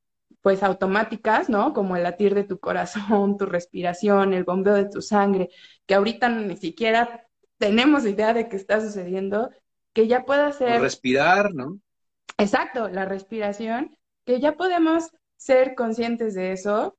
pues, 0.42 0.64
automáticas, 0.64 1.50
¿no? 1.50 1.74
Como 1.74 1.96
el 1.96 2.02
latir 2.02 2.34
de 2.34 2.46
tu 2.46 2.60
corazón, 2.60 3.38
tu 3.38 3.46
respiración, 3.46 4.34
el 4.34 4.44
bombeo 4.44 4.74
de 4.74 4.90
tu 4.90 5.04
sangre, 5.04 5.50
que 5.86 5.94
ahorita 5.94 6.30
ni 6.30 6.58
siquiera 6.58 7.28
tenemos 7.60 8.08
idea 8.08 8.34
de 8.34 8.50
qué 8.50 8.56
está 8.56 8.82
sucediendo, 8.82 9.52
que 9.94 10.08
ya 10.08 10.26
pueda 10.26 10.52
ser... 10.52 10.82
respirar, 10.82 11.54
¿no? 11.54 11.78
Exacto, 12.44 12.90
la 12.90 13.06
respiración, 13.06 13.98
que 14.26 14.42
ya 14.42 14.58
podemos 14.58 15.10
ser 15.38 15.76
conscientes 15.76 16.34
de 16.34 16.52
eso. 16.52 16.98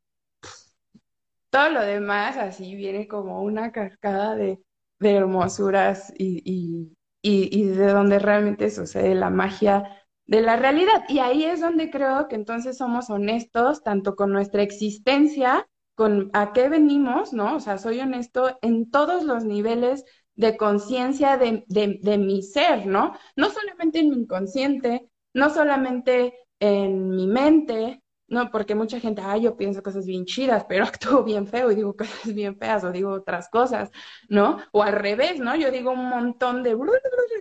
Todo 1.51 1.69
lo 1.69 1.83
demás 1.83 2.39
así 2.39 2.75
viene 2.75 3.07
como 3.07 3.43
una 3.43 3.71
cascada 3.71 4.35
de, 4.37 4.59
hermosuras 5.01 6.15
y, 6.17 6.95
de 7.23 7.87
donde 7.89 8.19
realmente 8.19 8.71
sucede 8.71 9.15
la 9.15 9.29
magia 9.29 10.03
de 10.25 10.41
la 10.41 10.57
realidad. 10.57 11.05
Y 11.09 11.19
ahí 11.19 11.45
es 11.45 11.61
donde 11.61 11.91
creo 11.91 12.27
que 12.29 12.37
entonces 12.37 12.79
somos 12.79 13.11
honestos 13.11 13.83
tanto 13.83 14.17
con 14.17 14.33
nuestra 14.33 14.63
existencia, 14.63 15.69
con 15.95 16.31
a 16.33 16.55
qué 16.55 16.71
venimos, 16.71 17.35
¿no? 17.35 17.57
O 17.57 17.61
sea, 17.61 17.77
soy 17.77 18.01
honesto 18.01 18.59
en 18.63 18.91
todos 18.91 19.25
los 19.25 19.45
niveles 19.45 20.05
de 20.37 20.57
conciencia 20.57 21.37
de, 21.37 21.65
de, 21.69 21.99
de, 22.01 22.17
mi 22.17 22.43
ser, 22.43 22.87
¿no? 22.87 23.13
No 23.37 23.51
solamente 23.51 24.01
en 24.01 24.09
mi 24.09 24.17
inconsciente, 24.17 25.11
no 25.35 25.51
solamente 25.51 26.35
en 26.61 27.11
mi 27.11 27.27
mente, 27.27 28.03
no, 28.27 28.51
porque 28.51 28.75
mucha 28.75 28.99
gente, 29.01 29.23
ay, 29.23 29.43
yo 29.43 29.57
pienso 29.57 29.83
cosas 29.83 30.07
bien 30.07 30.25
chidas, 30.25 30.65
pero 30.69 30.85
actúo 30.85 31.23
bien 31.25 31.47
feo 31.47 31.71
y 31.71 31.75
digo 31.75 31.97
cosas 31.97 32.35
bien 32.35 32.57
feas 32.57 32.85
o 32.85 32.93
digo 32.93 33.11
otras 33.11 33.49
cosas, 33.49 33.91
¿no? 34.29 34.59
O 34.73 34.83
al 34.83 34.95
revés, 34.95 35.41
¿no? 35.41 35.55
Yo 35.57 35.71
digo 35.71 35.93
un 35.93 36.09
montón 36.09 36.63
de 36.63 36.77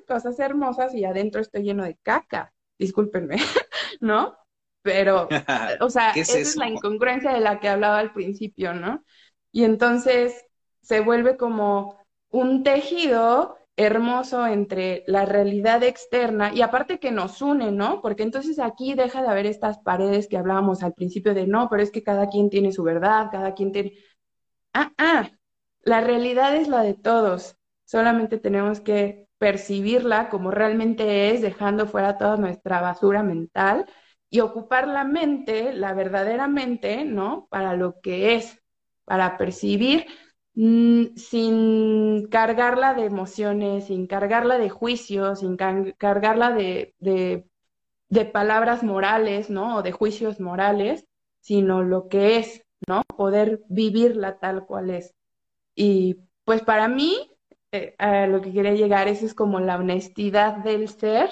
cosas 0.07 0.37
hermosas 0.39 0.93
y 0.93 1.05
adentro 1.05 1.41
estoy 1.41 1.63
lleno 1.63 1.83
de 1.83 1.97
caca, 2.03 2.53
discúlpenme, 2.77 3.37
¿no? 4.01 4.37
Pero, 4.81 5.29
o 5.79 5.89
sea, 5.89 6.11
esa 6.11 6.37
es 6.37 6.57
la 6.57 6.67
incongruencia 6.67 7.31
de 7.31 7.39
la 7.39 7.59
que 7.59 7.69
hablaba 7.69 7.99
al 7.99 8.11
principio, 8.11 8.73
¿no? 8.73 9.03
Y 9.51 9.63
entonces 9.63 10.45
se 10.81 10.99
vuelve 10.99 11.37
como 11.37 12.03
un 12.29 12.63
tejido 12.63 13.57
hermoso 13.75 14.45
entre 14.45 15.03
la 15.07 15.25
realidad 15.25 15.83
externa 15.83 16.53
y 16.53 16.61
aparte 16.61 16.99
que 16.99 17.11
nos 17.11 17.41
une, 17.41 17.71
¿no? 17.71 18.01
Porque 18.01 18.23
entonces 18.23 18.59
aquí 18.59 18.93
deja 18.93 19.21
de 19.21 19.29
haber 19.29 19.45
estas 19.47 19.79
paredes 19.79 20.27
que 20.27 20.37
hablábamos 20.37 20.83
al 20.83 20.93
principio 20.93 21.33
de 21.33 21.47
no, 21.47 21.69
pero 21.69 21.81
es 21.81 21.91
que 21.91 22.03
cada 22.03 22.29
quien 22.29 22.49
tiene 22.49 22.71
su 22.71 22.83
verdad, 22.83 23.29
cada 23.31 23.53
quien 23.55 23.71
tiene... 23.71 23.93
Ah, 24.73 24.91
ah, 24.97 25.31
la 25.83 26.01
realidad 26.01 26.55
es 26.55 26.67
la 26.67 26.81
de 26.83 26.93
todos, 26.93 27.57
solamente 27.85 28.37
tenemos 28.37 28.79
que 28.79 29.27
percibirla 29.37 30.29
como 30.29 30.51
realmente 30.51 31.31
es, 31.31 31.41
dejando 31.41 31.87
fuera 31.87 32.17
toda 32.17 32.37
nuestra 32.37 32.79
basura 32.81 33.23
mental 33.23 33.85
y 34.29 34.39
ocupar 34.39 34.87
la 34.87 35.03
mente, 35.03 35.73
la 35.73 35.93
verdadera 35.93 36.47
mente, 36.47 37.05
¿no? 37.05 37.47
Para 37.49 37.75
lo 37.75 37.99
que 38.01 38.35
es, 38.35 38.63
para 39.05 39.37
percibir 39.37 40.07
sin 40.55 42.27
cargarla 42.29 42.93
de 42.93 43.05
emociones, 43.05 43.87
sin 43.87 44.05
cargarla 44.07 44.57
de 44.57 44.69
juicios, 44.69 45.39
sin 45.39 45.57
cargarla 45.57 46.51
de, 46.51 46.93
de, 46.99 48.25
palabras 48.25 48.83
morales, 48.83 49.49
¿no? 49.49 49.77
O 49.77 49.81
de 49.83 49.91
juicios 49.91 50.39
morales, 50.39 51.07
sino 51.41 51.83
lo 51.83 52.07
que 52.07 52.37
es, 52.37 52.63
¿no? 52.87 53.03
Poder 53.17 53.61
vivirla 53.67 54.39
tal 54.39 54.65
cual 54.65 54.91
es. 54.91 55.15
Y 55.75 56.17
pues 56.45 56.61
para 56.61 56.87
mí, 56.87 57.31
eh, 57.71 57.95
a 57.97 58.27
lo 58.27 58.41
que 58.41 58.53
quería 58.53 58.73
llegar, 58.73 59.07
eso 59.07 59.25
es 59.25 59.33
como 59.33 59.59
la 59.59 59.77
honestidad 59.77 60.57
del 60.57 60.87
ser 60.89 61.29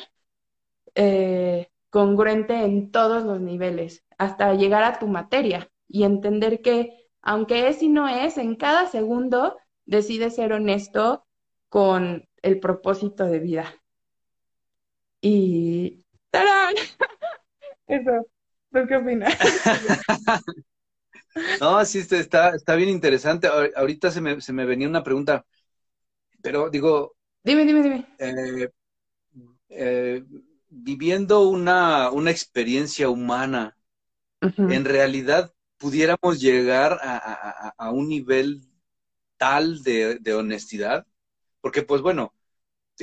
eh, 0.96 1.70
congruente 1.92 2.64
en 2.64 2.92
todos 2.92 3.24
los 3.24 3.40
niveles, 3.40 4.04
hasta 4.18 4.54
llegar 4.56 4.84
a 4.84 5.00
tu 5.00 5.08
materia 5.08 5.70
y 5.88 6.04
entender 6.04 6.62
que 6.62 7.01
aunque 7.22 7.68
es 7.70 7.82
y 7.84 7.90
no 7.90 8.08
es, 8.08 8.38
en 8.38 8.56
cada 8.56 8.88
segundo 8.88 9.58
decides 9.86 10.36
ser 10.36 10.54
honesto 10.54 11.26
con 11.70 12.28
el 12.44 12.60
propósito 12.60 13.26
de 13.26 13.40
vida. 13.40 13.76
Y 15.22 16.04
¡tarán! 16.32 16.76
Eso, 17.88 18.26
¿tú 18.72 18.80
qué 18.88 18.96
opinas? 18.98 19.38
No, 21.60 21.86
sí, 21.86 22.00
este, 22.00 22.20
está, 22.20 22.56
está 22.56 22.76
bien 22.76 22.90
interesante. 22.90 23.48
Ahor- 23.48 23.72
Ahorita 23.76 24.12
se 24.12 24.22
me, 24.22 24.42
se 24.42 24.54
me 24.54 24.66
venía 24.66 24.88
una 24.88 25.04
pregunta, 25.04 25.46
pero 26.42 26.70
digo, 26.70 27.16
Dime, 27.44 27.66
dime, 27.66 27.84
dime. 27.84 28.06
eh, 28.18 28.70
eh, 29.70 30.24
viviendo 30.70 31.42
una, 31.50 32.12
una 32.12 32.32
experiencia 32.32 33.10
humana, 33.10 33.78
en 34.68 34.86
realidad 34.86 35.54
pudiéramos 35.82 36.40
llegar 36.42 37.00
a, 37.04 37.18
a- 37.18 37.92
un 37.92 38.10
nivel 38.10 38.62
tal 39.38 39.84
de, 39.84 40.20
honestidad, 40.36 41.08
porque 41.62 41.84
pues 41.84 42.02
bueno, 42.02 42.34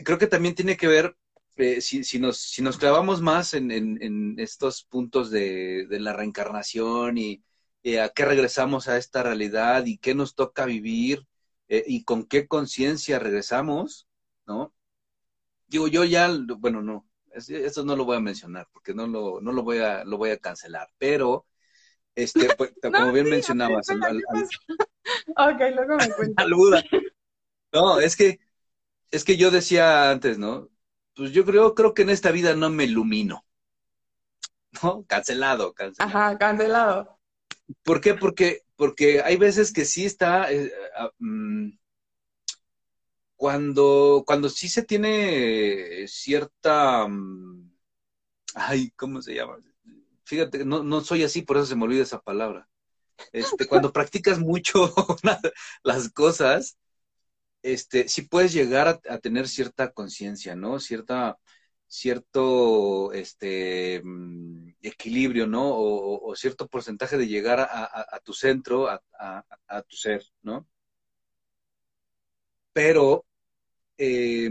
creo 0.05 0.19
que 0.19 0.27
también 0.29 0.55
tiene 0.55 0.77
que 0.77 0.89
ver, 0.89 1.17
eh, 1.57 1.81
si, 1.83 2.05
nos, 2.21 2.39
si 2.39 2.63
nos 2.63 2.79
clavamos 2.79 3.23
más 3.23 3.55
en, 3.55 3.71
en- 3.73 4.39
estos 4.41 4.85
puntos 4.85 5.31
de, 5.31 5.87
la 6.01 6.13
reencarnación 6.15 7.19
y, 7.19 7.43
a 8.01 8.11
qué 8.11 8.25
regresamos 8.27 8.89
a 8.89 8.99
esta 8.99 9.23
realidad 9.23 9.87
y 9.87 9.99
qué 9.99 10.15
nos 10.15 10.35
toca 10.35 10.67
vivir 10.67 11.27
eh, 11.69 11.85
y 11.87 12.05
con 12.05 12.25
qué 12.27 12.47
conciencia 12.49 13.19
regresamos, 13.19 14.09
¿no? 14.47 14.75
Digo, 15.67 15.89
yo 15.89 16.05
ya, 16.05 16.31
bueno, 16.59 16.83
no, 16.83 17.07
es- 17.33 17.51
eso 17.51 17.85
no 17.85 17.97
lo 17.97 18.05
voy 18.05 18.17
a 18.17 18.21
mencionar 18.21 18.69
porque 18.73 18.95
no 18.95 19.07
lo, 19.07 19.41
no 19.41 19.53
lo 19.53 19.63
voy 19.63 19.79
a, 19.79 20.05
lo 20.05 20.17
voy 20.19 20.31
a 20.31 20.39
cancelar, 20.39 20.89
pero, 20.99 21.47
este, 22.23 22.49
pues, 22.59 22.73
como 22.83 23.13
bien 23.13 23.29
mencionabas, 23.29 23.89
al- 23.91 24.03
al- 24.05 24.23
al- 24.29 24.49
Ok, 25.37 25.61
luego 25.75 25.97
me 25.97 26.13
cuentas. 26.15 26.51
Buda. 26.51 26.83
No, 27.73 28.01
es 28.01 28.17
que, 28.17 28.41
es 29.11 29.25
que 29.25 29.37
yo 29.37 29.51
decía 29.51 30.11
antes, 30.11 30.39
¿no? 30.39 30.71
Pues 31.17 31.33
yo 31.33 31.45
creo, 31.45 31.75
creo 31.75 31.95
que 31.95 32.03
en 32.03 32.11
esta 32.11 32.31
vida 32.33 32.55
no 32.57 32.71
me 32.71 32.85
ilumino. 32.85 33.45
¿No? 34.83 35.05
Cancelado, 35.07 35.73
cancelado. 35.75 36.19
Ajá, 36.19 36.39
cancelado. 36.39 37.19
¿Por 37.83 38.01
qué? 38.01 38.15
Porque, 38.15 38.63
porque 38.77 39.23
hay 39.23 39.37
veces 39.37 39.73
que 39.73 39.85
sí 39.85 40.05
está, 40.05 40.51
eh, 40.53 40.73
mm, 41.19 41.71
cuando, 43.37 44.25
cuando 44.27 44.49
sí 44.49 44.69
se 44.69 44.83
tiene 44.83 46.07
cierta, 46.09 47.07
mm, 47.09 47.71
ay, 48.55 48.91
¿cómo 48.93 49.23
se 49.23 49.35
llama? 49.35 49.59
Fíjate, 50.29 50.67
no, 50.67 50.83
no 50.83 51.01
soy 51.01 51.25
así, 51.25 51.41
por 51.41 51.57
eso 51.57 51.65
se 51.65 51.75
me 51.75 51.85
olvida 51.85 52.03
esa 52.03 52.21
palabra. 52.21 52.69
Este, 53.33 53.67
cuando 53.67 53.95
practicas 53.95 54.39
mucho 54.39 54.95
las 55.83 56.13
cosas, 56.13 56.77
este, 57.63 58.09
sí 58.11 58.23
puedes 58.23 58.53
llegar 58.53 59.01
a, 59.09 59.19
tener 59.21 59.49
cierta 59.49 59.91
conciencia, 59.91 60.55
¿no? 60.55 60.81
Cierta, 60.81 61.39
cierto, 61.87 63.11
este, 63.15 64.03
mm, 64.05 64.75
equilibrio, 64.83 65.47
¿no? 65.47 65.65
O, 65.75 66.37
cierto 66.37 66.69
porcentaje 66.69 67.17
de 67.17 67.27
llegar 67.27 67.61
a, 67.61 68.21
tu 68.23 68.35
centro, 68.35 68.87
a, 68.87 69.83
tu 69.89 69.97
ser, 69.97 70.23
¿no? 70.43 70.69
Pero 72.75 73.25
eh, 73.97 74.51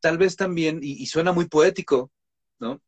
tal 0.00 0.16
vez 0.16 0.34
también, 0.34 0.80
y, 0.82 1.02
y 1.02 1.06
suena 1.06 1.32
muy 1.32 1.46
poético, 1.46 2.10
¿no? 2.58 2.80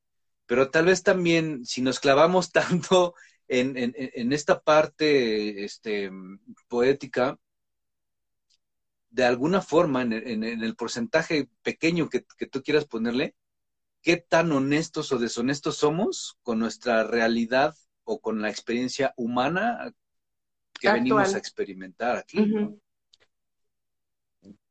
Pero 0.48 0.70
tal 0.72 0.86
vez 0.86 1.04
también, 1.04 1.64
si 1.66 1.82
nos 1.82 2.00
clavamos 2.00 2.52
tanto 2.52 3.14
en, 3.48 3.78
en- 3.78 3.94
en 3.96 4.32
esta 4.34 4.60
parte 4.62 5.64
este, 5.64 6.10
poética, 6.68 7.38
de 9.10 9.24
alguna 9.24 9.60
forma, 9.62 10.02
en, 10.02 10.12
en- 10.12 10.44
el 10.44 10.76
porcentaje 10.76 11.48
pequeño 11.62 12.08
que, 12.08 12.24
que 12.36 12.46
tú 12.46 12.62
quieras 12.62 12.86
ponerle, 12.86 13.34
qué 14.02 14.16
tan 14.16 14.52
honestos 14.52 15.12
o 15.12 15.18
deshonestos 15.18 15.76
somos 15.78 16.38
con 16.42 16.58
nuestra 16.58 17.04
realidad 17.04 17.74
o 18.04 18.20
con 18.20 18.42
la 18.42 18.50
experiencia 18.50 19.14
humana 19.16 19.92
que 20.80 20.88
Actual. 20.88 21.00
venimos 21.00 21.34
a 21.34 21.38
experimentar 21.38 22.16
aquí. 22.16 22.38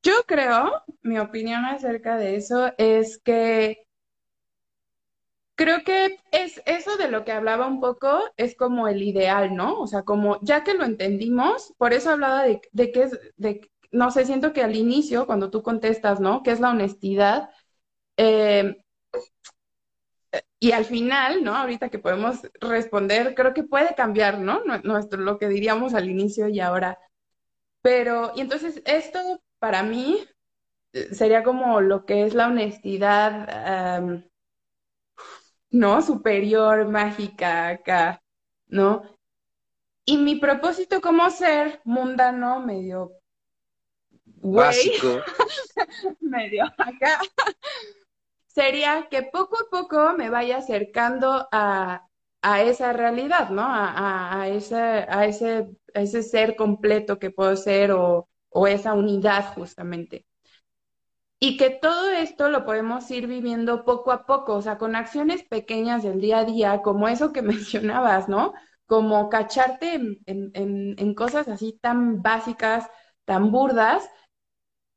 Yo 0.03 0.13
creo, 0.25 0.71
mi 1.01 1.19
opinión 1.19 1.65
acerca 1.65 2.17
de 2.17 2.35
eso 2.37 2.71
es 2.77 3.19
que 3.19 3.86
creo 5.57 5.83
que 5.85 6.17
es 6.31 6.63
eso 6.67 6.97
de 6.97 7.09
lo 7.11 7.25
que 7.25 7.33
hablaba 7.33 7.67
un 7.67 7.81
poco, 7.81 8.21
es 8.37 8.55
como 8.57 8.87
el 8.89 9.03
ideal, 9.03 9.55
¿no? 9.55 9.79
O 9.81 9.87
sea, 9.87 10.03
como 10.03 10.39
ya 10.43 10.63
que 10.65 10.75
lo 10.75 10.85
entendimos, 10.85 11.73
por 11.79 11.93
eso 11.93 12.11
hablaba 12.11 12.43
de, 12.45 12.61
de 12.73 12.93
que 12.93 13.03
es, 13.03 13.19
de, 13.37 13.69
no 13.91 14.11
sé, 14.11 14.25
siento 14.25 14.53
que 14.53 14.63
al 14.63 14.77
inicio, 14.77 15.27
cuando 15.27 15.51
tú 15.51 15.63
contestas, 15.63 16.21
¿no? 16.21 16.43
¿Qué 16.43 16.51
es 16.53 16.61
la 16.61 16.71
honestidad? 16.71 17.51
Eh, 18.17 18.77
y 20.59 20.71
al 20.71 20.85
final, 20.85 21.43
¿no? 21.43 21.55
Ahorita 21.55 21.89
que 21.89 21.99
podemos 21.99 22.41
responder, 22.61 23.35
creo 23.35 23.53
que 23.53 23.63
puede 23.63 23.95
cambiar, 23.95 24.39
¿no? 24.39 24.63
Nue- 24.65 24.81
Nuestro, 24.83 25.19
lo 25.21 25.37
que 25.37 25.47
diríamos 25.47 25.93
al 25.93 26.09
inicio 26.09 26.47
y 26.49 26.59
ahora. 26.59 26.99
Pero, 27.81 28.33
y 28.35 28.41
entonces 28.41 28.81
esto 28.85 29.19
para 29.59 29.83
mí 29.83 30.19
eh, 30.93 31.15
sería 31.15 31.43
como 31.43 31.81
lo 31.81 32.05
que 32.05 32.25
es 32.25 32.33
la 32.35 32.47
honestidad, 32.47 34.23
¿no? 35.71 36.01
Superior, 36.01 36.87
mágica, 36.87 37.69
acá, 37.69 38.21
¿no? 38.67 39.03
Y 40.05 40.17
mi 40.17 40.35
propósito 40.35 41.01
como 41.01 41.29
ser 41.29 41.81
mundano, 41.83 42.59
medio 42.61 43.11
Básico. 44.25 45.21
medio 46.21 46.65
acá, 46.77 47.19
sería 48.47 49.07
que 49.09 49.23
poco 49.23 49.57
a 49.57 49.69
poco 49.69 50.13
me 50.17 50.29
vaya 50.29 50.57
acercando 50.57 51.47
a, 51.51 52.07
a 52.41 52.61
esa 52.61 52.93
realidad, 52.93 53.49
¿no? 53.49 53.63
A, 53.63 53.91
a, 53.91 54.41
a 54.41 54.47
ese, 54.49 54.75
a, 54.75 55.25
ese, 55.25 55.67
a 55.93 56.01
ese 56.01 56.23
ser 56.23 56.55
completo 56.55 57.19
que 57.19 57.31
puedo 57.31 57.55
ser 57.55 57.91
o, 57.91 58.29
o 58.49 58.67
esa 58.67 58.93
unidad 58.93 59.53
justamente. 59.55 60.26
Y 61.39 61.57
que 61.57 61.69
todo 61.69 62.09
esto 62.09 62.49
lo 62.49 62.65
podemos 62.65 63.09
ir 63.11 63.27
viviendo 63.27 63.85
poco 63.85 64.11
a 64.11 64.25
poco, 64.25 64.55
o 64.55 64.61
sea, 64.61 64.77
con 64.77 64.95
acciones 64.95 65.43
pequeñas 65.43 66.03
del 66.03 66.19
día 66.19 66.39
a 66.39 66.45
día, 66.45 66.81
como 66.81 67.07
eso 67.07 67.31
que 67.31 67.41
mencionabas, 67.43 68.27
¿no? 68.29 68.53
Como 68.87 69.29
cacharte 69.29 69.95
en, 69.95 70.21
en, 70.25 71.13
cosas 71.15 71.47
así 71.47 71.77
tan 71.81 72.21
básicas, 72.21 72.89
tan 73.25 73.51
burdas, 73.51 74.09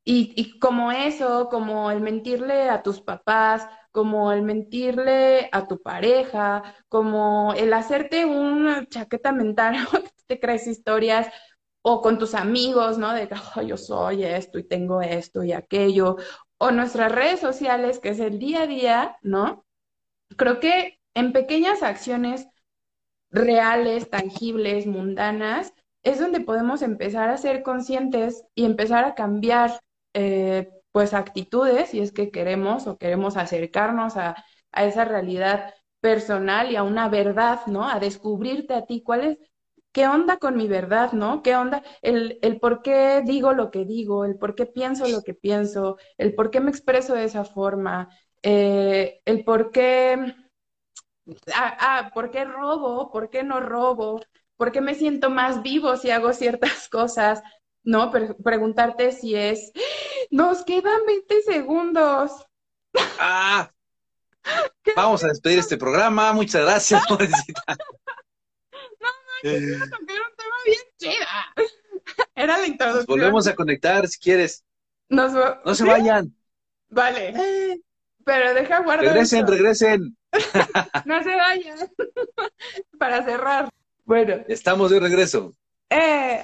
y, 0.05 0.33
y 0.37 0.59
como 0.59 0.93
eso, 0.93 1.49
como 1.51 1.91
el 1.91 2.01
mentirle 2.01 2.71
a 2.71 2.83
tus 2.83 3.01
papás, 3.01 3.69
como 3.93 4.33
el 4.33 4.43
mentirle 4.43 5.49
a 5.53 5.67
tu 5.69 5.83
pareja, 5.83 6.63
como 6.89 7.55
el 7.55 7.73
hacerte 7.73 8.25
una 8.25 8.87
chaqueta 8.89 9.33
mental, 9.33 9.77
te 10.27 10.41
crees 10.41 10.67
historias, 10.67 11.29
o 11.83 12.01
con 12.03 12.19
tus 12.19 12.35
amigos, 12.35 12.99
¿no? 12.99 13.13
De 13.15 13.29
que 13.29 13.35
"Oh, 13.57 13.63
yo 13.63 13.77
soy 13.77 14.25
esto 14.25 14.59
y 14.59 14.65
tengo 14.69 15.01
esto 15.03 15.43
y 15.45 15.53
aquello, 15.53 16.17
o 16.59 16.71
nuestras 16.71 17.13
redes 17.13 17.41
sociales, 17.41 17.99
que 18.01 18.11
es 18.11 18.21
el 18.21 18.39
día 18.39 18.63
a 18.63 18.67
día, 18.67 19.17
¿no? 19.23 19.65
Creo 20.37 20.61
que 20.61 21.01
en 21.15 21.33
pequeñas 21.33 21.83
acciones 21.83 22.49
reales, 23.31 24.11
tangibles, 24.11 24.87
mundanas, 24.87 25.73
es 26.03 26.19
donde 26.19 26.41
podemos 26.41 26.83
empezar 26.83 27.29
a 27.31 27.37
ser 27.37 27.63
conscientes 27.63 28.45
y 28.55 28.65
empezar 28.65 29.05
a 29.05 29.15
cambiar 29.15 29.81
eh, 30.15 30.71
pues 30.93 31.15
actitudes, 31.15 31.91
si 31.91 32.01
es 32.01 32.13
que 32.13 32.31
queremos 32.31 32.87
o 32.87 32.99
queremos 32.99 33.37
acercarnos 33.37 34.17
a, 34.17 34.37
a 34.73 34.85
esa 34.85 35.05
realidad 35.05 35.75
personal 36.01 36.71
y 36.73 36.77
a 36.77 36.83
una 36.83 37.09
verdad, 37.09 37.61
¿no? 37.67 37.89
A 37.89 38.01
descubrirte 38.01 38.75
a 38.75 38.87
ti, 38.87 39.03
cuál 39.03 39.25
es, 39.25 39.39
qué 39.93 40.07
onda 40.09 40.39
con 40.39 40.57
mi 40.57 40.69
verdad, 40.69 41.13
¿no? 41.13 41.43
¿Qué 41.43 41.57
onda? 41.57 41.83
El, 42.03 42.39
el 42.43 42.61
por 42.61 42.83
qué 42.83 43.23
digo 43.25 43.53
lo 43.53 43.71
que 43.71 43.85
digo, 43.85 44.25
el 44.25 44.37
por 44.39 44.55
qué 44.55 44.67
pienso 44.67 45.09
lo 45.09 45.23
que 45.23 45.35
pienso, 45.35 45.99
el 46.19 46.35
por 46.35 46.51
qué 46.51 46.61
me 46.61 46.71
expreso 46.71 47.15
de 47.15 47.25
esa 47.25 47.45
forma, 47.45 48.09
eh, 48.43 49.21
el 49.25 49.45
por 49.45 49.71
qué, 49.73 50.35
ah, 51.55 51.77
ah, 51.81 52.11
por 52.15 52.31
qué 52.31 52.45
robo, 52.45 53.11
por 53.11 53.31
qué 53.31 53.43
no 53.43 53.61
robo, 53.61 54.21
por 54.57 54.73
qué 54.73 54.81
me 54.81 54.95
siento 54.95 55.31
más 55.31 55.63
vivo 55.63 55.97
si 55.97 56.11
hago 56.11 56.33
ciertas 56.33 56.89
cosas, 56.91 57.43
¿no? 57.85 58.11
Pre- 58.11 58.35
preguntarte 58.35 59.13
si 59.13 59.35
es, 59.35 59.73
nos 60.31 60.65
quedan 60.65 61.07
20 61.07 61.43
segundos. 61.43 62.33
Ah, 63.19 63.71
vamos 64.95 65.25
a 65.25 65.29
despedir 65.29 65.59
este 65.59 65.77
programa. 65.77 66.33
Muchas 66.33 66.63
gracias, 66.63 67.07
pobrecita. 67.07 67.63
Eh, 69.43 69.79
Tocar 69.91 70.01
un 70.01 70.37
tema 70.37 70.57
bien 70.67 70.81
chida. 70.99 71.55
Era 72.35 72.55
la 72.55 72.59
Nos 72.59 72.69
introducción. 72.69 73.07
volvemos 73.07 73.47
a 73.47 73.55
conectar 73.55 74.07
si 74.09 74.19
quieres. 74.19 74.65
Nos 75.09 75.33
No 75.65 75.75
se 75.75 75.85
vayan. 75.85 76.35
Vale. 76.89 77.81
Pero 78.25 78.55
deja 78.55 78.83
guardar. 78.83 79.07
Regresen, 79.07 79.41
esto. 79.41 79.53
regresen. 79.53 80.17
No 81.05 81.23
se 81.23 81.35
vayan. 81.37 81.79
Para 82.99 83.25
cerrar. 83.25 83.69
Bueno, 84.05 84.37
Estamos 84.49 84.91
de 84.91 85.01
regreso. 85.01 85.55
eh, 85.91 86.43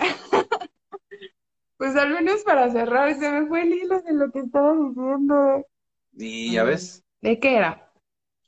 pues 1.77 1.95
al 1.97 2.11
menos 2.15 2.43
para 2.43 2.71
cerrar, 2.71 3.15
se 3.19 3.31
me 3.31 3.47
fue 3.47 3.63
el 3.63 3.73
hilo 3.75 4.01
de 4.01 4.13
lo 4.15 4.31
que 4.31 4.41
estaba 4.41 4.73
diciendo. 4.73 5.67
Y 6.17 6.53
ya 6.53 6.65
ves, 6.65 7.03
¿De 7.21 7.39
qué 7.39 7.57
era? 7.57 7.93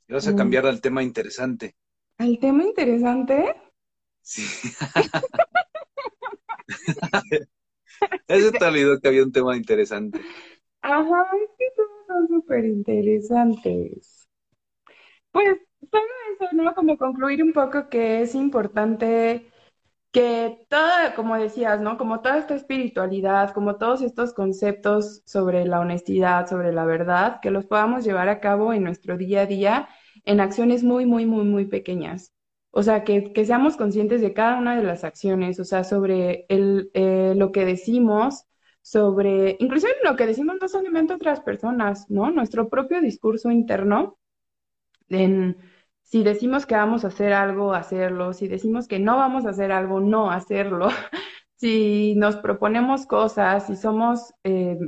ibas 0.09 0.27
a 0.29 0.33
Mm. 0.33 0.37
cambiar 0.37 0.67
al 0.67 0.81
tema 0.81 1.03
interesante. 1.03 1.77
¿El 2.19 2.39
tema 2.39 2.65
interesante? 2.65 3.55
Sí. 4.29 4.43
Ese 8.29 8.53
te 8.53 8.64
olvidó 8.64 9.01
que 9.01 9.09
había 9.09 9.24
un 9.24 9.33
tema 9.33 9.57
interesante. 9.57 10.20
Ajá, 10.83 11.24
es 11.45 11.51
que 11.57 11.66
son 12.09 12.26
súper 12.29 12.64
interesantes. 12.64 14.29
Pues 15.33 15.59
solo 15.91 16.05
eso, 16.35 16.57
¿no? 16.57 16.74
Como 16.74 16.99
concluir 16.99 17.43
un 17.43 17.53
poco 17.53 17.89
que 17.89 18.22
es 18.22 18.35
importante 18.35 19.51
que 20.12 20.66
toda, 20.70 21.14
como 21.16 21.37
decías, 21.39 21.81
¿no? 21.81 21.99
Como 21.99 22.20
toda 22.22 22.39
esta 22.39 22.55
espiritualidad, 22.57 23.53
como 23.55 23.76
todos 23.79 24.03
estos 24.03 24.35
conceptos 24.35 25.22
sobre 25.26 25.66
la 25.66 25.81
honestidad, 25.81 26.49
sobre 26.49 26.72
la 26.72 26.87
verdad, 26.87 27.41
que 27.43 27.51
los 27.53 27.66
podamos 27.66 28.05
llevar 28.05 28.29
a 28.29 28.41
cabo 28.41 28.72
en 28.74 28.85
nuestro 28.85 29.16
día 29.18 29.43
a 29.43 29.47
día 29.47 29.89
en 30.24 30.41
acciones 30.41 30.85
muy, 30.85 31.07
muy, 31.07 31.26
muy, 31.26 31.45
muy 31.45 31.66
pequeñas. 31.66 32.35
O 32.71 32.83
sea, 32.83 33.05
que, 33.05 33.33
que 33.33 33.45
seamos 33.45 33.77
conscientes 33.77 34.21
de 34.21 34.35
cada 34.35 34.59
una 34.59 34.77
de 34.77 34.83
las 34.85 35.05
acciones, 35.05 35.59
o 35.61 35.64
sea, 35.64 35.85
sobre 35.85 36.47
el, 36.49 36.91
eh, 36.95 37.35
lo 37.37 37.51
que 37.53 37.64
decimos, 37.64 38.45
sobre, 38.83 39.57
inclusive 39.61 39.93
lo 40.05 40.16
que 40.16 40.27
decimos 40.27 40.57
no 40.61 40.69
solamente 40.69 41.12
a 41.12 41.16
otras 41.16 41.41
personas, 41.41 42.09
¿no? 42.11 42.31
Nuestro 42.31 42.69
propio 42.69 43.01
discurso 43.01 43.51
interno, 43.51 44.19
en 45.09 45.57
si 46.03 46.23
decimos 46.25 46.66
que 46.66 46.75
vamos 46.75 47.05
a 47.05 47.09
hacer 47.09 47.33
algo, 47.33 47.75
hacerlo, 47.75 48.33
si 48.33 48.49
decimos 48.49 48.89
que 48.89 48.99
no 48.99 49.16
vamos 49.19 49.47
a 49.47 49.51
hacer 49.51 49.73
algo, 49.73 50.01
no 50.01 50.31
hacerlo, 50.31 50.89
si 51.57 52.14
nos 52.16 52.37
proponemos 52.37 53.07
cosas, 53.07 53.66
si 53.66 53.77
somos, 53.77 54.33
eh, 54.45 54.79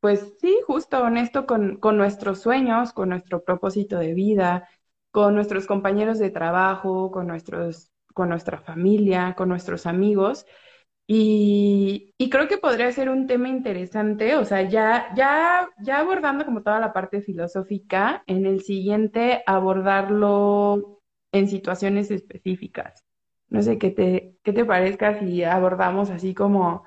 pues 0.00 0.34
sí, 0.40 0.56
justo 0.66 1.02
honesto 1.02 1.46
con, 1.46 1.76
con 1.78 1.96
nuestros 1.96 2.40
sueños, 2.40 2.92
con 2.92 3.10
nuestro 3.10 3.44
propósito 3.44 3.98
de 3.98 4.14
vida, 4.14 4.68
con 5.10 5.34
nuestros 5.34 5.66
compañeros 5.66 6.18
de 6.18 6.30
trabajo, 6.30 7.10
con 7.10 7.26
nuestros, 7.28 7.90
con 8.14 8.28
nuestra 8.28 8.60
familia, 8.60 9.34
con 9.36 9.48
nuestros 9.48 9.86
amigos. 9.86 10.46
Y, 11.06 12.14
y 12.18 12.30
creo 12.30 12.46
que 12.48 12.58
podría 12.58 12.92
ser 12.92 13.08
un 13.10 13.26
tema 13.26 13.48
interesante, 13.48 14.36
o 14.36 14.44
sea, 14.44 14.62
ya, 14.68 15.12
ya, 15.16 15.68
ya 15.82 15.98
abordando 15.98 16.44
como 16.44 16.62
toda 16.62 16.78
la 16.78 16.92
parte 16.92 17.20
filosófica, 17.20 18.22
en 18.28 18.46
el 18.46 18.60
siguiente 18.62 19.42
abordarlo 19.46 21.02
en 21.32 21.48
situaciones 21.48 22.10
específicas. 22.12 23.04
No 23.48 23.62
sé 23.62 23.78
qué 23.78 23.90
te, 23.90 24.36
qué 24.44 24.52
te 24.52 24.64
parezca 24.64 25.18
si 25.18 25.42
abordamos 25.42 26.10
así 26.10 26.32
como 26.34 26.84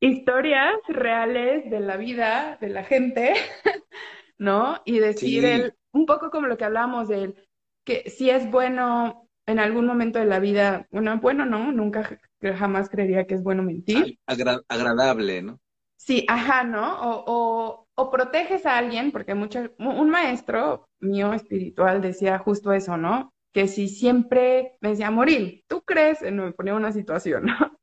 historias 0.00 0.74
reales 0.88 1.70
de 1.70 1.80
la 1.80 1.96
vida 1.96 2.58
de 2.60 2.68
la 2.68 2.84
gente, 2.84 3.34
¿no? 4.38 4.80
Y 4.84 4.98
decir 4.98 5.44
Sí. 5.44 5.44
el, 5.44 5.74
un 5.92 6.06
poco 6.06 6.30
como 6.30 6.46
lo 6.46 6.56
que 6.56 6.64
hablábamos 6.64 7.08
del 7.08 7.36
que 7.84 8.10
si 8.10 8.30
es 8.30 8.50
bueno 8.50 9.28
en 9.46 9.58
algún 9.58 9.86
momento 9.86 10.18
de 10.18 10.26
la 10.26 10.38
vida, 10.38 10.86
bueno, 10.90 11.18
bueno, 11.20 11.46
no, 11.46 11.72
nunca 11.72 12.20
jamás 12.58 12.88
creería 12.90 13.26
que 13.26 13.34
es 13.34 13.42
bueno 13.42 13.62
mentir. 13.62 14.18
Agra- 14.26 14.62
agradable, 14.68 15.42
¿no? 15.42 15.60
Sí, 15.96 16.24
ajá, 16.28 16.64
¿no? 16.64 17.00
O, 17.00 17.24
o, 17.26 17.88
o 17.94 18.10
proteges 18.10 18.64
a 18.66 18.78
alguien, 18.78 19.12
porque 19.12 19.34
mucho, 19.34 19.60
un 19.78 20.10
maestro 20.10 20.88
mío 21.00 21.32
espiritual 21.34 22.00
decía 22.00 22.38
justo 22.38 22.72
eso, 22.72 22.96
¿no? 22.96 23.32
Que 23.52 23.68
si 23.68 23.88
siempre 23.88 24.76
me 24.80 24.90
decía, 24.90 25.10
Morín, 25.10 25.62
¿tú 25.68 25.82
crees? 25.82 26.22
en- 26.22 26.36
Me 26.38 26.52
ponía 26.52 26.74
una 26.74 26.92
situación, 26.92 27.44
¿no? 27.46 27.54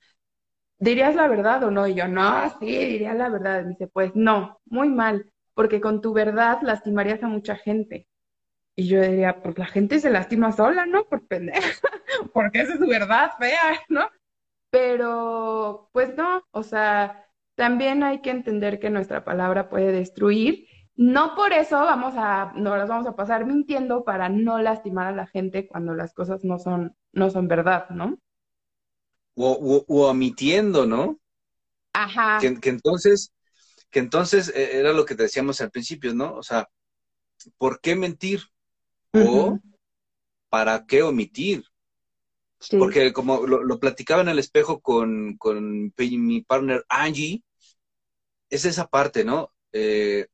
¿Dirías 0.79 1.15
la 1.15 1.27
verdad 1.27 1.63
o 1.65 1.71
no? 1.71 1.87
Y 1.87 1.95
yo, 1.95 2.07
no, 2.07 2.49
sí, 2.59 2.67
diría 2.67 3.13
la 3.15 3.29
verdad. 3.29 3.63
Me 3.63 3.71
dice, 3.71 3.87
pues 3.87 4.11
no, 4.15 4.59
muy 4.65 4.89
mal, 4.89 5.31
porque 5.57 5.81
con 5.81 6.01
tu 6.01 6.13
verdad 6.13 6.59
lastimarías 6.63 7.23
a 7.23 7.29
mucha 7.29 7.57
gente. 7.57 8.07
Y 8.75 8.87
yo 8.87 9.01
diría, 9.01 9.41
pues 9.43 9.57
la 9.57 9.67
gente 9.67 9.99
se 9.99 10.11
lastima 10.11 10.51
sola, 10.53 10.85
¿no? 10.85 11.05
Por 11.05 11.27
pendeja, 11.27 11.61
porque 12.33 12.61
esa 12.61 12.73
es 12.75 12.79
su 12.79 12.87
verdad 12.87 13.31
fea, 13.39 13.81
¿no? 13.89 14.09
Pero, 14.71 15.89
pues 15.93 16.15
no, 16.17 16.43
o 16.51 16.63
sea, 16.63 17.25
también 17.55 18.03
hay 18.03 18.21
que 18.21 18.31
entender 18.31 18.79
que 18.79 18.89
nuestra 18.89 19.25
palabra 19.25 19.69
puede 19.69 19.91
destruir. 19.91 20.67
No 20.95 21.35
por 21.35 21.53
eso 21.53 21.77
vamos 21.77 22.15
a, 22.17 22.53
no 22.55 22.77
las 22.77 22.89
vamos 22.89 23.07
a 23.07 23.15
pasar 23.15 23.45
mintiendo 23.45 24.03
para 24.05 24.29
no 24.29 24.59
lastimar 24.59 25.07
a 25.07 25.15
la 25.15 25.27
gente 25.27 25.67
cuando 25.67 25.93
las 25.95 26.13
cosas 26.13 26.43
no 26.43 26.59
son, 26.59 26.95
no 27.13 27.29
son 27.31 27.47
verdad, 27.47 27.89
¿no? 27.91 28.17
O, 29.37 29.49
o- 29.73 29.85
o 29.95 30.07
omitiendo, 30.09 30.85
¿no? 30.85 31.17
Ajá. 31.93 32.39
Que, 32.41 32.59
que 32.59 32.69
entonces, 32.69 33.31
que 33.89 33.99
entonces 33.99 34.49
eh, 34.49 34.77
era 34.79 34.93
lo 34.93 35.05
que 35.05 35.15
te 35.15 35.23
decíamos 35.23 35.61
al 35.61 35.71
principio, 35.71 36.13
¿no? 36.13 36.35
O 36.35 36.43
sea, 36.43 36.69
¿por 37.57 37.79
qué 37.81 37.95
mentir? 37.95 38.41
O. 39.13 39.59
¿para 40.49 40.85
qué 40.85 41.03
omitir? 41.03 41.65
Sí. 42.59 42.77
Porque 42.77 43.13
como 43.13 43.45
lo, 43.45 43.63
lo 43.63 43.79
platicaba 43.79 44.21
en 44.21 44.29
el 44.29 44.39
espejo 44.39 44.79
con, 44.79 45.38
con 45.38 45.93
mi 45.97 46.41
partner 46.41 46.85
Angie, 46.89 47.43
es 48.49 48.65
esa 48.65 48.88
parte, 48.88 49.23
¿no? 49.23 49.53
Eh, 49.71 50.27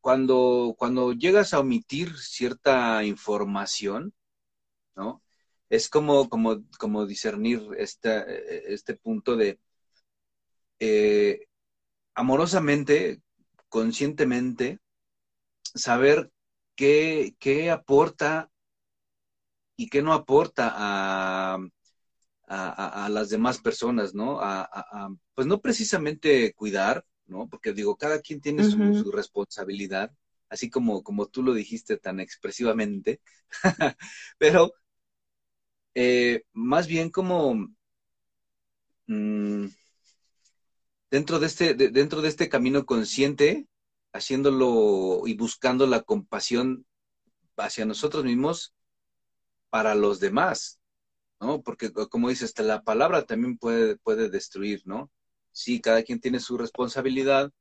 cuando, 0.00 0.74
cuando 0.78 1.12
llegas 1.12 1.52
a 1.52 1.60
omitir 1.60 2.16
cierta 2.18 3.04
información, 3.04 4.14
¿no? 4.94 5.22
Es 5.68 5.88
como, 5.88 6.28
como, 6.28 6.64
como 6.78 7.06
discernir 7.06 7.62
esta, 7.76 8.22
eh, 8.22 8.64
este 8.68 8.94
punto 8.96 9.36
de 9.36 9.58
eh, 10.78 11.46
amorosamente, 12.20 13.22
conscientemente, 13.70 14.78
saber 15.62 16.30
qué, 16.74 17.34
qué 17.38 17.70
aporta 17.70 18.50
y 19.74 19.88
qué 19.88 20.02
no 20.02 20.12
aporta 20.12 20.70
a, 20.76 21.58
a, 22.46 23.08
las 23.08 23.30
demás 23.30 23.58
personas, 23.58 24.14
¿no? 24.14 24.38
A, 24.42 24.68
pues 25.34 25.46
no 25.46 25.62
precisamente 25.62 26.52
cuidar, 26.52 27.06
¿no? 27.24 27.48
Porque 27.48 27.72
digo, 27.72 27.96
cada 27.96 28.20
quien 28.20 28.42
tiene 28.42 28.64
su 28.64 29.10
responsabilidad, 29.10 30.12
así 30.50 30.68
como, 30.68 31.02
como 31.02 31.26
tú 31.26 31.42
lo 31.42 31.54
dijiste 31.54 31.96
tan 31.96 32.20
expresivamente, 32.20 33.22
pero 34.36 34.74
eh, 35.94 36.42
más 36.52 36.86
bien 36.86 37.08
como 37.08 37.54
mm, 39.06 39.66
dentro 41.10 41.38
de 41.38 41.46
este, 41.46 41.74
de- 41.74 41.90
dentro 41.90 42.22
de 42.22 42.28
este 42.28 42.48
camino 42.48 42.86
consciente, 42.86 43.66
haciéndolo 44.12 45.22
y 45.26 45.34
buscando 45.36 45.86
la 45.86 46.02
compasión 46.02 46.86
hacia 47.56 47.86
nosotros 47.86 48.24
mismos 48.24 48.74
para 49.70 49.94
los 49.94 50.20
demás, 50.20 50.80
¿no? 51.40 51.62
Porque 51.62 51.92
co- 51.92 52.08
como 52.10 52.28
dices, 52.30 52.58
la 52.60 52.82
palabra 52.82 53.24
también 53.26 53.58
puede, 53.58 53.96
puede 53.98 54.30
destruir, 54.30 54.82
¿no? 54.86 55.10
Sí, 55.52 55.80
cada 55.80 56.02
quien 56.04 56.20
tiene 56.20 56.40
su 56.40 56.58
responsabilidad, 56.58 57.52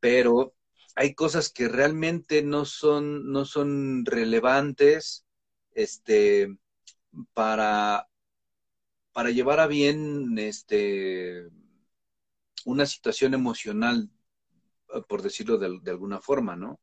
pero 0.00 0.54
hay 0.94 1.14
cosas 1.14 1.50
que 1.50 1.68
realmente 1.68 2.42
no 2.42 2.64
son, 2.64 3.30
no 3.32 3.44
son 3.44 4.04
relevantes, 4.04 5.24
este, 5.74 6.56
para, 7.34 8.08
para 9.12 9.30
llevar 9.30 9.60
a 9.60 9.66
bien, 9.66 10.38
este, 10.38 11.48
una 12.64 12.86
situación 12.86 13.34
emocional, 13.34 14.08
eh, 14.94 15.02
por 15.08 15.22
decirlo 15.22 15.58
de, 15.58 15.78
de 15.82 15.90
alguna 15.90 16.20
forma, 16.20 16.56
¿no? 16.56 16.78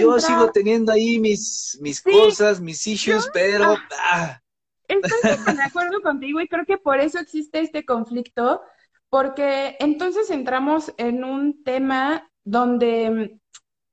Yo 0.00 0.18
sigo 0.18 0.50
teniendo 0.50 0.92
ahí 0.92 1.20
mis, 1.20 1.78
mis 1.80 2.00
Sí, 2.00 2.10
cosas, 2.10 2.60
mis 2.60 2.84
issues, 2.86 3.30
pero 3.32 3.76
ah, 4.02 4.40
Estoy 4.88 5.36
súper 5.36 5.56
de 5.56 5.62
acuerdo 5.62 6.00
contigo 6.00 6.40
y 6.40 6.48
creo 6.48 6.64
que 6.64 6.78
por 6.78 7.00
eso 7.00 7.18
existe 7.18 7.60
este 7.60 7.84
conflicto, 7.84 8.60
porque 9.08 9.76
entonces 9.80 10.30
entramos 10.30 10.92
en 10.96 11.24
un 11.24 11.62
tema 11.64 12.30
donde 12.44 13.38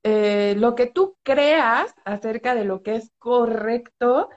eh, 0.02 0.54
lo 0.56 0.74
que 0.74 0.86
tú 0.86 1.16
creas 1.22 1.94
acerca 2.04 2.54
de 2.54 2.64
lo 2.64 2.82
que 2.82 2.96
es 2.96 3.10
correcto 3.18 4.28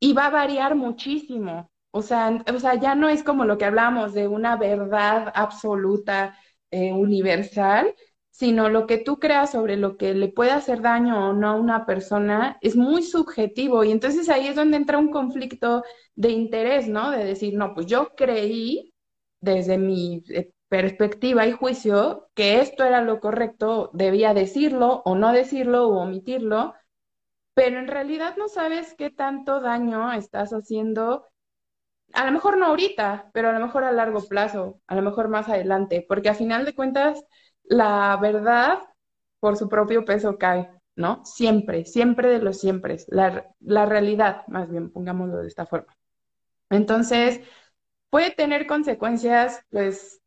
y 0.00 0.12
va 0.12 0.26
a 0.26 0.30
variar 0.30 0.74
muchísimo. 0.74 1.71
O 1.92 2.02
sea, 2.02 2.42
o 2.54 2.58
sea, 2.60 2.74
ya 2.80 2.94
no 2.96 3.08
es 3.08 3.22
como 3.22 3.44
lo 3.44 3.58
que 3.58 3.66
hablamos 3.66 4.14
de 4.14 4.28
una 4.28 4.56
verdad 4.56 5.32
absoluta, 5.34 6.38
eh, 6.70 6.92
universal, 6.92 7.94
sino 8.30 8.68
lo 8.70 8.86
que 8.86 8.98
tú 8.98 9.18
creas 9.20 9.52
sobre 9.52 9.76
lo 9.76 9.96
que 9.98 10.14
le 10.14 10.28
puede 10.28 10.52
hacer 10.52 10.80
daño 10.82 11.30
o 11.30 11.32
no 11.34 11.48
a 11.50 11.54
una 11.54 11.86
persona 11.86 12.58
es 12.62 12.76
muy 12.76 13.02
subjetivo. 13.02 13.84
Y 13.84 13.92
entonces 13.92 14.28
ahí 14.30 14.48
es 14.48 14.56
donde 14.56 14.78
entra 14.78 14.98
un 14.98 15.10
conflicto 15.10 15.82
de 16.16 16.30
interés, 16.30 16.88
¿no? 16.88 17.10
De 17.10 17.24
decir, 17.24 17.54
no, 17.54 17.74
pues 17.74 17.86
yo 17.86 18.14
creí 18.16 18.94
desde 19.40 19.76
mi 19.78 20.22
eh, 20.30 20.50
perspectiva 20.68 21.46
y 21.46 21.52
juicio 21.52 22.28
que 22.34 22.60
esto 22.60 22.84
era 22.84 23.02
lo 23.02 23.20
correcto, 23.20 23.90
debía 23.92 24.32
decirlo 24.34 25.02
o 25.04 25.14
no 25.16 25.32
decirlo 25.32 25.88
o 25.88 25.98
omitirlo, 26.02 26.74
pero 27.54 27.78
en 27.78 27.88
realidad 27.88 28.36
no 28.38 28.48
sabes 28.48 28.94
qué 28.96 29.10
tanto 29.10 29.60
daño 29.60 30.12
estás 30.12 30.52
haciendo, 30.52 31.26
a 32.14 32.24
lo 32.26 32.32
mejor 32.32 32.58
no 32.58 32.66
ahorita, 32.66 33.30
pero 33.32 33.50
a 33.50 33.52
lo 33.52 33.60
mejor 33.60 33.84
a 33.84 33.92
largo 33.92 34.26
plazo, 34.28 34.80
a 34.86 34.94
lo 34.94 35.02
mejor 35.02 35.28
más 35.28 35.48
adelante, 35.48 36.04
porque 36.08 36.28
a 36.28 36.34
final 36.34 36.64
de 36.64 36.74
cuentas 36.74 37.24
la 37.64 38.16
verdad 38.20 38.80
por 39.40 39.56
su 39.56 39.68
propio 39.68 40.04
peso 40.04 40.38
cae, 40.38 40.70
¿no? 40.96 41.24
Siempre, 41.24 41.84
siempre 41.84 42.28
de 42.28 42.38
los 42.40 42.60
siempre, 42.60 42.98
la, 43.08 43.46
la 43.60 43.86
realidad, 43.86 44.46
más 44.48 44.70
bien, 44.70 44.90
pongámoslo 44.90 45.38
de 45.38 45.48
esta 45.48 45.66
forma. 45.66 45.96
Entonces, 46.70 47.40
puede 48.10 48.30
tener 48.32 48.66
consecuencias, 48.66 49.62
pues, 49.70 50.22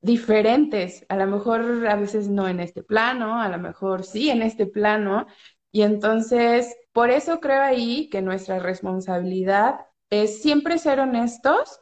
diferentes, 0.00 1.04
a 1.08 1.16
lo 1.16 1.26
mejor 1.26 1.86
a 1.88 1.96
veces 1.96 2.28
no 2.28 2.48
en 2.48 2.60
este 2.60 2.82
plano, 2.82 3.40
a 3.40 3.48
lo 3.48 3.58
mejor 3.58 4.04
sí 4.04 4.30
en 4.30 4.42
este 4.42 4.66
plano, 4.66 5.26
y 5.70 5.82
entonces 5.82 6.74
por 6.92 7.10
eso 7.10 7.40
creo 7.40 7.62
ahí 7.62 8.08
que 8.10 8.22
nuestra 8.22 8.58
responsabilidad 8.58 9.80
es 10.10 10.42
siempre 10.42 10.78
ser 10.78 11.00
honestos, 11.00 11.80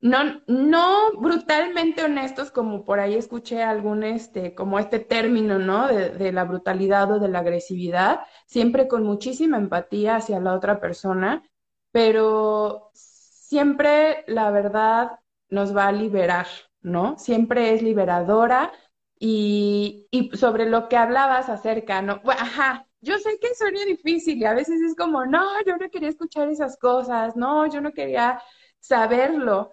no, 0.00 0.42
no 0.48 1.12
brutalmente 1.18 2.04
honestos 2.04 2.50
como 2.50 2.84
por 2.84 2.98
ahí 3.00 3.14
escuché 3.14 3.62
algún 3.62 4.02
este, 4.02 4.54
como 4.54 4.78
este 4.78 4.98
término, 4.98 5.58
¿no? 5.58 5.86
De, 5.88 6.10
de 6.10 6.32
la 6.32 6.44
brutalidad 6.44 7.10
o 7.12 7.18
de 7.20 7.28
la 7.28 7.40
agresividad, 7.40 8.20
siempre 8.46 8.88
con 8.88 9.04
muchísima 9.04 9.58
empatía 9.58 10.16
hacia 10.16 10.40
la 10.40 10.54
otra 10.54 10.80
persona, 10.80 11.44
pero 11.92 12.90
siempre 12.94 14.24
la 14.26 14.50
verdad 14.50 15.20
nos 15.48 15.76
va 15.76 15.86
a 15.88 15.92
liberar, 15.92 16.46
¿no? 16.80 17.16
Siempre 17.18 17.74
es 17.74 17.82
liberadora 17.82 18.72
y, 19.18 20.08
y 20.10 20.36
sobre 20.36 20.66
lo 20.68 20.88
que 20.88 20.96
hablabas 20.96 21.48
acerca, 21.48 22.02
¿no? 22.02 22.20
Ajá, 22.26 22.88
yo 23.02 23.18
sé 23.18 23.38
que 23.40 23.54
suena 23.54 23.84
difícil 23.84 24.38
y 24.38 24.44
a 24.46 24.54
veces 24.54 24.80
es 24.80 24.94
como, 24.96 25.26
no, 25.26 25.42
yo 25.66 25.76
no 25.76 25.90
quería 25.90 26.08
escuchar 26.08 26.48
esas 26.48 26.78
cosas, 26.78 27.36
no, 27.36 27.66
yo 27.70 27.80
no 27.80 27.92
quería 27.92 28.40
saberlo, 28.80 29.72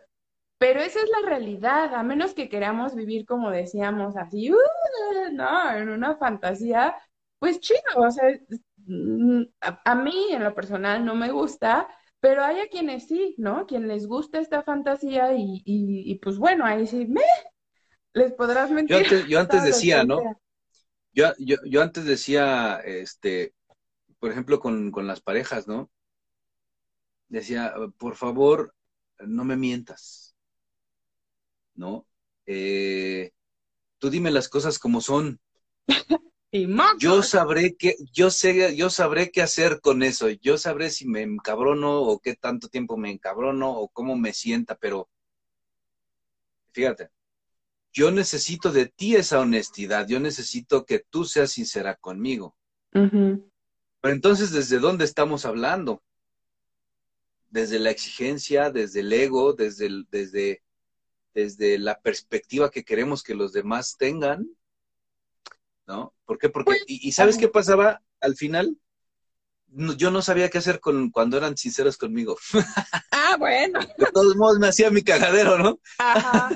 pero 0.58 0.82
esa 0.82 1.00
es 1.00 1.10
la 1.10 1.30
realidad, 1.30 1.94
a 1.96 2.04
menos 2.04 2.34
que 2.34 2.50
queramos 2.50 2.96
vivir 2.96 3.26
como 3.26 3.52
decíamos, 3.52 4.18
así, 4.18 4.52
uh, 4.52 4.58
no, 5.34 5.72
en 5.76 5.90
una 5.90 6.18
fantasía, 6.18 6.96
pues 7.40 7.60
chido, 7.62 7.80
o 7.98 8.12
sea, 8.12 8.30
a, 9.62 9.82
a 9.86 9.96
mí 9.96 10.28
en 10.32 10.44
lo 10.44 10.54
personal 10.54 11.06
no 11.06 11.16
me 11.16 11.32
gusta, 11.32 11.88
pero 12.20 12.44
hay 12.44 12.60
a 12.60 12.68
quienes 12.68 13.08
sí, 13.08 13.36
¿no? 13.38 13.66
Quien 13.66 13.88
les 13.88 14.08
gusta 14.08 14.40
esta 14.40 14.64
fantasía 14.64 15.34
y, 15.34 15.62
y, 15.66 16.12
y 16.12 16.16
pues 16.20 16.38
bueno, 16.38 16.66
ahí 16.66 16.86
sí, 16.86 17.06
me, 17.06 17.22
les 18.14 18.34
podrás 18.34 18.72
mentir. 18.72 18.98
Yo 19.00 19.04
antes, 19.04 19.28
yo 19.28 19.40
antes 19.40 19.64
decía, 19.64 20.04
¿no? 20.04 20.20
Yo, 21.20 21.34
yo, 21.38 21.58
yo 21.66 21.82
antes 21.82 22.06
decía, 22.06 22.80
este, 22.86 23.54
por 24.20 24.32
ejemplo, 24.32 24.62
con, 24.62 24.90
con 24.90 25.06
las 25.06 25.20
parejas, 25.20 25.68
¿no? 25.68 25.92
Decía, 27.28 27.74
por 27.98 28.16
favor, 28.16 28.74
no 29.20 29.44
me 29.44 29.58
mientas, 29.58 30.34
¿no? 31.76 32.08
Eh, 32.46 33.32
tú 34.00 34.10
dime 34.10 34.32
las 34.32 34.50
cosas 34.50 34.80
como 34.80 35.02
son. 35.02 35.40
Y 36.52 36.66
más. 36.66 36.96
Yo 36.98 37.22
sabré 37.22 37.76
que, 37.76 37.96
yo 38.14 38.32
sé, 38.32 38.76
yo 38.78 38.90
sabré 38.90 39.30
qué 39.30 39.42
hacer 39.42 39.82
con 39.82 40.02
eso. 40.02 40.30
Yo 40.30 40.58
sabré 40.58 40.90
si 40.90 41.06
me 41.06 41.22
encabrono 41.22 42.02
o 42.02 42.20
qué 42.20 42.36
tanto 42.36 42.70
tiempo 42.70 42.98
me 42.98 43.12
encabrono 43.12 43.72
o 43.72 43.90
cómo 43.90 44.16
me 44.16 44.34
sienta, 44.34 44.76
pero 44.76 45.10
fíjate, 46.72 47.10
yo 47.92 48.12
necesito 48.12 48.72
de 48.72 48.86
ti 48.88 49.16
esa 49.16 49.40
honestidad. 49.40 50.08
Yo 50.08 50.20
necesito 50.20 50.86
que 50.86 51.00
tú 51.00 51.26
seas 51.26 51.52
sincera 51.52 51.96
conmigo. 51.96 52.56
Pero 54.02 54.14
entonces, 54.14 54.52
¿desde 54.52 54.80
dónde 54.80 55.06
estamos 55.06 55.46
hablando? 55.46 56.02
Desde 57.50 57.80
la 57.80 57.90
exigencia, 57.90 58.70
desde 58.72 59.00
el 59.00 59.12
ego, 59.12 59.54
desde, 59.54 59.88
el- 59.88 60.08
desde, 60.12 60.62
desde 61.34 61.80
la 61.80 62.00
perspectiva 62.00 62.70
que 62.70 62.84
queremos 62.86 63.24
que 63.24 63.34
los 63.36 63.54
demás 63.54 63.98
tengan, 63.98 64.48
¿no? 65.88 66.14
¿Por 66.26 66.38
qué? 66.38 66.50
Porque, 66.50 66.66
Pues, 66.72 66.84
y, 66.88 67.08
y 67.08 67.12
¿sabes 67.12 67.38
qué 67.38 67.48
pasaba 67.48 68.02
al 68.22 68.36
final? 68.36 68.78
No- 69.68 69.94
yo 69.94 70.12
no 70.12 70.22
sabía 70.22 70.50
qué 70.50 70.60
hacer 70.60 70.80
con, 70.80 71.10
cuando 71.10 71.38
eran 71.38 71.58
sinceros 71.58 71.98
conmigo. 71.98 72.38
Ah, 73.12 73.36
bueno. 73.38 73.80
De 73.98 74.06
todos 74.14 74.36
modos 74.36 74.60
me 74.60 74.68
hacía 74.68 74.90
mi 74.92 75.04
cagadero, 75.04 75.58
¿no? 75.58 75.80
Ajá. 75.98 76.50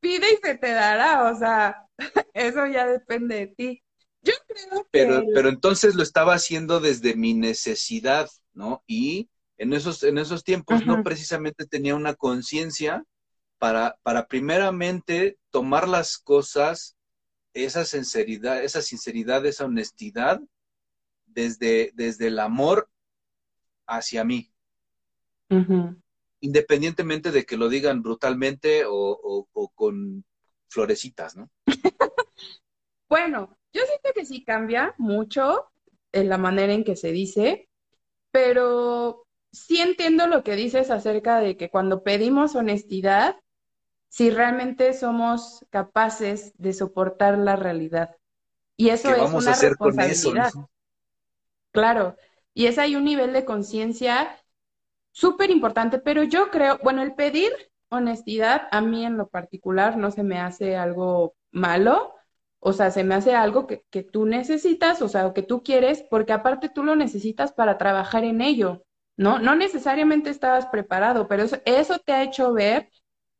Pide 0.00 0.26
y 0.32 0.36
se 0.42 0.56
te 0.56 0.72
dará, 0.72 1.30
o 1.30 1.36
sea, 1.38 1.86
eso 2.34 2.66
ya 2.66 2.86
depende 2.86 3.36
de 3.36 3.46
ti. 3.48 3.82
Yo 4.22 4.32
creo 4.48 4.84
que 4.84 4.88
Pero, 4.90 5.24
pero 5.32 5.48
entonces 5.48 5.94
lo 5.94 6.02
estaba 6.02 6.34
haciendo 6.34 6.80
desde 6.80 7.14
mi 7.14 7.34
necesidad, 7.34 8.28
¿no? 8.52 8.82
Y 8.86 9.30
en 9.58 9.72
esos, 9.72 10.02
en 10.02 10.18
esos 10.18 10.42
tiempos 10.44 10.84
no 10.84 11.02
precisamente 11.02 11.66
tenía 11.66 11.94
una 11.94 12.14
conciencia 12.14 13.04
para, 13.58 13.98
para 14.02 14.26
primeramente 14.26 15.38
tomar 15.50 15.88
las 15.88 16.18
cosas, 16.18 16.96
esa 17.54 17.84
sinceridad, 17.84 18.64
esa 18.64 18.82
sinceridad, 18.82 19.44
esa 19.46 19.66
honestidad, 19.66 20.40
desde, 21.26 21.92
desde 21.94 22.28
el 22.28 22.38
amor 22.40 22.90
hacia 23.86 24.24
mí, 24.24 24.52
Ujú. 25.50 26.00
Independientemente 26.40 27.30
de 27.32 27.44
que 27.46 27.56
lo 27.56 27.68
digan 27.68 28.02
brutalmente 28.02 28.84
o, 28.86 28.92
o- 28.94 29.48
o 29.52 29.68
con 29.70 30.24
florecitas, 30.68 31.36
¿no? 31.36 31.50
Bueno, 33.08 33.56
yo 33.72 33.82
siento 33.86 34.10
que 34.14 34.24
sí 34.24 34.44
cambia 34.44 34.94
mucho 34.98 35.70
en 36.12 36.28
la 36.28 36.38
manera 36.38 36.72
en 36.72 36.84
que 36.84 36.96
se 36.96 37.12
dice, 37.12 37.68
pero 38.32 39.26
sí 39.52 39.80
entiendo 39.80 40.26
lo 40.28 40.44
que 40.44 40.56
dices 40.56 40.90
acerca 40.90 41.40
de 41.40 41.56
que 41.56 41.70
cuando 41.70 42.04
pedimos 42.04 42.56
honestidad, 42.56 43.36
si 44.08 44.30
realmente 44.30 44.94
somos 44.94 45.66
capaces 45.70 46.54
de 46.58 46.72
soportar 46.74 47.38
la 47.38 47.56
realidad. 47.56 48.16
Y 48.76 48.90
eso 48.90 49.12
¿Qué 49.12 49.14
es 49.14 49.32
vamos 49.32 49.46
una 49.46 49.50
a 49.50 49.52
hacer 49.52 49.78
con 49.78 50.00
eso? 50.00 50.32
responsabilidad. 50.34 50.54
Claro, 51.72 52.16
y 52.54 52.66
es 52.66 52.78
ahí 52.78 52.96
un 52.96 53.04
nivel 53.04 53.32
de 53.32 53.44
conciencia 53.44 54.36
súper 55.12 55.50
importante, 55.50 55.98
pero 55.98 56.22
yo 56.24 56.50
creo, 56.50 56.78
bueno, 56.82 57.02
el 57.02 57.14
pedir 57.14 57.52
honestidad 57.88 58.68
a 58.70 58.80
mí 58.80 59.04
en 59.04 59.16
lo 59.16 59.28
particular 59.28 59.96
no 59.96 60.10
se 60.10 60.22
me 60.22 60.38
hace 60.40 60.76
algo 60.76 61.34
malo, 61.50 62.14
o 62.60 62.72
sea, 62.72 62.90
se 62.90 63.04
me 63.04 63.14
hace 63.14 63.34
algo 63.34 63.66
que, 63.66 63.84
que 63.90 64.02
tú 64.02 64.26
necesitas, 64.26 65.02
o 65.02 65.08
sea, 65.08 65.26
o 65.26 65.34
que 65.34 65.42
tú 65.42 65.62
quieres, 65.62 66.04
porque 66.10 66.32
aparte 66.32 66.68
tú 66.68 66.84
lo 66.84 66.94
necesitas 66.96 67.52
para 67.52 67.78
trabajar 67.78 68.24
en 68.24 68.40
ello, 68.42 68.84
¿no? 69.16 69.38
No 69.38 69.54
necesariamente 69.56 70.30
estabas 70.30 70.66
preparado, 70.66 71.26
pero 71.28 71.42
eso, 71.44 71.58
eso 71.64 71.98
te 71.98 72.12
ha 72.12 72.22
hecho 72.22 72.52
ver 72.52 72.88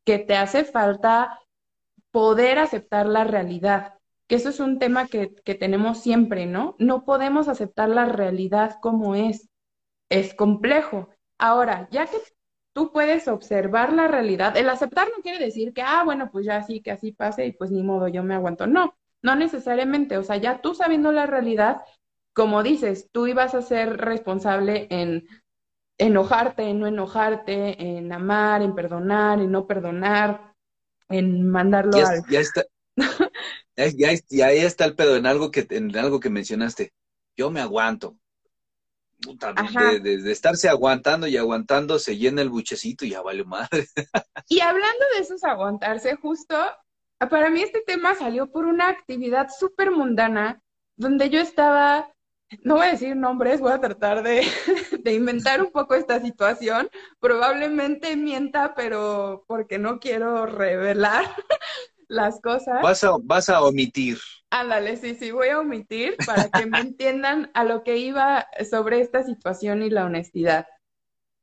que 0.05 0.19
te 0.19 0.35
hace 0.35 0.63
falta 0.65 1.39
poder 2.11 2.59
aceptar 2.59 3.05
la 3.07 3.23
realidad, 3.23 3.93
que 4.27 4.35
eso 4.35 4.49
es 4.49 4.59
un 4.59 4.79
tema 4.79 5.07
que, 5.07 5.33
que 5.45 5.55
tenemos 5.55 5.99
siempre, 6.01 6.45
¿no? 6.45 6.75
No 6.79 7.05
podemos 7.05 7.47
aceptar 7.47 7.89
la 7.89 8.05
realidad 8.05 8.77
como 8.81 9.15
es, 9.15 9.49
es 10.09 10.35
complejo. 10.35 11.09
Ahora, 11.41 11.89
ya 11.91 12.07
que 12.07 12.17
tú 12.73 12.91
puedes 12.93 13.27
observar 13.27 13.93
la 13.93 14.07
realidad, 14.07 14.57
el 14.57 14.69
aceptar 14.69 15.09
no 15.15 15.23
quiere 15.23 15.43
decir 15.45 15.73
que, 15.73 15.81
ah, 15.83 16.03
bueno, 16.05 16.31
pues 16.31 16.45
ya 16.45 16.63
sí, 16.63 16.81
que 16.81 16.91
así 16.91 17.11
pase 17.13 17.47
y 17.47 17.53
pues 17.53 17.71
ni 17.71 17.83
modo, 17.83 18.07
yo 18.09 18.23
me 18.23 18.35
aguanto. 18.35 18.67
No, 18.67 18.95
no 19.23 19.35
necesariamente, 19.35 20.17
o 20.17 20.23
sea, 20.23 20.37
ya 20.37 20.61
tú 20.61 20.75
sabiendo 20.75 21.11
la 21.11 21.25
realidad, 21.27 21.81
como 22.33 22.63
dices, 22.63 23.09
tú 23.11 23.27
ibas 23.27 23.55
a 23.55 23.63
ser 23.63 23.97
responsable 23.97 24.87
en 24.91 25.27
enojarte, 25.99 26.63
en 26.63 26.79
no 26.79 26.87
enojarte, 26.87 27.81
en 27.97 28.11
amar, 28.13 28.61
en 28.63 28.75
perdonar, 28.75 29.39
en 29.41 29.51
no 29.51 29.67
perdonar, 29.67 30.53
en 31.09 31.49
mandarlo 31.49 31.97
Ya, 31.97 32.05
al... 32.05 32.23
ya 32.27 32.39
está, 32.39 32.63
ya, 33.77 33.87
ya, 33.87 34.09
ya 34.29 34.45
ahí 34.47 34.59
está 34.59 34.85
el 34.85 34.95
pedo 34.95 35.15
en 35.17 35.25
algo 35.25 35.51
que, 35.51 35.67
en 35.69 35.95
algo 35.97 36.19
que 36.19 36.29
mencionaste. 36.29 36.93
Yo 37.37 37.51
me 37.51 37.61
aguanto. 37.61 38.17
Puta, 39.21 39.53
de- 39.99 40.17
de 40.17 40.31
estarse 40.31 40.67
aguantando 40.67 41.27
y 41.27 41.37
aguantando, 41.37 41.99
se 41.99 42.17
llena 42.17 42.41
el 42.41 42.49
buchecito 42.49 43.05
y 43.05 43.11
ya 43.11 43.21
vale 43.21 43.43
madre. 43.43 43.87
Y 44.49 44.59
hablando 44.61 45.05
de 45.15 45.21
esos 45.21 45.43
aguantarse, 45.43 46.15
justo, 46.15 46.55
para 47.29 47.49
mí 47.49 47.61
este 47.61 47.81
tema 47.85 48.15
salió 48.15 48.51
por 48.51 48.65
una 48.65 48.89
actividad 48.89 49.47
súper 49.57 49.91
mundana, 49.91 50.61
donde 50.97 51.29
yo 51.29 51.39
estaba, 51.39 52.11
no 52.63 52.75
voy 52.75 52.87
a 52.87 52.91
decir 52.91 53.15
nombres, 53.15 53.61
voy 53.61 53.71
a 53.71 53.79
tratar 53.79 54.23
de, 54.23 54.41
de 55.03 55.13
inventar 55.13 55.61
un 55.61 55.71
poco 55.71 55.93
esta 55.95 56.19
situación. 56.19 56.89
Probablemente 57.19 58.17
mienta, 58.17 58.73
pero 58.75 59.45
porque 59.47 59.77
no 59.77 59.99
quiero 59.99 60.45
revelar 60.47 61.25
las 62.11 62.41
cosas. 62.41 62.81
Vas 62.81 63.03
a, 63.03 63.15
vas 63.23 63.49
a 63.49 63.61
omitir. 63.63 64.17
Ándale, 64.49 64.97
sí, 64.97 65.15
sí, 65.15 65.31
voy 65.31 65.47
a 65.47 65.59
omitir 65.59 66.17
para 66.25 66.49
que 66.49 66.65
me 66.65 66.79
entiendan 66.81 67.49
a 67.53 67.63
lo 67.63 67.83
que 67.83 67.97
iba 67.97 68.47
sobre 68.69 68.99
esta 68.99 69.23
situación 69.23 69.81
y 69.81 69.89
la 69.89 70.05
honestidad. 70.05 70.67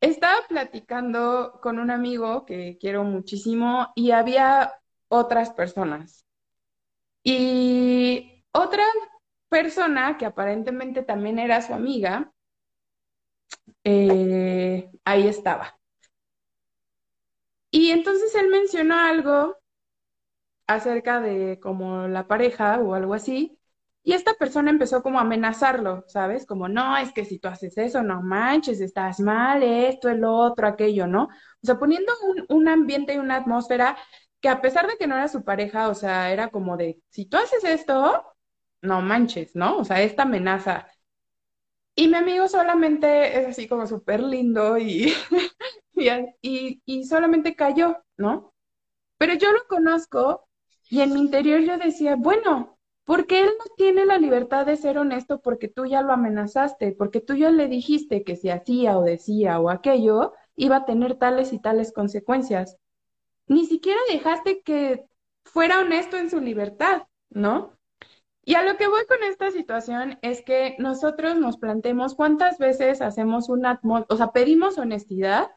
Estaba 0.01 0.47
platicando 0.47 1.59
con 1.63 1.79
un 1.79 1.91
amigo 1.91 2.45
que 2.45 2.77
quiero 2.79 3.03
muchísimo 3.03 3.93
y 3.97 4.11
había 4.11 4.75
otras 5.09 5.51
personas. 5.53 6.27
Y 7.25 8.45
otra 8.53 8.85
persona 9.49 10.19
que 10.19 10.27
aparentemente 10.27 11.03
también 11.03 11.39
era 11.39 11.63
su 11.63 11.73
amiga, 11.73 12.31
eh, 13.85 14.91
ahí 15.05 15.27
estaba. 15.27 15.79
Y 17.71 17.91
entonces 17.91 18.35
él 18.35 18.49
mencionó 18.49 18.97
algo 18.97 19.58
acerca 20.69 21.21
de 21.21 21.59
como 21.61 22.09
la 22.09 22.29
pareja 22.29 22.79
o 22.81 22.95
algo 22.95 23.15
así, 23.15 23.59
y 24.03 24.13
esta 24.15 24.35
persona 24.35 24.71
empezó 24.71 25.03
como 25.03 25.19
a 25.19 25.23
amenazarlo, 25.23 26.05
¿sabes? 26.09 26.47
Como, 26.47 26.69
no, 26.69 26.97
es 26.97 27.13
que 27.13 27.25
si 27.27 27.39
tú 27.39 27.49
haces 27.49 27.77
eso, 27.79 28.03
no 28.03 28.23
manches, 28.23 28.81
estás 28.81 29.21
mal, 29.21 29.63
esto, 29.63 30.09
el 30.09 30.25
otro, 30.25 30.67
aquello, 30.67 31.07
¿no? 31.07 31.25
O 31.25 31.31
sea, 31.67 31.79
poniendo 31.79 32.13
un, 32.27 32.47
un 32.49 32.69
ambiente 32.69 33.15
y 33.15 33.19
una 33.19 33.37
atmósfera 33.37 33.99
que 34.41 34.49
a 34.49 34.61
pesar 34.63 34.87
de 34.87 34.97
que 34.97 35.07
no 35.07 35.17
era 35.17 35.29
su 35.29 35.45
pareja, 35.45 35.89
o 35.89 35.95
sea, 35.95 36.33
era 36.33 36.49
como 36.51 36.77
de, 36.77 37.03
si 37.11 37.27
tú 37.27 37.37
haces 37.37 37.65
esto, 37.65 38.25
no 38.83 39.03
manches, 39.03 39.55
¿no? 39.57 39.79
O 39.79 39.85
sea, 39.85 40.03
esta 40.03 40.23
amenaza. 40.25 40.89
Y 41.95 42.09
mi 42.09 42.15
amigo 42.15 42.49
solamente 42.49 43.41
es 43.41 43.49
así 43.49 43.67
como 43.69 43.87
súper 43.87 44.23
lindo 44.23 44.79
y, 44.79 45.13
y, 46.43 46.83
y, 46.85 47.05
solamente 47.05 47.57
cayó, 47.57 48.05
¿no? 48.17 48.55
Pero 49.19 49.35
yo 49.35 49.53
lo 49.53 49.67
conozco 49.69 50.48
y 50.89 51.01
en 51.01 51.13
mi 51.13 51.21
interior 51.21 51.61
yo 51.61 51.79
decía, 51.79 52.17
bueno, 52.17 52.79
porque 53.05 53.41
él 53.41 53.51
no 53.59 53.65
tiene 53.77 54.07
la 54.07 54.19
libertad 54.19 54.67
de 54.67 54.77
ser 54.77 54.99
honesto 54.99 55.41
porque 55.41 55.69
tú 55.69 55.87
ya 55.87 56.03
lo 56.03 56.13
amenazaste, 56.13 56.93
porque 56.93 57.21
tú 57.21 57.35
ya 57.35 57.51
le 57.51 57.69
dijiste 57.69 58.25
que 58.25 58.37
si 58.37 58.51
hacía 58.51 58.99
o 58.99 59.03
decía 59.03 59.61
o 59.61 59.71
aquello, 59.71 60.35
iba 60.57 60.77
a 60.77 60.85
tener 60.85 61.15
tales 61.17 61.53
y 61.53 61.61
tales 61.61 61.93
consecuencias 61.93 62.79
ni 63.49 63.67
siquiera 63.67 63.99
dejaste 64.11 64.63
que 64.63 65.07
fuera 65.45 65.81
honesto 65.81 66.17
en 66.17 66.31
su 66.31 66.41
libertad, 66.41 67.03
¿no? 67.31 67.73
Y 68.45 68.55
a 68.55 68.63
lo 68.63 68.77
que 68.77 68.89
voy 68.89 69.05
con 69.07 69.23
esta 69.25 69.51
situación 69.51 70.19
es 70.23 70.43
que 70.43 70.77
nosotros 70.79 71.37
nos 71.37 71.59
planteemos 71.59 72.15
cuántas 72.15 72.59
veces 72.59 73.03
hacemos 73.03 73.49
una 73.49 73.81
o 73.83 74.17
sea, 74.17 74.33
pedimos 74.33 74.79
honestidad 74.79 75.51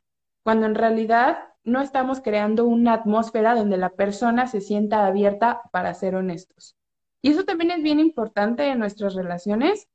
cuando 0.44 0.66
en 0.66 0.76
realidad 0.76 1.38
no 1.64 1.82
estamos 1.82 2.22
creando 2.22 2.66
una 2.66 2.94
atmósfera 2.94 3.56
donde 3.56 3.78
la 3.78 3.92
persona 3.92 4.48
se 4.48 4.62
sienta 4.62 5.06
abierta 5.06 5.62
para 5.72 5.94
ser 5.94 6.16
honestos. 6.16 6.76
Y 7.22 7.32
eso 7.32 7.44
también 7.44 7.72
es 7.72 7.84
bien 7.84 8.00
importante 8.00 8.68
en 8.68 8.80
nuestras 8.80 9.14
relaciones, 9.14 9.88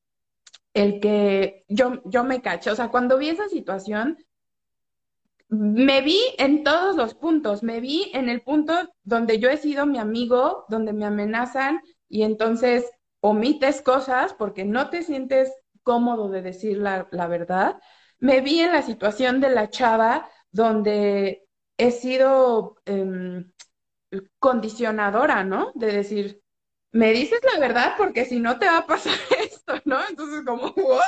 el 0.75 1.01
que 1.01 1.64
yo, 1.69 2.03
yo 2.05 2.23
me 2.23 2.43
cacho, 2.43 2.73
o 2.73 2.77
sea, 2.77 2.89
cuando 2.89 3.19
vi 3.19 3.31
esa 3.31 3.49
situación, 3.49 4.19
me 5.49 6.01
vi 6.03 6.21
en 6.39 6.64
todos 6.64 6.97
los 6.97 7.14
puntos, 7.14 7.62
me 7.62 7.81
vi 7.81 8.11
en 8.14 8.29
el 8.29 8.43
punto 8.43 8.75
donde 9.05 9.39
yo 9.39 9.49
he 9.49 9.57
sido 9.57 9.87
mi 9.87 9.99
amigo, 9.99 10.64
donde 10.69 10.93
me 10.93 11.05
amenazan 11.05 11.81
y 12.09 12.23
entonces 12.23 12.85
omites 13.21 13.81
cosas 13.83 14.35
porque 14.35 14.64
no 14.64 14.91
te 14.91 15.03
sientes 15.03 15.53
cómodo 15.83 16.29
de 16.29 16.43
decir 16.43 16.79
la, 16.79 17.07
verdad. 17.29 17.81
Me 18.19 18.41
vi 18.41 18.61
en 18.61 18.73
la 18.73 18.83
situación 18.83 19.41
de 19.41 19.51
la 19.51 19.71
chava 19.71 20.29
donde 20.51 21.46
he 21.79 21.91
sido 21.91 22.77
em, 22.87 23.53
condicionadora, 24.39 25.45
¿no? 25.45 25.72
De 25.74 25.89
decir, 25.93 26.43
me 26.93 27.12
dices 27.12 27.41
la 27.55 27.61
verdad 27.61 27.95
porque 27.99 28.24
si 28.27 28.41
no 28.41 28.59
te 28.59 28.66
va 28.66 28.79
a 28.79 28.87
pasar 28.87 29.14
esto, 29.41 29.74
¿no? 29.85 29.99
Entonces 30.09 30.43
como, 30.47 30.72
wow, 30.74 31.01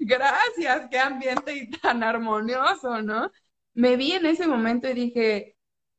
gracias, 0.00 0.88
qué 0.90 0.98
ambiente 0.98 1.54
y 1.56 1.70
tan 1.70 2.02
armonioso, 2.02 3.02
¿no? 3.02 3.30
Me 3.74 3.96
vi 3.96 4.12
en 4.12 4.26
ese 4.26 4.46
momento 4.46 4.88
y 4.88 4.94
dije, 4.94 5.56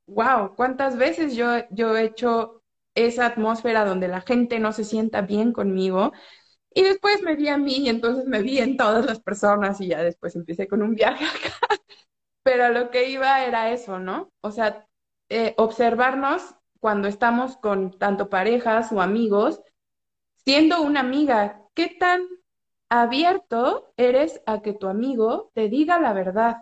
wow, 0.07 0.55
¿cuántas 0.55 0.97
veces 0.97 1.35
yo, 1.35 1.47
yo 1.71 1.95
he 1.97 2.05
hecho 2.05 2.63
esa 2.95 3.27
atmósfera 3.27 3.85
donde 3.85 4.07
la 4.07 4.21
gente 4.21 4.59
no 4.59 4.73
se 4.73 4.83
sienta 4.83 5.21
bien 5.21 5.53
conmigo? 5.53 6.11
Y 6.73 6.83
después 6.83 7.21
me 7.23 7.35
vi 7.35 7.49
a 7.49 7.57
mí 7.57 7.77
y 7.79 7.89
entonces 7.89 8.25
me 8.27 8.41
vi 8.41 8.59
en 8.59 8.77
todas 8.77 9.05
las 9.05 9.21
personas 9.21 9.81
y 9.81 9.89
ya 9.89 10.03
después 10.03 10.35
empecé 10.35 10.67
con 10.67 10.81
un 10.83 10.95
viaje 10.95 11.25
acá. 11.25 11.75
Pero 12.43 12.69
lo 12.69 12.89
que 12.89 13.09
iba 13.09 13.43
era 13.45 13.71
eso, 13.71 13.99
¿no? 13.99 14.31
O 14.41 14.51
sea, 14.51 14.87
eh, 15.29 15.53
observarnos 15.57 16.55
cuando 16.79 17.07
estamos 17.07 17.57
con 17.57 17.97
tanto 17.97 18.29
parejas 18.29 18.91
o 18.91 19.01
amigos, 19.01 19.61
siendo 20.43 20.81
una 20.81 21.01
amiga, 21.01 21.61
¿qué 21.75 21.87
tan 21.99 22.23
abierto 22.89 23.93
eres 23.97 24.41
a 24.45 24.61
que 24.61 24.73
tu 24.73 24.87
amigo 24.87 25.51
te 25.53 25.69
diga 25.69 25.99
la 25.99 26.13
verdad? 26.13 26.57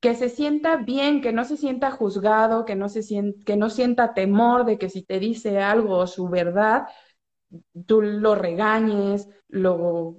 Que 0.00 0.14
se 0.14 0.28
sienta 0.28 0.76
bien, 0.76 1.22
que 1.22 1.32
no 1.32 1.44
se 1.44 1.56
sienta 1.56 1.90
juzgado, 1.90 2.64
que 2.64 2.76
no, 2.76 2.88
se 2.88 3.02
sienta, 3.02 3.44
que 3.44 3.56
no 3.56 3.70
sienta 3.70 4.14
temor 4.14 4.64
de 4.64 4.78
que 4.78 4.88
si 4.90 5.02
te 5.02 5.20
dice 5.20 5.60
algo 5.60 6.06
su 6.06 6.28
verdad, 6.28 6.88
tú 7.86 8.02
lo 8.02 8.34
regañes, 8.34 9.28
lo 9.48 10.16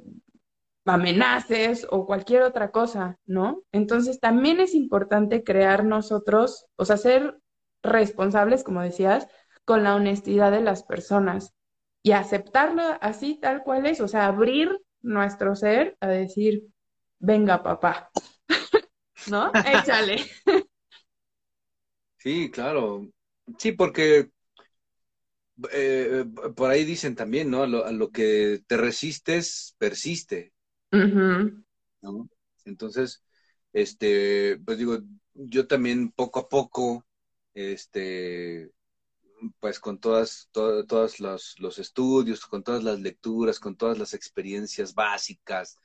amenaces 0.85 1.85
o 1.89 2.05
cualquier 2.05 2.43
otra 2.43 2.71
cosa, 2.71 3.17
¿no? 3.25 3.63
Entonces 3.71 4.19
también 4.19 4.59
es 4.59 4.73
importante 4.73 5.43
crear 5.43 5.85
nosotros, 5.85 6.65
o 6.75 6.85
sea, 6.85 6.97
ser 6.97 7.39
responsables, 7.83 8.63
como 8.63 8.81
decías, 8.81 9.27
con 9.65 9.83
la 9.83 9.95
honestidad 9.95 10.51
de 10.51 10.61
las 10.61 10.83
personas 10.83 11.53
y 12.01 12.11
aceptarlo 12.11 12.81
así 13.01 13.39
tal 13.39 13.63
cual 13.63 13.85
es, 13.85 14.01
o 14.01 14.07
sea, 14.07 14.25
abrir 14.25 14.79
nuestro 15.01 15.55
ser 15.55 15.97
a 15.99 16.07
decir, 16.07 16.63
venga 17.19 17.61
papá, 17.63 18.09
¿no? 19.29 19.51
Échale. 19.53 20.25
Sí, 22.17 22.51
claro. 22.51 23.07
Sí, 23.57 23.71
porque 23.71 24.29
eh, 25.71 26.25
por 26.55 26.71
ahí 26.71 26.85
dicen 26.85 27.15
también, 27.15 27.49
¿no? 27.49 27.63
A 27.63 27.91
lo, 27.91 28.11
que 28.11 28.61
te 28.67 28.77
resistes, 28.77 29.75
persiste. 29.77 30.53
¿No? 30.91 32.29
Entonces, 32.65 33.23
este, 33.73 34.57
pues 34.65 34.77
digo, 34.77 34.99
yo 35.33 35.67
también 35.67 36.11
poco 36.11 36.39
a 36.39 36.49
poco 36.49 37.05
este, 37.53 38.71
pues 39.59 39.79
con 39.79 39.99
todas, 39.99 40.49
todos 40.51 41.19
los, 41.19 41.59
los, 41.59 41.79
estudios, 41.79 42.45
con 42.45 42.63
todas 42.63 42.83
las 42.83 42.99
lecturas, 42.99 43.59
con 43.59 43.75
todas 43.75 43.97
las 43.97 44.13
experiencias 44.13 44.93
básicas, 44.93 45.77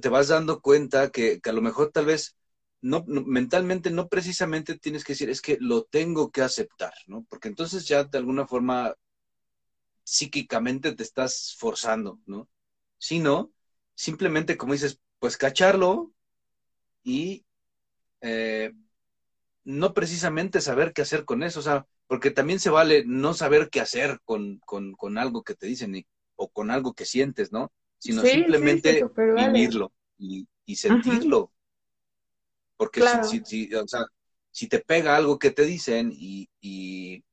te 0.00 0.08
vas 0.08 0.28
dando 0.28 0.60
cuenta 0.60 1.10
que, 1.10 1.40
a 1.44 1.52
lo 1.52 1.62
mejor 1.62 1.92
tal 1.92 2.06
vez 2.06 2.36
no, 2.80 3.04
mentalmente 3.06 3.90
no 3.90 4.08
precisamente 4.08 4.78
tienes 4.78 5.04
que 5.04 5.12
decir, 5.12 5.30
es 5.30 5.40
que 5.42 5.58
lo 5.60 5.84
tengo 5.84 6.30
que 6.30 6.42
aceptar, 6.42 6.94
¿no? 7.06 7.24
Porque 7.28 7.48
entonces 7.48 7.86
ya 7.86 8.04
de 8.04 8.18
alguna 8.18 8.46
forma 8.46 8.94
psíquicamente 10.04 10.94
te 10.94 11.02
estás 11.02 11.56
forzando, 11.58 12.20
¿no? 12.26 12.48
Sino 12.98 13.52
simplemente 13.96 14.56
como 14.56 14.74
dices, 14.74 15.00
pues 15.18 15.36
cacharlo 15.36 16.12
y 17.02 17.44
eh, 18.20 18.72
no 19.64 19.94
precisamente 19.94 20.60
saber 20.60 20.92
qué 20.92 21.02
hacer 21.02 21.24
con 21.24 21.42
eso, 21.42 21.58
o 21.58 21.62
sea, 21.62 21.86
porque 22.06 22.30
también 22.30 22.60
se 22.60 22.70
vale 22.70 23.04
no 23.04 23.34
saber 23.34 23.68
qué 23.68 23.80
hacer 23.80 24.20
con, 24.24 24.60
con, 24.60 25.18
algo 25.18 25.42
que 25.42 25.54
te 25.54 25.66
dicen 25.66 26.06
o 26.36 26.48
con 26.48 26.70
algo 26.70 26.94
que 26.94 27.04
sientes, 27.04 27.50
¿no? 27.50 27.72
Sino 27.98 28.22
simplemente 28.22 29.04
vivirlo 29.34 29.92
y, 30.18 30.46
sentirlo. 30.76 31.52
Porque 32.76 33.02
si, 33.24 33.40
si, 33.44 33.74
o 33.74 33.88
sea, 33.88 34.04
si 34.50 34.68
te 34.68 34.78
pega 34.78 35.16
algo 35.16 35.38
que 35.38 35.50
te 35.50 35.64
dicen 35.64 36.12
y, 36.12 36.48
y, 36.60 37.24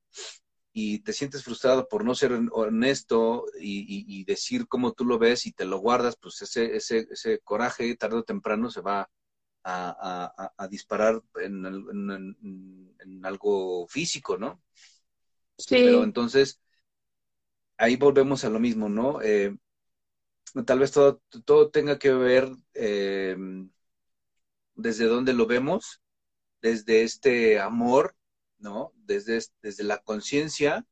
te 0.73 1.13
sientes 1.13 1.43
frustrado 1.43 1.87
por 1.87 2.03
no 2.03 2.15
ser 2.15 2.31
honesto 2.51 3.45
y, 3.59 4.23
decir 4.25 4.67
cómo 4.67 4.93
tú 4.93 5.05
lo 5.05 5.19
ves 5.19 5.45
y 5.45 5.51
te 5.51 5.65
lo 5.65 5.77
guardas, 5.77 6.17
pues 6.19 6.41
ese, 6.41 6.75
ese, 6.75 7.07
ese 7.11 7.39
coraje 7.39 7.95
tarde 7.95 8.17
o 8.17 8.23
temprano 8.23 8.71
se 8.71 8.81
va 8.81 9.07
a, 9.63 10.67
disparar 10.69 11.21
en, 11.35 11.65
en, 11.65 13.25
algo 13.25 13.87
físico, 13.87 14.37
¿no? 14.37 14.61
Sí. 15.57 15.75
Pero 15.75 16.03
entonces, 16.03 16.59
ahí 17.77 17.95
volvemos 17.95 18.43
a 18.43 18.49
lo 18.49 18.59
mismo, 18.59 18.89
¿no? 18.89 19.21
Eh, 19.21 19.55
tal 20.65 20.79
vez 20.79 20.91
todo, 20.91 21.21
todo 21.45 21.69
tenga 21.69 21.99
que 21.99 22.11
ver 22.13 22.49
eh, 22.73 23.37
desde 24.75 25.05
donde 25.05 25.33
lo 25.33 25.45
vemos, 25.45 26.01
desde 26.61 27.03
este 27.03 27.59
amor, 27.59 28.15
¿no? 28.63 28.93
Desde, 28.95 29.39
desde 29.61 29.83
la 29.83 29.99
conciencia 29.99 30.87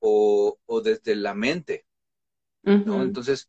o, 0.00 0.58
desde 0.82 1.14
la 1.14 1.34
mente, 1.34 1.86
¿no? 2.62 3.02
Entonces, 3.02 3.48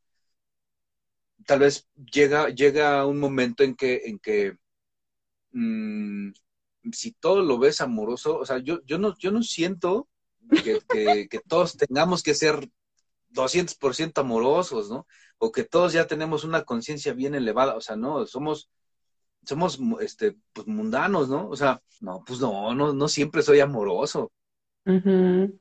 tal 1.45 1.59
vez 1.59 1.87
llega, 2.11 2.49
llega 2.49 3.05
un 3.05 3.19
momento 3.19 3.63
en 3.63 3.75
que, 3.75 4.03
en 4.05 4.19
que 4.19 4.57
mm, 5.51 6.31
si 6.91 7.11
todo 7.13 7.41
lo 7.41 7.57
ves 7.57 7.81
amoroso, 7.81 8.37
o 8.37 8.45
sea, 8.45 8.59
yo, 8.59 8.81
yo, 8.85 8.97
no, 8.97 9.17
yo 9.17 9.31
no 9.31 9.41
siento 9.41 10.07
que, 10.63 11.27
que, 11.29 11.39
todos 11.47 11.77
tengamos 11.77 12.23
que 12.23 12.35
ser 12.35 12.69
200% 13.31 14.19
amorosos, 14.19 14.89
¿no? 14.89 15.07
O 15.37 15.51
que 15.51 15.63
todos 15.63 15.93
ya 15.93 16.07
tenemos 16.07 16.43
una 16.43 16.63
conciencia 16.63 17.13
bien 17.13 17.35
elevada, 17.35 17.75
o 17.75 17.81
sea, 17.81 17.95
no, 17.95 18.25
somos, 18.25 18.69
somos, 19.45 19.79
este, 20.01 20.37
pues 20.53 20.67
mundanos, 20.67 21.29
¿no? 21.29 21.49
O 21.49 21.55
sea, 21.55 21.81
no, 22.01 22.23
pues 22.25 22.39
no, 22.39 22.73
no, 22.73 22.93
no 22.93 23.07
siempre 23.07 23.41
soy 23.41 23.59
amoroso, 23.59 24.31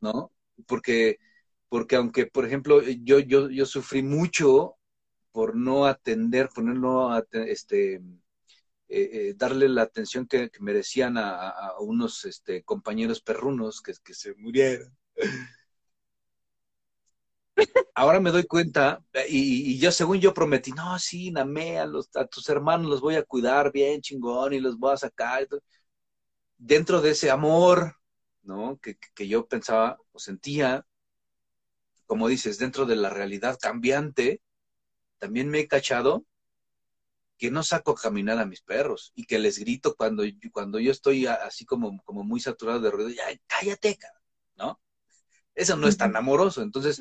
¿no? 0.01 0.32
Porque, 0.66 1.19
porque 1.69 1.97
aunque, 1.97 2.27
por 2.27 2.47
ejemplo, 2.47 2.82
yo, 2.82 3.19
yo, 3.19 3.51
yo 3.51 3.66
sufrí 3.66 4.02
mucho 4.02 4.77
por 5.32 5.56
no 5.56 5.86
atender, 5.86 6.48
por 6.55 6.65
no 6.65 7.16
este, 7.32 7.94
eh, 7.94 8.01
eh, 8.89 9.35
darle 9.36 9.69
la 9.69 9.82
atención 9.82 10.27
que, 10.27 10.51
merecían 10.61 11.16
a, 11.19 11.73
unos 11.81 12.24
este, 12.24 12.62
compañeros 12.62 13.20
perrunos 13.20 13.81
que, 13.81 13.93
que 14.05 14.15
se 14.15 14.35
murieron. 14.35 14.97
Ahora 17.95 18.21
me 18.21 18.31
doy 18.31 18.45
cuenta, 18.45 19.03
y, 19.29 19.79
yo 19.79 19.93
según 19.93 20.21
yo 20.21 20.35
prometí, 20.35 20.73
no, 20.73 20.99
sí, 20.99 21.31
Namé, 21.31 21.79
a, 21.79 21.87
los, 21.87 22.09
a 22.17 22.27
tus 22.27 22.49
hermanos 22.49 22.91
los 22.91 23.01
voy 23.01 23.17
a 23.17 23.23
cuidar 23.23 23.73
bien 23.73 24.01
chingón 24.01 24.53
y 24.53 24.61
los 24.61 24.79
voy 24.79 24.93
a 24.93 24.97
sacar. 24.97 25.47
Dentro 26.57 27.01
de 27.01 27.11
ese 27.11 27.31
amor, 27.31 27.97
¿no? 28.43 28.79
Que, 28.81 28.97
que 29.15 29.29
yo 29.29 29.47
pensaba 29.47 29.99
o 30.13 30.19
sentía, 30.19 30.87
como 32.07 32.29
dices, 32.29 32.59
dentro 32.59 32.87
de 32.87 32.97
la 32.97 33.11
realidad 33.11 33.59
cambiante, 33.61 34.41
también 35.19 35.49
me 35.49 35.61
he 35.61 35.69
cachado 35.69 36.25
que 37.39 37.51
no 37.51 37.63
saco 37.63 37.93
a 37.93 37.97
caminar 37.97 38.39
a 38.39 38.47
mis 38.47 38.63
perros 38.63 39.13
y 39.15 39.27
que 39.27 39.39
les 39.39 39.59
grito 39.59 39.95
cuando, 39.97 40.23
cuando 40.53 40.79
yo 40.79 40.93
estoy 40.93 41.27
así 41.27 41.65
como, 41.65 42.01
como 42.05 42.25
muy 42.25 42.41
saturado 42.41 42.81
de 42.81 42.91
ruido, 42.91 43.11
ya, 43.11 43.25
cállate, 43.47 43.99
¿no? 44.57 44.81
Eso 45.55 45.77
no 45.77 45.89
es 45.89 45.97
tan 45.97 46.17
amoroso. 46.17 46.63
Entonces, 46.63 46.99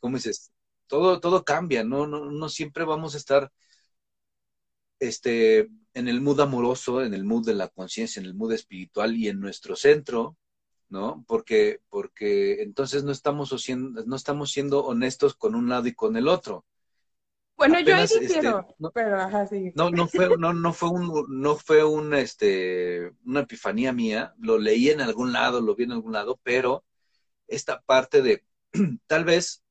como 0.00 0.16
dices, 0.16 0.52
todo, 0.86 1.20
todo 1.20 1.44
cambia, 1.44 1.84
¿no? 1.84 2.06
¿no? 2.06 2.30
No 2.30 2.48
siempre 2.48 2.84
vamos 2.84 3.14
a 3.14 3.18
estar 3.18 3.52
este, 4.98 5.68
en 5.94 6.08
el 6.08 6.20
mood 6.20 6.40
amoroso, 6.40 7.02
en 7.02 7.14
el 7.14 7.24
mood 7.24 7.46
de 7.46 7.54
la 7.54 7.68
conciencia, 7.68 8.20
en 8.20 8.26
el 8.26 8.34
mood 8.34 8.52
espiritual 8.52 9.16
y 9.16 9.28
en 9.28 9.40
nuestro 9.40 9.76
centro, 9.76 10.36
¿no? 10.88 11.24
Porque, 11.26 11.80
porque 11.88 12.62
entonces 12.62 13.04
no 13.04 13.12
estamos, 13.12 13.50
siendo, 13.60 14.04
no 14.04 14.16
estamos 14.16 14.50
siendo 14.50 14.84
honestos 14.84 15.34
con 15.34 15.54
un 15.54 15.68
lado 15.68 15.86
y 15.88 15.94
con 15.94 16.16
el 16.16 16.28
otro. 16.28 16.64
Bueno, 17.56 17.80
yo 17.80 17.96
ahí 17.96 18.04
este, 18.04 18.42
no, 18.42 18.90
pero 18.92 19.18
ajá, 19.18 19.46
sí. 19.46 19.72
No, 19.74 19.90
no 19.90 20.06
fue, 20.06 20.36
no, 20.36 20.52
no 20.52 20.74
fue 20.74 20.90
un, 20.90 21.26
no 21.40 21.56
fue 21.56 21.82
un, 21.84 22.12
este, 22.12 23.12
una 23.24 23.40
epifanía 23.40 23.94
mía, 23.94 24.34
lo 24.38 24.58
leí 24.58 24.90
en 24.90 25.00
algún 25.00 25.32
lado, 25.32 25.62
lo 25.62 25.74
vi 25.74 25.84
en 25.84 25.92
algún 25.92 26.12
lado, 26.12 26.38
pero 26.42 26.84
esta 27.48 27.80
parte 27.82 28.22
de 28.22 28.44
tal 29.06 29.24
vez 29.24 29.62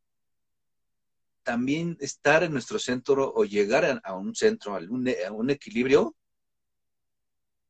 también 1.44 1.98
estar 2.00 2.44
en 2.44 2.54
nuestro 2.54 2.80
centro 2.80 3.32
o 3.34 3.46
llegar 3.46 4.02
a, 4.04 4.14
un 4.16 4.34
centro, 4.34 4.76
a 4.76 4.80
un, 4.80 5.08
a 5.08 5.32
un 5.32 5.50
equilibrio, 5.52 6.16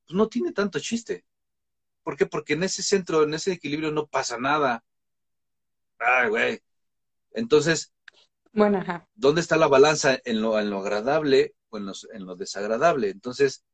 pues 0.06 0.16
no 0.16 0.30
tiene 0.30 0.54
tanto 0.54 0.80
chiste. 0.80 1.26
¿Por 2.04 2.16
qué? 2.16 2.26
Porque 2.26 2.54
en 2.54 2.64
ese 2.64 2.84
centro, 2.84 3.24
en 3.24 3.34
ese 3.34 3.52
equilibrio 3.52 3.92
no 3.92 4.08
pasa 4.08 4.38
nada. 4.38 4.84
Ay, 6.00 6.30
güey. 6.30 6.62
Entonces, 7.34 7.94
bueno, 8.56 8.78
ajá. 8.78 9.06
¿Dónde 9.16 9.42
está 9.42 9.58
la 9.58 9.68
balanza 9.68 10.18
en 10.24 10.42
lo, 10.42 10.58
en 10.58 10.70
lo 10.70 10.80
agradable 10.80 11.56
o 11.70 11.78
en, 11.78 11.92
en 12.14 12.26
lo 12.26 12.38
desagradable? 12.38 13.10
Entonces, 13.10 13.66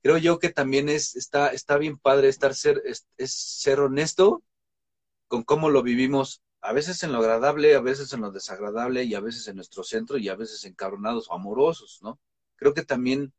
creo 0.00 0.16
yo 0.16 0.38
que 0.38 0.50
también 0.50 0.88
es, 0.88 1.16
está, 1.16 1.48
está 1.48 1.76
bien 1.76 1.98
padre 1.98 2.28
estar 2.28 2.54
ser, 2.54 2.80
es, 2.84 3.04
ser 3.18 3.80
honesto 3.80 4.44
con 5.32 5.44
cómo 5.44 5.70
lo 5.70 5.82
vivimos, 5.82 6.42
a 6.60 6.74
veces 6.74 7.02
en 7.02 7.10
lo 7.10 7.20
agradable, 7.20 7.74
a 7.74 7.80
veces 7.80 8.12
en 8.12 8.20
lo 8.20 8.30
desagradable, 8.30 9.04
y 9.04 9.14
a 9.14 9.20
veces 9.20 9.48
en 9.48 9.56
nuestro 9.56 9.82
centro, 9.82 10.18
y 10.18 10.28
a 10.28 10.36
veces 10.36 10.62
encabronados 10.66 11.30
o 11.30 11.32
amorosos, 11.32 12.00
¿no? 12.02 12.20
Creo 12.56 12.74
que 12.74 12.82
también 12.82 13.32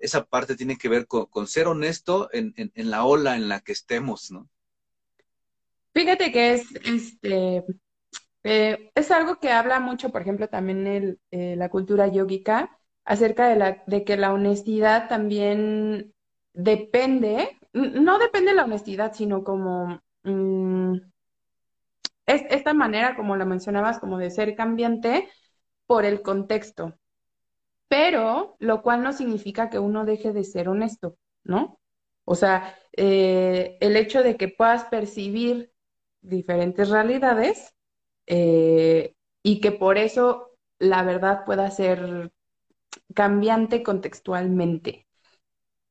esa 0.00 0.24
parte 0.24 0.56
tiene 0.56 0.76
que 0.76 0.88
ver 0.88 1.06
con, 1.06 1.46
ser 1.46 1.68
honesto 1.68 2.30
en, 2.32 2.52
en, 2.56 2.72
en, 2.74 2.90
la 2.90 3.04
ola 3.04 3.36
en 3.36 3.48
la 3.48 3.60
que 3.60 3.70
estemos, 3.70 4.32
¿no? 4.32 4.48
Fíjate 5.92 6.32
que 6.32 6.54
es, 6.54 6.66
este, 6.84 7.64
eh, 8.42 8.90
es 8.92 9.10
algo 9.12 9.38
que 9.38 9.52
habla 9.52 9.78
mucho, 9.78 10.10
por 10.10 10.22
ejemplo, 10.22 10.48
también 10.48 10.88
el, 10.88 11.20
eh, 11.30 11.54
la 11.54 11.68
cultura 11.68 12.08
yógica, 12.08 12.76
acerca 13.04 13.46
de, 13.46 13.54
la, 13.54 13.84
de 13.86 14.02
que 14.02 14.16
la 14.16 14.32
honestidad 14.32 15.08
también 15.08 16.12
depende, 16.54 17.56
no 17.72 18.18
depende 18.18 18.50
de 18.50 18.56
la 18.56 18.64
honestidad, 18.64 19.12
sino 19.14 19.44
como 19.44 20.02
mm, 20.24 20.98
es 22.26 22.42
esta 22.50 22.74
manera, 22.74 23.16
como 23.16 23.36
la 23.36 23.44
mencionabas, 23.44 23.98
como 23.98 24.18
de 24.18 24.30
ser 24.30 24.54
cambiante 24.56 25.28
por 25.86 26.04
el 26.04 26.22
contexto, 26.22 26.98
pero 27.88 28.56
lo 28.60 28.82
cual 28.82 29.02
no 29.02 29.12
significa 29.12 29.70
que 29.70 29.78
uno 29.78 30.04
deje 30.04 30.32
de 30.32 30.44
ser 30.44 30.68
honesto, 30.68 31.16
¿no? 31.44 31.80
O 32.24 32.34
sea, 32.34 32.76
eh, 32.96 33.76
el 33.80 33.96
hecho 33.96 34.22
de 34.22 34.36
que 34.36 34.48
puedas 34.48 34.84
percibir 34.86 35.72
diferentes 36.22 36.88
realidades 36.90 37.74
eh, 38.26 39.14
y 39.42 39.60
que 39.60 39.72
por 39.72 39.98
eso 39.98 40.52
la 40.78 41.02
verdad 41.04 41.44
pueda 41.44 41.70
ser 41.70 42.32
cambiante 43.14 43.82
contextualmente. 43.82 45.06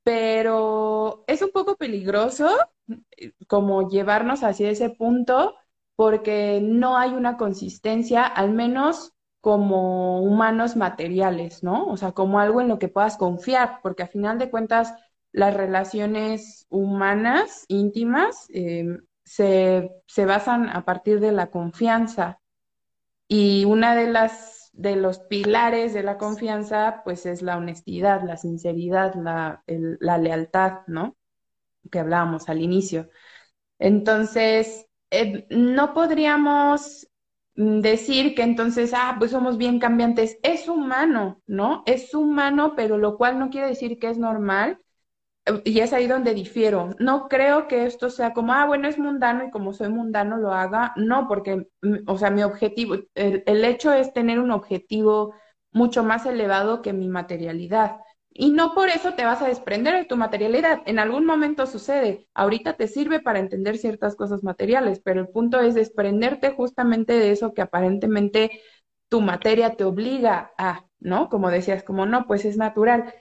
Pero 0.03 1.23
es 1.27 1.41
un 1.41 1.51
poco 1.51 1.77
peligroso 1.77 2.49
como 3.47 3.89
llevarnos 3.89 4.43
hacia 4.43 4.69
ese 4.69 4.89
punto 4.89 5.55
porque 5.95 6.59
no 6.61 6.97
hay 6.97 7.11
una 7.11 7.37
consistencia, 7.37 8.25
al 8.25 8.51
menos 8.51 9.13
como 9.41 10.21
humanos 10.23 10.75
materiales, 10.75 11.63
¿no? 11.63 11.85
O 11.87 11.97
sea, 11.97 12.13
como 12.13 12.39
algo 12.39 12.61
en 12.61 12.67
lo 12.69 12.79
que 12.79 12.87
puedas 12.87 13.17
confiar, 13.17 13.79
porque 13.83 14.03
a 14.03 14.07
final 14.07 14.39
de 14.39 14.49
cuentas 14.49 14.93
las 15.31 15.53
relaciones 15.53 16.65
humanas 16.69 17.65
íntimas 17.67 18.47
eh, 18.53 18.85
se, 19.25 19.91
se 20.07 20.25
basan 20.25 20.69
a 20.69 20.85
partir 20.85 21.19
de 21.19 21.31
la 21.31 21.47
confianza. 21.51 22.39
Y 23.27 23.65
una 23.65 23.95
de 23.95 24.07
las 24.11 24.69
de 24.73 24.95
los 24.95 25.19
pilares 25.19 25.93
de 25.93 26.03
la 26.03 26.17
confianza, 26.17 27.01
pues 27.03 27.25
es 27.25 27.41
la 27.41 27.57
honestidad, 27.57 28.23
la 28.23 28.37
sinceridad, 28.37 29.13
la, 29.15 29.63
la 29.67 30.17
lealtad, 30.17 30.79
¿no? 30.87 31.15
Que 31.91 31.99
hablábamos 31.99 32.49
al 32.49 32.61
inicio. 32.61 33.09
Entonces, 33.79 34.87
eh, 35.11 35.45
no 35.49 35.93
podríamos 35.93 37.07
decir 37.55 38.35
que 38.35 38.43
entonces, 38.43 38.93
ah, 38.95 39.15
pues 39.19 39.31
somos 39.31 39.57
bien 39.57 39.79
cambiantes. 39.79 40.37
Es 40.43 40.67
humano, 40.67 41.41
¿no? 41.47 41.83
Es 41.85 42.13
humano, 42.13 42.73
pero 42.75 42.97
lo 42.97 43.17
cual 43.17 43.39
no 43.39 43.49
quiere 43.49 43.67
decir 43.67 43.99
que 43.99 44.09
es 44.09 44.17
normal 44.17 44.79
y 45.65 45.79
es 45.79 45.91
ahí 45.93 46.07
donde 46.07 46.33
difiero. 46.33 46.91
No 46.99 47.27
creo 47.27 47.67
que 47.67 47.85
esto 47.85 48.09
sea 48.09 48.33
como, 48.33 48.53
ah, 48.53 48.65
bueno, 48.65 48.87
es 48.87 48.97
mundano 48.97 49.45
y 49.45 49.51
como 49.51 49.73
soy 49.73 49.89
mundano 49.89 50.37
lo 50.37 50.53
haga. 50.53 50.93
No, 50.95 51.27
porque, 51.27 51.67
mm, 51.81 51.97
o 52.07 52.17
sea, 52.17 52.29
mi 52.31 52.43
objetivo, 52.43 52.95
el, 53.15 53.65
hecho 53.65 53.91
es 53.93 54.13
tener 54.13 54.39
un 54.39 54.51
objetivo 54.51 55.35
mucho 55.71 56.03
más 56.03 56.25
elevado 56.25 56.81
que 56.81 56.93
mi 56.93 57.09
materialidad. 57.09 57.97
Y 58.35 58.49
no 58.51 58.73
por 58.73 58.89
eso 58.89 59.13
te 59.13 59.25
vas 59.25 59.41
a 59.43 59.47
desprender 59.47 59.93
de 59.95 60.05
tu 60.05 60.17
materialidad. 60.17 60.81
En 60.87 60.97
algún 60.99 61.25
momento 61.25 61.67
sucede. 61.67 62.27
Ahorita 62.33 62.73
te 62.75 62.87
sirve 62.87 63.19
para 63.21 63.39
entender 63.39 63.77
ciertas 63.77 64.15
cosas 64.15 64.43
materiales, 64.43 64.99
pero 65.03 65.21
el 65.21 65.27
punto 65.29 65.59
es 65.59 65.75
desprenderte 65.75 66.51
justamente 66.51 67.13
de 67.13 67.31
eso 67.31 67.53
que 67.53 67.61
aparentemente 67.61 68.61
tu 69.09 69.21
materia 69.21 69.75
te 69.75 69.83
obliga 69.83 70.51
a, 70.57 70.85
¿no? 70.99 71.29
Como 71.29 71.51
decías, 71.51 71.83
como 71.83 72.05
no, 72.07 72.25
pues 72.25 72.45
es 72.45 72.57
natural. 72.57 73.13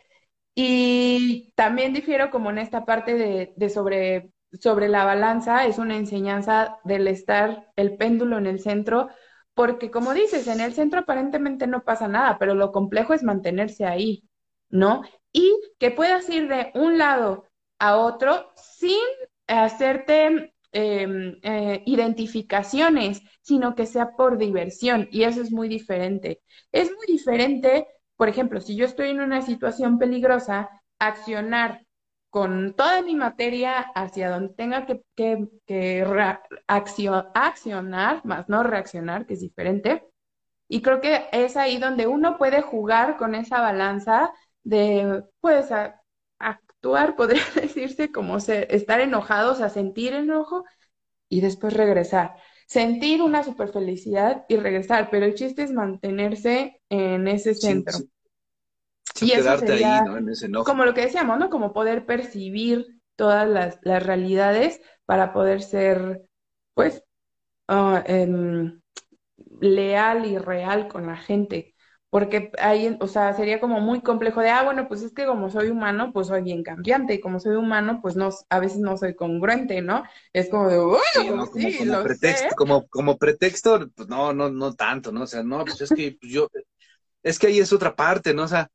Y 0.54 1.52
también 1.56 1.92
difiero 1.94 2.30
como 2.30 2.50
en 2.50 2.58
esta 2.58 2.84
parte 2.86 3.14
de, 3.56 3.68
sobre, 3.70 4.32
sobre 4.60 4.88
la 4.88 5.04
balanza, 5.04 5.66
es 5.66 5.78
una 5.78 5.96
enseñanza 5.96 6.78
del 6.84 7.08
estar 7.08 7.68
el 7.76 7.96
péndulo 7.96 8.38
en 8.38 8.46
el 8.46 8.60
centro, 8.60 9.08
porque 9.54 9.90
como 9.90 10.14
dices, 10.14 10.46
en 10.48 10.60
el 10.60 10.74
centro 10.74 11.00
aparentemente 11.00 11.66
no 11.66 11.84
pasa 11.84 12.08
nada, 12.08 12.38
pero 12.38 12.54
lo 12.54 12.72
complejo 12.72 13.14
es 13.14 13.22
mantenerse 13.22 13.84
ahí, 13.86 14.24
¿no? 14.72 15.02
Y 15.32 15.54
que 15.78 15.92
puedas 15.92 16.28
ir 16.28 16.48
de 16.48 16.72
un 16.74 16.98
lado 16.98 17.46
a 17.78 17.98
otro 17.98 18.52
sin 18.56 18.98
hacerte 19.46 20.52
em, 20.72 21.38
eh, 21.42 21.82
identificaciones, 21.86 23.22
sino 23.42 23.76
que 23.76 23.86
sea 23.86 24.16
por 24.16 24.38
diversión, 24.38 25.08
y 25.12 25.22
eso 25.22 25.42
es 25.42 25.52
muy 25.52 25.68
diferente. 25.68 26.42
Es 26.72 26.90
muy 26.90 27.06
diferente 27.06 27.86
por 28.22 28.28
ejemplo, 28.28 28.60
si 28.60 28.76
yo 28.76 28.84
estoy 28.86 29.10
en 29.10 29.20
una 29.20 29.42
situación 29.42 29.98
peligrosa, 29.98 30.70
accionar 31.00 31.84
con 32.30 32.72
toda 32.74 33.02
mi 33.02 33.16
materia 33.16 33.80
hacia 33.96 34.30
donde 34.30 34.54
tenga 34.54 34.86
que, 34.86 35.02
que, 35.16 36.06
accionar, 36.68 38.24
más 38.24 38.48
no 38.48 38.62
reaccionar, 38.62 39.26
que 39.26 39.34
es 39.34 39.40
diferente. 39.40 40.04
Y 40.68 40.82
creo 40.82 41.00
que 41.00 41.26
es 41.32 41.56
ahí 41.56 41.78
donde 41.78 42.06
uno 42.06 42.38
puede 42.38 42.62
jugar 42.62 43.16
con 43.16 43.34
esa 43.34 43.60
balanza 43.60 44.32
de, 44.64 45.24
pues, 45.40 45.68
actuar, 46.38 47.16
podría 47.16 47.44
decirse, 47.54 48.10
como 48.12 48.38
estar 48.38 49.00
enojados, 49.00 49.60
a 49.60 49.68
sentir 49.68 50.14
enojo 50.14 50.64
y 51.28 51.40
después 51.40 51.74
regresar 51.74 52.36
sentir 52.72 53.20
una 53.20 53.44
super 53.44 53.68
felicidad 53.70 54.46
y 54.48 54.56
regresar, 54.56 55.10
pero 55.10 55.26
el 55.26 55.34
chiste 55.34 55.62
es 55.62 55.72
mantenerse 55.72 56.80
en 56.88 57.28
ese 57.28 57.54
centro. 57.54 57.98
y 59.20 59.30
quedarte 59.30 59.72
ahí, 59.72 60.04
¿no? 60.06 60.16
En 60.16 60.30
ese 60.30 60.46
enojo. 60.46 60.64
Como 60.64 60.86
lo 60.86 60.94
que 60.94 61.02
decíamos, 61.02 61.38
¿no? 61.38 61.50
Como 61.50 61.74
poder 61.74 62.06
percibir 62.06 62.86
todas 63.14 63.46
las, 63.46 63.78
realidades 63.82 64.80
para 65.04 65.34
poder 65.34 65.60
ser 65.60 66.22
pues, 66.72 67.04
em, 67.68 68.80
leal 69.60 70.24
y 70.24 70.38
real 70.38 70.88
con 70.88 71.06
la 71.06 71.16
gente. 71.18 71.74
Porque 72.12 72.52
ahí, 72.58 72.94
o 73.00 73.08
sea, 73.08 73.32
sería 73.32 73.58
como 73.58 73.80
muy 73.80 74.02
complejo 74.02 74.42
de, 74.42 74.50
ah, 74.50 74.64
bueno, 74.64 74.86
pues 74.86 75.00
es 75.00 75.14
que 75.14 75.24
como 75.24 75.48
soy 75.48 75.70
humano, 75.70 76.12
pues 76.12 76.26
soy 76.26 76.42
bien 76.42 76.62
cambiante, 76.62 77.14
y 77.14 77.20
como 77.20 77.40
soy 77.40 77.56
humano, 77.56 78.00
pues 78.02 78.16
no, 78.16 78.28
a 78.50 78.58
veces 78.60 78.80
no 78.80 78.98
soy 78.98 79.14
congruente, 79.14 79.80
¿no? 79.80 80.02
Es 80.34 80.50
como 80.50 80.68
de, 80.68 80.76
bueno, 80.76 81.46
como, 81.46 82.02
pretexto, 82.02 82.54
como, 82.54 82.86
como 82.88 83.16
pretexto, 83.16 83.88
pues 83.94 84.10
no, 84.10 84.34
no, 84.34 84.50
no 84.50 84.74
tanto, 84.74 85.10
¿no? 85.10 85.22
O 85.22 85.26
sea, 85.26 85.42
no, 85.42 85.64
pues 85.64 85.80
es 85.80 85.88
que 85.88 86.18
pues 86.20 86.30
yo, 86.30 86.50
es 87.22 87.38
que 87.38 87.46
ahí 87.46 87.60
es 87.60 87.72
otra 87.72 87.96
parte, 87.96 88.34
¿no? 88.34 88.42
O 88.42 88.48
sea, 88.48 88.70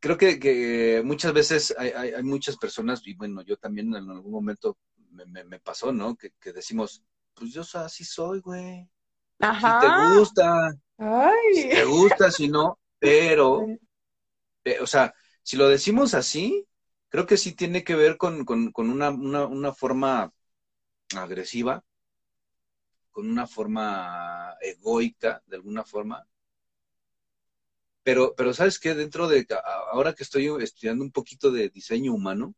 creo 0.00 0.18
que, 0.18 0.40
que 0.40 1.02
muchas 1.04 1.32
veces 1.32 1.76
hay, 1.78 1.90
hay, 1.90 2.24
muchas 2.24 2.56
personas, 2.56 3.06
y 3.06 3.14
bueno, 3.14 3.42
yo 3.42 3.56
también 3.56 3.94
en 3.94 4.10
algún 4.10 4.32
momento 4.32 4.76
me, 5.12 5.44
me, 5.44 5.60
pasó, 5.60 5.92
¿no? 5.92 6.16
Que, 6.16 6.32
que, 6.40 6.52
decimos, 6.52 7.04
pues 7.34 7.52
yo 7.52 7.62
así 7.74 8.02
soy, 8.04 8.40
güey. 8.40 8.90
Ajá. 9.38 9.80
Si 9.80 9.86
te 9.86 10.18
gusta, 10.18 10.72
Ay. 10.98 11.54
si 11.54 11.68
te 11.68 11.84
gusta, 11.84 12.30
si 12.30 12.48
no, 12.48 12.78
pero, 12.98 13.66
eh, 14.64 14.78
o 14.80 14.86
sea, 14.86 15.14
si 15.42 15.56
lo 15.56 15.68
decimos 15.68 16.14
así, 16.14 16.66
creo 17.08 17.26
que 17.26 17.36
sí 17.36 17.52
tiene 17.54 17.84
que 17.84 17.94
ver 17.94 18.16
con, 18.16 18.44
con, 18.44 18.72
con 18.72 18.90
una, 18.90 19.10
una, 19.10 19.46
una 19.46 19.72
forma 19.72 20.32
agresiva, 21.16 21.84
con 23.10 23.28
una 23.28 23.46
forma 23.46 24.54
egoica, 24.60 25.42
de 25.46 25.56
alguna 25.56 25.84
forma, 25.84 26.26
pero, 28.02 28.34
pero 28.36 28.54
sabes 28.54 28.78
qué, 28.78 28.94
dentro 28.94 29.26
de, 29.28 29.46
ahora 29.90 30.14
que 30.14 30.22
estoy 30.22 30.48
estudiando 30.62 31.02
un 31.04 31.10
poquito 31.10 31.50
de 31.50 31.70
diseño 31.70 32.14
humano, 32.14 32.54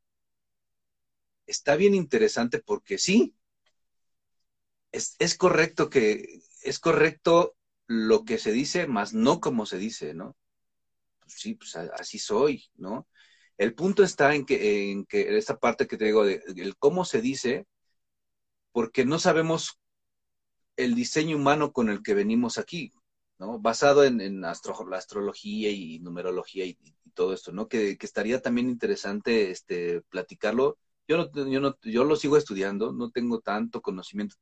está 1.47 1.75
bien 1.75 1.95
interesante 1.97 2.61
porque 2.61 2.99
sí, 2.99 3.35
es, 4.93 5.17
es 5.19 5.37
correcto 5.37 5.91
que, 5.91 6.41
es 6.63 6.79
correcto 6.79 7.57
lo 7.89 8.25
que 8.25 8.39
se 8.39 8.53
dice, 8.53 8.87
más 8.87 9.15
no 9.15 9.41
como 9.41 9.67
se 9.67 9.79
dice, 9.79 10.15
¿no? 10.15 10.37
Pues 11.21 11.35
sí, 11.35 11.55
pues 11.55 11.75
así 11.77 12.19
soy, 12.19 12.71
¿no? 12.77 13.09
El 13.57 13.75
punto 13.75 14.05
está 14.05 14.35
en 14.35 14.47
que, 14.47 14.93
en 14.93 15.05
que 15.07 15.37
esta 15.37 15.59
parte 15.59 15.89
que 15.89 15.97
te 15.97 16.05
digo, 16.07 16.25
de, 16.25 16.43
el 16.57 16.77
cómo 16.77 17.05
se 17.05 17.21
dice, 17.21 17.67
porque 18.73 19.05
no 19.05 19.19
sabemos 19.19 19.81
el 20.77 20.95
diseño 20.95 21.37
humano 21.37 21.73
con 21.73 21.89
el 21.89 22.03
que 22.03 22.15
venimos 22.15 22.59
aquí. 22.59 22.93
¿no? 23.39 23.59
Basado 23.59 24.05
en, 24.05 24.41
la 24.41 24.51
astrología 24.51 25.71
y 25.71 26.01
numerología 26.01 26.65
y, 26.67 26.79
todo 27.15 27.33
esto, 27.35 27.53
¿no? 27.53 27.69
Que, 27.69 27.97
estaría 28.01 28.41
también 28.41 28.69
interesante 28.69 29.51
este, 29.51 30.03
platicarlo. 30.03 30.79
Yo, 31.09 31.17
no, 31.17 31.51
yo, 31.51 31.61
no, 31.61 31.77
yo 31.83 32.05
lo 32.05 32.17
sigo 32.17 32.37
estudiando, 32.37 32.93
no 32.93 33.11
tengo 33.11 33.41
tanto 33.41 33.81
conocimiento 33.83 34.37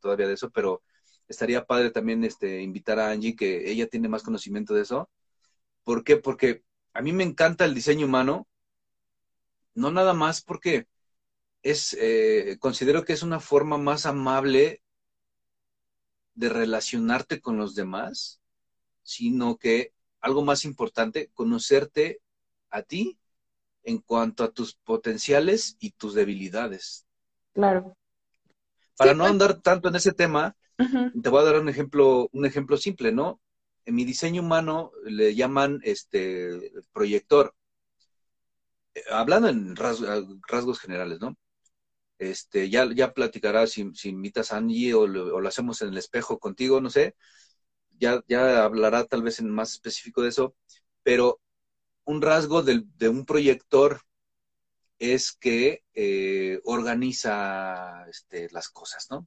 todavía 0.00 0.26
de 0.26 0.34
eso, 0.34 0.50
pero 0.50 0.82
estaría 1.28 1.66
padre 1.66 1.90
también 1.90 2.24
este, 2.24 2.62
invitar 2.62 2.98
a 2.98 3.10
Angie, 3.10 3.36
que 3.36 3.70
ella 3.70 3.86
tiene 3.88 4.08
más 4.08 4.22
conocimiento 4.22 4.74
de 4.74 4.82
eso. 4.82 5.10
¿Por 5.84 6.04
qué? 6.04 6.16
Porque 6.16 6.62
a 6.92 7.02
mí 7.02 7.12
me 7.12 7.24
encanta 7.24 7.64
el 7.64 7.74
diseño 7.74 8.06
humano, 8.06 8.46
no 9.74 9.90
nada 9.90 10.14
más 10.14 10.40
porque 10.40 10.86
es, 11.62 11.96
eh, 12.00 12.56
considero 12.60 13.04
que 13.04 13.12
es 13.12 13.22
una 13.22 13.40
forma 13.40 13.76
más 13.78 14.06
amable 14.06 14.82
de 16.34 16.48
relacionarte 16.48 17.40
con 17.40 17.56
los 17.56 17.74
demás, 17.74 18.40
sino 19.02 19.56
que 19.56 19.92
algo 20.20 20.42
más 20.42 20.64
importante, 20.64 21.30
conocerte 21.34 22.20
a 22.70 22.82
ti 22.82 23.18
en 23.84 23.98
cuanto 23.98 24.44
a 24.44 24.50
tus 24.50 24.74
potenciales 24.74 25.76
y 25.78 25.92
tus 25.92 26.14
debilidades. 26.14 27.06
Claro. 27.52 27.96
Para 28.96 29.14
no 29.14 29.24
pues. 29.24 29.30
andar 29.30 29.60
tanto 29.60 29.88
en 29.88 29.96
ese 29.96 30.12
tema, 30.12 30.56
te 31.22 31.28
voy 31.28 31.40
a 31.40 31.44
dar 31.44 31.60
un 31.60 31.68
ejemplo, 31.68 32.28
un 32.32 32.46
ejemplo 32.46 32.76
simple, 32.76 33.12
¿no? 33.12 33.40
En 33.84 33.94
mi 33.94 34.04
diseño 34.04 34.42
humano 34.42 34.92
le 35.04 35.34
llaman 35.34 35.80
este 35.84 36.72
proyector. 36.92 37.54
Eh, 38.94 39.02
hablando 39.10 39.48
en 39.48 39.76
rasgos 39.76 40.80
generales, 40.80 41.20
¿no? 41.20 41.36
Este, 42.18 42.70
ya, 42.70 42.88
ya 42.94 43.12
platicarás 43.12 43.70
si, 43.70 43.90
si 43.94 44.08
invitas 44.08 44.52
a 44.52 44.58
Angie 44.58 44.94
o 44.94 45.06
lo, 45.06 45.46
hacemos 45.48 45.82
en 45.82 45.88
el 45.88 45.98
espejo 45.98 46.38
contigo, 46.38 46.80
no 46.80 46.90
sé. 46.90 47.14
Ya, 47.98 48.22
ya 48.28 48.64
hablará 48.64 49.04
tal 49.04 49.22
vez 49.22 49.38
en 49.40 49.50
más 49.50 49.72
específico 49.72 50.22
de 50.22 50.30
eso, 50.30 50.54
pero 51.02 51.40
un 52.04 52.22
rasgo 52.22 52.62
de 52.62 53.08
un 53.08 53.24
proyector 53.26 54.00
es 54.98 55.32
que 55.32 55.84
eh, 55.94 56.60
organiza 56.64 58.06
este, 58.08 58.48
las 58.50 58.68
cosas, 58.68 59.06
¿no? 59.10 59.26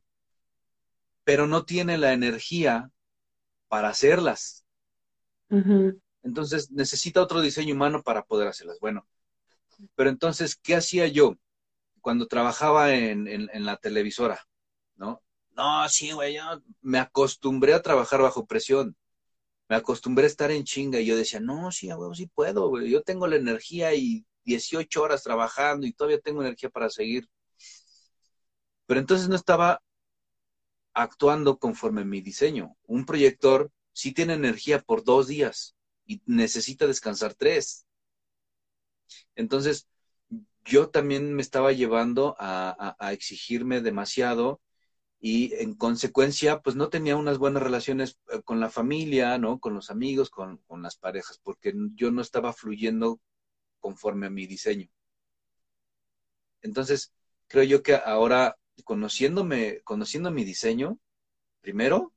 Pero 1.29 1.45
no 1.45 1.63
tiene 1.63 1.99
la 1.99 2.13
energía 2.13 2.89
para 3.67 3.89
hacerlas. 3.89 4.65
Entonces 6.23 6.71
necesita 6.71 7.21
otro 7.21 7.39
diseño 7.41 7.75
humano 7.75 8.01
para 8.01 8.23
poder 8.23 8.47
hacerlas. 8.47 8.79
Bueno, 8.79 9.07
pero 9.93 10.09
entonces, 10.09 10.55
¿qué 10.55 10.75
hacía 10.75 11.05
yo? 11.05 11.37
cuando 12.01 12.27
trabajaba 12.27 12.95
en, 12.95 13.27
en, 13.27 13.65
la 13.65 13.77
televisora, 13.77 14.39
¿no? 14.95 15.21
No, 15.51 15.87
sí, 15.89 16.11
güey, 16.11 16.35
yo 16.35 16.43
me 16.81 16.97
acostumbré 16.97 17.73
a 17.73 17.81
trabajar 17.81 18.21
bajo 18.21 18.47
presión. 18.47 18.95
Me 19.67 19.75
acostumbré 19.75 20.23
a 20.23 20.27
estar 20.27 20.49
en 20.49 20.63
chinga 20.63 20.99
y 20.99 21.05
yo 21.05 21.15
decía, 21.15 21.39
no, 21.39 21.71
sí, 21.71 21.91
güey, 21.91 22.15
sí 22.15 22.27
puedo, 22.27 22.69
güey. 22.69 22.89
Yo 22.89 23.03
tengo 23.03 23.27
la 23.27 23.35
energía 23.35 23.93
y 23.93 24.25
18 24.45 25.03
horas 25.03 25.21
trabajando 25.21 25.85
y 25.85 25.93
todavía 25.93 26.19
tengo 26.19 26.41
energía 26.41 26.69
para 26.69 26.89
seguir. 26.89 27.27
Pero 28.87 28.99
entonces 29.01 29.29
no 29.29 29.35
estaba 29.35 29.81
actuando 31.01 31.57
conforme 31.59 32.05
mi 32.05 32.21
diseño. 32.21 32.75
Un 32.85 33.05
proyector 33.05 33.71
sí 33.93 34.13
tiene 34.13 34.33
energía 34.33 34.79
por 34.81 35.03
dos 35.03 35.27
días 35.27 35.75
y 36.05 36.21
necesita 36.25 36.87
descansar 36.87 37.33
tres. 37.33 37.85
Entonces, 39.35 39.87
yo 40.65 40.89
también 40.89 41.33
me 41.33 41.41
estaba 41.41 41.71
llevando 41.71 42.35
a, 42.39 42.95
exigirme 43.11 43.81
demasiado 43.81 44.61
y 45.19 45.53
en 45.55 45.73
consecuencia, 45.75 46.61
pues 46.61 46.75
no 46.75 46.89
tenía 46.89 47.17
unas 47.17 47.37
buenas 47.37 47.63
relaciones 47.63 48.19
eh, 48.31 48.41
con 48.43 48.59
la 48.59 48.69
familia, 48.69 49.37
¿no? 49.37 49.59
Con 49.59 49.73
los 49.73 49.89
amigos, 49.89 50.29
con, 50.29 50.61
las 50.81 50.95
parejas, 50.97 51.39
porque 51.43 51.73
yo 51.95 52.11
no 52.11 52.21
estaba 52.21 52.53
fluyendo 52.53 53.19
conforme 53.79 54.27
a 54.27 54.29
mi 54.29 54.47
diseño. 54.47 54.89
Entonces, 56.61 57.13
creo 57.47 57.63
yo 57.63 57.83
que 57.83 57.95
ahora, 57.95 58.57
conociéndome, 58.83 59.81
conociendo 59.83 60.31
mi 60.31 60.43
diseño, 60.43 60.99
primero, 61.61 62.13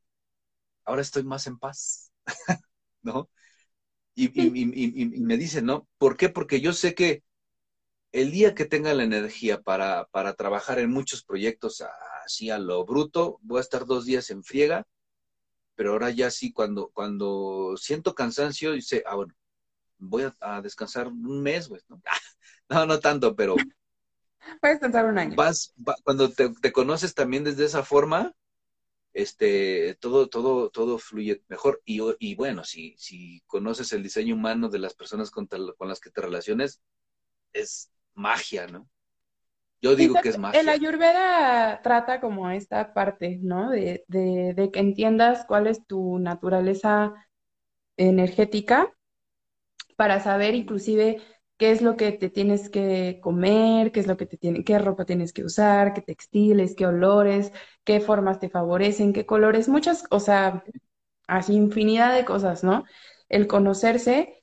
ahora 0.85 1.03
estoy 1.03 1.25
más 1.25 1.47
en 1.47 1.59
paz, 1.59 2.13
¿no? 3.03 3.29
Y, 4.15 4.31
y, 4.39 5.21
me 5.21 5.37
dicen, 5.39 5.67
¿no? 5.67 5.89
¿Por 5.99 6.17
qué? 6.17 6.29
Porque 6.29 6.61
yo 6.61 6.73
sé 6.73 6.95
que 6.95 7.25
el 8.13 8.31
día 8.31 8.55
que 8.55 8.67
tenga 8.67 8.93
la 8.95 9.05
energía 9.05 9.63
para, 9.63 10.07
para 10.07 10.35
trabajar 10.35 10.79
en 10.79 10.91
muchos 10.91 11.25
proyectos 11.25 11.83
así 12.25 12.51
a 12.51 12.59
lo 12.59 12.85
bruto, 12.85 13.39
voy 13.43 13.59
a 13.59 13.63
estar 13.63 13.87
dos 13.87 14.05
días 14.05 14.31
en 14.31 14.45
friega, 14.45 14.87
pero 15.75 15.93
ahora 15.93 16.11
ya 16.11 16.31
sí, 16.31 16.53
cuando, 16.53 16.91
cuando 16.91 17.75
siento 17.79 18.15
cansancio, 18.15 18.73
dice, 18.73 19.03
ah, 19.07 19.17
bueno, 19.17 19.35
voy 19.99 20.25
a, 20.41 20.61
descansar 20.61 21.09
un 21.09 21.43
mes, 21.43 21.69
güey, 21.69 21.81
¿no? 21.89 22.03
no, 22.69 22.87
no 22.87 23.01
tanto, 23.01 23.35
pero... 23.35 23.57
Voy 24.61 24.69
a 24.69 24.73
descansar 24.73 25.07
un 25.07 25.19
año. 25.19 25.37
Vas, 25.37 25.75
cuando 26.05 26.31
te, 26.31 26.73
conoces 26.73 27.15
también 27.15 27.45
desde 27.45 27.65
esa 27.65 27.83
forma, 27.83 28.35
este, 29.13 29.97
todo, 30.01 30.29
todo, 30.29 30.71
todo 30.71 30.99
fluye 30.99 31.43
mejor. 31.49 31.83
Y, 31.85 32.01
y 32.19 32.35
bueno, 32.35 32.65
si, 32.65 32.97
si 32.99 33.43
conoces 33.47 33.93
el 33.93 34.03
diseño 34.03 34.35
humano 34.35 34.69
de 34.69 34.79
las 34.79 34.95
personas 34.95 35.31
con, 35.31 35.47
con 35.47 35.89
las 35.89 36.01
que 36.01 36.11
te 36.11 36.21
relaciones, 36.21 36.83
es 37.53 37.91
magia, 38.15 38.67
¿no? 38.67 38.89
Yo 39.83 39.97
digo 39.97 40.15
que 40.23 40.29
es 40.29 40.39
magia. 40.39 40.61
El 40.61 40.69
Ayurveda 40.69 41.83
trata 41.83 42.21
como 42.21 42.49
esta 42.51 42.95
parte, 42.95 43.41
¿no? 43.43 43.71
De, 43.71 44.05
de, 44.07 44.71
que 44.73 44.79
entiendas 44.79 45.45
cuál 45.45 45.67
es 45.67 45.85
tu 45.87 46.21
naturaleza 46.21 47.15
energética 47.97 48.95
para 49.97 50.21
saber 50.21 50.55
inclusive 50.55 51.21
qué 51.57 51.71
es 51.73 51.83
lo 51.83 51.97
que 51.97 52.13
te 52.13 52.31
tienes 52.31 52.69
que 52.71 53.21
comer, 53.23 53.93
qué 53.93 54.01
es 54.01 54.07
lo 54.07 54.17
que 54.17 54.27
te 54.27 54.37
tiene, 54.37 54.65
qué 54.65 54.79
ropa 54.79 55.05
tienes 55.05 55.33
que 55.33 55.45
usar, 55.45 55.95
qué 55.95 56.03
textiles, 56.03 56.75
qué 56.77 56.87
olores, 56.87 57.53
qué 57.85 58.01
formas 58.01 58.41
te 58.41 58.51
favorecen, 58.51 59.13
qué 59.13 59.27
colores, 59.27 59.69
muchas, 59.69 60.05
o 60.11 60.21
sea, 60.21 60.65
así 61.29 61.55
infinidad 61.55 62.15
de 62.15 62.25
cosas, 62.25 62.65
¿no? 62.65 62.85
El 63.29 63.47
conocerse 63.47 64.43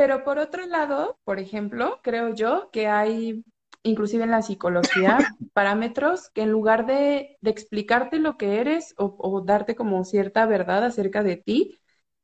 pero 0.00 0.24
por 0.24 0.38
otro 0.38 0.64
lado, 0.66 1.18
por 1.24 1.38
ejemplo, 1.38 2.00
creo 2.02 2.34
yo 2.34 2.70
que 2.72 2.86
hay, 2.86 3.44
inclusive 3.82 4.24
en 4.24 4.30
la 4.30 4.40
psicología, 4.40 5.18
parámetros 5.52 6.30
que 6.30 6.40
en 6.40 6.50
lugar 6.50 6.86
de, 6.86 7.36
explicarte 7.42 8.18
lo 8.18 8.38
que 8.38 8.60
eres 8.60 8.94
o, 8.96 9.42
darte 9.44 9.74
como 9.76 10.02
cierta 10.04 10.46
verdad 10.46 10.84
acerca 10.84 11.22
de 11.22 11.36
ti, 11.36 11.80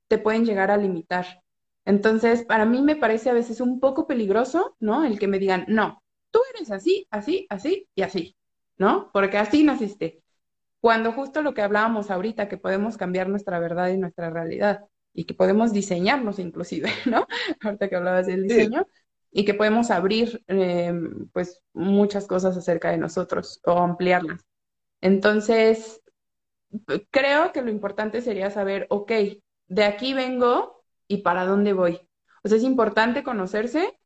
te 0.08 0.16
pueden 0.16 0.46
llegar 0.46 0.70
a 0.70 0.78
limitar. 0.78 1.42
Entonces, 1.86 2.44
para 2.44 2.66
mí 2.66 2.82
me 2.82 2.96
parece 2.96 3.30
a 3.30 3.34
veces 3.34 3.60
un 3.62 3.80
poco 3.80 4.06
peligroso, 4.08 4.76
¿no? 4.80 5.04
El 5.04 5.18
que 5.20 5.28
me 5.28 5.38
digan, 5.38 5.64
no, 5.68 6.02
tú 6.32 6.40
eres 6.54 6.70
así, 6.72 7.06
así, 7.10 7.46
así 7.48 7.88
y 7.94 8.02
así, 8.02 8.36
¿no? 8.78 9.10
Porque 9.12 9.38
así 9.38 9.64
naciste. 9.64 10.22
cuando 10.80 11.12
justo 11.12 11.42
lo 11.42 11.54
que 11.54 11.62
hablábamos 11.62 12.10
ahorita, 12.10 12.48
que 12.48 12.58
podemos 12.58 12.96
cambiar 12.96 13.28
nuestra 13.28 13.58
verdad 13.60 13.88
y 13.90 13.98
nuestra 13.98 14.30
realidad 14.30 14.86
y 15.14 15.24
que 15.26 15.34
podemos 15.34 15.72
diseñarnos 15.72 16.38
inclusive, 16.38 16.90
¿no? 17.06 17.26
Ahorita 17.62 17.88
que 17.88 17.96
hablabas 17.96 18.26
del 18.26 18.44
diseño. 18.44 18.86
Y 19.32 19.44
que 19.44 19.54
podemos 19.54 19.90
abrir, 19.90 20.42
eh, 20.48 20.94
pues, 21.32 21.62
muchas 21.74 22.26
cosas 22.26 22.56
acerca 22.56 22.90
de 22.90 22.98
nosotros 22.98 23.60
o 23.66 23.78
ampliarlas. 23.78 24.46
Entonces, 25.02 26.02
creo 27.10 27.52
que 27.52 27.62
lo 27.62 27.70
importante 27.70 28.22
sería 28.22 28.50
saber, 28.50 28.86
ok, 28.90 29.12
de 29.68 29.84
aquí 29.84 30.14
vengo 30.14 30.75
y 31.08 31.18
para 31.18 31.44
dónde 31.44 31.72
voy. 31.72 32.00
O 32.42 32.48
sea, 32.48 32.58
es 32.58 32.64
importante 32.64 33.22
conocerse, 33.22 33.98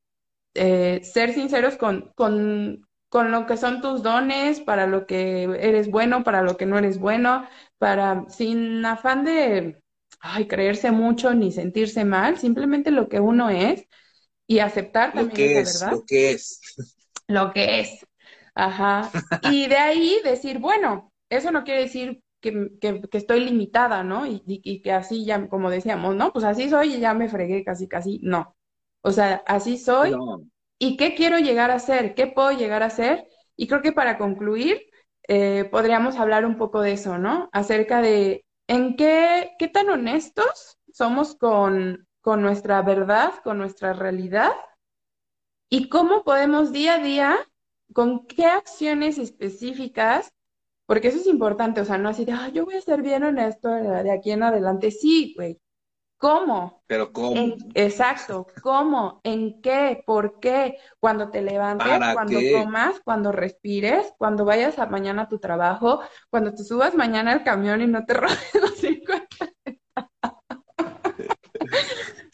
eh, 0.55 1.01
ser 1.02 1.35
sinceros 1.35 1.77
con, 1.77 2.12
con, 2.14 2.86
con 3.09 3.31
lo 3.31 3.47
que 3.47 3.56
son 3.56 3.81
tus 3.81 4.02
dones, 4.02 4.60
para 4.60 4.86
lo 4.86 5.06
que 5.06 5.44
eres 5.44 5.90
bueno, 5.90 6.24
para 6.24 6.43
lo 6.43 6.56
que 6.56 6.66
no 6.66 6.78
eres 6.78 6.98
bueno, 6.98 7.47
para, 7.78 8.24
sin 8.28 8.85
afán 8.85 9.24
de, 9.24 9.82
ay, 10.20 10.47
creerse 10.47 10.90
mucho 10.90 11.35
ni 11.35 11.52
sentirse 11.52 12.05
mal, 12.05 12.39
simplemente 12.39 12.90
lo 12.90 13.09
que 13.09 13.20
uno 13.20 13.51
es 13.51 13.85
y 14.47 14.59
aceptar 14.59 15.12
también 15.12 15.28
lo 15.28 15.35
que 15.35 15.60
esa 15.60 15.60
es, 15.60 15.81
verdad. 15.81 15.93
Lo 15.93 16.05
que 16.05 16.31
es. 16.31 16.60
Lo 17.28 17.52
que 17.52 17.81
es. 17.81 18.06
Ajá. 18.55 19.10
Y 19.51 19.68
de 19.68 19.77
ahí 19.77 20.20
decir, 20.24 20.59
bueno, 20.59 21.12
eso 21.28 21.51
no 21.52 21.62
quiere 21.64 21.82
decir 21.82 22.20
que, 22.41 22.71
que, 22.81 23.01
que 23.03 23.19
estoy 23.19 23.41
limitada, 23.41 24.03
¿no? 24.03 24.27
Y, 24.27 24.43
y, 24.47 24.61
y, 24.65 24.83
que 24.83 24.93
así 24.93 25.25
ya, 25.25 25.49
como 25.49 25.71
decíamos, 25.71 26.17
no, 26.17 26.33
pues 26.33 26.45
así 26.45 26.69
soy 26.69 26.95
y 26.95 27.01
ya 27.01 27.15
me 27.15 27.29
fregué 27.29 27.65
casi, 27.65 27.89
casi. 27.89 28.21
No. 28.23 28.57
O 29.03 29.12
sea, 29.12 29.43
así 29.47 29.79
soy. 29.79 30.12
No. 30.12 30.43
¿Y 30.79 30.97
qué 30.97 31.15
quiero 31.15 31.39
llegar 31.39 31.71
a 31.71 31.79
ser? 31.79 32.15
¿Qué 32.15 32.27
puedo 32.27 32.53
llegar 32.53 32.83
a 32.83 32.91
ser? 32.91 33.27
Y 33.57 33.67
creo 33.69 33.83
que 33.83 33.93
para 33.93 34.19
concluir, 34.19 34.81
eh, 35.29 35.69
podríamos 35.71 36.17
hablar 36.17 36.47
un 36.47 36.57
poco 36.57 36.81
de 36.81 36.93
eso, 36.93 37.19
¿no? 37.19 37.49
Acerca 37.53 38.01
de 38.01 38.45
en 38.67 38.97
qué, 38.97 39.53
qué 39.59 39.69
tan 39.69 39.91
honestos 39.91 40.79
somos 40.93 41.37
con, 41.37 42.09
con 42.21 42.43
nuestra 42.43 42.83
verdad, 42.83 43.35
con 43.45 43.59
nuestra 43.59 43.93
realidad, 43.93 44.53
y 45.69 45.89
cómo 45.89 46.25
podemos 46.25 46.73
día 46.73 46.95
a 46.95 46.99
día, 46.99 47.39
con 47.93 48.27
qué 48.27 48.47
acciones 48.47 49.19
específicas, 49.19 50.33
porque 50.91 51.07
eso 51.07 51.19
es 51.19 51.27
importante, 51.29 51.81
o 51.81 51.85
sea, 51.85 51.99
no 51.99 52.09
así 52.09 52.25
de, 52.25 52.33
ah, 52.33 52.49
yo 52.53 52.65
voy 52.65 52.75
a 52.75 52.81
ser 52.81 53.01
bien 53.01 53.23
honesto 53.23 53.69
de 53.69 54.11
aquí 54.11 54.33
en 54.33 54.43
adelante. 54.43 54.91
Sí, 54.91 55.35
güey. 55.37 55.57
¿Cómo? 56.19 56.83
Pero 56.89 57.12
¿cómo? 57.12 57.37
En- 57.37 57.55
exacto, 57.75 58.49
¿cómo? 58.61 59.21
¿En 59.23 59.62
qué? 59.62 60.03
¿Por 60.05 60.41
qué? 60.41 60.79
Cuando 60.99 61.31
te 61.31 61.43
levantes, 61.43 61.87
¿Para 61.87 62.12
cuando 62.12 62.41
qué? 62.41 62.51
comas, 62.51 63.01
cuando 63.05 63.31
respires, 63.31 64.12
cuando 64.19 64.45
vayas 64.45 64.81
a 64.81 64.87
mañana 64.87 65.23
a 65.23 65.29
tu 65.29 65.39
trabajo, 65.39 66.01
cuando 66.29 66.53
te 66.53 66.65
subas 66.65 66.97
mañana 66.97 67.31
al 67.31 67.45
camión 67.45 67.81
y 67.83 67.87
no 67.87 68.05
te 68.05 68.15
robes 68.15 68.51
los 68.61 68.75
50. 68.77 69.29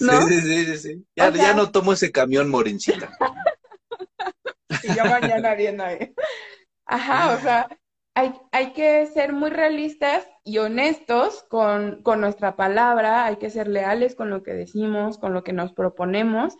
¿No? 0.00 0.22
Sí, 0.22 0.28
sí, 0.28 0.40
sí, 0.40 0.64
sí, 0.64 0.78
sí. 0.78 1.06
Ya, 1.14 1.28
O 1.28 1.32
sea- 1.34 1.42
ya 1.42 1.54
no 1.54 1.70
tomo 1.70 1.92
ese 1.92 2.10
camión, 2.10 2.48
Morincita. 2.48 3.10
Y 4.82 4.94
yo 4.96 5.04
mañana 5.04 5.54
viendo 5.54 5.84
ahí. 5.84 6.14
Ajá, 6.86 7.34
o 7.36 7.40
sea, 7.42 7.68
hay, 8.16 8.72
que 8.72 9.06
ser 9.06 9.34
muy 9.34 9.50
realistas 9.50 10.26
y 10.42 10.56
honestos 10.56 11.44
con, 11.50 12.02
nuestra 12.18 12.56
palabra, 12.56 13.26
hay 13.26 13.36
que 13.36 13.50
ser 13.50 13.68
leales 13.68 14.14
con 14.14 14.30
lo 14.30 14.42
que 14.42 14.54
decimos, 14.54 15.18
con 15.18 15.34
lo 15.34 15.44
que 15.44 15.52
nos 15.52 15.74
proponemos 15.74 16.56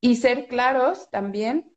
y 0.00 0.16
ser 0.16 0.46
claros 0.46 1.10
también. 1.10 1.74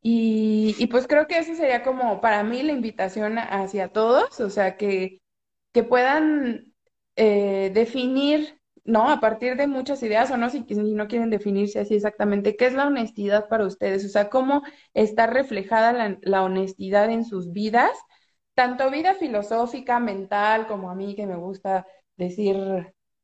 Y, 0.00 0.86
pues 0.86 1.08
creo 1.08 1.26
que 1.26 1.38
esa 1.38 1.56
sería 1.56 1.82
como 1.82 2.20
para 2.20 2.44
mí 2.44 2.62
la 2.62 2.72
invitación 2.72 3.38
hacia 3.38 3.88
todos, 3.88 4.38
o 4.38 4.50
sea, 4.50 4.76
que, 4.76 5.20
puedan 5.88 6.72
eh, 7.16 7.72
definir, 7.74 8.60
¿no? 8.84 9.10
A 9.10 9.18
partir 9.18 9.56
de 9.56 9.66
muchas 9.66 10.00
ideas 10.04 10.30
o 10.30 10.36
no, 10.36 10.48
si, 10.50 10.64
si 10.68 10.76
no 10.76 11.08
quieren 11.08 11.30
definirse 11.30 11.80
así 11.80 11.96
exactamente, 11.96 12.56
¿qué 12.56 12.66
es 12.66 12.74
la 12.74 12.86
honestidad 12.86 13.48
para 13.48 13.66
ustedes? 13.66 14.04
O 14.04 14.08
sea, 14.08 14.30
cómo 14.30 14.62
está 14.92 15.26
reflejada 15.26 16.18
la 16.22 16.42
honestidad 16.44 17.10
en 17.10 17.24
sus 17.24 17.52
vidas, 17.52 17.90
tanto 18.54 18.90
vida 18.90 19.14
filosófica, 19.14 20.00
mental, 20.00 20.66
como 20.66 20.90
a 20.90 20.94
mí 20.94 21.14
que 21.14 21.26
me 21.26 21.36
gusta 21.36 21.86
decir 22.16 22.56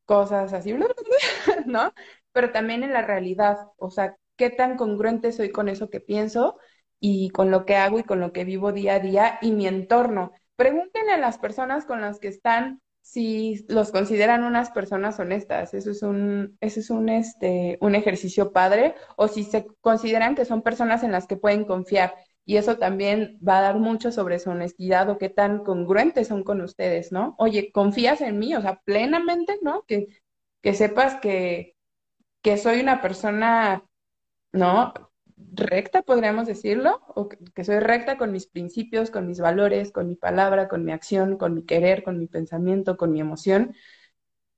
cosas 0.05 0.53
así, 0.53 0.75
¿no? 1.67 1.93
Pero 2.33 2.53
también 2.53 2.83
en 2.83 2.93
la 2.93 3.03
realidad, 3.03 3.57
o 3.77 3.91
sea, 3.91 4.17
qué 4.37 4.51
tan 4.51 4.77
congruente 4.77 5.33
soy 5.33 5.51
con 5.53 5.69
eso 5.69 5.91
que 5.91 6.01
pienso 6.01 6.57
y 6.99 7.31
con 7.31 7.51
lo 7.51 7.65
que 7.67 7.77
hago 7.77 7.99
y 7.99 8.05
con 8.05 8.21
lo 8.21 8.33
que 8.33 8.45
vivo 8.45 8.73
día 8.73 8.95
a 8.95 9.01
día 9.01 9.39
y 9.43 9.53
mi 9.53 9.67
entorno. 9.67 10.33
Pregúntenle 10.57 11.13
a 11.13 11.19
las 11.19 11.39
personas 11.39 11.85
con 11.87 12.01
las 12.01 12.19
que 12.21 12.29
están 12.29 12.81
si 13.03 13.65
los 13.69 13.91
consideran 13.93 14.45
unas 14.45 14.71
personas 14.71 15.19
honestas. 15.19 15.75
Eso 15.75 15.91
es 15.91 16.03
un, 16.03 16.57
eso 16.61 16.81
es 16.81 16.91
un, 16.91 17.09
este, 17.09 17.79
un 17.81 17.95
ejercicio 17.95 18.53
padre. 18.53 18.95
O 19.17 19.29
si 19.29 19.45
se 19.45 19.67
consideran 19.81 20.35
que 20.35 20.45
son 20.45 20.63
personas 20.63 21.03
en 21.03 21.13
las 21.13 21.27
que 21.27 21.37
pueden 21.37 21.65
confiar. 21.65 22.15
Y 22.51 22.57
eso 22.57 22.79
también 22.79 23.39
va 23.47 23.59
a 23.59 23.63
dar 23.63 23.79
mucho 23.79 24.11
sobre 24.13 24.39
su 24.41 24.51
honestidad 24.51 25.09
o 25.11 25.19
qué 25.19 25.29
tan 25.29 25.63
congruentes 25.65 26.29
son 26.29 26.43
con 26.45 26.61
ustedes, 26.63 27.13
¿no? 27.13 27.35
Oye, 27.39 27.71
¿confías 27.73 28.21
en 28.23 28.39
mí? 28.41 28.55
O 28.57 28.61
sea, 28.63 28.81
plenamente, 28.85 29.59
¿no? 29.63 29.85
Que, 29.87 30.09
que 30.63 30.75
sepas 30.75 31.17
que, 31.21 31.77
que 32.43 32.59
soy 32.59 32.81
una 32.81 33.03
persona, 33.03 33.85
¿no? 34.53 34.95
Recta, 35.55 36.03
podríamos 36.03 36.47
decirlo, 36.47 37.01
o 37.15 37.29
que, 37.29 37.39
que 37.55 37.65
soy 37.65 37.81
recta 37.81 38.19
con 38.19 38.33
mis 38.33 38.47
principios, 38.47 39.11
con 39.11 39.27
mis 39.29 39.41
valores, 39.41 39.93
con 39.93 40.09
mi 40.09 40.17
palabra, 40.17 40.69
con 40.69 40.85
mi 40.85 40.93
acción, 40.93 41.39
con 41.39 41.55
mi 41.55 41.65
querer, 41.65 42.03
con 42.05 42.19
mi 42.19 42.27
pensamiento, 42.29 42.97
con 42.99 43.13
mi 43.13 43.21
emoción. 43.21 43.75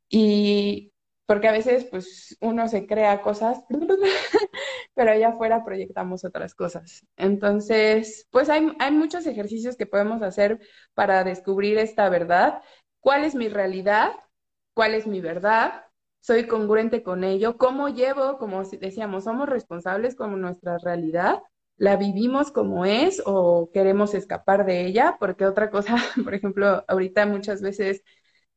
Y 0.08 0.91
porque 1.26 1.48
a 1.48 1.52
veces, 1.52 1.84
pues, 1.90 2.36
uno 2.40 2.68
se 2.68 2.86
crea 2.86 3.22
cosas, 3.22 3.62
pero 4.94 5.12
allá 5.12 5.28
afuera 5.28 5.64
proyectamos 5.64 6.24
otras 6.24 6.54
cosas. 6.54 7.06
Entonces, 7.16 8.28
pues 8.30 8.48
hay, 8.50 8.72
hay 8.78 8.92
muchos 8.92 9.26
ejercicios 9.26 9.76
que 9.76 9.86
podemos 9.86 10.22
hacer 10.22 10.60
para 10.94 11.24
descubrir 11.24 11.78
esta 11.78 12.08
verdad. 12.08 12.62
¿Cuál 13.00 13.24
es 13.24 13.34
mi 13.34 13.48
realidad? 13.48 14.12
¿Cuál 14.74 14.94
es 14.94 15.06
mi 15.06 15.20
verdad? 15.20 15.84
soy 16.22 16.46
congruente 16.46 17.02
con 17.02 17.24
ello, 17.24 17.56
cómo 17.58 17.88
llevo, 17.88 18.38
como 18.38 18.62
decíamos, 18.64 19.24
somos 19.24 19.48
responsables 19.48 20.14
con 20.14 20.40
nuestra 20.40 20.78
realidad, 20.78 21.40
la 21.76 21.96
vivimos 21.96 22.52
como 22.52 22.84
es 22.86 23.20
o 23.26 23.70
queremos 23.72 24.14
escapar 24.14 24.64
de 24.64 24.86
ella, 24.86 25.16
porque 25.18 25.46
otra 25.46 25.70
cosa, 25.70 25.96
por 26.24 26.34
ejemplo, 26.34 26.84
ahorita 26.86 27.26
muchas 27.26 27.60
veces 27.60 28.02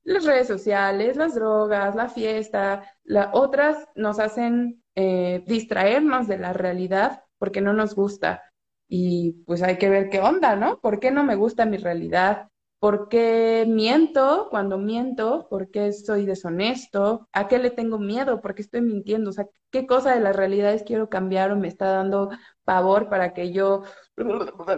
las 0.06 0.24
redes 0.24 0.48
sociales, 0.48 1.18
las 1.18 1.36
drogas, 1.36 1.96
la 1.96 2.08
fiesta, 2.08 2.90
la, 3.04 3.32
otras 3.34 3.86
nos 3.96 4.20
hacen 4.20 4.84
eh, 4.96 5.44
distraernos 5.48 6.28
de 6.28 6.38
la 6.38 6.54
realidad 6.54 7.24
porque 7.38 7.60
no 7.60 7.74
nos 7.74 7.96
gusta. 7.96 8.44
Y 8.88 9.44
pues 9.46 9.64
hay 9.64 9.78
que 9.78 9.90
ver 9.90 10.10
qué 10.10 10.22
onda, 10.22 10.56
¿no? 10.56 10.80
¿Por 10.80 11.00
qué 11.00 11.12
no 11.12 11.24
me 11.24 11.36
gusta 11.36 11.66
mi 11.66 11.78
realidad? 11.78 12.50
¿Por 12.80 13.10
qué 13.10 13.66
miento 13.68 14.48
cuando 14.52 14.78
miento? 14.78 15.48
¿Por 15.50 15.72
qué 15.72 15.92
soy 15.92 16.26
deshonesto? 16.26 17.28
¿A 17.34 17.48
qué 17.48 17.58
le 17.58 17.72
tengo 17.72 17.98
miedo? 17.98 18.42
¿Por 18.42 18.54
qué 18.54 18.62
estoy 18.62 18.82
mintiendo? 18.82 19.32
O 19.32 19.34
sea, 19.34 19.48
¿qué 19.72 19.88
cosa 19.88 20.14
de 20.14 20.22
las 20.22 20.36
realidades 20.36 20.84
quiero 20.84 21.10
cambiar 21.10 21.52
o 21.52 21.56
me 21.56 21.68
está 21.68 21.88
dando 21.88 22.30
pavor 22.64 23.10
para 23.10 23.34
que 23.34 23.52
yo, 23.52 23.84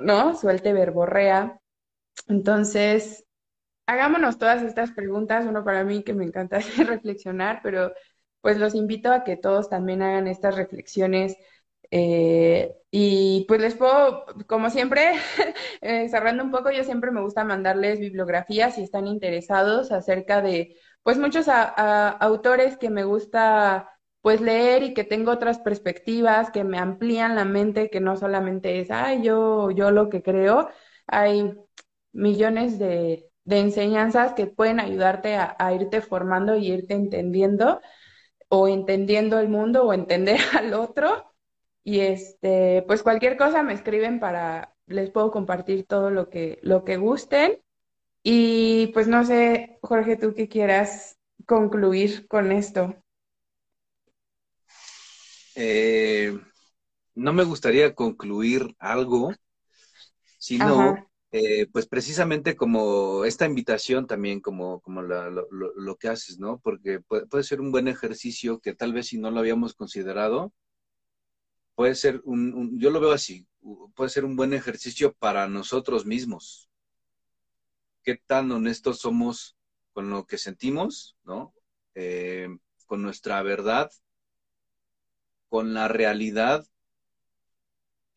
¿no? 0.02 0.36
Suelte 0.36 0.72
verborrea. 0.72 1.60
Entonces, 2.28 3.27
hagámonos 3.88 4.38
todas 4.38 4.62
estas 4.62 4.92
preguntas. 4.92 5.46
Uno 5.48 5.64
para 5.64 5.84
mí 5.84 6.04
que 6.04 6.14
me 6.14 6.26
encanta 6.26 6.60
reflexionar, 6.86 7.62
pero 7.64 7.94
pues 8.42 8.58
los 8.58 8.76
invito 8.76 9.12
a 9.12 9.24
que 9.24 9.38
todos 9.38 9.70
también 9.70 10.02
hagan 10.02 10.28
estas 10.28 10.56
reflexiones. 10.56 11.38
Eh, 11.92 12.76
y 12.92 13.46
pues 13.48 13.62
les 13.62 13.76
puedo, 13.76 14.26
como 14.48 14.70
siempre, 14.70 15.14
eh, 15.82 16.10
cerrando 16.10 16.44
un 16.44 16.52
poco, 16.52 16.72
yo 16.72 16.84
siempre 16.84 17.12
me 17.12 17.22
gusta 17.22 17.44
mandarles 17.44 18.00
bibliografías 18.00 18.76
si 18.76 18.84
están 18.84 19.08
interesados 19.08 19.92
acerca 19.92 20.42
de, 20.42 20.78
pues 21.04 21.18
muchos 21.18 21.48
a, 21.48 22.10
autores 22.10 22.78
que 22.78 22.90
me 22.90 23.04
gusta 23.06 23.90
pues 24.22 24.42
leer 24.42 24.84
y 24.84 24.94
que 24.94 25.06
tengo 25.06 25.32
otras 25.32 25.60
perspectivas 25.60 26.52
que 26.52 26.64
me 26.66 26.80
amplían 26.80 27.36
la 27.36 27.46
mente, 27.46 27.90
que 27.90 28.02
no 28.02 28.18
solamente 28.18 28.82
es, 28.82 28.92
ay, 28.92 29.24
yo, 29.24 29.72
yo 29.72 29.92
lo 29.92 30.10
que 30.10 30.22
creo, 30.22 30.70
hay 31.08 31.54
millones 32.12 32.80
de, 32.80 33.30
de 33.48 33.60
enseñanzas 33.60 34.34
que 34.34 34.46
pueden 34.46 34.82
ayudarte 34.82 35.36
a, 35.36 35.56
a 35.58 35.74
irte 35.74 36.02
formando 36.02 36.58
y 36.58 36.68
irte 36.68 36.94
entendiendo 36.94 37.80
o 38.50 38.68
entendiendo 38.68 39.40
el 39.40 39.48
mundo 39.48 39.84
o 39.86 39.94
entender 39.94 40.40
al 40.58 40.74
otro. 40.74 41.34
Y 41.82 42.02
este, 42.02 42.84
pues 42.88 43.04
cualquier 43.04 43.38
cosa 43.38 43.64
me 43.64 43.74
escriben 43.74 44.20
para, 44.20 44.76
les 44.86 45.10
puedo 45.12 45.32
compartir 45.32 45.86
todo 45.86 46.10
lo 46.12 46.30
que, 46.30 46.60
lo 46.62 46.84
que 46.84 46.98
gusten. 46.98 47.62
Y 48.22 48.88
pues 48.88 49.08
no 49.08 49.24
sé, 49.24 49.80
Jorge, 49.82 50.18
tú 50.18 50.34
qué 50.34 50.50
quieras 50.50 51.18
concluir 51.46 52.28
con 52.28 52.52
esto. 52.52 52.96
Eh, 55.56 56.38
no 57.16 57.32
me 57.32 57.46
gustaría 57.46 57.96
concluir 57.96 58.76
algo, 58.78 59.34
sino 60.38 61.08
eh, 61.38 61.68
pues 61.72 61.86
precisamente 61.88 62.56
como 62.56 63.24
esta 63.24 63.46
invitación 63.46 64.08
también, 64.08 64.42
como, 64.42 64.82
como 64.82 65.04
lo, 65.04 65.96
que 65.98 66.08
haces, 66.08 66.40
¿no? 66.40 66.60
Porque 66.60 67.00
puede, 67.00 67.44
ser 67.44 67.62
un 67.62 67.72
buen 67.72 67.88
ejercicio 67.88 68.60
que 68.60 68.74
tal 68.74 68.92
vez 68.92 69.08
si 69.08 69.20
no 69.20 69.30
lo 69.30 69.40
habíamos 69.40 69.76
considerado, 69.76 70.52
puede 71.76 71.94
ser 71.94 72.22
un, 72.24 72.80
yo 72.80 72.90
lo 72.90 73.00
veo 73.00 73.12
así, 73.12 73.46
puede 73.94 74.10
ser 74.10 74.26
un 74.26 74.36
buen 74.36 74.52
ejercicio 74.52 75.14
para 75.14 75.48
nosotros 75.48 76.08
mismos. 76.08 76.72
¿Qué 78.02 78.20
tan 78.26 78.52
honestos 78.52 79.00
somos 79.00 79.56
con 79.94 80.10
lo 80.10 80.26
que 80.26 80.40
sentimos, 80.40 81.18
¿no? 81.24 81.54
Eh, 81.94 82.50
con 82.88 83.04
nuestra 83.04 83.44
verdad, 83.44 83.92
con 85.50 85.76
la 85.76 85.88
realidad 85.88 86.66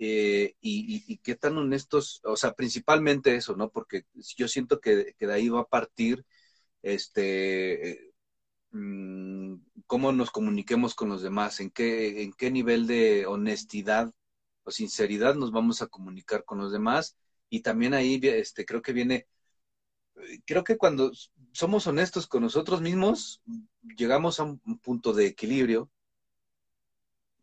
eh, 0.02 0.56
y, 0.62 1.18
qué 1.18 1.36
tan 1.36 1.58
honestos, 1.58 2.22
o 2.24 2.34
sea, 2.36 2.54
principalmente 2.54 3.36
eso, 3.36 3.54
¿no? 3.54 3.70
Porque 3.70 4.04
yo 4.36 4.48
siento 4.48 4.80
que, 4.80 5.14
de 5.18 5.32
ahí 5.32 5.50
va 5.50 5.60
a 5.60 5.68
partir 5.68 6.24
este 6.82 8.12
mm, 8.72 9.56
cómo 9.86 10.12
nos 10.12 10.30
comuniquemos 10.30 10.94
con 10.94 11.10
los 11.10 11.22
demás, 11.22 11.60
en 11.60 11.70
qué, 11.70 12.22
en 12.22 12.32
qué 12.32 12.50
nivel 12.50 12.86
de 12.86 13.26
honestidad 13.26 14.12
o 14.64 14.70
sinceridad 14.70 15.34
nos 15.34 15.52
vamos 15.52 15.82
a 15.82 15.88
comunicar 15.88 16.44
con 16.44 16.58
los 16.58 16.72
demás. 16.72 17.16
Y 17.50 17.60
también 17.60 17.94
ahí 17.94 18.20
este, 18.22 18.64
creo 18.64 18.82
que 18.82 18.92
viene, 18.94 19.26
creo 20.46 20.64
que 20.64 20.78
cuando 20.78 21.12
somos 21.52 21.86
honestos 21.86 22.26
con 22.26 22.42
nosotros 22.42 22.80
mismos, 22.80 23.42
llegamos 23.96 24.40
a 24.40 24.44
un 24.44 24.60
punto 24.82 25.12
de 25.12 25.26
equilibrio 25.26 25.90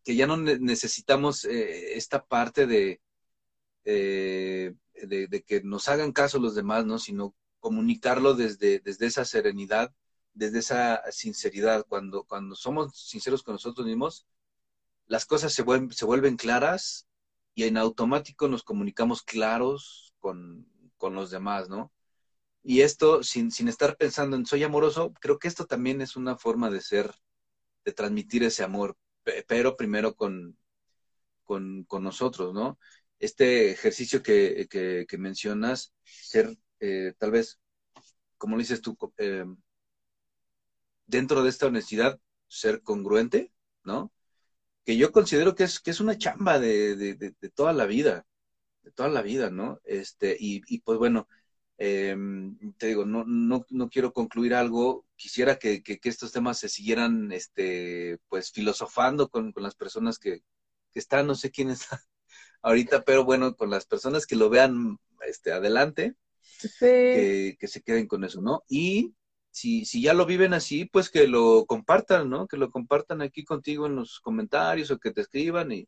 que 0.08 0.16
ya 0.16 0.26
no 0.26 0.38
necesitamos 0.38 1.44
eh, 1.44 1.98
esta 1.98 2.24
parte 2.26 2.66
eh, 3.84 4.74
de, 5.04 5.28
de, 5.28 5.44
que 5.44 5.62
nos 5.64 5.90
hagan 5.90 6.14
caso 6.14 6.40
los 6.40 6.56
demás, 6.56 6.86
¿no? 6.86 6.98
Sino 6.98 7.36
comunicarlo 7.60 8.34
desde, 8.34 8.80
desde 8.80 9.08
esa 9.08 9.26
serenidad, 9.26 9.94
desde 10.34 10.60
esa 10.60 11.04
sinceridad. 11.12 11.86
Cuando, 11.90 12.24
cuando 12.24 12.56
somos 12.56 12.98
sinceros 12.98 13.44
con 13.44 13.56
nosotros 13.56 13.86
mismos, 13.86 14.26
las 15.08 15.26
cosas 15.26 15.52
se 15.52 15.64
vuelven, 15.64 15.92
se 15.92 16.06
vuelven 16.06 16.38
claras 16.38 17.06
y 17.54 17.66
en 17.66 17.76
automático 17.76 18.48
nos 18.48 18.64
comunicamos 18.64 19.24
claros 19.24 20.14
con, 20.20 20.72
con 20.96 21.16
los 21.16 21.32
demás, 21.32 21.68
¿no? 21.68 21.92
Y 22.64 22.80
esto, 22.80 23.24
sin, 23.24 23.52
sin 23.52 23.68
estar 23.68 23.98
pensando 23.98 24.38
en 24.38 24.46
soy 24.46 24.64
amoroso, 24.64 25.12
creo 25.20 25.38
que 25.38 25.50
esto 25.50 25.66
también 25.66 26.00
es 26.00 26.16
una 26.16 26.38
forma 26.38 26.70
de 26.70 26.80
ser, 26.80 27.14
de 27.84 27.92
transmitir 27.92 28.44
ese 28.44 28.64
amor 28.64 28.96
pero 29.48 29.76
primero 29.76 30.16
con, 30.16 30.58
con, 31.44 31.86
nosotros, 32.04 32.54
¿no? 32.54 32.80
Este 33.20 33.72
ejercicio 33.72 34.22
que, 34.22 34.68
que, 34.70 35.18
mencionas, 35.18 35.94
ser 36.04 36.58
eh, 36.80 37.14
tal 37.18 37.32
vez, 37.32 37.60
como 38.38 38.58
dices 38.58 38.82
tú, 38.82 38.98
eh, 39.18 39.46
dentro 41.06 41.44
de 41.44 41.50
esta 41.50 41.68
honestidad, 41.68 42.20
ser 42.48 42.82
congruente, 42.82 43.52
¿no? 43.84 44.12
Que 44.86 44.98
yo 44.98 45.12
considero 45.12 45.56
que 45.56 45.64
es, 45.66 45.80
que 45.80 45.92
es 45.92 46.00
una 46.00 46.18
chamba 46.18 46.60
de, 46.60 46.96
de, 46.96 47.50
toda 47.56 47.74
la 47.74 47.86
vida, 47.86 48.26
de 48.84 48.92
toda 48.92 49.10
la 49.10 49.22
vida, 49.22 49.50
¿no? 49.50 49.82
Este, 49.84 50.38
y 50.40 50.80
pues 50.82 51.00
bueno, 51.00 51.28
Em, 51.80 52.58
te 52.78 52.88
digo, 52.88 53.06
no, 53.06 53.24
no, 53.26 53.66
no, 53.70 53.90
quiero 53.90 54.12
concluir 54.12 54.56
algo. 54.56 55.06
Quisiera 55.16 55.60
que, 55.60 55.84
que, 55.84 56.00
estos 56.04 56.32
temas 56.32 56.58
se 56.60 56.70
siguieran, 56.70 57.32
este, 57.32 58.18
pues, 58.30 58.52
filosofando 58.52 59.30
con, 59.30 59.52
con 59.52 59.64
las 59.64 59.76
personas 59.76 60.18
que, 60.18 60.42
que, 60.92 61.00
están, 61.00 61.28
no 61.28 61.36
sé 61.36 61.52
quién 61.52 61.70
está 61.70 62.02
ahorita, 62.62 63.04
pero 63.04 63.24
bueno, 63.26 63.56
con 63.56 63.70
las 63.70 63.86
personas 63.86 64.26
que 64.26 64.36
lo 64.36 64.50
vean, 64.50 64.98
este, 65.28 65.52
adelante, 65.52 66.16
que, 66.80 67.58
que, 67.60 67.68
se 67.68 67.82
queden 67.84 68.08
con 68.08 68.24
eso, 68.24 68.42
¿no? 68.42 68.64
Y 68.68 69.14
si, 69.52 69.86
si 69.86 70.02
ya 70.02 70.14
lo 70.16 70.26
viven 70.26 70.54
así, 70.56 70.86
pues 70.86 71.10
que 71.12 71.28
lo 71.28 71.66
compartan, 71.68 72.30
¿no? 72.30 72.48
Que 72.48 72.58
lo 72.58 72.72
compartan 72.72 73.22
aquí 73.22 73.44
contigo 73.44 73.86
en 73.86 73.96
los 73.96 74.20
comentarios 74.20 74.90
o 74.90 75.00
que 75.00 75.12
te 75.12 75.22
escriban 75.22 75.72
y 75.72 75.88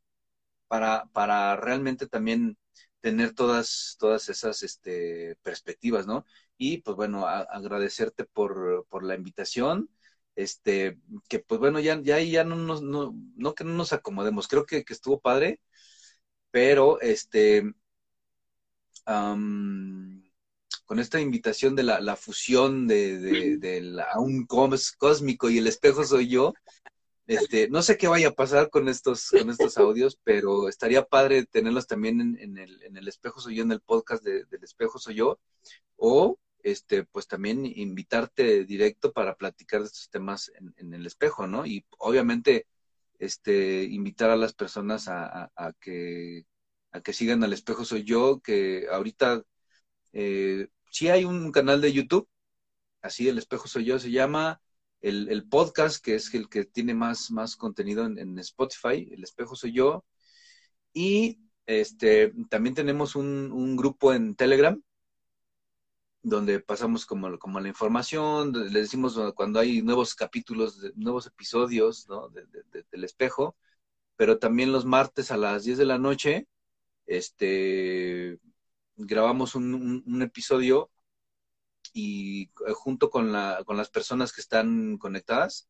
para, 0.67 1.05
para 1.13 1.55
realmente 1.55 2.07
también 2.07 2.57
tener 3.01 3.33
todas, 3.33 3.95
todas 3.99 4.29
esas 4.29 4.63
este, 4.63 5.37
perspectivas, 5.43 6.07
¿no? 6.07 6.25
Y 6.57 6.79
pues 6.79 6.95
bueno, 6.97 7.25
agradecerte 7.27 8.25
por, 8.25 8.85
por, 8.89 9.03
la 9.03 9.15
invitación, 9.15 9.89
este, 10.35 10.99
que 11.29 11.39
pues 11.39 11.59
bueno, 11.59 11.79
ya, 11.79 11.99
ya, 12.01 12.19
ya 12.21 12.43
no, 12.43 12.55
nos, 12.55 12.81
no, 12.81 13.15
no 13.35 13.55
que 13.55 13.63
no 13.63 13.73
nos 13.73 13.93
acomodemos, 13.93 14.47
creo 14.47 14.65
que, 14.65 14.83
que 14.83 14.93
estuvo 14.93 15.19
padre, 15.19 15.61
pero 16.51 16.99
este, 17.01 17.63
con 20.85 20.99
esta 20.99 21.19
invitación 21.19 21.75
de 21.75 21.83
la, 21.83 21.99
la 22.01 22.15
fusión 22.15 22.87
de, 22.87 23.19
de, 23.19 23.57
de 23.57 23.81
la, 23.81 24.19
un 24.19 24.45
cósmico 24.45 25.49
y 25.49 25.57
el 25.57 25.67
espejo 25.67 26.03
soy 26.03 26.27
yo, 26.27 26.53
este, 27.29 27.69
no 27.69 27.83
sé 27.83 27.95
qué 27.95 28.07
vaya 28.07 28.29
a 28.29 28.33
pasar 28.33 28.71
con 28.71 28.89
estos, 28.89 29.29
con 29.29 29.51
estos 29.51 29.77
audios, 29.77 30.19
pero 30.23 30.67
estaría 30.67 31.05
padre 31.05 31.45
tenerlos 31.45 31.85
también 31.85 32.19
en, 32.39 32.57
el, 32.57 32.81
en 32.81 32.97
el 32.97 33.07
espejo 33.07 33.39
soy 33.39 33.55
yo, 33.55 33.63
en 33.63 33.71
el 33.71 33.81
podcast 33.81 34.23
de, 34.23 34.45
del 34.45 34.63
espejo 34.63 34.97
soy 34.97 35.13
yo, 35.13 35.39
o 35.95 36.39
este, 36.63 37.03
pues 37.03 37.27
también 37.27 37.67
invitarte 37.67 38.65
directo 38.65 39.13
para 39.13 39.35
platicar 39.35 39.81
de 39.81 39.85
estos 39.85 40.09
temas 40.09 40.51
en, 40.77 40.91
el 40.91 41.05
espejo, 41.05 41.45
¿no? 41.45 41.67
Y 41.67 41.85
obviamente, 41.99 42.65
este, 43.19 43.83
invitar 43.83 44.31
a 44.31 44.35
las 44.35 44.53
personas 44.53 45.07
a, 45.07 45.51
que, 45.79 46.47
a 46.91 47.01
que 47.01 47.13
sigan 47.13 47.43
al 47.43 47.53
espejo 47.53 47.85
soy 47.85 48.05
yo, 48.05 48.39
que 48.39 48.87
ahorita 48.91 49.43
eh, 50.13 50.67
sí 50.89 51.09
hay 51.09 51.25
un 51.25 51.51
canal 51.51 51.79
de 51.79 51.93
YouTube, 51.93 52.27
así 53.03 53.29
el 53.29 53.37
espejo 53.37 53.67
soy 53.67 53.85
yo 53.85 53.99
se 53.99 54.09
llama, 54.09 54.61
el, 55.01 55.47
podcast, 55.47 56.03
que 56.03 56.15
es 56.15 56.33
el 56.33 56.49
que 56.49 56.65
tiene 56.65 56.93
más, 56.93 57.31
más 57.31 57.55
contenido 57.55 58.05
en, 58.05 58.39
Spotify, 58.39 59.07
El 59.11 59.23
Espejo 59.23 59.55
Soy 59.55 59.73
Yo. 59.73 60.05
Y 60.93 61.39
este, 61.65 62.33
también 62.49 62.75
tenemos 62.75 63.15
un, 63.15 63.75
grupo 63.77 64.13
en 64.13 64.35
Telegram, 64.35 64.81
donde 66.21 66.59
pasamos 66.59 67.05
como, 67.05 67.37
como 67.39 67.59
la 67.59 67.69
información, 67.69 68.51
le 68.73 68.81
decimos 68.81 69.17
cuando 69.35 69.59
hay 69.59 69.81
nuevos 69.81 70.15
capítulos, 70.15 70.79
nuevos 70.95 71.27
episodios 71.27 72.07
del 72.91 73.03
espejo, 73.03 73.55
pero 74.17 74.37
también 74.37 74.71
los 74.71 74.85
martes 74.85 75.31
a 75.31 75.37
las 75.37 75.63
10 75.63 75.77
de 75.77 75.85
la 75.85 75.97
noche, 75.97 76.47
este, 77.05 78.39
grabamos 78.97 79.55
un, 79.55 80.03
un 80.05 80.21
episodio 80.21 80.91
y 81.93 82.43
eh, 82.67 82.73
junto 82.73 83.09
con, 83.09 83.31
la, 83.31 83.63
con 83.65 83.77
las 83.77 83.89
personas 83.89 84.33
que 84.33 84.41
están 84.41 84.97
conectadas, 84.97 85.67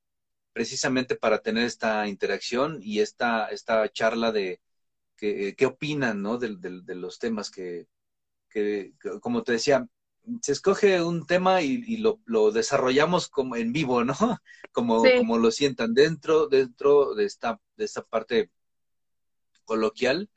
precisamente 0.54 1.16
para 1.16 1.40
tener 1.40 1.66
esta 1.66 2.08
interacción 2.08 2.80
y 2.82 3.00
esta, 3.00 3.48
esta 3.48 3.88
charla 3.90 4.32
de 4.32 4.62
qué 5.16 5.66
opinan 5.66 6.22
¿no? 6.22 6.38
de, 6.38 6.96
los 6.96 7.20
temas 7.20 7.52
que, 7.52 7.88
que, 8.50 8.94
como 9.22 9.44
te 9.44 9.54
decía, 9.54 9.88
se 10.42 10.52
escoge 10.52 11.02
un 11.02 11.26
tema 11.26 11.62
y, 11.62 11.98
lo, 11.98 12.20
lo, 12.26 12.52
desarrollamos 12.52 13.28
como 13.30 13.56
en 13.56 13.74
vivo, 13.74 14.04
¿no? 14.04 14.14
Como, 14.72 15.02
como 15.02 15.40
lo 15.40 15.50
sientan 15.50 15.96
dentro, 15.96 16.48
dentro 16.48 17.16
de 17.16 17.26
esta, 17.26 17.60
de 17.76 17.86
esta 17.86 18.04
parte 18.04 18.52
coloquial. 19.66 20.30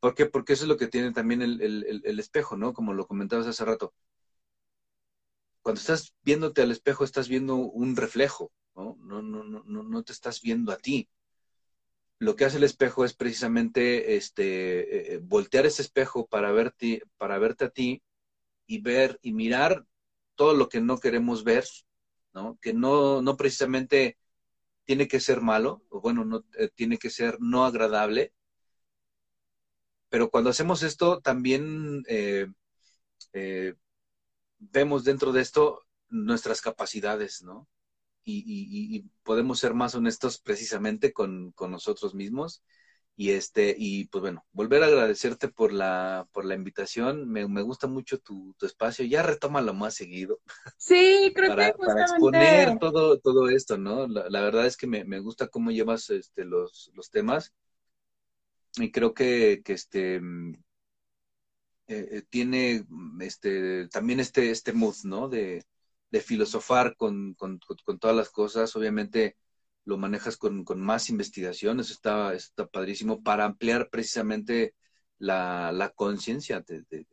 ¿Por 0.00 0.14
qué? 0.14 0.26
Porque 0.26 0.52
eso 0.52 0.64
es 0.64 0.68
lo 0.68 0.76
que 0.76 0.86
tiene 0.86 1.12
también 1.12 1.40
el, 1.40 1.62
el, 1.62 2.02
el 2.04 2.20
espejo, 2.20 2.56
¿no? 2.56 2.74
Como 2.74 2.92
lo 2.92 3.06
comentabas 3.06 3.46
hace 3.46 3.64
rato 3.64 3.94
cuando 5.64 5.80
estás 5.80 6.14
viéndote 6.22 6.60
al 6.60 6.70
espejo, 6.70 7.04
estás 7.04 7.26
viendo 7.26 7.56
un 7.56 7.96
reflejo, 7.96 8.52
¿no? 8.76 8.98
No, 9.00 9.22
no, 9.22 9.42
no, 9.42 10.02
te 10.04 10.12
estás 10.12 10.42
viendo 10.42 10.72
a 10.72 10.76
ti. 10.76 11.08
Lo 12.18 12.36
que 12.36 12.44
hace 12.44 12.58
el 12.58 12.64
espejo 12.64 13.02
es 13.06 13.14
precisamente 13.14 14.16
este, 14.16 15.14
eh, 15.14 15.20
voltear 15.22 15.64
ese 15.64 15.80
espejo 15.80 16.26
para 16.26 16.52
verte, 16.52 17.02
para 17.16 17.38
verte 17.38 17.64
a 17.64 17.70
ti 17.70 18.02
y 18.66 18.82
ver 18.82 19.18
y 19.22 19.32
mirar 19.32 19.86
todo 20.34 20.52
lo 20.52 20.68
que 20.68 20.82
no 20.82 20.98
queremos 20.98 21.44
ver, 21.44 21.64
¿no? 22.34 22.58
Que 22.60 22.74
no, 22.74 23.22
no 23.22 23.38
precisamente 23.38 24.18
tiene 24.84 25.08
que 25.08 25.18
ser 25.18 25.40
malo, 25.40 25.82
o 25.88 26.02
bueno, 26.02 26.26
no 26.26 26.44
eh, 26.58 26.68
tiene 26.74 26.98
que 26.98 27.08
ser 27.08 27.38
no 27.40 27.64
agradable. 27.64 28.34
Pero 30.10 30.30
cuando 30.30 30.50
hacemos 30.50 30.82
esto, 30.82 31.22
también 31.22 32.02
eh, 32.06 32.48
vemos 34.58 35.04
dentro 35.04 35.32
de 35.32 35.40
esto 35.40 35.84
nuestras 36.08 36.60
capacidades, 36.60 37.42
¿no? 37.42 37.68
Y, 38.26 39.04
podemos 39.22 39.58
ser 39.58 39.74
más 39.74 39.94
honestos 39.94 40.38
precisamente 40.38 41.12
con, 41.12 41.54
nosotros 41.68 42.14
mismos. 42.14 42.62
Y 43.16 43.30
este, 43.30 43.76
y 43.78 44.06
pues 44.06 44.22
bueno, 44.22 44.44
volver 44.50 44.82
a 44.82 44.86
agradecerte 44.86 45.46
por 45.48 45.72
la, 45.72 46.26
por 46.32 46.44
la 46.44 46.54
invitación. 46.54 47.28
Me, 47.28 47.44
gusta 47.62 47.86
mucho 47.86 48.18
tu, 48.18 48.54
espacio. 48.62 49.04
Ya 49.04 49.22
retómalo 49.22 49.74
más 49.74 49.94
seguido. 49.94 50.40
Sí, 50.78 51.32
creo 51.36 51.50
para, 51.50 51.72
que 51.72 51.78
para 51.78 52.02
exponer 52.02 52.78
todo, 52.78 53.18
todo 53.20 53.48
esto, 53.50 53.78
¿no? 53.78 54.06
La, 54.08 54.40
verdad 54.40 54.66
es 54.66 54.76
que 54.76 54.86
me, 54.86 55.20
gusta 55.20 55.48
cómo 55.48 55.70
llevas 55.70 56.10
este, 56.10 56.44
los, 56.44 56.90
los 56.94 57.10
temas. 57.10 57.52
Y 58.76 58.90
creo 58.90 59.14
que, 59.14 59.62
que 59.64 59.74
este 59.74 60.20
eh, 61.86 62.22
tiene 62.28 62.86
este, 63.20 63.88
también 63.88 64.20
este, 64.20 64.50
este 64.50 64.72
mood, 64.72 64.96
¿no? 65.04 65.28
De, 65.28 65.64
de 66.10 66.20
filosofar 66.20 66.96
con, 66.96 67.34
con, 67.34 67.58
con, 67.84 67.98
todas 67.98 68.16
las 68.16 68.30
cosas. 68.30 68.74
Obviamente 68.76 69.36
lo 69.84 69.98
manejas 69.98 70.36
con, 70.36 70.64
con 70.64 70.80
más 70.80 71.10
investigación, 71.10 71.80
eso 71.80 71.92
está, 71.92 72.34
está 72.34 72.66
padrísimo 72.66 73.22
para 73.22 73.44
ampliar 73.44 73.90
precisamente 73.90 74.74
la, 75.18 75.72
la 75.72 75.90
conciencia 75.90 76.60
de, 76.60 76.82
de, 76.88 77.06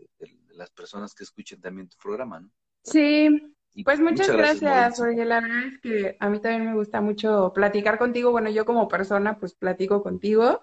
las 0.53 0.69
personas 0.69 1.14
que 1.14 1.23
escuchen 1.23 1.60
también 1.60 1.89
tu 1.89 1.98
programa, 1.98 2.39
¿no? 2.39 2.49
Sí, 2.84 3.56
pues 3.85 3.99
muchas, 3.99 4.30
gracias, 4.30 4.99
porque 4.99 5.23
La 5.26 5.39
verdad 5.39 5.64
es 5.65 5.80
que 5.80 6.18
a 6.19 6.30
mí 6.30 6.39
también 6.41 6.65
me 6.65 6.76
gusta 6.76 6.99
mucho 6.99 7.52
platicar 7.53 7.98
contigo. 7.98 8.31
Bueno, 8.31 8.49
yo 8.49 8.65
como 8.65 8.88
persona, 8.88 9.39
pues 9.39 9.53
platico 9.53 10.03
contigo 10.03 10.61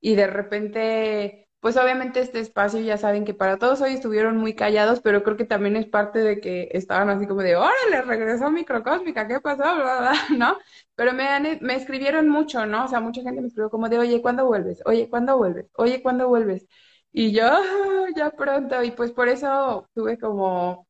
y 0.00 0.14
de 0.14 0.26
repente, 0.26 1.43
pues 1.64 1.78
obviamente 1.78 2.20
este 2.20 2.40
espacio 2.40 2.78
ya 2.80 2.98
saben 2.98 3.24
que 3.24 3.32
para 3.32 3.58
todos 3.58 3.80
hoy 3.80 3.94
estuvieron 3.94 4.36
muy 4.36 4.54
callados, 4.54 5.00
pero 5.00 5.22
creo 5.22 5.38
que 5.38 5.46
también 5.46 5.76
es 5.76 5.86
parte 5.86 6.18
de 6.18 6.38
que 6.38 6.68
estaban 6.72 7.08
así 7.08 7.26
como 7.26 7.40
de, 7.42 7.56
órale, 7.56 8.02
regresó 8.02 8.50
Microcósmica, 8.50 9.26
¿qué 9.26 9.40
pasó? 9.40 9.64
¿no? 10.36 10.58
Pero 10.94 11.14
me, 11.14 11.58
me 11.62 11.74
escribieron 11.76 12.28
mucho, 12.28 12.66
¿no? 12.66 12.84
O 12.84 12.88
sea, 12.88 13.00
mucha 13.00 13.22
gente 13.22 13.40
me 13.40 13.46
escribió 13.48 13.70
como 13.70 13.88
de, 13.88 13.98
oye, 13.98 14.20
¿cuándo 14.20 14.44
vuelves? 14.46 14.82
Oye, 14.84 15.08
¿cuándo 15.08 15.38
vuelves? 15.38 15.66
Oye, 15.76 16.02
¿cuándo 16.02 16.28
vuelves? 16.28 16.66
Y 17.12 17.32
yo, 17.32 17.42
ya 18.16 18.30
pronto, 18.32 18.82
y 18.82 18.90
pues 18.90 19.12
por 19.12 19.28
eso 19.30 19.88
tuve 19.94 20.18
como 20.18 20.86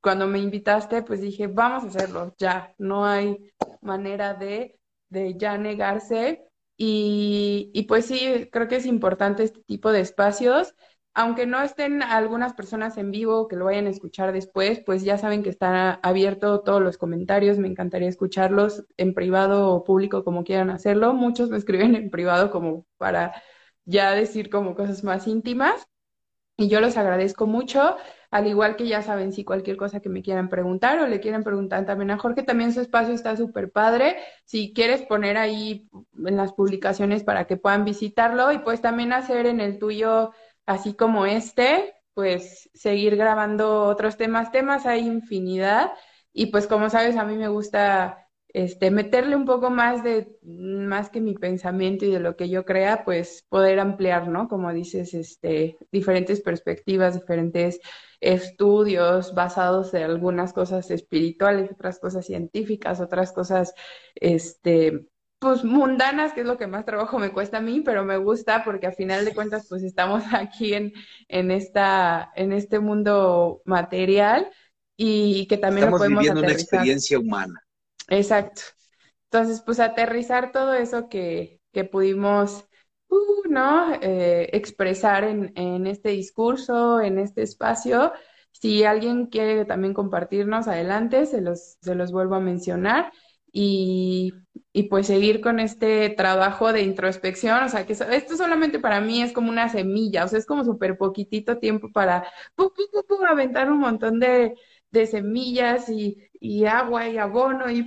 cuando 0.00 0.26
me 0.26 0.40
invitaste, 0.40 1.02
pues 1.02 1.20
dije, 1.20 1.46
vamos 1.46 1.84
a 1.84 1.88
hacerlo, 1.88 2.34
ya, 2.38 2.74
no 2.78 3.06
hay 3.06 3.52
manera 3.80 4.34
de, 4.34 4.80
de 5.08 5.36
ya 5.36 5.56
negarse. 5.58 6.42
Y, 6.78 7.84
pues 7.88 8.06
sí, 8.06 8.48
creo 8.52 8.68
que 8.68 8.76
es 8.76 8.86
importante 8.86 9.42
este 9.44 9.62
tipo 9.62 9.92
de 9.92 10.00
espacios. 10.00 10.74
Aunque 11.14 11.46
no 11.46 11.62
estén 11.62 12.02
algunas 12.02 12.52
personas 12.52 12.98
en 12.98 13.10
vivo 13.10 13.48
que 13.48 13.56
lo 13.56 13.64
vayan 13.64 13.86
a 13.86 13.90
escuchar 13.90 14.32
después, 14.32 14.80
pues 14.84 15.02
ya 15.02 15.16
saben 15.16 15.42
que 15.42 15.48
está 15.48 15.94
abierto 16.02 16.60
todos 16.60 16.82
los 16.82 16.98
comentarios. 16.98 17.58
Me 17.58 17.68
encantaría 17.68 18.08
escucharlos 18.08 18.84
en 18.98 19.14
privado 19.14 19.70
o 19.72 19.84
público, 19.84 20.24
como 20.24 20.44
quieran 20.44 20.68
hacerlo. 20.70 21.14
Muchos 21.14 21.48
me 21.50 21.56
escriben 21.56 21.94
en 21.94 22.10
privado 22.10 22.50
como 22.50 22.86
para 22.98 23.42
ya 23.86 24.12
decir 24.12 24.50
como 24.50 24.74
cosas 24.74 25.04
más 25.04 25.26
íntimas. 25.26 25.86
Y 26.56 26.68
yo 26.68 26.80
los 26.80 26.96
agradezco 26.96 27.46
mucho. 27.46 27.96
Al 28.30 28.46
igual 28.46 28.76
que 28.76 28.86
ya 28.88 29.02
saben, 29.02 29.32
si 29.32 29.44
cualquier 29.44 29.76
cosa 29.76 30.00
que 30.00 30.08
me 30.08 30.22
quieran 30.22 30.48
preguntar 30.48 30.98
o 31.00 31.06
le 31.06 31.20
quieren 31.20 31.44
preguntar 31.44 31.86
también 31.86 32.10
a 32.10 32.18
Jorge, 32.18 32.42
también 32.42 32.72
su 32.72 32.80
espacio 32.80 33.14
está 33.14 33.36
súper 33.36 33.70
padre. 33.70 34.16
Si 34.44 34.72
quieres 34.74 35.02
poner 35.02 35.36
ahí 35.36 35.88
en 36.24 36.36
las 36.36 36.52
publicaciones 36.52 37.24
para 37.24 37.46
que 37.46 37.56
puedan 37.56 37.84
visitarlo 37.84 38.52
y 38.52 38.58
pues 38.58 38.80
también 38.80 39.12
hacer 39.12 39.46
en 39.46 39.60
el 39.60 39.78
tuyo, 39.78 40.32
así 40.66 40.94
como 40.94 41.26
este, 41.26 41.94
pues 42.14 42.70
seguir 42.74 43.16
grabando 43.16 43.84
otros 43.84 44.16
temas. 44.16 44.52
Temas 44.52 44.86
hay 44.86 45.00
infinidad 45.06 45.92
y 46.32 46.46
pues 46.46 46.66
como 46.66 46.90
sabes, 46.90 47.16
a 47.16 47.24
mí 47.24 47.36
me 47.36 47.48
gusta 47.48 48.25
este, 48.56 48.90
meterle 48.90 49.36
un 49.36 49.44
poco 49.44 49.68
más 49.68 50.02
de, 50.02 50.38
más 50.42 51.10
que 51.10 51.20
mi 51.20 51.34
pensamiento 51.34 52.06
y 52.06 52.10
de 52.10 52.20
lo 52.20 52.36
que 52.36 52.48
yo 52.48 52.64
crea, 52.64 53.04
pues 53.04 53.44
poder 53.50 53.78
ampliar, 53.78 54.28
¿no? 54.28 54.48
Como 54.48 54.72
dices, 54.72 55.12
este, 55.12 55.76
diferentes 55.92 56.40
perspectivas, 56.40 57.12
diferentes 57.12 57.80
estudios 58.18 59.34
basados 59.34 59.92
en 59.92 60.04
algunas 60.04 60.54
cosas 60.54 60.90
espirituales, 60.90 61.70
otras 61.70 61.98
cosas 61.98 62.24
científicas, 62.24 62.98
otras 63.02 63.30
cosas, 63.32 63.74
este, 64.14 65.06
pues 65.38 65.62
mundanas, 65.62 66.32
que 66.32 66.40
es 66.40 66.46
lo 66.46 66.56
que 66.56 66.66
más 66.66 66.86
trabajo 66.86 67.18
me 67.18 67.32
cuesta 67.32 67.58
a 67.58 67.60
mí, 67.60 67.82
pero 67.84 68.06
me 68.06 68.16
gusta 68.16 68.64
porque 68.64 68.86
a 68.86 68.92
final 68.92 69.26
de 69.26 69.34
cuentas, 69.34 69.66
pues 69.68 69.82
estamos 69.82 70.22
aquí 70.32 70.72
en, 70.72 70.94
en 71.28 71.50
esta, 71.50 72.32
en 72.34 72.52
este 72.52 72.78
mundo 72.78 73.60
material 73.66 74.50
y 74.96 75.46
que 75.46 75.58
también 75.58 75.88
estamos 75.88 76.00
lo 76.00 76.04
podemos 76.06 76.20
viviendo 76.22 76.40
una 76.40 76.52
experiencia 76.52 77.18
humana. 77.18 77.65
Exacto. 78.08 78.62
Entonces, 79.30 79.62
pues 79.64 79.80
aterrizar 79.80 80.52
todo 80.52 80.74
eso 80.74 81.08
que, 81.08 81.60
que 81.72 81.84
pudimos, 81.84 82.66
uh, 83.08 83.16
¿no? 83.48 83.94
Eh, 84.02 84.50
expresar 84.52 85.24
en, 85.24 85.52
en 85.56 85.86
este 85.86 86.10
discurso, 86.10 87.00
en 87.00 87.18
este 87.18 87.42
espacio. 87.42 88.12
Si 88.52 88.84
alguien 88.84 89.26
quiere 89.26 89.64
también 89.64 89.94
compartirnos, 89.94 90.68
adelante, 90.68 91.26
se 91.26 91.40
los, 91.42 91.76
se 91.82 91.94
los 91.94 92.12
vuelvo 92.12 92.36
a 92.36 92.40
mencionar. 92.40 93.12
Y, 93.58 94.34
y, 94.72 94.84
pues 94.84 95.06
seguir 95.06 95.40
con 95.40 95.60
este 95.60 96.10
trabajo 96.10 96.72
de 96.74 96.82
introspección, 96.82 97.64
o 97.64 97.68
sea, 97.70 97.86
que 97.86 97.94
esto 97.94 98.36
solamente 98.36 98.78
para 98.78 99.00
mí 99.00 99.22
es 99.22 99.32
como 99.32 99.48
una 99.50 99.70
semilla, 99.70 100.24
o 100.26 100.28
sea, 100.28 100.38
es 100.38 100.44
como 100.46 100.62
súper 100.64 100.98
poquitito 100.98 101.56
tiempo 101.58 101.90
para 101.90 102.26
aventar 103.28 103.70
un 103.70 103.78
montón 103.80 104.20
de, 104.20 104.54
de 104.90 105.06
semillas 105.06 105.88
y, 105.88 106.25
y 106.40 106.66
agua 106.66 107.08
y 107.08 107.18
abono 107.18 107.70
y, 107.70 107.86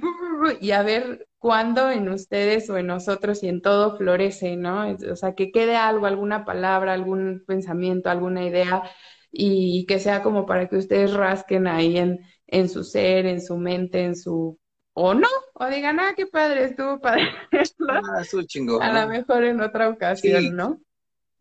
y 0.61 0.71
a 0.71 0.83
ver 0.83 1.27
cuándo 1.37 1.89
en 1.89 2.09
ustedes 2.09 2.69
o 2.69 2.77
en 2.77 2.87
nosotros 2.87 3.43
y 3.43 3.47
en 3.47 3.61
todo 3.61 3.97
florece, 3.97 4.55
¿no? 4.55 4.91
O 5.11 5.15
sea, 5.15 5.33
que 5.35 5.51
quede 5.51 5.75
algo, 5.75 6.05
alguna 6.05 6.45
palabra, 6.45 6.93
algún 6.93 7.43
pensamiento, 7.47 8.09
alguna 8.09 8.45
idea 8.45 8.83
y 9.31 9.85
que 9.85 9.99
sea 9.99 10.21
como 10.21 10.45
para 10.45 10.67
que 10.67 10.77
ustedes 10.77 11.13
rasquen 11.13 11.67
ahí 11.67 11.97
en, 11.97 12.19
en 12.47 12.69
su 12.69 12.83
ser, 12.83 13.25
en 13.25 13.41
su 13.41 13.57
mente, 13.57 14.03
en 14.03 14.15
su... 14.15 14.59
O 14.93 15.13
no, 15.13 15.27
o 15.53 15.67
digan, 15.67 15.99
ah, 15.99 16.13
qué 16.15 16.25
padre, 16.25 16.65
estuvo 16.65 16.99
padre. 16.99 17.23
Ah, 17.87 18.21
estuvo 18.21 18.41
chingón. 18.43 18.83
A 18.83 19.01
lo 19.01 19.09
mejor 19.09 19.43
en 19.45 19.61
otra 19.61 19.89
ocasión, 19.89 20.55
¿no? 20.55 20.81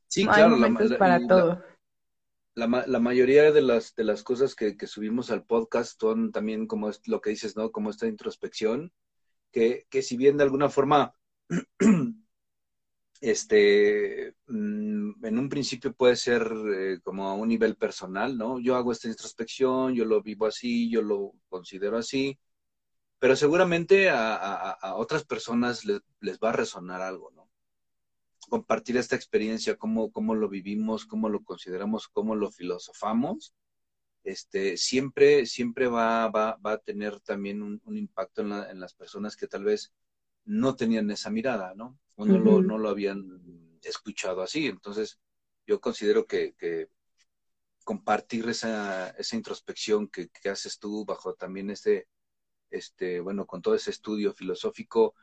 Sí, 0.06 0.24
claro. 0.24 0.44
Hay 0.44 0.50
momentos 0.50 0.90
la, 0.90 0.98
para 0.98 1.18
la, 1.18 1.26
todo 1.26 1.62
la, 2.58 2.84
la, 2.86 2.98
mayoría 3.00 3.52
de 3.52 3.62
las, 3.62 3.94
de 3.94 4.04
las 4.04 4.22
cosas 4.24 4.54
que, 4.56 4.76
que, 4.76 4.86
subimos 4.88 5.30
al 5.30 5.44
podcast 5.44 6.00
son 6.00 6.32
también 6.32 6.66
como 6.66 6.88
es 6.90 7.00
lo 7.06 7.20
que 7.20 7.30
dices, 7.30 7.56
¿no? 7.56 7.70
Como 7.70 7.90
esta 7.90 8.06
introspección, 8.08 8.92
que, 9.52 9.86
que 9.90 10.02
si 10.02 10.16
bien 10.16 10.36
de 10.36 10.44
alguna 10.44 10.68
forma, 10.68 11.14
este, 13.20 14.34
mm, 14.48 15.24
en 15.24 15.38
un 15.38 15.48
principio 15.48 15.92
puede 15.94 16.16
ser 16.16 16.50
eh, 16.74 17.00
como 17.02 17.28
a 17.28 17.34
un 17.34 17.48
nivel 17.48 17.76
personal, 17.76 18.36
¿no? 18.36 18.58
Yo 18.60 18.76
hago 18.76 18.92
esta 18.92 19.08
introspección, 19.08 19.94
yo 19.94 20.04
lo 20.04 20.22
vivo 20.22 20.46
así, 20.46 20.90
yo 20.90 21.02
lo 21.02 21.32
considero 21.48 21.96
así, 21.98 22.38
pero 23.20 23.36
seguramente 23.36 24.10
a, 24.10 24.34
a, 24.36 24.70
a 24.72 24.96
otras 24.96 25.24
personas 25.24 25.84
les, 25.84 26.00
les 26.20 26.38
va 26.40 26.50
a 26.50 26.52
resonar 26.52 27.02
algo, 27.02 27.30
¿no? 27.32 27.37
Compartir 28.48 28.96
esta 28.96 29.16
experiencia, 29.16 29.76
cómo, 29.76 30.10
cómo 30.10 30.34
lo 30.34 30.48
vivimos, 30.48 31.06
cómo 31.06 31.28
lo 31.28 31.42
consideramos, 31.44 32.08
cómo 32.08 32.34
lo 32.34 32.50
filosofamos, 32.50 33.54
este, 34.24 34.76
siempre, 34.76 35.46
siempre 35.46 35.86
va, 35.86 36.28
va, 36.28 36.56
va 36.56 36.72
a 36.72 36.78
tener 36.78 37.20
también 37.20 37.62
un, 37.62 37.80
un 37.84 37.96
impacto 37.96 38.42
en, 38.42 38.50
la, 38.50 38.70
en, 38.70 38.80
las 38.80 38.94
personas 38.94 39.36
que 39.36 39.46
tal 39.46 39.64
vez 39.64 39.92
no 40.44 40.76
tenían 40.76 41.10
esa 41.10 41.30
mirada, 41.30 41.74
¿no? 41.74 41.98
O 42.16 42.26
no, 42.26 42.34
uh 42.34 42.36
-huh. 42.36 42.44
lo, 42.44 42.62
no 42.62 42.78
lo 42.78 42.88
habían 42.88 43.78
escuchado 43.82 44.42
así. 44.42 44.66
Entonces, 44.66 45.18
yo 45.66 45.80
considero 45.80 46.26
que, 46.26 46.54
que 46.58 46.88
compartir 47.84 48.48
esa, 48.48 49.10
esa 49.10 49.36
introspección 49.36 50.08
que, 50.08 50.28
que, 50.28 50.50
haces 50.50 50.78
tú 50.78 51.04
bajo 51.04 51.34
también 51.34 51.70
este, 51.70 52.06
este, 52.70 53.20
bueno, 53.20 53.46
con 53.46 53.62
todo 53.62 53.74
ese 53.74 53.90
estudio 53.90 54.32
filosófico, 54.34 55.14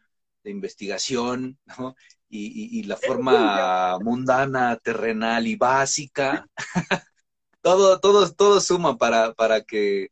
de 0.45 0.51
investigación, 0.51 1.59
¿no? 1.79 1.97
Y, 2.29 2.79
y, 2.79 2.81
y 2.81 2.83
la 2.85 2.97
forma 2.97 3.99
mundana, 3.99 4.77
terrenal 4.77 5.47
y 5.47 5.57
básica, 5.57 6.47
todo, 7.61 7.99
todo, 7.99 8.31
todo 8.33 8.61
suma 8.61 8.97
para, 8.97 9.33
para 9.33 9.61
que 9.63 10.09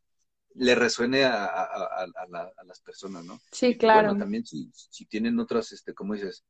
le 0.54 0.74
resuene 0.76 1.24
a, 1.24 1.44
a, 1.46 1.64
a, 2.04 2.26
la, 2.28 2.52
a 2.56 2.64
las 2.64 2.80
personas, 2.80 3.24
¿no? 3.24 3.40
Sí, 3.52 3.76
claro. 3.76 4.08
Bueno, 4.08 4.18
también 4.18 4.46
si, 4.46 4.70
si 4.74 5.06
tienen 5.06 5.38
otras, 5.40 5.72
este, 5.72 5.94
como 5.94 6.14
dices, 6.14 6.44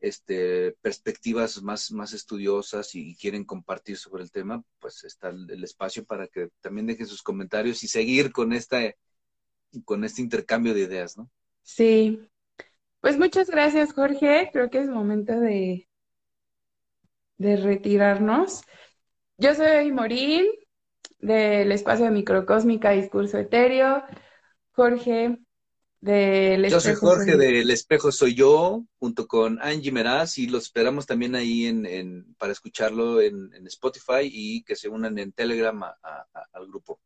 este, 0.00 0.72
perspectivas 0.82 1.62
más, 1.62 1.92
más 1.92 2.12
estudiosas 2.12 2.94
y 2.94 3.16
quieren 3.16 3.44
compartir 3.44 3.98
sobre 3.98 4.22
el 4.24 4.32
tema, 4.32 4.62
pues 4.80 5.04
está 5.04 5.30
el, 5.30 5.50
el 5.50 5.64
espacio 5.64 6.04
para 6.04 6.28
que 6.28 6.50
también 6.60 6.86
dejen 6.86 7.06
sus 7.06 7.22
comentarios 7.22 7.82
y 7.84 7.88
seguir 7.88 8.32
con 8.32 8.52
esta, 8.52 8.80
con 9.84 10.04
este 10.04 10.22
intercambio 10.22 10.74
de 10.74 10.82
ideas, 10.82 11.16
¿no? 11.16 11.30
Sí, 11.62 12.30
pues 13.06 13.20
muchas 13.20 13.48
gracias, 13.48 13.92
Jorge. 13.92 14.50
Creo 14.52 14.68
que 14.68 14.80
es 14.80 14.88
momento 14.88 15.38
de, 15.38 15.88
de 17.38 17.56
retirarnos. 17.56 18.62
Yo 19.38 19.54
soy 19.54 19.92
Morín, 19.92 20.44
del 21.20 21.70
espacio 21.70 22.06
de 22.06 22.10
microcósmica 22.10 22.90
Discurso 22.90 23.38
Etéreo. 23.38 24.02
Jorge, 24.72 25.38
del 26.00 26.68
Yo 26.68 26.80
soy 26.80 26.96
Jorge 26.96 27.34
soy... 27.34 27.38
del 27.38 27.70
Espejo 27.70 28.10
Soy 28.10 28.34
Yo, 28.34 28.84
junto 28.98 29.28
con 29.28 29.62
Angie 29.62 29.92
Meraz, 29.92 30.36
y 30.38 30.48
los 30.48 30.64
esperamos 30.64 31.06
también 31.06 31.36
ahí 31.36 31.66
en, 31.66 31.86
en 31.86 32.34
para 32.34 32.50
escucharlo 32.50 33.20
en, 33.20 33.54
en, 33.54 33.68
Spotify 33.68 34.22
y 34.24 34.64
que 34.64 34.74
se 34.74 34.88
unan 34.88 35.16
en 35.20 35.30
Telegram 35.30 35.80
a, 35.80 35.96
a, 36.02 36.26
a, 36.34 36.48
al 36.54 36.66
grupo. 36.66 36.98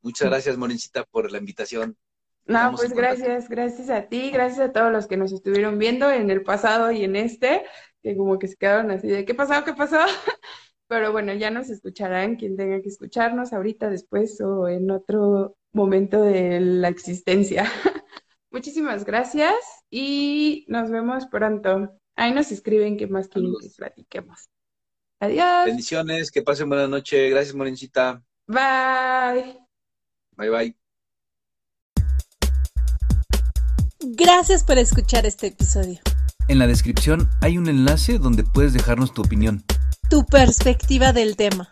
Muchas 0.00 0.30
gracias, 0.30 0.56
Morincita, 0.56 1.04
por 1.04 1.30
la 1.30 1.36
invitación. 1.36 1.98
No, 2.46 2.72
pues 2.76 2.92
gracias, 2.92 3.48
gracias 3.48 3.88
a 3.90 4.08
ti, 4.08 4.30
gracias 4.30 4.68
a 4.68 4.72
todos 4.72 4.90
los 4.92 5.06
que 5.06 5.16
nos 5.16 5.32
estuvieron 5.32 5.78
viendo 5.78 6.10
en 6.10 6.30
el 6.30 6.42
pasado 6.42 6.90
y 6.90 7.04
en 7.04 7.16
este, 7.16 7.62
que 8.02 8.16
como 8.16 8.38
que 8.38 8.48
se 8.48 8.56
quedaron 8.56 8.90
así 8.90 9.08
de 9.08 9.24
¿qué 9.24 9.34
pasó? 9.34 9.64
¿Qué 9.64 9.74
pasó? 9.74 9.98
Pero 10.88 11.12
bueno, 11.12 11.32
ya 11.32 11.50
nos 11.50 11.70
escucharán 11.70 12.36
quien 12.36 12.56
tenga 12.56 12.82
que 12.82 12.88
escucharnos 12.88 13.52
ahorita, 13.52 13.88
después 13.88 14.40
o 14.40 14.68
en 14.68 14.90
otro 14.90 15.56
momento 15.72 16.22
de 16.22 16.60
la 16.60 16.88
existencia. 16.88 17.64
Muchísimas 18.50 19.04
gracias 19.04 19.54
y 19.88 20.66
nos 20.68 20.90
vemos 20.90 21.26
pronto. 21.26 21.98
Ahí 22.16 22.32
nos 22.32 22.52
escriben 22.52 22.98
qué 22.98 23.06
más 23.06 23.28
quieren 23.28 23.54
que 23.58 23.70
platiquemos. 23.74 24.50
Adiós. 25.20 25.66
Bendiciones, 25.66 26.30
que 26.30 26.42
pasen 26.42 26.68
buena 26.68 26.88
noche. 26.88 27.30
Gracias, 27.30 27.54
Morincita. 27.54 28.22
Bye. 28.46 29.56
Bye, 30.36 30.50
bye. 30.50 30.81
Gracias 34.14 34.62
por 34.62 34.76
escuchar 34.76 35.24
este 35.24 35.46
episodio. 35.46 35.98
En 36.46 36.58
la 36.58 36.66
descripción 36.66 37.30
hay 37.40 37.56
un 37.56 37.66
enlace 37.66 38.18
donde 38.18 38.44
puedes 38.44 38.74
dejarnos 38.74 39.14
tu 39.14 39.22
opinión. 39.22 39.64
Tu 40.10 40.26
perspectiva 40.26 41.14
del 41.14 41.34
tema. 41.34 41.70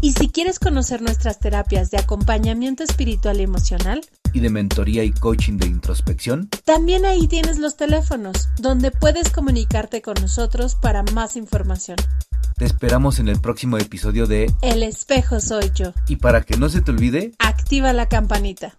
Y 0.00 0.10
si 0.14 0.28
quieres 0.28 0.58
conocer 0.58 1.00
nuestras 1.00 1.38
terapias 1.38 1.92
de 1.92 1.98
acompañamiento 1.98 2.82
espiritual 2.82 3.38
y 3.38 3.44
emocional, 3.44 4.00
y 4.32 4.40
de 4.40 4.50
mentoría 4.50 5.04
y 5.04 5.12
coaching 5.12 5.58
de 5.58 5.68
introspección, 5.68 6.48
también 6.64 7.04
ahí 7.04 7.28
tienes 7.28 7.58
los 7.58 7.76
teléfonos, 7.76 8.48
donde 8.58 8.90
puedes 8.90 9.30
comunicarte 9.30 10.02
con 10.02 10.14
nosotros 10.20 10.74
para 10.74 11.04
más 11.14 11.36
información. 11.36 11.98
Te 12.56 12.64
esperamos 12.64 13.20
en 13.20 13.28
el 13.28 13.40
próximo 13.40 13.78
episodio 13.78 14.26
de 14.26 14.52
El 14.60 14.82
espejo 14.82 15.38
soy 15.38 15.70
yo. 15.72 15.92
Y 16.08 16.16
para 16.16 16.42
que 16.42 16.56
no 16.56 16.68
se 16.68 16.80
te 16.80 16.90
olvide, 16.90 17.30
activa 17.38 17.92
la 17.92 18.08
campanita. 18.08 18.74